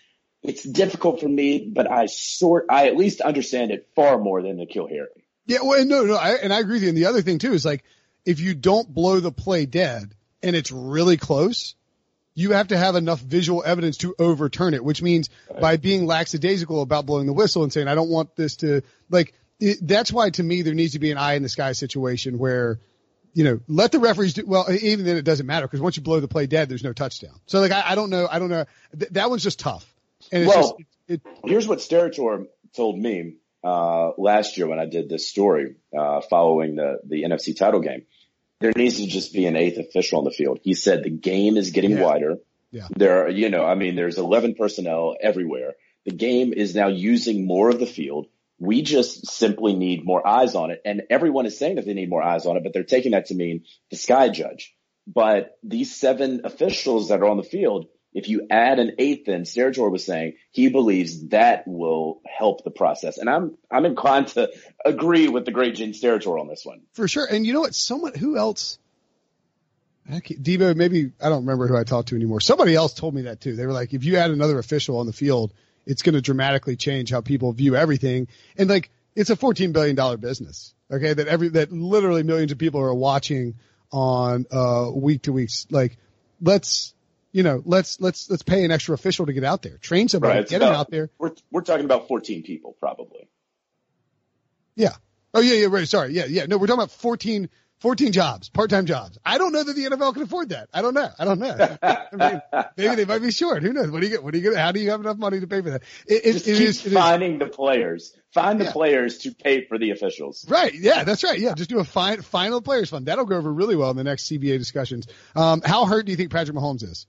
it's 0.43 0.63
difficult 0.63 1.21
for 1.21 1.29
me, 1.29 1.71
but 1.73 1.89
I 1.89 2.07
sort, 2.07 2.65
I 2.69 2.87
at 2.87 2.97
least 2.97 3.21
understand 3.21 3.71
it 3.71 3.87
far 3.95 4.19
more 4.19 4.41
than 4.41 4.57
N'Keal 4.57 4.89
Harry. 4.89 5.25
Yeah, 5.45 5.59
well, 5.63 5.83
no, 5.85 6.03
no, 6.03 6.15
I, 6.15 6.31
and 6.33 6.53
I 6.53 6.59
agree 6.59 6.75
with 6.75 6.83
you. 6.83 6.89
And 6.89 6.97
the 6.97 7.05
other 7.05 7.21
thing 7.21 7.39
too 7.39 7.53
is 7.53 7.63
like, 7.65 7.85
if 8.25 8.39
you 8.39 8.53
don't 8.53 8.87
blow 8.93 9.19
the 9.19 9.31
play 9.31 9.65
dead 9.65 10.13
and 10.41 10.55
it's 10.55 10.71
really 10.71 11.17
close, 11.17 11.75
you 12.35 12.51
have 12.51 12.69
to 12.69 12.77
have 12.77 12.95
enough 12.95 13.19
visual 13.19 13.63
evidence 13.65 13.97
to 13.97 14.15
overturn 14.17 14.73
it, 14.73 14.83
which 14.83 15.01
means 15.01 15.29
right. 15.49 15.61
by 15.61 15.77
being 15.77 16.05
lackadaisical 16.05 16.81
about 16.81 17.05
blowing 17.05 17.27
the 17.27 17.33
whistle 17.33 17.63
and 17.63 17.71
saying, 17.71 17.87
I 17.87 17.95
don't 17.95 18.09
want 18.09 18.35
this 18.35 18.57
to, 18.57 18.81
like, 19.09 19.33
it, 19.59 19.77
that's 19.81 20.11
why 20.11 20.29
to 20.31 20.43
me 20.43 20.61
there 20.61 20.73
needs 20.73 20.93
to 20.93 20.99
be 20.99 21.11
an 21.11 21.17
eye 21.17 21.33
in 21.33 21.43
the 21.43 21.49
sky 21.49 21.73
situation 21.73 22.39
where 22.39 22.79
you 23.33 23.43
know, 23.43 23.59
let 23.67 23.91
the 23.91 23.99
referees 23.99 24.35
do, 24.35 24.45
well, 24.45 24.71
even 24.71 25.05
then 25.05 25.17
it 25.17 25.25
doesn't 25.25 25.45
matter 25.45 25.65
because 25.65 25.81
once 25.81 25.97
you 25.97 26.03
blow 26.03 26.19
the 26.19 26.27
play 26.27 26.45
dead, 26.45 26.69
there's 26.69 26.83
no 26.83 26.93
touchdown. 26.93 27.39
So 27.47 27.59
like, 27.59 27.71
I, 27.71 27.91
I 27.91 27.95
don't 27.95 28.09
know. 28.09 28.27
I 28.29 28.39
don't 28.39 28.49
know. 28.49 28.65
Th- 28.97 29.11
that 29.11 29.29
one's 29.29 29.43
just 29.43 29.59
tough. 29.59 29.91
And 30.31 30.43
it's 30.43 30.55
Well, 30.55 30.77
just, 30.77 30.89
it, 31.07 31.21
Here's 31.43 31.67
what 31.67 31.79
Steratore 31.79 32.45
told 32.75 32.97
me 32.97 33.35
uh, 33.63 34.11
last 34.17 34.57
year 34.57 34.67
when 34.67 34.79
I 34.79 34.85
did 34.85 35.09
this 35.09 35.29
story 35.29 35.75
uh, 35.97 36.21
following 36.21 36.75
the 36.75 36.99
the 37.05 37.23
NFC 37.23 37.57
title 37.57 37.79
game. 37.79 38.05
There 38.63 38.71
needs 38.73 38.95
to 38.95 39.07
just 39.07 39.33
be 39.33 39.45
an 39.45 39.57
eighth 39.57 39.77
official 39.77 40.19
on 40.19 40.23
the 40.23 40.31
field. 40.31 40.59
He 40.63 40.73
said 40.73 41.03
the 41.03 41.09
game 41.09 41.57
is 41.57 41.71
getting 41.71 41.91
Yeah. 41.91 42.03
wider. 42.05 42.37
Yeah. 42.71 42.87
There, 42.95 43.25
are, 43.25 43.29
you 43.29 43.49
know, 43.49 43.65
I 43.65 43.75
mean, 43.75 43.95
there's 43.95 44.17
11 44.17 44.55
personnel 44.55 45.17
everywhere. 45.21 45.73
The 46.05 46.11
game 46.15 46.53
is 46.53 46.73
now 46.73 46.87
using 46.87 47.45
more 47.45 47.69
of 47.69 47.79
the 47.81 47.85
field. 47.85 48.27
We 48.59 48.81
just 48.81 49.27
simply 49.27 49.75
need 49.75 50.05
more 50.05 50.25
eyes 50.25 50.55
on 50.55 50.71
it. 50.71 50.81
And 50.85 51.03
everyone 51.09 51.45
is 51.45 51.57
saying 51.57 51.75
that 51.75 51.85
they 51.85 51.93
need 51.93 52.09
more 52.09 52.23
eyes 52.23 52.45
on 52.45 52.55
it, 52.55 52.63
but 52.63 52.71
they're 52.71 52.85
taking 52.85 53.11
that 53.11 53.25
to 53.25 53.35
mean 53.35 53.65
the 53.91 53.97
sky 53.97 54.29
judge. 54.29 54.73
But 55.05 55.57
these 55.61 55.93
seven 55.93 56.41
officials 56.45 57.09
that 57.09 57.19
are 57.19 57.27
on 57.27 57.35
the 57.35 57.43
field, 57.43 57.87
if 58.13 58.29
you 58.29 58.47
add 58.49 58.79
an 58.79 58.93
eighth 58.99 59.27
in, 59.27 59.41
Steratore 59.43 59.91
was 59.91 60.05
saying 60.05 60.35
he 60.51 60.69
believes 60.69 61.27
that 61.29 61.67
will 61.67 62.21
help 62.25 62.63
the 62.63 62.71
process. 62.71 63.17
And 63.17 63.29
I'm, 63.29 63.57
I'm 63.71 63.85
inclined 63.85 64.27
to 64.29 64.51
agree 64.85 65.27
with 65.27 65.45
the 65.45 65.51
great 65.51 65.75
Gene 65.75 65.93
Steratore 65.93 66.39
on 66.39 66.47
this 66.47 66.65
one. 66.65 66.81
for 66.93 67.07
sure. 67.07 67.25
And 67.25 67.45
you 67.45 67.53
know 67.53 67.61
what? 67.61 67.75
Someone, 67.75 68.13
who 68.13 68.37
else? 68.37 68.77
Debo, 70.09 70.75
maybe, 70.75 71.11
I 71.21 71.29
don't 71.29 71.45
remember 71.45 71.67
who 71.67 71.77
I 71.77 71.83
talked 71.83 72.09
to 72.09 72.15
anymore. 72.15 72.41
Somebody 72.41 72.75
else 72.75 72.93
told 72.93 73.15
me 73.15 73.23
that 73.23 73.41
too. 73.41 73.55
They 73.55 73.65
were 73.65 73.73
like, 73.73 73.93
if 73.93 74.03
you 74.03 74.17
add 74.17 74.31
another 74.31 74.59
official 74.59 74.97
on 74.97 75.05
the 75.05 75.13
field, 75.13 75.53
it's 75.85 76.01
going 76.01 76.15
to 76.15 76.21
dramatically 76.21 76.75
change 76.75 77.09
how 77.09 77.21
people 77.21 77.51
view 77.53 77.75
everything. 77.75 78.27
And 78.57 78.69
like, 78.69 78.91
it's 79.15 79.29
a 79.29 79.35
$14 79.35 79.73
billion 79.73 80.19
business. 80.19 80.73
Okay. 80.91 81.13
That 81.13 81.27
every, 81.27 81.49
that 81.49 81.71
literally 81.71 82.23
millions 82.23 82.51
of 82.51 82.57
people 82.57 82.81
are 82.81 82.93
watching 82.93 83.55
on, 83.91 84.45
uh, 84.51 84.91
week 84.93 85.23
to 85.23 85.33
weeks. 85.33 85.67
Like, 85.69 85.97
let's, 86.41 86.92
you 87.33 87.43
know, 87.43 87.61
let's, 87.65 87.99
let's, 87.99 88.29
let's 88.29 88.43
pay 88.43 88.63
an 88.63 88.71
extra 88.71 88.93
official 88.95 89.25
to 89.25 89.33
get 89.33 89.43
out 89.43 89.61
there, 89.61 89.77
train 89.79 90.07
somebody, 90.07 90.39
It's 90.39 90.51
get 90.51 90.61
him 90.61 90.69
about- 90.69 90.79
out 90.79 90.91
there. 90.91 91.09
We're, 91.19 91.31
we're 91.51 91.61
talking 91.61 91.83
about 91.85 92.07
14 92.07 92.43
people 92.43 92.77
probably. 92.79 93.27
Yeah. 94.75 94.93
Oh 95.33 95.41
yeah, 95.41 95.55
yeah, 95.55 95.67
right. 95.69 95.87
Sorry. 95.87 96.13
Yeah, 96.13 96.25
yeah. 96.27 96.45
No, 96.45 96.57
we're 96.57 96.67
talking 96.67 96.79
about 96.79 96.91
14, 96.91 97.49
14 97.79 98.11
jobs, 98.11 98.49
part-time 98.49 98.85
jobs. 98.85 99.17
I 99.25 99.37
don't 99.39 99.51
know 99.51 99.63
that 99.63 99.73
the 99.75 99.85
NFL 99.85 100.13
can 100.13 100.21
afford 100.23 100.49
that. 100.49 100.69
I 100.73 100.81
don't 100.81 100.93
know. 100.93 101.09
I 101.17 101.25
don't 101.25 101.39
know. 101.39 101.77
I 101.81 102.07
mean, 102.13 102.41
maybe 102.77 102.95
they 102.95 103.05
might 103.05 103.19
be 103.19 103.31
short. 103.31 103.61
Who 103.63 103.73
knows? 103.73 103.89
What 103.89 104.01
do 104.01 104.07
you 104.07 104.11
get? 104.13 104.23
What 104.23 104.33
do 104.33 104.39
you 104.39 104.49
get? 104.51 104.57
How 104.59 104.71
do 104.71 104.79
you 104.79 104.91
have 104.91 104.99
enough 105.01 105.17
money 105.17 105.39
to 105.39 105.47
pay 105.47 105.61
for 105.61 105.71
that? 105.71 105.83
It, 106.07 106.21
it, 106.25 106.33
Just 106.33 106.47
it 106.47 106.57
keep 106.57 106.61
is, 106.67 106.85
it 106.85 106.87
is- 106.87 106.93
finding 106.93 107.39
the 107.39 107.47
players. 107.47 108.15
Find 108.31 108.59
the 108.59 108.65
Yeah. 108.65 108.71
players 108.71 109.17
to 109.19 109.31
pay 109.33 109.65
for 109.65 109.77
the 109.77 109.91
officials. 109.91 110.45
right. 110.49 110.73
Yeah, 110.73 111.03
that's 111.03 111.23
right. 111.23 111.37
Yeah. 111.39 111.53
Just 111.55 111.69
do 111.69 111.79
a 111.79 111.83
fine, 111.83 112.21
final 112.21 112.61
players 112.61 112.89
fund. 112.89 113.05
That'll 113.07 113.25
go 113.25 113.35
over 113.37 113.51
really 113.51 113.75
well 113.75 113.91
in 113.91 113.97
the 113.97 114.03
next 114.03 114.23
CBA 114.31 114.57
discussions. 114.59 115.07
Um, 115.35 115.61
how 115.63 115.85
hurt 115.85 116.05
do 116.05 116.11
you 116.11 116.15
think 116.15 116.31
Patrick 116.31 116.55
Mahomes 116.57 116.83
is? 116.83 117.05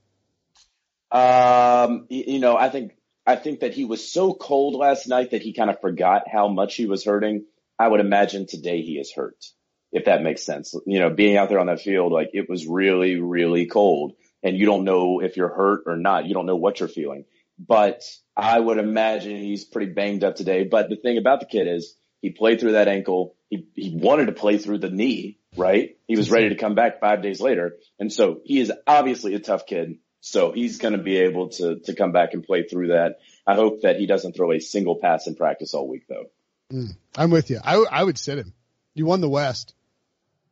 Um, 1.11 2.07
you 2.09 2.39
know, 2.41 2.57
I 2.57 2.69
think 2.69 2.93
I 3.27 3.37
think 3.37 3.61
that 3.61 3.75
he 3.75 3.85
was 3.85 4.11
so 4.11 4.35
cold 4.35 4.75
last 4.75 5.09
night 5.09 5.31
that 5.31 5.43
he 5.43 5.53
kind 5.53 5.71
of 5.71 5.81
forgot 5.81 6.25
how 6.31 6.49
much 6.49 6.75
he 6.75 6.87
was 6.87 7.05
hurting. 7.05 7.45
I 7.79 7.89
would 7.89 8.01
imagine 8.01 8.47
today 8.47 8.83
he 8.83 8.99
is 8.99 9.13
hurt, 9.15 9.45
if 9.93 10.05
that 10.05 10.23
makes 10.23 10.43
sense. 10.43 10.75
You 10.87 11.01
know, 11.01 11.11
being 11.11 11.37
out 11.37 11.49
there 11.49 11.59
on 11.59 11.67
that 11.67 11.81
field, 11.81 12.13
like 12.13 12.31
it 12.33 12.49
was 12.49 12.67
really, 12.67 13.21
really 13.21 13.67
cold, 13.67 14.13
and 14.43 14.57
you 14.57 14.67
don't 14.67 14.85
know 14.85 15.21
if 15.21 15.37
you're 15.37 15.55
hurt 15.55 15.85
or 15.87 15.97
not. 15.97 16.27
You 16.27 16.35
don't 16.35 16.47
know 16.47 16.57
what 16.57 16.81
you're 16.81 16.89
feeling. 16.89 17.25
But 17.59 18.03
I 18.37 18.59
would 18.59 18.79
imagine 18.79 19.37
he's 19.37 19.65
pretty 19.65 19.93
banged 19.93 20.25
up 20.25 20.35
today. 20.37 20.65
But 20.65 20.89
the 20.89 20.97
thing 20.97 21.19
about 21.19 21.41
the 21.41 21.47
kid 21.47 21.69
is 21.69 21.97
he 22.21 22.31
played 22.31 22.61
through 22.61 22.73
that 22.73 22.89
ankle. 22.89 23.37
He 23.49 23.69
he 23.75 23.97
wanted 23.97 24.27
to 24.27 24.33
play 24.33 24.59
through 24.59 24.79
the 24.79 24.91
knee, 24.91 25.39
right? 25.57 25.97
He 26.07 26.17
was 26.17 26.31
ready 26.31 26.49
to 26.51 26.57
come 26.57 26.75
back 26.75 27.01
five 27.01 27.23
days 27.23 27.41
later, 27.41 27.77
and 27.99 28.13
so 28.13 28.41
he 28.45 28.61
is 28.61 28.73
obviously 28.87 29.35
a 29.35 29.41
tough 29.41 29.67
kid. 29.67 29.99
So 30.27 30.53
he's 30.53 30.79
going 30.79 30.93
to 30.93 31.03
be 31.03 31.19
able 31.19 31.51
to 31.51 31.81
to 31.81 31.95
come 31.95 32.13
back 32.13 32.33
and 32.33 32.43
play 32.43 32.63
through 32.63 32.89
that. 32.89 33.19
I 33.47 33.55
hope 33.55 33.83
that 33.83 33.97
he 33.97 34.07
doesn't 34.07 34.35
throw 34.35 34.53
a 34.53 34.59
single 34.59 34.97
pass 34.97 35.27
in 35.27 35.35
practice 35.35 35.75
all 35.75 35.87
week, 35.87 36.07
though. 36.09 36.89
I'm 37.15 37.31
with 37.31 37.51
you. 37.51 37.61
I, 37.63 37.85
I 37.93 38.03
would 38.03 38.17
sit 38.17 38.39
him. 38.39 38.55
You 38.95 39.05
won 39.05 39.21
the 39.21 39.29
West. 39.29 39.75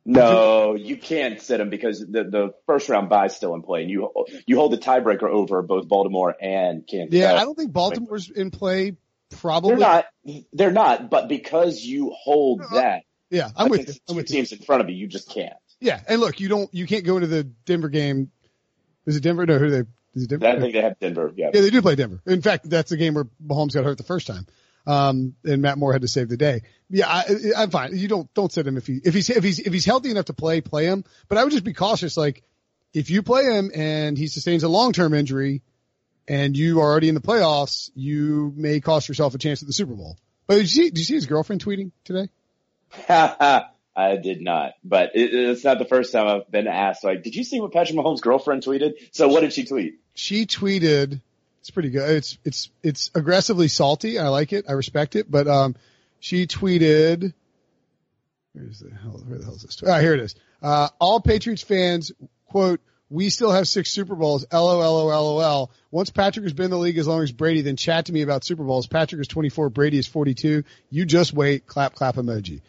No, 0.05 0.75
you 0.75 0.95
can't 0.95 1.41
sit 1.41 1.59
him 1.59 1.71
because 1.71 2.01
the 2.01 2.23
the 2.23 2.53
first 2.67 2.87
round 2.87 3.09
bye 3.09 3.25
is 3.25 3.35
still 3.35 3.55
in 3.55 3.63
play, 3.63 3.81
and 3.81 3.89
you 3.89 4.11
you 4.45 4.57
hold 4.57 4.73
the 4.73 4.77
tiebreaker 4.77 5.23
over 5.27 5.63
both 5.63 5.87
Baltimore 5.87 6.35
and 6.39 6.85
Kansas. 6.85 7.19
Yeah. 7.19 7.33
Uh, 7.33 7.37
I 7.37 7.43
don't 7.43 7.55
think 7.55 7.73
Baltimore's 7.73 8.29
in 8.29 8.51
play. 8.51 8.95
Probably. 9.31 9.71
they're 9.71 9.79
not. 9.79 10.05
They're 10.53 10.71
not. 10.71 11.09
But 11.09 11.29
because 11.29 11.83
you 11.83 12.11
hold 12.15 12.61
that 12.73 13.05
Yeah. 13.31 13.49
I'm 13.55 13.69
with 13.69 13.87
you. 13.87 13.93
I'm 14.07 14.13
two 14.13 14.15
with 14.17 14.29
you. 14.29 14.35
teams 14.35 14.51
in 14.51 14.59
front 14.59 14.83
of 14.83 14.89
you, 14.91 14.95
you 14.95 15.07
just 15.07 15.31
can't. 15.31 15.55
Yeah. 15.79 15.99
And 16.07 16.21
look, 16.21 16.39
you 16.39 16.47
don't, 16.47 16.71
you 16.71 16.85
can't 16.85 17.03
go 17.03 17.15
into 17.15 17.27
the 17.27 17.43
Denver 17.43 17.89
game. 17.89 18.29
Is 19.05 19.15
it 19.15 19.23
Denver? 19.23 19.45
No, 19.45 19.57
who 19.57 19.65
are 19.65 19.69
they? 19.69 19.83
Is 20.15 20.23
it 20.23 20.29
Denver? 20.29 20.47
I 20.47 20.59
think 20.59 20.73
they 20.73 20.81
have 20.81 20.99
Denver. 20.99 21.31
Yeah. 21.35 21.51
Yeah, 21.53 21.61
they 21.61 21.69
do 21.69 21.81
play 21.81 21.95
Denver. 21.95 22.21
In 22.25 22.41
fact, 22.41 22.69
that's 22.69 22.89
the 22.89 22.97
game 22.97 23.13
where 23.15 23.25
Mahomes 23.45 23.73
got 23.73 23.83
hurt 23.83 23.97
the 23.97 24.03
first 24.03 24.27
time. 24.27 24.45
Um, 24.85 25.35
and 25.45 25.61
Matt 25.61 25.77
Moore 25.77 25.93
had 25.93 26.01
to 26.01 26.07
save 26.07 26.29
the 26.29 26.37
day. 26.37 26.63
Yeah, 26.89 27.07
I, 27.07 27.23
I'm 27.57 27.69
fine. 27.69 27.95
You 27.95 28.07
don't, 28.07 28.31
don't 28.33 28.51
sit 28.51 28.67
him 28.67 28.77
if 28.77 28.85
he, 28.85 28.99
if 29.03 29.13
he's, 29.13 29.29
if 29.29 29.43
he's, 29.43 29.59
if 29.59 29.71
he's 29.71 29.85
healthy 29.85 30.11
enough 30.11 30.25
to 30.25 30.33
play, 30.33 30.61
play 30.61 30.85
him. 30.85 31.05
But 31.29 31.37
I 31.37 31.43
would 31.43 31.51
just 31.51 31.63
be 31.63 31.73
cautious. 31.73 32.17
Like, 32.17 32.43
if 32.93 33.09
you 33.09 33.23
play 33.23 33.45
him 33.45 33.71
and 33.73 34.17
he 34.17 34.27
sustains 34.27 34.63
a 34.63 34.67
long-term 34.67 35.13
injury 35.13 35.61
and 36.27 36.55
you 36.55 36.81
are 36.81 36.91
already 36.91 37.09
in 37.09 37.15
the 37.15 37.21
playoffs, 37.21 37.89
you 37.95 38.53
may 38.55 38.81
cost 38.81 39.07
yourself 39.07 39.33
a 39.33 39.37
chance 39.37 39.63
at 39.63 39.67
the 39.67 39.73
Super 39.73 39.93
Bowl. 39.93 40.17
But 40.47 40.55
did 40.55 40.61
you 40.63 40.67
see, 40.67 40.89
did 40.89 40.99
you 40.99 41.05
see 41.05 41.15
his 41.15 41.25
girlfriend 41.25 41.63
tweeting 41.63 41.91
today? 42.03 42.29
I 43.95 44.17
did 44.17 44.41
not, 44.41 44.73
but 44.83 45.11
it, 45.15 45.33
it's 45.33 45.63
not 45.63 45.77
the 45.77 45.85
first 45.85 46.11
time 46.11 46.27
I've 46.27 46.49
been 46.49 46.67
asked. 46.67 47.03
Like, 47.03 47.21
did 47.23 47.35
you 47.35 47.43
see 47.43 47.61
what 47.61 47.71
Patrick 47.71 47.97
Mahomes' 47.97 48.21
girlfriend 48.21 48.63
tweeted? 48.63 48.93
So 49.11 49.27
what 49.27 49.41
did 49.41 49.53
she 49.53 49.65
tweet? 49.65 49.99
she 50.15 50.45
tweeted 50.45 51.21
it's 51.59 51.71
pretty 51.71 51.89
good. 51.89 52.09
It's 52.09 52.37
it's 52.43 52.69
it's 52.81 53.11
aggressively 53.15 53.67
salty. 53.67 54.19
I 54.19 54.27
like 54.27 54.53
it. 54.53 54.65
I 54.67 54.73
respect 54.73 55.15
it. 55.15 55.29
But 55.29 55.47
um 55.47 55.75
she 56.19 56.45
tweeted 56.45 57.33
where's 58.53 58.79
the 58.79 58.93
hell 58.93 59.21
where 59.25 59.39
the 59.39 59.45
hell 59.45 59.55
is 59.55 59.63
this 59.63 59.81
ah 59.87 59.99
here 59.99 60.13
it 60.13 60.19
is. 60.19 60.35
Uh 60.61 60.89
all 60.99 61.19
patriots 61.21 61.63
fans 61.63 62.11
quote 62.47 62.81
we 63.09 63.29
still 63.29 63.51
have 63.51 63.67
six 63.67 63.91
super 63.91 64.15
bowls. 64.15 64.45
Lol 64.51 64.77
lol 64.77 65.71
once 65.89 66.09
patrick 66.09 66.43
has 66.43 66.53
been 66.53 66.65
in 66.65 66.71
the 66.71 66.77
league 66.77 66.97
as 66.97 67.07
long 67.07 67.23
as 67.23 67.31
brady 67.31 67.61
then 67.61 67.77
chat 67.77 68.07
to 68.07 68.13
me 68.13 68.23
about 68.23 68.43
super 68.43 68.63
bowls. 68.63 68.87
Patrick 68.87 69.21
is 69.21 69.27
24 69.27 69.69
brady 69.69 69.97
is 69.99 70.07
42 70.07 70.63
you 70.89 71.05
just 71.05 71.33
wait. 71.33 71.65
Clap 71.65 71.95
clap 71.95 72.15
emoji 72.15 72.61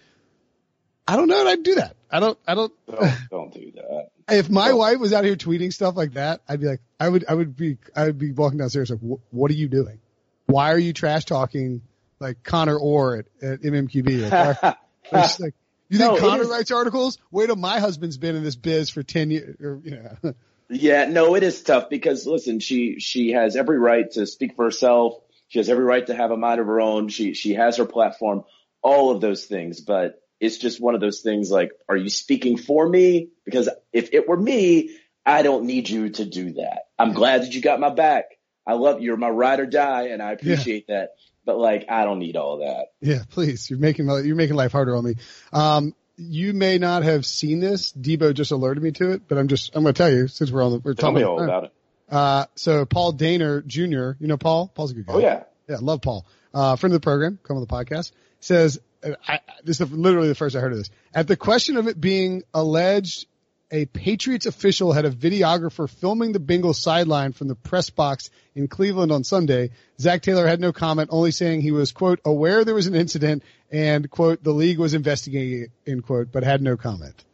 i 1.07 1.17
don't 1.17 1.29
know 1.29 1.45
that 1.45 1.51
i'd 1.51 1.63
do 1.63 1.75
that 1.77 1.97
i 2.11 2.21
don't 2.21 2.39
i 2.47 2.55
don't 2.55 2.73
Don't, 2.87 3.13
don't 3.31 3.55
do 3.55 3.73
that. 3.77 4.09
if 4.31 4.49
my 4.49 4.69
Well- 4.69 4.79
wife 4.79 4.99
was 4.99 5.13
out 5.13 5.25
here 5.25 5.37
tweeting 5.37 5.73
stuff 5.73 5.97
like 5.97 6.15
that, 6.15 6.41
I'd 6.49 6.61
be 6.61 6.67
like, 6.67 6.81
I 6.99 7.09
would, 7.09 7.25
I 7.29 7.35
would 7.35 7.55
be, 7.57 7.77
I 7.95 8.05
would 8.07 8.19
be 8.19 8.33
walking 8.33 8.59
downstairs 8.59 8.89
like, 8.91 9.19
what 9.31 9.51
are 9.51 9.55
you 9.55 9.69
doing? 9.69 9.99
Why 10.47 10.73
are 10.73 10.79
you 10.79 10.95
trash 10.95 11.27
talking 11.27 11.83
like 12.21 12.43
Connor 12.43 12.79
Orr 12.79 13.17
at, 13.19 13.27
at 13.43 13.61
MMQB? 13.63 14.31
Like, 14.31 14.63
why- 14.63 15.29
like, 15.41 15.55
you 15.91 15.99
think 15.99 16.15
No, 16.15 16.17
Connor 16.19 16.45
writes 16.47 16.71
articles? 16.71 17.19
Wait 17.31 17.47
till 17.47 17.57
my 17.57 17.81
husband's 17.81 18.17
been 18.17 18.35
in 18.37 18.43
this 18.43 18.57
biz 18.57 18.89
for 18.89 19.03
10 19.03 19.31
years, 19.31 19.61
or, 19.61 19.81
you 19.85 19.91
know. 19.91 20.35
Yeah, 20.71 21.05
no, 21.05 21.35
it 21.35 21.43
is 21.43 21.63
tough 21.63 21.91
because 21.91 22.27
listen, 22.27 22.59
she 22.59 22.99
she 22.99 23.33
has 23.33 23.55
every 23.55 23.79
right 23.79 24.11
to 24.13 24.27
speak 24.27 24.57
for 24.57 24.65
herself. 24.65 25.21
She 25.49 25.59
has 25.59 25.69
every 25.69 25.85
right 25.85 26.07
to 26.07 26.15
have 26.15 26.31
a 26.31 26.39
mind 26.39 26.59
of 26.59 26.67
her 26.67 26.81
own. 26.81 27.09
She 27.09 27.35
she 27.35 27.53
has 27.53 27.77
her 27.77 27.85
platform, 27.85 28.45
all 28.81 29.11
of 29.11 29.21
those 29.21 29.45
things. 29.45 29.83
But 29.83 30.23
it's 30.41 30.59
just 30.59 30.81
one 30.81 30.95
of 30.95 31.01
those 31.01 31.21
things. 31.21 31.51
Like, 31.51 31.73
are 31.89 31.97
you 31.97 32.09
speaking 32.09 32.57
for 32.57 32.89
me? 32.89 33.29
Because 33.45 33.69
if 33.93 34.11
it 34.13 34.29
were 34.29 34.37
me, 34.37 34.97
I 35.25 35.43
don't 35.43 35.65
need 35.65 35.89
you 35.89 36.11
to 36.11 36.25
do 36.25 36.55
that. 36.55 36.89
I'm 36.99 37.13
glad 37.13 37.43
that 37.43 37.55
you 37.55 37.61
got 37.63 37.81
my 37.81 37.91
back. 37.91 38.27
I 38.67 38.75
love 38.75 39.01
you. 39.01 39.07
You're 39.07 39.17
my 39.17 39.29
ride 39.29 39.61
or 39.61 39.67
die, 39.67 40.09
and 40.09 40.23
I 40.23 40.33
appreciate 40.33 40.89
that. 40.89 41.11
But 41.45 41.59
like, 41.59 41.87
I 41.91 42.05
don't 42.05 42.19
need 42.19 42.37
all 42.37 42.59
that. 42.59 42.87
Yeah, 43.01 43.23
please. 43.31 43.69
You're 43.69 43.79
making 43.79 44.07
my- 44.07 44.21
you're 44.21 44.37
making 44.37 44.57
life 44.57 44.73
harder 44.73 44.97
on 44.97 45.05
me. 45.05 45.15
Um, 45.53 45.95
you 46.17 46.53
may 46.55 46.79
not 46.79 47.03
have 47.03 47.27
seen 47.27 47.61
this. 47.61 47.93
Debo 47.93 48.33
just 48.33 48.53
alerted 48.53 48.83
me 48.83 48.93
to 48.93 49.11
it, 49.13 49.23
but 49.29 49.37
I'm 49.37 49.49
just 49.49 49.75
I'm 49.75 49.83
going 49.83 49.95
to 49.95 49.99
tell 49.99 50.11
you 50.13 50.29
since 50.29 50.51
we're 50.51 50.63
on 50.65 50.73
the 50.73 50.79
we're 50.79 50.95
Tell 50.95 51.11
talking 51.11 51.17
me 51.17 51.23
all 51.25 51.43
about 51.43 51.65
it. 51.65 51.73
Uh, 52.09 52.47
so 52.55 52.85
Paul 52.87 53.15
Dehner 53.15 53.67
Jr., 53.67 54.17
you 54.23 54.29
know 54.29 54.37
Paul? 54.37 54.69
Paul's 54.69 54.93
a 54.93 54.95
good 54.95 55.07
guy. 55.07 55.13
Oh 55.15 55.19
yeah. 55.19 55.43
Yeah, 55.69 55.79
love 55.81 56.03
Paul. 56.03 56.25
Uh, 56.53 56.77
friend 56.77 56.95
of 56.95 57.01
the 57.01 57.05
program, 57.05 57.39
come 57.43 57.57
on 57.57 57.63
the 57.63 57.67
podcast. 57.67 58.13
Says, 58.41 58.79
I, 59.27 59.41
this 59.63 59.81
is 59.81 59.93
literally 59.93 60.29
the 60.29 60.35
first 60.35 60.57
I 60.57 60.61
heard 60.61 60.73
of 60.73 60.79
this. 60.79 60.91
At 61.15 61.29
the 61.29 61.37
question 61.37 61.77
of 61.77 61.89
it 61.89 62.01
being 62.01 62.43
alleged 62.53 63.27
a 63.71 63.87
Patriots 63.87 64.47
official 64.47 64.93
had 64.93 65.05
a 65.05 65.11
videographer 65.11 65.91
filming 65.91 66.31
the 66.33 66.39
Bengals 66.39 66.77
sideline 66.77 67.33
from 67.33 67.49
the 67.49 67.57
press 67.57 67.91
box 67.91 68.31
in 68.55 68.69
Cleveland 68.69 69.11
on 69.11 69.25
Sunday. 69.25 69.71
Zac 69.99 70.23
Taylor 70.23 70.47
had 70.47 70.61
no 70.61 70.73
comment, 70.73 71.11
only 71.13 71.33
saying 71.33 71.61
he 71.61 71.73
was, 71.73 71.91
quote, 71.91 72.21
aware 72.25 72.65
there 72.65 72.75
was 72.75 72.87
an 72.87 72.95
incident 72.95 73.43
and, 73.73 74.09
quote, 74.09 74.45
the 74.45 74.53
league 74.53 74.79
was 74.79 74.95
investigating 74.95 75.63
it, 75.63 75.91
end 75.91 76.05
quote, 76.05 76.31
but 76.31 76.45
had 76.45 76.63
no 76.63 76.77
comment. 76.77 77.25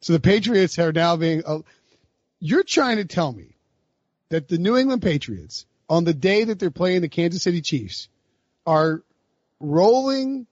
So 0.00 0.12
the 0.14 0.20
Patriots 0.20 0.78
are 0.80 0.90
now 0.90 1.16
being, 1.16 1.42
uh, 1.46 1.60
you're 2.40 2.64
trying 2.64 2.96
to 2.96 3.04
tell 3.04 3.32
me 3.32 3.54
that 4.30 4.48
the 4.48 4.58
New 4.58 4.76
England 4.76 5.02
Patriots, 5.02 5.64
on 5.88 6.02
the 6.02 6.14
day 6.14 6.44
that 6.44 6.58
they're 6.58 6.70
playing 6.72 7.02
the 7.02 7.08
Kansas 7.08 7.42
City 7.42 7.60
Chiefs, 7.60 8.08
are 8.66 9.02
rolling 9.60 10.46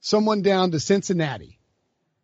someone 0.00 0.42
down 0.42 0.70
to 0.72 0.80
Cincinnati 0.80 1.58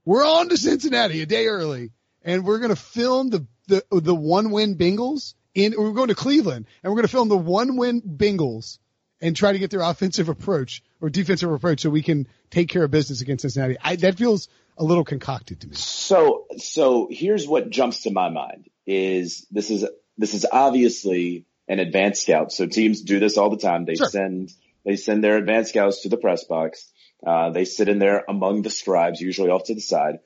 we're 0.05 0.25
on 0.25 0.49
to 0.51 0.57
Cincinnati 0.57 1.23
a 1.23 1.27
day 1.27 1.47
early, 1.47 1.91
and 2.23 2.45
we're 2.45 2.59
gonna 2.59 2.77
film 2.77 3.31
the 3.31 3.47
the 3.69 3.83
the 3.91 4.15
one 4.15 4.51
win 4.51 4.77
Bengals 4.77 5.35
in. 5.55 5.75
We're 5.77 5.93
going 5.93 6.09
to 6.09 6.15
Cleveland, 6.15 6.67
and 6.83 6.93
we're 6.93 6.97
gonna 6.97 7.09
film 7.09 7.29
the 7.29 7.39
one 7.39 7.77
win 7.77 8.03
Bengals 8.03 8.79
and 9.21 9.35
try 9.35 9.53
to 9.53 9.59
get 9.59 9.71
their 9.71 9.81
offensive 9.83 10.29
approach 10.29 10.83
or 11.01 11.09
defensive 11.09 11.51
approach 11.51 11.81
so 11.81 11.91
we 11.91 12.03
can 12.03 12.29
take 12.51 12.69
care 12.69 12.85
of 12.85 12.91
business 12.91 13.23
against 13.23 13.43
Cincinnati. 13.43 13.77
I, 13.83 13.97
that 13.97 14.17
feels 14.17 14.49
a 14.77 14.85
little 14.85 15.05
concocted 15.05 15.61
to 15.61 15.69
me. 15.69 15.77
So, 15.77 16.47
so 16.59 17.09
here's 17.11 17.47
what 17.49 17.71
jumps 17.71 18.03
to 18.03 18.11
my 18.11 18.29
mind 18.29 18.69
is 18.87 19.47
this 19.51 19.71
is, 19.71 19.87
this 20.19 20.35
is 20.35 20.45
obviously 20.51 21.47
an 21.69 21.79
advanced 21.79 22.23
scout. 22.23 22.53
So 22.53 22.67
teams 22.67 23.03
do 23.03 23.21
this 23.21 23.39
all 23.39 23.51
the 23.51 23.57
time. 23.57 23.85
They 23.85 23.95
Sure. 23.95 24.09
send, 24.09 24.53
they 24.85 24.97
send 24.97 25.23
their 25.23 25.37
advanced 25.39 25.71
scouts 25.71 26.03
to 26.03 26.09
the 26.09 26.17
press 26.17 26.45
box. 26.45 26.91
Uh, 27.27 27.51
they 27.51 27.65
sit 27.65 27.89
in 27.89 27.99
there 27.99 28.25
among 28.29 28.63
the 28.63 28.71
scribes, 28.71 29.21
usually 29.21 29.51
off 29.51 29.65
to 29.65 29.75
the 29.75 29.81
side. 29.81 30.17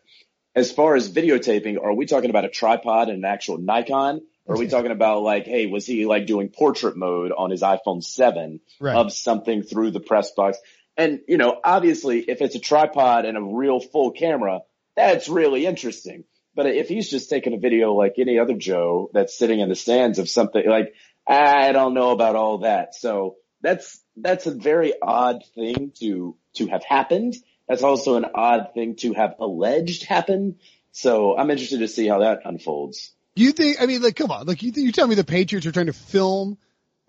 As 0.55 0.73
far 0.73 0.97
as 0.97 1.11
videotaping, 1.11 1.77
are 1.83 1.95
we 1.95 2.07
talking 2.07 2.31
about 2.31 2.45
a 2.45 2.49
tripod 2.49 3.09
and 3.09 3.19
an 3.19 3.25
actual 3.25 3.59
Nikon? 3.59 4.21
Or 4.47 4.55
are 4.57 4.59
we 4.59 4.67
talking 4.75 4.91
about 4.91 5.23
like, 5.23 5.45
hey, 5.47 5.67
was 5.67 5.87
he 5.87 6.07
like 6.07 6.27
doing 6.27 6.49
portrait 6.49 6.97
mode 6.97 7.33
on 7.37 7.51
his 7.51 7.63
iPhone 7.63 8.03
7 8.03 8.61
Right. 8.81 8.97
of 8.97 9.13
something 9.13 9.63
through 9.63 9.93
the 9.93 10.01
press 10.01 10.33
box? 10.33 10.59
And, 10.97 11.21
you 11.29 11.37
know, 11.39 11.61
obviously 11.63 12.19
if 12.21 12.41
it's 12.43 12.57
a 12.57 12.61
tripod 12.61 13.25
and 13.25 13.39
a 13.39 13.43
real 13.43 13.79
full 13.79 14.11
camera, 14.11 14.61
that's 14.97 15.29
really 15.29 15.65
interesting. 15.65 16.25
But 16.57 16.67
if 16.67 16.89
he's 16.89 17.09
just 17.09 17.31
taking 17.31 17.55
a 17.55 17.59
video 17.59 17.93
like 17.93 18.15
any 18.19 18.41
other 18.41 18.55
Joe 18.57 19.11
that's 19.13 19.39
sitting 19.39 19.61
in 19.61 19.69
the 19.69 19.77
stands 19.77 20.19
of 20.19 20.29
something 20.29 20.69
like, 20.69 20.93
I 21.25 21.71
don't 21.71 21.95
know 21.95 22.11
about 22.11 22.35
all 22.35 22.59
that. 22.59 22.97
So 22.97 23.37
that's, 23.63 24.03
that's 24.17 24.47
a 24.47 24.51
very 24.55 24.93
odd 25.01 25.45
thing 25.55 25.93
to, 26.01 26.37
to 26.59 26.67
have 26.69 26.85
happened. 26.85 27.37
That's 27.69 27.83
also 27.83 28.17
an 28.17 28.27
odd 28.35 28.71
thing 28.75 28.97
to 28.97 29.13
have 29.15 29.35
alleged 29.41 30.05
happen. 30.05 30.57
So 30.93 31.37
I'm 31.37 31.51
interested 31.51 31.81
to 31.81 31.89
see 31.89 32.07
how 32.07 32.21
that 32.21 32.41
unfolds. 32.45 33.13
You 33.35 33.53
think? 33.53 33.81
I 33.81 33.87
mean, 33.87 34.03
like, 34.03 34.17
come 34.17 34.31
on, 34.31 34.47
like 34.47 34.63
you, 34.63 34.73
you 34.75 34.93
tell 34.93 35.07
me 35.07 35.15
the 35.15 35.25
Patriots 35.25 35.67
are 35.67 35.73
trying 35.73 35.87
to 35.87 35.93
film 35.93 36.59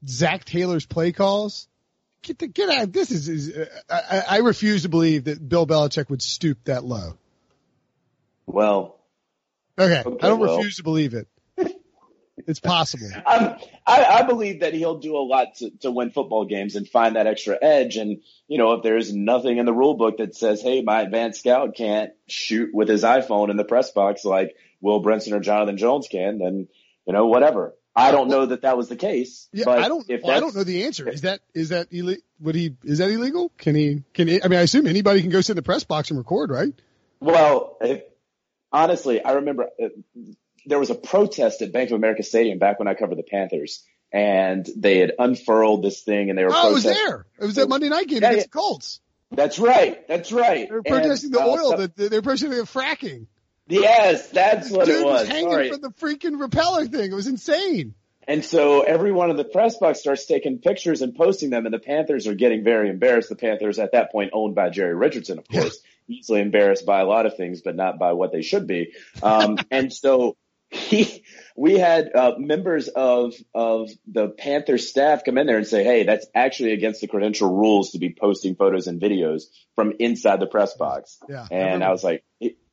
Zac 0.08 0.46
Taylor's 0.46 0.86
play 0.86 1.12
calls. 1.12 1.68
Get 2.22 2.38
the, 2.40 2.48
get 2.48 2.70
out. 2.70 2.92
This 2.92 3.12
is, 3.12 3.30
is 3.30 3.58
uh, 3.58 3.66
I, 3.90 4.36
I 4.36 4.38
refuse 4.40 4.84
to 4.84 4.90
believe 4.90 5.24
that 5.26 5.48
Bill 5.48 5.66
Belichick 5.66 6.10
would 6.10 6.22
stoop 6.22 6.58
that 6.66 6.84
low. 6.84 7.18
Well, 8.46 9.00
Okay, 9.80 10.02
Okay, 10.06 10.18
I 10.22 10.28
don't 10.28 10.40
well. 10.40 10.58
refuse 10.58 10.76
to 10.78 10.84
believe 10.84 11.14
it. 11.14 11.28
It's 12.50 12.60
possible. 12.60 13.10
Um, 13.30 13.58
I, 13.86 14.06
I 14.06 14.24
believe 14.24 14.62
that 14.62 14.74
he'll 14.74 14.98
do 14.98 15.16
a 15.16 15.22
lot 15.22 15.56
to, 15.58 15.70
to 15.82 15.92
win 15.92 16.10
football 16.10 16.46
games 16.46 16.76
and 16.76 16.88
find 16.88 17.16
that 17.16 17.28
extra 17.28 17.58
edge. 17.62 17.96
And, 17.96 18.22
you 18.48 18.58
know, 18.58 18.74
if 18.74 18.84
there's 18.84 19.14
nothing 19.14 19.58
in 19.58 19.68
the 19.68 19.74
rule 19.74 19.94
book 19.96 20.18
that 20.18 20.36
says, 20.36 20.62
hey, 20.62 20.82
my 20.82 21.02
advanced 21.02 21.42
scout 21.42 21.76
can't 21.76 22.12
shoot 22.28 22.74
with 22.74 22.90
his 22.90 23.04
iPhone 23.04 23.52
in 23.52 23.58
the 23.58 23.64
press 23.64 23.92
box 23.92 24.26
like 24.26 24.56
Will 24.82 25.04
Brinson 25.04 25.34
or 25.34 25.40
Jonathan 25.40 25.78
Jones 25.78 26.08
can, 26.10 26.40
then, 26.40 26.68
you 27.06 27.14
know, 27.14 27.28
whatever. 27.28 27.76
I 27.96 28.12
don't 28.12 28.30
know 28.30 28.48
that 28.48 28.64
that 28.64 28.78
was 28.78 28.90
the 28.90 28.96
case. 28.96 29.48
Yeah, 29.52 29.66
but 29.66 29.80
I 29.80 29.88
don't. 29.88 30.10
If 30.10 30.24
Well, 30.24 30.36
I 30.36 30.40
don't 30.40 30.56
know 30.56 30.64
the 30.64 30.86
answer. 30.86 31.08
Is 31.08 31.22
that 31.22 31.42
is 31.54 31.70
that 31.70 31.90
ille- 31.92 32.22
Would 32.40 32.56
he? 32.56 32.76
Is 32.84 33.00
that 33.00 33.10
illegal? 33.10 33.52
Can 33.58 33.76
he? 33.76 34.04
Can 34.14 34.28
he? 34.28 34.42
I 34.42 34.48
mean, 34.48 34.60
I 34.60 34.64
assume 34.64 34.88
anybody 34.88 35.22
can 35.22 35.30
go 35.30 35.42
sit 35.42 35.52
in 35.52 35.56
the 35.58 35.64
press 35.64 35.84
box 35.84 36.10
and 36.10 36.18
record, 36.18 36.50
right? 36.50 36.74
Well, 37.20 37.78
if, 37.82 38.04
honestly, 38.72 39.24
I 39.24 39.34
remember 39.34 39.68
uh, 39.84 39.90
there 40.70 40.80
was 40.80 40.90
a 40.90 40.96
protest 40.96 41.62
at 41.62 41.72
Bank 41.74 41.90
of 41.92 41.96
America 41.96 42.24
Stadium 42.24 42.60
back 42.60 42.80
when 42.80 42.88
I 42.88 42.94
covered 42.94 43.18
the 43.18 43.24
Panthers, 43.24 43.84
and 44.12 44.68
they 44.78 45.00
had 45.00 45.14
unfurled 45.20 45.84
this 45.84 46.02
thing, 46.02 46.30
and 46.30 46.38
they 46.38 46.44
were. 46.46 46.52
Oh, 46.54 46.70
it 46.70 46.74
was 46.74 46.84
protesting- 46.84 47.08
there. 47.08 47.26
It 47.40 47.46
was 47.46 47.56
that 47.56 47.70
Monday 47.70 47.90
night 47.90 48.08
game 48.08 48.22
Yeah, 48.22 48.30
against 48.30 48.46
yeah. 48.48 48.52
the 48.54 48.58
Colts. 48.60 49.02
That's 49.32 49.60
right. 49.60 50.08
That's 50.08 50.32
right. 50.32 50.68
They 50.68 50.72
were 50.74 50.78
And, 50.78 50.86
protesting 50.88 51.32
the 51.32 51.40
uh, 51.42 51.46
oil. 51.48 51.72
so- 51.72 51.78
that 51.88 51.96
they're 51.96 52.22
protesting 52.22 52.50
the 52.52 52.64
fracking. 52.64 53.28
yes, 53.68 54.30
that's 54.30 54.72
what 54.72 54.86
Dude 54.86 55.02
it 55.02 55.06
was 55.06 55.22
was. 55.22 55.28
hanging 55.28 55.52
Sorry. 55.52 55.70
from 55.72 55.82
the 55.82 55.90
freaking 55.92 56.40
repeller 56.40 56.86
thing. 56.88 57.12
It 57.12 57.16
was 57.16 57.28
insane. 57.28 57.94
And 58.28 58.46
so 58.46 58.82
everyone 58.82 59.32
in 59.32 59.38
the 59.38 59.44
press 59.44 59.78
box 59.78 60.00
starts 60.00 60.26
taking 60.26 60.60
pictures 60.60 61.02
and 61.02 61.16
posting 61.16 61.50
them, 61.50 61.66
and 61.66 61.74
the 61.74 61.80
Panthers 61.80 62.28
are 62.28 62.36
getting 62.36 62.64
very 62.64 62.90
embarrassed. 62.90 63.30
The 63.30 63.36
Panthers 63.36 63.80
at 63.80 63.94
that 63.94 64.12
point 64.12 64.32
owned 64.34 64.54
by 64.56 64.70
Jerry 64.70 64.94
Richardson, 64.94 65.40
of 65.40 65.48
course, 65.48 65.80
easily 66.08 66.42
embarrassed 66.42 66.86
by 66.86 67.00
a 67.02 67.06
lot 67.06 67.26
of 67.26 67.38
things, 67.38 67.62
but 67.62 67.76
not 67.76 67.98
by 67.98 68.14
what 68.14 68.32
they 68.32 68.44
should 68.44 68.68
be. 68.68 68.94
Um, 69.24 69.58
and 69.72 69.92
so 69.92 70.38
he, 70.72 71.24
we 71.56 71.80
had 71.80 72.16
uh, 72.16 72.34
members 72.38 72.88
of 72.90 73.34
of 73.56 73.90
the 74.08 74.30
Panther 74.30 74.78
staff 74.78 75.24
come 75.26 75.38
in 75.38 75.48
there 75.48 75.58
and 75.58 75.68
say, 75.68 75.84
"Hey, 75.84 76.04
that's 76.04 76.28
actually 76.36 76.74
against 76.74 77.02
the 77.02 77.08
credential 77.08 77.54
rules 77.54 77.92
to 77.92 78.00
be 78.00 78.16
posting 78.18 78.56
photos 78.56 78.88
and 78.88 79.02
videos 79.02 79.44
from 79.76 79.94
inside 80.00 80.40
the 80.40 80.46
press 80.46 80.76
box." 80.76 81.18
Yeah. 81.28 81.48
And 81.50 81.84
I 81.84 81.92
was 81.92 82.04
like, 82.04 82.24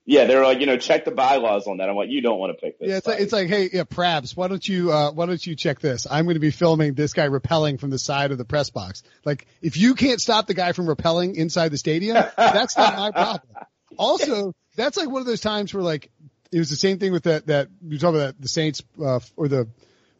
"Yeah," 0.04 0.26
they're 0.26 0.44
like, 0.44 0.60
"You 0.60 0.66
know, 0.66 0.76
check 0.76 1.06
the 1.06 1.10
bylaws 1.10 1.66
on 1.66 1.78
that." 1.78 1.88
I'm 1.88 1.96
like, 1.96 2.10
"You 2.10 2.20
don't 2.20 2.38
want 2.38 2.56
to 2.56 2.62
pick 2.62 2.78
this." 2.78 2.90
Yeah, 2.90 2.96
it's 2.98 3.06
like, 3.06 3.20
it's 3.20 3.32
like, 3.32 3.48
hey, 3.48 3.70
yeah, 3.72 3.84
Prabs, 3.84 4.36
why 4.36 4.48
don't 4.48 4.66
you, 4.66 4.92
uh, 4.92 5.10
why 5.12 5.24
don't 5.24 5.44
you 5.44 5.56
check 5.56 5.80
this? 5.80 6.06
I'm 6.08 6.26
going 6.26 6.34
to 6.34 6.40
be 6.40 6.50
filming 6.50 6.92
this 6.92 7.14
guy 7.14 7.28
rappelling 7.28 7.80
from 7.80 7.88
the 7.88 7.98
side 7.98 8.30
of 8.30 8.36
the 8.36 8.44
press 8.44 8.68
box. 8.68 9.02
Like, 9.24 9.46
if 9.62 9.78
you 9.78 9.94
can't 9.94 10.20
stop 10.20 10.46
the 10.46 10.54
guy 10.54 10.72
from 10.72 10.86
rappelling 10.86 11.34
inside 11.34 11.70
the 11.70 11.78
stadium, 11.78 12.16
that's 12.36 12.76
not 12.76 12.94
my 12.94 13.10
problem. 13.10 13.64
Also, 13.98 14.52
that's 14.76 14.98
like 14.98 15.08
one 15.08 15.20
of 15.20 15.26
those 15.26 15.40
times 15.40 15.72
where 15.72 15.82
like, 15.82 16.10
it 16.52 16.58
was 16.58 16.70
the 16.70 16.76
same 16.76 16.98
thing 16.98 17.12
with 17.12 17.24
that, 17.24 17.46
that, 17.48 17.68
you 17.86 17.98
talk 17.98 18.10
about 18.14 18.26
that, 18.36 18.40
the 18.40 18.48
Saints, 18.48 18.82
uh, 19.02 19.20
or 19.36 19.48
the 19.48 19.68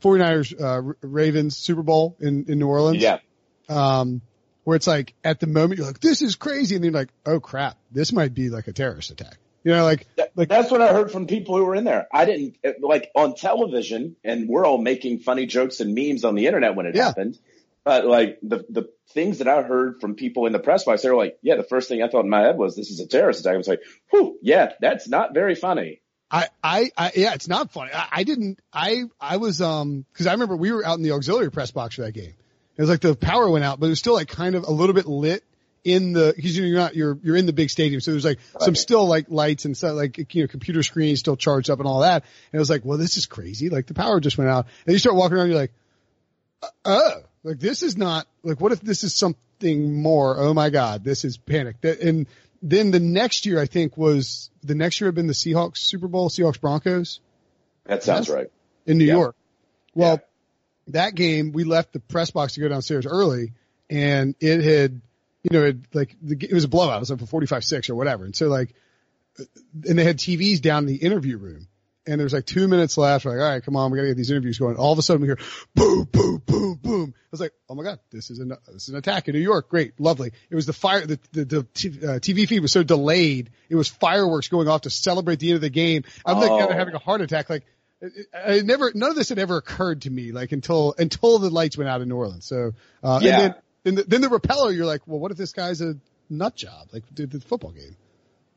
49ers, 0.03 0.61
uh, 0.61 0.94
Ravens 1.03 1.57
Super 1.57 1.82
Bowl 1.82 2.16
in, 2.20 2.47
in 2.48 2.59
New 2.59 2.69
Orleans. 2.69 3.03
yeah. 3.03 3.19
Um, 3.69 4.20
where 4.65 4.77
it's 4.77 4.86
like, 4.86 5.15
at 5.23 5.39
the 5.40 5.47
moment, 5.47 5.78
you're 5.78 5.86
like, 5.86 6.01
this 6.01 6.23
is 6.23 6.35
crazy. 6.35 6.74
And 6.74 6.82
then 6.85 6.93
you're 6.93 7.01
like, 7.01 7.11
oh 7.24 7.39
crap, 7.40 7.77
this 7.93 8.12
might 8.12 8.35
be 8.35 8.48
like 8.51 8.66
a 8.66 8.73
terrorist 8.73 9.11
attack. 9.11 9.39
You 9.62 9.73
know, 9.73 9.85
like, 9.85 10.07
like, 10.36 10.48
that's 10.48 10.70
what 10.70 10.81
I 10.81 10.93
heard 10.93 11.11
from 11.11 11.27
people 11.27 11.57
who 11.57 11.65
were 11.65 11.74
in 11.74 11.82
there. 11.85 12.07
I 12.12 12.24
didn't 12.24 12.57
like 12.81 13.11
on 13.16 13.35
television, 13.35 14.15
and 14.23 14.48
we're 14.48 14.65
all 14.65 14.78
making 14.78 15.19
funny 15.20 15.47
jokes 15.47 15.81
and 15.81 15.93
memes 15.93 16.24
on 16.24 16.36
the 16.36 16.47
internet 16.47 16.77
when 16.77 16.86
it 16.86 16.94
Yeah. 16.94 17.07
happened. 17.07 17.36
But 17.82 18.07
like 18.07 18.39
the 18.43 18.65
the 18.69 18.89
things 19.11 19.39
that 19.39 19.48
I 19.48 19.62
heard 19.62 20.01
from 20.01 20.15
people 20.15 20.47
in 20.47 20.53
the 20.53 20.59
press 20.61 20.85
box, 20.85 21.03
they 21.03 21.11
were 21.11 21.16
like, 21.16 21.39
"Yeah." 21.43 21.57
The 21.57 21.62
first 21.65 21.89
thing 21.89 22.01
I 22.03 22.09
thought 22.09 22.24
in 22.24 22.31
my 22.31 22.43
head 22.43 22.57
was, 22.59 22.74
"This 22.77 22.90
is 22.90 22.98
a 23.01 23.07
terrorist 23.09 23.40
attack." 23.40 23.55
I 23.55 23.57
was 23.57 23.66
like, 23.69 23.82
"Whew, 24.11 24.39
yeah, 24.43 24.73
that's 24.81 25.09
not 25.09 25.35
very 25.35 25.55
funny." 25.57 26.01
I, 26.31 26.48
I, 26.62 26.90
I, 26.97 27.12
yeah, 27.15 27.35
it's 27.35 27.47
not 27.47 27.70
funny. 27.70 27.93
I, 27.94 28.09
I 28.11 28.24
didn't, 28.24 28.59
I, 28.73 29.05
I 29.20 29.36
was, 29.36 29.62
um, 29.62 30.05
cause 30.15 30.27
I 30.27 30.32
remember 30.32 30.57
we 30.57 30.73
were 30.73 30.85
out 30.85 30.97
in 30.98 31.05
the 31.05 31.12
auxiliary 31.12 31.53
press 31.53 31.70
box 31.70 31.94
for 31.94 32.03
that 32.03 32.12
game. 32.12 32.35
It 32.77 32.82
was 32.82 32.90
like 32.90 33.01
the 33.01 33.15
power 33.15 33.48
went 33.48 33.65
out, 33.65 33.78
but 33.78 33.86
it 33.86 33.90
was 33.90 34.01
still 34.01 34.15
like 34.15 34.28
kind 34.28 34.55
of 34.57 34.65
a 34.65 34.70
little 34.70 34.94
bit 34.94 35.07
lit 35.07 35.44
in 35.85 36.12
the, 36.12 36.35
cause 36.35 36.57
you're 36.57 36.77
not, 36.77 36.97
you're, 36.97 37.16
you're 37.23 37.36
in 37.36 37.47
the 37.47 37.53
big 37.53 37.70
stadium. 37.70 38.01
So 38.01 38.11
there's 38.11 38.24
like 38.24 38.40
some 38.59 38.74
still 38.74 39.07
like 39.07 39.27
lights 39.28 39.66
and 39.66 39.77
stuff, 39.77 39.94
like, 39.94 40.35
you 40.35 40.43
know, 40.43 40.48
computer 40.48 40.82
screens 40.82 41.20
still 41.20 41.36
charged 41.36 41.70
up 41.70 41.78
and 41.78 41.86
all 41.86 42.01
that. 42.01 42.24
And 42.24 42.55
it 42.55 42.59
was 42.59 42.70
like, 42.70 42.85
well, 42.85 42.98
this 42.98 43.16
is 43.16 43.27
crazy. 43.27 43.69
Like 43.69 43.86
the 43.86 43.94
power 43.94 44.19
just 44.19 44.36
went 44.36 44.51
out 44.51 44.66
and 44.85 44.93
you 44.93 44.98
start 44.98 45.15
walking 45.15 45.39
around, 45.39 45.48
you're 45.48 45.61
like, 45.61 45.73
uh, 46.61 46.69
oh, 46.86 47.23
like 47.44 47.61
this 47.61 47.85
is 47.85 47.97
not, 47.97 48.27
like 48.43 48.61
what 48.61 48.73
if 48.73 48.81
this 48.81 49.05
is 49.05 49.15
something 49.15 50.03
more? 50.03 50.36
Oh 50.39 50.53
my 50.55 50.70
God, 50.70 51.05
this 51.05 51.24
is 51.24 51.39
panic. 51.39 51.81
That, 51.82 52.01
and 52.01 52.27
then 52.62 52.90
the 52.90 53.00
next 53.00 53.46
year, 53.46 53.60
I 53.60 53.66
think 53.66 53.96
was 53.96 54.50
the 54.62 54.74
next 54.74 55.00
year 55.00 55.08
had 55.08 55.14
been 55.14 55.26
the 55.26 55.32
Seahawks 55.32 55.78
Super 55.78 56.08
Bowl, 56.08 56.28
Seahawks 56.28 56.60
Broncos 56.60 57.20
That 57.84 58.02
sounds 58.02 58.28
right. 58.28 58.50
in 58.86 58.98
New 58.98 59.04
Yeah. 59.04 59.14
York. 59.14 59.36
Well, 59.94 60.20
that 60.88 61.14
game 61.14 61.52
we 61.52 61.64
left 61.64 61.92
the 61.92 62.00
press 62.00 62.30
box 62.30 62.54
to 62.54 62.60
go 62.60 62.68
downstairs 62.68 63.06
early, 63.06 63.52
and 63.90 64.34
it 64.40 64.62
had, 64.62 65.00
you 65.42 65.50
know, 65.58 65.64
it 65.64 65.76
like 65.94 66.14
the, 66.22 66.36
it 66.40 66.52
was 66.52 66.64
a 66.64 66.68
blowout. 66.68 66.96
It 66.98 67.00
was 67.00 67.10
like 67.10 67.20
for 67.20 67.26
forty 67.26 67.46
five 67.46 67.64
six 67.64 67.88
or 67.90 67.94
whatever, 67.94 68.24
and 68.24 68.34
so 68.36 68.48
like, 68.48 68.74
and 69.38 69.98
they 69.98 70.04
had 70.04 70.18
TVs 70.18 70.60
down 70.60 70.84
in 70.84 70.86
the 70.86 70.96
interview 70.96 71.36
room, 71.38 71.66
and 72.06 72.20
there's 72.20 72.32
like 72.32 72.46
two 72.46 72.68
minutes 72.68 72.96
left. 72.96 73.24
We're 73.24 73.32
like, 73.32 73.40
all 73.40 73.52
right, 73.54 73.62
come 73.64 73.76
on, 73.76 73.90
we 73.90 73.96
gotta 73.98 74.08
get 74.08 74.16
these 74.16 74.30
interviews 74.30 74.58
going. 74.58 74.76
All 74.76 74.92
of 74.92 74.98
a 74.98 75.02
sudden 75.02 75.22
we 75.22 75.28
hear 75.28 75.38
boom, 75.74 76.04
boom, 76.04 76.42
boom, 76.46 76.74
boom. 76.82 77.14
I 77.16 77.20
was 77.30 77.40
like, 77.40 77.52
oh 77.68 77.74
my 77.74 77.82
god, 77.82 77.98
this 78.10 78.30
is 78.30 78.38
an 78.38 78.52
this 78.72 78.84
is 78.84 78.88
an 78.90 78.96
attack 78.96 79.28
in 79.28 79.34
New 79.34 79.40
York. 79.40 79.68
Great, 79.68 79.98
lovely. 80.00 80.30
It 80.50 80.54
was 80.54 80.66
the 80.66 80.72
fire. 80.72 81.06
The 81.06 81.18
the, 81.32 81.44
the 81.44 81.58
uh, 81.58 82.18
TV 82.18 82.46
feed 82.48 82.60
was 82.60 82.72
so 82.72 82.82
delayed. 82.82 83.50
It 83.68 83.74
was 83.76 83.88
fireworks 83.88 84.48
going 84.48 84.68
off 84.68 84.82
to 84.82 84.90
celebrate 84.90 85.38
the 85.40 85.48
end 85.48 85.56
of 85.56 85.60
the 85.62 85.70
game. 85.70 86.04
I'm 86.24 86.38
like 86.38 86.50
Oh. 86.50 86.68
of 86.68 86.70
having 86.70 86.94
a 86.94 86.98
heart 86.98 87.20
attack. 87.20 87.50
Like, 87.50 87.64
it 88.00 88.64
never, 88.66 88.92
none 88.94 89.10
of 89.10 89.16
this 89.16 89.30
had 89.30 89.38
ever 89.38 89.56
occurred 89.56 90.02
to 90.02 90.10
me. 90.10 90.32
Like 90.32 90.52
until 90.52 90.94
until 90.98 91.38
the 91.38 91.50
lights 91.50 91.76
went 91.76 91.88
out 91.90 92.00
in 92.02 92.08
New 92.08 92.16
Orleans. 92.16 92.46
So 92.46 92.72
uh, 93.02 93.20
Yeah. 93.22 93.30
and 93.32 93.42
then 93.42 93.54
then 93.84 93.94
the, 93.96 94.02
then 94.04 94.20
the 94.20 94.28
repeller. 94.28 94.70
You're 94.72 94.86
like, 94.86 95.02
well, 95.06 95.18
what 95.18 95.30
if 95.32 95.36
this 95.38 95.52
guy's 95.52 95.80
a 95.80 95.96
nut 96.28 96.54
job? 96.56 96.88
Like 96.92 97.04
the, 97.14 97.26
the 97.26 97.40
football 97.40 97.70
game. 97.72 97.96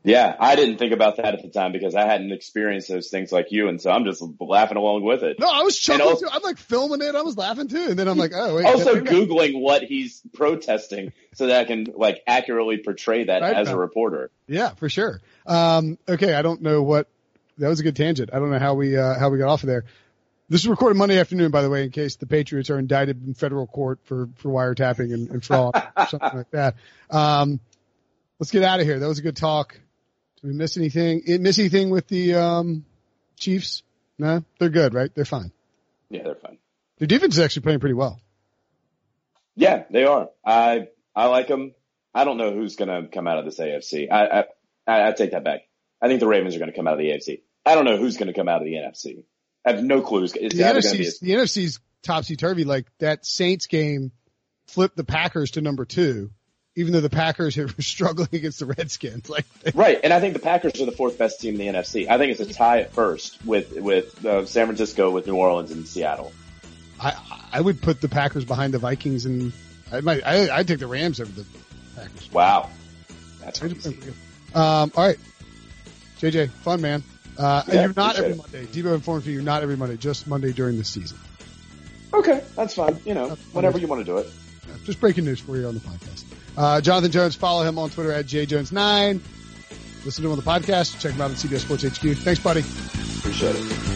Yeah, 0.02 0.34
I 0.40 0.56
didn't 0.56 0.78
think 0.78 0.92
about 0.94 1.18
that 1.18 1.34
at 1.34 1.42
the 1.42 1.48
time 1.50 1.72
because 1.72 1.94
I 1.94 2.06
hadn't 2.06 2.32
experienced 2.32 2.88
those 2.88 3.08
things 3.10 3.30
like 3.30 3.48
you, 3.52 3.68
and 3.68 3.80
so 3.82 3.90
I'm 3.90 4.04
just 4.06 4.22
laughing 4.40 4.78
along 4.78 5.02
with 5.02 5.22
it. 5.22 5.38
No, 5.38 5.46
I 5.46 5.60
was 5.62 5.78
chuckling 5.78 6.08
also- 6.08 6.24
too. 6.26 6.30
I'm 6.32 6.42
like 6.42 6.56
filming 6.56 7.02
it. 7.02 7.14
I 7.14 7.20
was 7.20 7.36
laughing 7.36 7.68
too. 7.68 7.88
And 7.90 7.98
then 7.98 8.08
I'm 8.08 8.16
like, 8.16 8.32
oh, 8.34 8.56
wait. 8.56 8.64
also 8.64 8.94
googling 9.00 9.60
what 9.60 9.82
he's 9.82 10.22
protesting 10.32 11.12
so 11.34 11.48
that 11.48 11.60
I 11.60 11.64
can 11.64 11.86
like 11.94 12.22
accurately 12.26 12.78
portray 12.78 13.24
that 13.24 13.42
Right. 13.42 13.54
as 13.54 13.68
a 13.68 13.76
reporter. 13.76 14.30
Yeah, 14.46 14.70
for 14.70 14.88
sure. 14.88 15.20
Um, 15.44 15.98
okay. 16.08 16.32
I 16.34 16.40
don't 16.40 16.62
know 16.62 16.82
what, 16.82 17.08
that 17.58 17.68
was 17.68 17.80
a 17.80 17.82
good 17.82 17.96
tangent. 17.96 18.30
I 18.32 18.38
don't 18.38 18.50
know 18.50 18.58
how 18.58 18.72
we, 18.74 18.96
uh, 18.96 19.18
how 19.18 19.28
we 19.28 19.36
got 19.38 19.48
off 19.50 19.62
of 19.64 19.66
there. 19.66 19.84
This 20.48 20.62
is 20.62 20.68
recorded 20.68 20.96
Monday 20.96 21.20
afternoon, 21.20 21.50
by 21.50 21.60
the 21.62 21.68
way, 21.70 21.84
in 21.84 21.90
case 21.90 22.16
the 22.16 22.26
Patriots 22.26 22.70
are 22.70 22.78
indicted 22.78 23.24
in 23.26 23.34
federal 23.34 23.66
court 23.66 24.00
for, 24.04 24.30
for 24.36 24.48
wiretapping 24.50 25.12
and, 25.12 25.28
and 25.28 25.44
fraud 25.44 25.74
or 25.96 26.06
something 26.08 26.38
like 26.38 26.50
that. 26.52 26.74
Um, 27.10 27.60
let's 28.40 28.50
get 28.50 28.62
out 28.64 28.80
of 28.80 28.86
here. 28.86 28.98
That 28.98 29.06
was 29.06 29.18
a 29.18 29.22
good 29.22 29.36
talk. 29.36 29.78
Do 30.42 30.48
we 30.48 30.54
miss 30.54 30.76
anything? 30.76 31.22
eh, 31.26 31.38
Miss 31.38 31.58
anything 31.58 31.90
with 31.90 32.08
the 32.08 32.34
um, 32.34 32.84
Chiefs? 33.38 33.82
No, 34.18 34.42
they're 34.58 34.68
good, 34.70 34.94
right? 34.94 35.10
They're 35.14 35.24
fine. 35.24 35.52
Yeah, 36.08 36.22
they're 36.24 36.34
fine. 36.34 36.58
Their 36.98 37.06
defense 37.08 37.34
is 37.34 37.40
actually 37.40 37.62
playing 37.62 37.80
pretty 37.80 37.94
well. 37.94 38.20
Yeah, 39.56 39.84
they 39.90 40.04
are. 40.04 40.28
I 40.44 40.88
I 41.14 41.26
like 41.26 41.48
them. 41.48 41.74
I 42.14 42.24
don't 42.24 42.38
know 42.38 42.52
who's 42.52 42.76
going 42.76 42.88
to 42.88 43.08
come 43.08 43.26
out 43.26 43.38
of 43.38 43.44
this 43.44 43.58
AFC. 43.58 44.10
I, 44.10 44.40
I 44.86 45.08
I 45.08 45.12
take 45.12 45.32
that 45.32 45.44
back. 45.44 45.60
I 46.02 46.08
think 46.08 46.20
the 46.20 46.26
Ravens 46.26 46.56
are 46.56 46.58
going 46.58 46.70
to 46.70 46.76
come 46.76 46.86
out 46.88 46.94
of 46.94 46.98
the 46.98 47.10
AFC. 47.10 47.42
I 47.64 47.74
don't 47.74 47.84
know 47.84 47.96
who's 47.98 48.16
going 48.16 48.28
to 48.28 48.32
come 48.32 48.48
out 48.48 48.62
of 48.62 48.64
the 48.64 48.74
NFC. 48.74 49.22
I 49.66 49.72
have 49.72 49.84
no 49.84 50.00
clues. 50.00 50.32
It's 50.34 50.54
The 50.54 50.64
either 50.64 50.80
going 50.80 50.92
to 50.92 50.98
be 50.98 51.04
NFC's, 51.04 51.18
the 51.20 51.30
NFC's 51.32 51.80
topsy 52.02 52.36
turvy. 52.36 52.64
Like 52.64 52.86
that 52.98 53.26
Saints 53.26 53.66
game 53.66 54.12
flipped 54.66 54.96
the 54.96 55.04
Packers 55.04 55.52
to 55.52 55.60
number 55.60 55.84
two, 55.84 56.30
even 56.80 56.92
though 56.94 57.00
the 57.00 57.10
Packers 57.10 57.58
are 57.58 57.68
struggling 57.80 58.28
against 58.32 58.58
the 58.58 58.66
Redskins. 58.66 59.28
Like 59.28 59.44
right, 59.74 60.00
and 60.02 60.12
I 60.12 60.20
think 60.20 60.34
the 60.34 60.40
Packers 60.40 60.80
are 60.80 60.86
the 60.86 60.92
fourth 60.92 61.18
best 61.18 61.40
team 61.40 61.60
in 61.60 61.72
the 61.72 61.78
NFC. 61.78 62.08
I 62.08 62.18
think 62.18 62.32
it's 62.32 62.40
a 62.40 62.52
tie 62.52 62.80
at 62.80 62.92
first 62.92 63.44
with 63.44 63.72
with 63.76 64.24
uh, 64.24 64.46
San 64.46 64.66
Francisco, 64.66 65.10
with 65.10 65.26
New 65.26 65.36
Orleans, 65.36 65.70
and 65.70 65.86
Seattle. 65.86 66.32
I 67.00 67.14
I 67.52 67.60
would 67.60 67.80
put 67.80 68.00
the 68.00 68.08
Packers 68.08 68.44
behind 68.44 68.74
the 68.74 68.78
Vikings, 68.78 69.26
and 69.26 69.52
I 69.92 70.00
might 70.00 70.26
I 70.26 70.56
I'd 70.56 70.68
take 70.68 70.78
the 70.80 70.86
Rams 70.86 71.20
over 71.20 71.30
the 71.30 71.46
Packers. 71.96 72.32
Wow, 72.32 72.70
that's 73.40 73.58
crazy. 73.58 73.98
Um, 74.54 74.90
all 74.96 75.06
right, 75.06 75.18
JJ, 76.18 76.50
fun 76.50 76.80
man. 76.80 77.02
Uh, 77.38 77.62
Yeah, 77.68 77.82
you're 77.82 77.92
not 77.94 78.16
every 78.16 78.32
appreciate 78.32 78.64
Monday. 78.64 78.82
Debo 78.82 78.94
informs 78.94 79.26
me 79.26 79.32
you're 79.32 79.42
not 79.42 79.62
every 79.62 79.76
Monday, 79.76 79.96
just 79.96 80.26
Monday 80.26 80.52
during 80.52 80.76
the 80.76 80.84
season. 80.84 81.18
Okay, 82.12 82.42
that's 82.56 82.74
fine. 82.74 82.98
You 83.04 83.14
know, 83.14 83.28
whenever 83.52 83.78
you 83.78 83.86
want 83.86 84.00
to 84.00 84.04
do 84.04 84.18
it. 84.18 84.26
Yeah, 84.68 84.74
just 84.84 85.00
breaking 85.00 85.24
news 85.24 85.40
for 85.40 85.56
you 85.56 85.66
on 85.66 85.74
the 85.74 85.80
podcast. 85.80 86.24
Uh, 86.56 86.80
Jonathan 86.80 87.10
Jones, 87.10 87.34
follow 87.36 87.62
him 87.62 87.78
on 87.78 87.90
Twitter 87.90 88.12
at 88.12 88.26
jjones9. 88.26 89.20
Listen 90.04 90.22
to 90.22 90.28
him 90.30 90.38
on 90.38 90.44
the 90.44 90.50
podcast. 90.50 91.00
Check 91.00 91.12
him 91.12 91.20
out 91.20 91.30
on 91.30 91.36
CBS 91.36 91.60
Sports 91.60 91.82
HQ. 91.84 92.16
Thanks, 92.18 92.40
buddy. 92.40 92.60
Appreciate 93.18 93.56
it. 93.56 93.90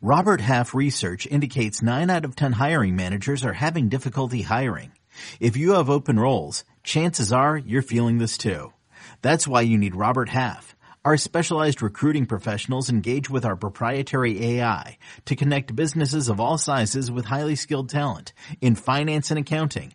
Robert 0.00 0.40
Half 0.40 0.74
research 0.74 1.26
indicates 1.26 1.82
9 1.82 2.08
out 2.08 2.24
of 2.24 2.36
10 2.36 2.52
hiring 2.52 2.94
managers 2.94 3.44
are 3.44 3.54
having 3.54 3.88
difficulty 3.88 4.42
hiring. 4.42 4.92
If 5.40 5.56
you 5.56 5.72
have 5.72 5.90
open 5.90 6.20
roles, 6.20 6.64
chances 6.84 7.32
are 7.32 7.56
you're 7.56 7.82
feeling 7.82 8.18
this 8.18 8.38
too. 8.38 8.72
That's 9.22 9.48
why 9.48 9.62
you 9.62 9.76
need 9.76 9.96
Robert 9.96 10.28
Half. 10.28 10.76
Our 11.04 11.16
specialized 11.16 11.82
recruiting 11.82 12.26
professionals 12.26 12.90
engage 12.90 13.30
with 13.30 13.44
our 13.44 13.56
proprietary 13.56 14.58
AI 14.58 14.98
to 15.24 15.36
connect 15.36 15.74
businesses 15.74 16.28
of 16.28 16.38
all 16.38 16.58
sizes 16.58 17.10
with 17.10 17.24
highly 17.24 17.56
skilled 17.56 17.88
talent 17.88 18.32
in 18.60 18.74
finance 18.74 19.30
and 19.30 19.40
accounting, 19.40 19.94